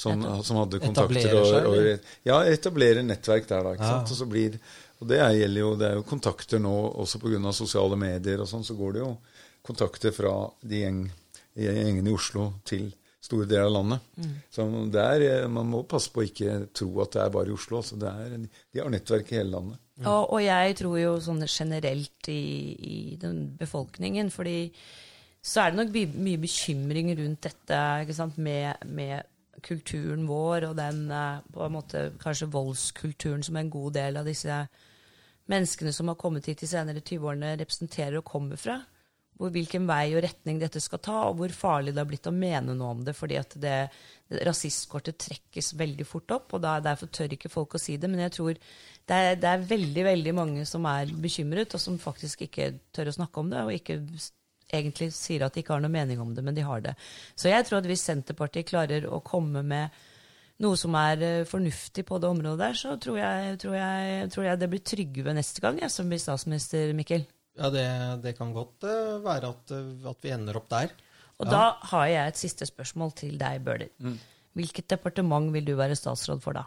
Som, 0.00 0.22
som 0.46 0.56
hadde 0.56 0.78
kontakter 0.80 1.34
og, 1.36 1.50
og, 1.68 2.12
Ja, 2.24 2.38
etablere 2.48 3.02
nettverk 3.04 3.44
der, 3.50 3.66
da. 3.66 3.72
ikke 3.76 3.84
ja. 3.84 3.96
sant? 3.98 4.12
Og, 4.14 4.16
så 4.16 4.26
blir, 4.30 4.54
og 5.00 5.08
det 5.08 5.18
er, 5.20 5.34
gjelder 5.38 5.62
jo, 5.62 5.74
det 5.80 5.88
er 5.88 5.98
jo 5.98 6.06
kontakter 6.08 6.60
nå, 6.60 6.74
også 7.00 7.20
pga. 7.22 7.52
sosiale 7.56 7.96
medier 7.96 8.42
og 8.42 8.48
sånn, 8.50 8.64
så 8.66 8.76
går 8.76 8.96
det 8.96 9.04
jo 9.04 9.12
kontakter 9.64 10.12
fra 10.12 10.34
de 10.60 10.82
gjeng, 10.82 11.04
gjengene 11.56 12.10
i 12.10 12.16
Oslo 12.16 12.50
til 12.68 12.90
store 13.20 13.46
deler 13.48 13.68
av 13.68 13.74
landet. 13.78 14.10
Mm. 14.16 14.34
Så 14.52 14.66
der, 14.92 15.48
Man 15.48 15.68
må 15.72 15.82
passe 15.88 16.12
på 16.12 16.22
å 16.22 16.28
ikke 16.28 16.66
tro 16.76 16.90
at 17.04 17.12
det 17.16 17.22
er 17.22 17.32
bare 17.32 17.48
i 17.48 17.56
Oslo. 17.56 17.80
altså 17.80 17.96
det 18.00 18.08
er, 18.08 18.36
De 18.72 18.80
har 18.80 18.92
nettverk 18.92 19.32
i 19.32 19.40
hele 19.40 19.56
landet. 19.56 19.80
Mm. 20.00 20.06
Og, 20.06 20.32
og, 20.32 20.40
jeg 20.44 20.76
tror 20.80 20.98
jo 20.98 21.16
sånn 21.20 21.44
generelt 21.46 22.28
i, 22.32 22.42
i 22.80 23.16
den 23.20 23.56
befolkningen, 23.60 24.30
fordi 24.32 24.72
så 25.40 25.62
er 25.62 25.72
det 25.72 25.80
nok 25.80 26.16
mye 26.20 26.40
bekymring 26.40 27.12
rundt 27.16 27.48
dette 27.48 27.80
med, 28.36 28.84
med 28.84 29.28
kulturen 29.64 30.26
vår 30.28 30.68
og 30.68 30.76
den 30.76 31.06
eh, 31.12 31.40
på 31.52 31.64
en 31.64 31.74
måte 31.74 32.04
kanskje 32.20 32.50
voldskulturen 32.52 33.42
som 33.44 33.56
en 33.56 33.72
god 33.72 33.96
del 33.96 34.20
av 34.20 34.28
disse 34.28 34.56
menneskene 35.50 35.92
som 35.94 36.10
har 36.10 36.18
kommet 36.20 36.48
hit 36.50 36.62
de 36.62 36.68
senere 36.70 37.02
20-årene, 37.02 37.56
representerer 37.60 38.20
og 38.20 38.26
kommer 38.28 38.60
fra. 38.60 38.80
Hvor, 39.40 39.52
hvilken 39.54 39.86
vei 39.88 40.12
og 40.12 40.22
retning 40.24 40.58
dette 40.60 40.82
skal 40.84 41.00
ta, 41.00 41.16
og 41.30 41.38
hvor 41.38 41.52
farlig 41.56 41.94
det 41.96 42.02
har 42.02 42.08
blitt 42.10 42.28
å 42.28 42.34
mene 42.34 42.74
noe 42.76 42.94
om 42.96 43.04
det. 43.06 43.14
fordi 43.16 43.38
at 43.40 43.54
det, 43.56 43.76
det 44.28 44.42
rasistkortet 44.46 45.16
trekkes 45.22 45.72
veldig 45.80 46.06
fort 46.08 46.36
opp, 46.36 46.52
og 46.54 46.64
da, 46.66 46.76
derfor 46.84 47.08
tør 47.08 47.32
ikke 47.36 47.52
folk 47.52 47.74
å 47.74 47.80
si 47.80 47.96
det. 47.96 48.10
Men 48.12 48.26
jeg 48.26 48.36
tror 48.36 48.58
det 48.60 49.16
er, 49.16 49.38
det 49.40 49.48
er 49.48 49.64
veldig 49.70 50.04
veldig 50.10 50.34
mange 50.36 50.66
som 50.68 50.84
er 50.90 51.14
bekymret, 51.24 51.72
og 51.74 51.82
som 51.82 51.96
faktisk 51.98 52.44
ikke 52.46 52.74
tør 52.92 53.10
å 53.10 53.16
snakke 53.16 53.40
om 53.40 53.50
det, 53.54 53.64
og 53.64 53.74
ikke 53.74 54.02
egentlig 54.70 55.10
sier 55.16 55.42
at 55.42 55.56
de 55.56 55.64
ikke 55.64 55.74
har 55.74 55.82
noe 55.82 55.92
mening 55.92 56.20
om 56.22 56.34
det, 56.36 56.44
men 56.46 56.54
de 56.54 56.66
har 56.66 56.84
det. 56.84 56.94
Så 57.34 57.50
jeg 57.50 57.66
tror 57.66 57.80
at 57.80 57.88
hvis 57.90 58.04
Senterpartiet 58.06 58.68
klarer 58.70 59.08
å 59.08 59.22
komme 59.24 59.64
med 59.66 59.96
noe 60.60 60.78
som 60.78 60.96
er 60.98 61.22
uh, 61.24 61.48
fornuftig 61.48 62.04
på 62.08 62.18
det 62.20 62.30
området 62.30 62.60
der, 62.62 62.78
så 62.78 62.96
tror 63.00 63.20
jeg, 63.20 63.58
tror 63.62 63.76
jeg, 63.78 64.30
tror 64.34 64.48
jeg 64.48 64.60
det 64.60 64.70
blir 64.72 64.82
Trygve 64.92 65.36
neste 65.36 65.62
gang 65.64 65.80
jeg, 65.80 65.92
som 65.92 66.10
blir 66.10 66.20
statsminister, 66.22 66.92
Mikkel. 66.96 67.24
Ja, 67.58 67.70
det, 67.72 67.86
det 68.24 68.34
kan 68.38 68.52
godt 68.56 68.86
uh, 68.86 69.20
være 69.24 69.54
at, 69.54 69.72
uh, 69.76 70.10
at, 70.12 70.20
vi 70.24 70.34
ender 70.34 70.60
opp 70.60 70.68
der. 70.72 70.92
Og 71.40 71.48
ja. 71.48 71.52
da 71.52 71.64
har 71.92 72.10
jeg 72.12 72.34
et 72.34 72.42
siste 72.42 72.68
spørsmål 72.68 73.14
til 73.16 73.40
deg, 73.40 73.62
Bøhler. 73.64 73.92
Mm. 74.04 74.18
Hvilket 74.58 74.88
departement 74.90 75.52
vil 75.54 75.62
du 75.68 75.76
være 75.78 75.94
statsråd 75.94 76.40
for 76.42 76.56
da? 76.58 76.64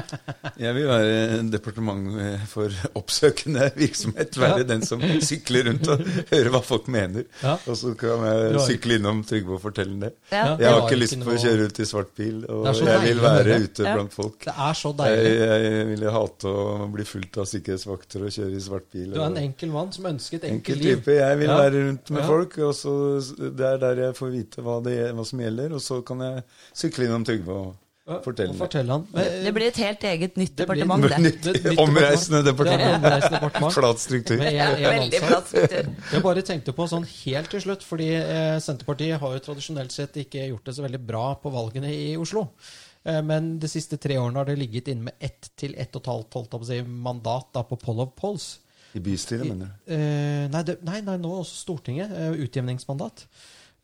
Jeg 0.62 0.74
vil 0.76 0.84
være 0.86 1.40
departement 1.50 2.04
for 2.46 2.70
oppsøkende 2.94 3.66
virksomhet. 3.74 4.36
Være 4.38 4.62
den 4.68 4.84
som 4.86 5.02
sykler 5.02 5.66
rundt 5.66 5.90
og 5.90 6.04
hører 6.32 6.52
hva 6.54 6.60
folk 6.62 6.86
mener. 6.92 7.24
Ja. 7.42 7.56
Og 7.66 7.78
så 7.80 7.94
kan 7.98 8.22
jeg 8.28 8.60
sykle 8.68 9.00
innom 9.00 9.24
Trygve 9.26 9.56
og 9.56 9.62
fortelle 9.64 9.98
det. 10.04 10.12
Ja. 10.30 10.54
Jeg 10.60 10.70
har 10.70 10.84
ikke 10.84 11.00
lyst 11.00 11.18
på 11.24 11.34
å 11.34 11.40
kjøre 11.42 11.66
ut 11.66 11.80
i 11.82 11.88
svart 11.90 12.12
bil, 12.14 12.44
og 12.46 12.68
jeg 12.70 13.02
vil 13.08 13.22
være 13.24 13.58
ute 13.64 13.88
blant 13.88 14.14
folk. 14.14 14.38
Det 14.46 14.54
er 14.68 14.78
så 14.78 14.92
deilig. 15.02 15.34
Jeg, 15.34 15.66
jeg 15.66 15.90
ville 15.90 16.14
hate 16.14 16.54
å 16.62 16.88
bli 16.94 17.08
fulgt 17.10 17.40
av 17.42 17.50
sikkerhetsvakter 17.50 18.28
og 18.28 18.34
kjøre 18.38 18.54
i 18.54 18.62
svart 18.68 18.88
bil. 18.94 19.10
Du 19.16 19.18
er 19.18 19.26
en 19.26 19.40
enkel 19.42 19.74
mann 19.74 19.90
som 19.96 20.06
ønsker 20.12 20.38
et 20.38 20.48
enkelt 20.52 20.82
liv. 20.84 21.02
Type. 21.02 21.18
Jeg 21.18 21.42
vil 21.42 21.50
være 21.50 21.84
rundt 21.88 22.14
med 22.14 22.30
folk, 22.30 22.58
og 22.70 22.72
så 22.78 22.94
det 23.42 23.68
er 23.72 23.82
der 23.82 24.04
jeg 24.06 24.18
får 24.22 24.32
vite 24.38 24.62
hva, 24.66 24.78
det, 24.86 24.96
hva 25.16 25.26
som 25.26 25.42
gjelder, 25.42 25.74
og 25.74 25.82
så 25.82 26.00
kan 26.06 26.22
jeg 26.22 26.46
sykle 26.84 27.08
innom 27.08 27.15
Trygve 27.24 27.56
og 27.56 27.74
Fortell 28.06 28.86
han. 28.86 29.02
Det 29.10 29.50
blir 29.50 29.66
et 29.66 29.78
helt 29.82 30.04
eget 30.06 30.36
nytt 30.38 30.52
departement, 30.60 31.02
det. 31.10 31.16
Nytt, 31.24 31.46
nytt 31.50 31.80
omreisende 31.84 32.44
departement. 32.46 33.72
Flat 33.74 33.98
struktur. 33.98 34.44
Jeg, 34.46 34.76
Veldig 34.78 35.22
flat 35.24 35.48
struktur. 35.50 35.88
Jeg 36.12 36.22
bare 36.22 36.44
tenkte 36.46 36.74
på 36.76 36.86
sånn 36.86 37.06
helt 37.10 37.50
til 37.50 37.64
slutt, 37.64 37.82
fordi 37.82 38.12
eh, 38.20 38.58
Senterpartiet 38.62 39.18
har 39.18 39.34
jo 39.34 39.42
tradisjonelt 39.48 39.94
sett 39.94 40.20
ikke 40.22 40.46
gjort 40.52 40.70
det 40.70 40.76
så 40.76 40.86
veldig 40.86 41.00
bra 41.08 41.24
på 41.42 41.50
valgene 41.50 41.90
i 41.90 42.12
Oslo. 42.20 42.46
Eh, 43.02 43.18
men 43.26 43.56
de 43.62 43.72
siste 43.74 43.98
tre 43.98 44.20
årene 44.22 44.38
har 44.38 44.52
det 44.52 44.58
ligget 44.62 44.92
inne 44.94 45.08
med 45.08 45.26
ett 45.26 45.50
til 45.58 45.74
ett 45.74 45.98
og 45.98 46.04
et 46.04 46.12
halvt 46.12 46.38
holdt 46.38 46.56
si, 46.70 46.78
mandat 46.86 47.50
da, 47.58 47.66
på 47.66 47.80
poll 47.82 48.06
of 48.06 48.14
polls. 48.14 48.52
I 48.94 49.02
bystyret, 49.02 49.50
mener 49.50 49.74
du? 49.74 49.92
Eh, 49.98 50.46
nei, 50.54 50.62
nei, 50.86 51.02
nei, 51.10 51.18
nå 51.18 51.34
også 51.42 51.58
Stortinget. 51.64 52.14
Eh, 52.14 52.38
utjevningsmandat. 52.46 53.26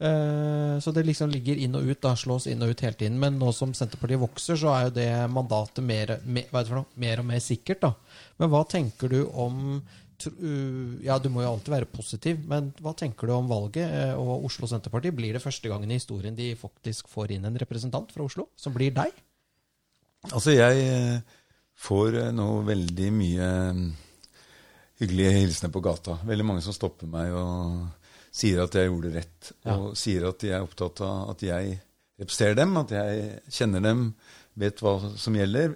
Eh, 0.02 0.80
så 0.82 0.90
det 0.90 1.04
liksom 1.06 1.30
ligger 1.30 1.60
inn 1.62 1.76
og 1.78 1.86
ut, 1.86 2.00
da, 2.02 2.16
slås 2.18 2.48
inn 2.50 2.62
og 2.64 2.72
ut 2.72 2.80
hele 2.82 2.98
tiden. 2.98 3.18
Men 3.22 3.38
nå 3.38 3.52
som 3.54 3.74
Senterpartiet 3.76 4.22
vokser, 4.22 4.58
så 4.58 4.72
er 4.74 4.86
jo 4.88 4.94
det 4.96 5.10
mandatet 5.30 5.84
mer, 5.86 6.16
mer, 6.26 6.48
mer 6.98 7.22
og 7.22 7.28
mer 7.28 7.42
sikkert. 7.44 7.84
da. 7.84 7.92
Men 8.42 8.50
hva 8.52 8.64
tenker 8.68 9.12
du 9.12 9.20
om 9.26 9.82
ja, 11.02 11.16
Du 11.18 11.26
må 11.34 11.42
jo 11.42 11.48
alltid 11.50 11.72
være 11.72 11.88
positiv, 11.90 12.44
men 12.46 12.68
hva 12.78 12.92
tenker 12.94 13.26
du 13.26 13.32
om 13.34 13.48
valget? 13.50 13.90
Eh, 13.90 14.14
og 14.14 14.46
Oslo 14.46 14.68
Senterparti, 14.70 15.10
blir 15.10 15.34
det 15.34 15.42
første 15.42 15.70
gangen 15.70 15.90
i 15.90 15.98
historien 15.98 16.36
de 16.38 16.52
faktisk 16.58 17.10
får 17.10 17.34
inn 17.34 17.48
en 17.48 17.58
representant 17.58 18.12
fra 18.14 18.26
Oslo, 18.26 18.46
som 18.54 18.74
blir 18.74 18.94
deg? 18.94 19.10
Altså, 20.30 20.54
jeg 20.54 20.84
eh, 20.86 21.40
får 21.74 22.20
nå 22.38 22.48
veldig 22.68 23.10
mye 23.18 23.48
hyggelige 25.02 25.34
hilsener 25.40 25.74
på 25.74 25.82
gata. 25.82 26.20
Veldig 26.22 26.46
mange 26.46 26.62
som 26.62 26.74
stopper 26.76 27.10
meg 27.10 27.34
og 27.34 28.01
sier 28.32 28.62
at 28.64 28.74
jeg 28.78 28.88
gjorde 28.90 29.14
rett. 29.18 29.52
Og 29.76 29.92
sier 29.98 30.24
at 30.30 30.40
de 30.42 30.52
er 30.56 30.64
opptatt 30.64 31.02
av 31.04 31.30
at 31.36 31.42
jeg 31.44 31.78
representerer 32.22 32.56
dem, 32.62 32.76
at 32.80 32.92
jeg 32.96 33.40
kjenner 33.52 33.82
dem, 33.84 34.06
vet 34.56 34.80
hva 34.84 34.98
som 35.20 35.34
gjelder. 35.36 35.74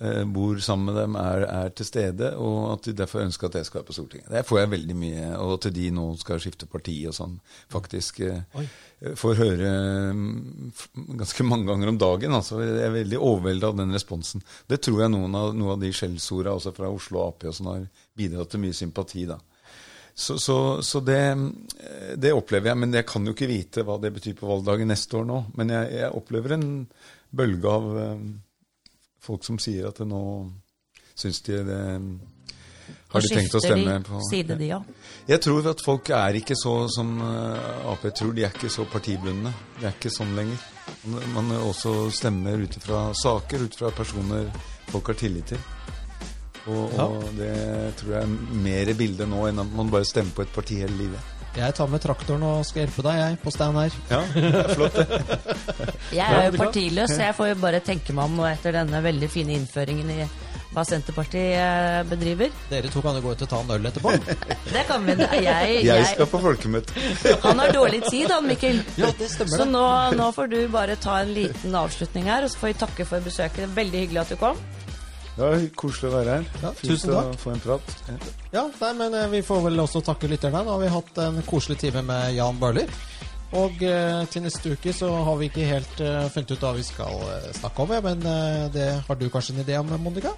eh, 0.00 0.24
Bor 0.26 0.58
sammen 0.58 0.88
med 0.90 0.96
dem, 0.98 1.14
er, 1.20 1.44
er 1.46 1.68
til 1.76 1.86
stede, 1.86 2.32
og 2.40 2.72
at 2.72 2.88
de 2.88 2.94
derfor 2.98 3.22
ønsker 3.22 3.46
at 3.46 3.54
jeg 3.60 3.68
skal 3.68 3.78
være 3.80 3.86
på 3.86 3.94
Stortinget. 3.94 4.30
Det 4.32 4.42
får 4.48 4.58
jeg 4.60 4.70
veldig 4.72 4.96
mye, 4.98 5.28
og 5.38 5.52
til 5.62 5.74
de 5.76 5.84
nå 5.94 6.06
skal 6.18 6.40
skifte 6.42 6.66
parti 6.66 6.96
og 7.06 7.14
sånn, 7.14 7.36
faktisk. 7.70 8.20
eh, 8.26 8.42
Oi. 8.58 8.66
Får 9.20 9.36
høre 9.38 9.70
mm, 10.16 10.72
ganske 11.20 11.44
mange 11.46 11.68
ganger 11.68 11.92
om 11.92 11.98
dagen. 12.00 12.32
altså 12.34 12.58
Jeg 12.64 12.80
er 12.88 12.94
veldig 12.94 13.18
overveldet 13.20 13.68
av 13.68 13.76
den 13.78 13.92
responsen. 13.94 14.42
Det 14.66 14.80
tror 14.82 15.04
jeg 15.04 15.12
noen 15.14 15.34
av, 15.38 15.52
noen 15.54 15.76
av 15.76 15.80
de 15.84 15.92
skjellsorda 15.94 16.56
også 16.56 16.72
fra 16.74 16.88
Oslo 16.90 17.22
Ap 17.28 17.44
og 17.44 17.54
sånn 17.54 17.68
har 17.70 17.84
bidratt 18.16 18.50
til 18.54 18.64
mye 18.64 18.74
sympati. 18.76 19.26
da. 19.30 19.38
Så, 20.14 20.38
så, 20.38 20.82
så 20.82 21.00
det, 21.00 21.22
eh, 21.28 22.12
det 22.16 22.32
opplever 22.32 22.70
jeg, 22.70 22.78
men 22.78 22.94
jeg 22.94 23.06
kan 23.08 23.24
jo 23.26 23.34
ikke 23.34 23.50
vite 23.50 23.82
hva 23.86 23.96
det 23.98 24.12
betyr 24.14 24.36
på 24.38 24.46
valgdagen 24.46 24.92
neste 24.92 25.18
år 25.18 25.26
nå. 25.26 25.40
Men 25.58 25.72
jeg, 25.74 25.88
jeg 25.98 26.18
opplever 26.20 26.54
en 26.54 26.68
bølge 27.34 27.72
av 27.72 27.88
eh, 27.98 28.22
folk 29.24 29.42
som 29.46 29.58
sier 29.58 29.90
at 29.90 29.98
nå 30.06 30.22
syns 31.14 31.42
de 31.46 31.58
det 31.66 31.80
Har 33.10 33.22
de 33.22 33.28
tenkt 33.30 33.54
å 33.54 33.62
stemme 33.62 33.98
på 34.06 34.22
side, 34.28 34.54
de 34.58 34.70
ja. 34.70 34.80
Jeg 35.26 35.42
tror 35.42 35.66
at 35.70 35.82
folk 35.82 36.10
er 36.14 36.38
ikke 36.38 36.56
så 36.62 36.76
som 36.94 37.14
eh, 37.18 37.90
Ap 37.90 38.06
tror. 38.14 38.34
De 38.38 38.46
er 38.46 38.54
ikke 38.54 38.70
så 38.70 38.86
partibundne. 38.86 39.50
Det 39.80 39.88
er 39.88 39.98
ikke 39.98 40.14
sånn 40.14 40.34
lenger. 40.38 40.62
Man, 41.10 41.30
man 41.34 41.54
også 41.58 41.96
stemmer 42.14 42.62
ut 42.62 42.78
fra 42.86 43.08
saker, 43.18 43.66
ut 43.66 43.78
fra 43.82 43.90
personer 43.94 44.46
folk 44.92 45.10
har 45.10 45.24
tillit 45.26 45.56
til. 45.56 45.73
Og, 46.66 46.92
Ja. 46.96 47.04
og 47.04 47.24
det 47.36 47.52
tror 48.00 48.14
jeg 48.14 48.22
er 48.22 48.60
mer 48.64 48.92
bilder 48.96 49.26
nå 49.28 49.46
enn 49.50 49.58
at 49.60 49.72
man 49.76 49.90
bare 49.92 50.04
stemmer 50.08 50.32
på 50.36 50.42
et 50.46 50.52
parti 50.54 50.78
hele 50.80 50.96
livet. 50.96 51.30
Jeg 51.54 51.74
tar 51.78 51.86
med 51.86 52.00
traktoren 52.02 52.42
og 52.42 52.64
skal 52.66 52.82
hjelpe 52.82 53.02
deg, 53.06 53.18
jeg, 53.20 53.36
på 53.44 53.50
stand 53.54 53.76
her. 53.78 53.92
Ja, 54.10 54.22
det 54.34 54.48
er 54.58 54.72
flott 54.74 54.96
det. 54.98 55.20
Jeg 56.18 56.24
er 56.26 56.48
jo 56.48 56.58
partiløs, 56.58 57.12
så 57.14 57.20
jeg 57.28 57.34
får 57.34 57.48
jo 57.52 57.54
bare 57.62 57.78
tenke 57.82 58.14
meg 58.14 58.24
om 58.26 58.34
nå 58.38 58.44
etter 58.48 58.74
denne 58.74 59.00
veldig 59.02 59.28
fine 59.30 59.54
innføringen 59.54 60.10
i 60.10 60.26
hva 60.74 60.82
Senterpartiet 60.86 61.54
eh, 61.54 62.00
bedriver. 62.10 62.50
Dere 62.70 62.90
to 62.90 63.02
kan 63.04 63.14
jo 63.14 63.22
gå 63.22 63.32
ut 63.36 63.44
og 63.46 63.50
ta 63.52 63.60
en 63.62 63.70
øl 63.76 63.86
etterpå. 63.86 64.14
Det 64.74 64.82
kan 64.88 65.06
vi. 65.06 65.14
Jeg, 65.46 65.76
Jeg 65.86 66.06
skal 66.10 66.26
på 66.32 66.40
folkemøte. 66.42 66.94
han 67.46 67.62
har 67.62 67.70
dårlig 67.74 68.02
tid, 68.10 68.26
han 68.34 68.48
Mikkel. 68.50 68.82
Ja, 68.98 69.12
det 69.18 69.30
stemmer 69.30 69.54
Så 69.62 69.68
nå, 69.70 69.84
nå 70.18 70.30
får 70.34 70.50
du 70.50 70.58
bare 70.74 70.98
ta 70.98 71.20
en 71.22 71.30
liten 71.38 71.74
avslutning 71.78 72.26
her, 72.30 72.42
og 72.46 72.50
så 72.50 72.58
får 72.64 72.72
vi 72.72 72.80
takke 72.82 73.06
for 73.12 73.22
besøket. 73.30 73.70
Veldig 73.78 74.02
hyggelig 74.06 74.24
at 74.26 74.34
du 74.34 74.40
kom. 74.42 74.58
Det 75.34 75.42
var 75.42 75.64
koselig 75.74 76.10
å 76.10 76.14
være 76.14 76.34
her. 76.38 76.44
Ja, 76.62 76.70
Fint 76.78 76.92
tusen 76.92 77.10
å 77.10 77.20
takk. 77.24 77.38
få 77.42 77.50
en 77.54 77.62
prat. 77.64 77.94
Ja. 78.06 78.16
Ja, 78.54 78.64
nei, 78.80 78.92
men 79.00 79.14
eh, 79.18 79.28
vi 79.32 79.40
får 79.42 79.64
vel 79.68 79.82
også 79.82 80.02
takke 80.06 80.30
lytterne. 80.30 80.60
Nå 80.62 80.76
har 80.76 80.82
vi 80.84 80.92
hatt 80.94 81.18
en 81.24 81.40
koselig 81.48 81.78
time 81.82 82.04
med 82.06 82.36
Jan 82.36 82.60
Bøhler. 82.62 82.90
Og 83.54 83.82
eh, 83.86 84.24
til 84.30 84.42
neste 84.46 84.72
uke 84.74 84.92
så 84.94 85.08
har 85.26 85.36
vi 85.38 85.46
ikke 85.50 85.66
helt 85.68 86.00
eh, 86.02 86.24
funnet 86.34 86.54
ut 86.54 86.62
hva 86.62 86.72
vi 86.74 86.82
skal 86.86 87.18
eh, 87.36 87.48
snakke 87.54 87.82
om, 87.84 87.92
ja, 87.94 88.00
men 88.02 88.22
eh, 88.26 88.64
det 88.74 88.86
har 89.06 89.18
du 89.20 89.28
kanskje 89.30 89.54
en 89.54 89.62
idé 89.62 89.76
om, 89.78 89.90
Monica? 90.02 90.32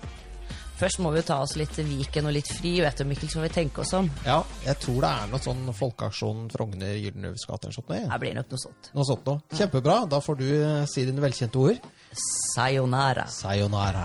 Først 0.76 1.00
må 1.00 1.08
vi 1.14 1.22
ta 1.24 1.38
oss 1.40 1.54
litt 1.56 1.72
Viken 1.80 2.28
og 2.28 2.34
litt 2.36 2.50
fri, 2.52 2.74
vet 2.84 2.98
du, 3.00 3.06
Mikkel, 3.08 3.30
så 3.32 3.38
får 3.38 3.46
vi 3.46 3.52
tenke 3.54 3.80
oss 3.80 3.94
om. 3.96 4.10
Ja, 4.26 4.42
jeg 4.66 4.76
tror 4.82 4.98
det 5.06 5.12
er 5.22 5.30
noe 5.32 5.40
sånn 5.40 5.62
Folkeaksjon 5.72 6.50
Frogner 6.52 6.92
Gyldenløves 7.00 7.46
gate 7.48 7.70
eller 7.70 7.78
sånt. 7.78 7.94
Her 8.12 8.20
blir 8.20 8.36
nok 8.36 8.52
noe 8.52 8.60
sånt. 8.60 8.90
Noe 8.92 9.08
sånt 9.08 9.24
noe. 9.30 9.40
Kjempebra. 9.56 10.02
Da 10.12 10.20
får 10.20 10.36
du 10.42 10.46
eh, 10.58 10.82
si 10.92 11.06
dine 11.08 11.24
velkjente 11.24 11.62
ord. 11.64 11.80
Sayonara. 12.52 13.24
Sayonara. 13.32 14.04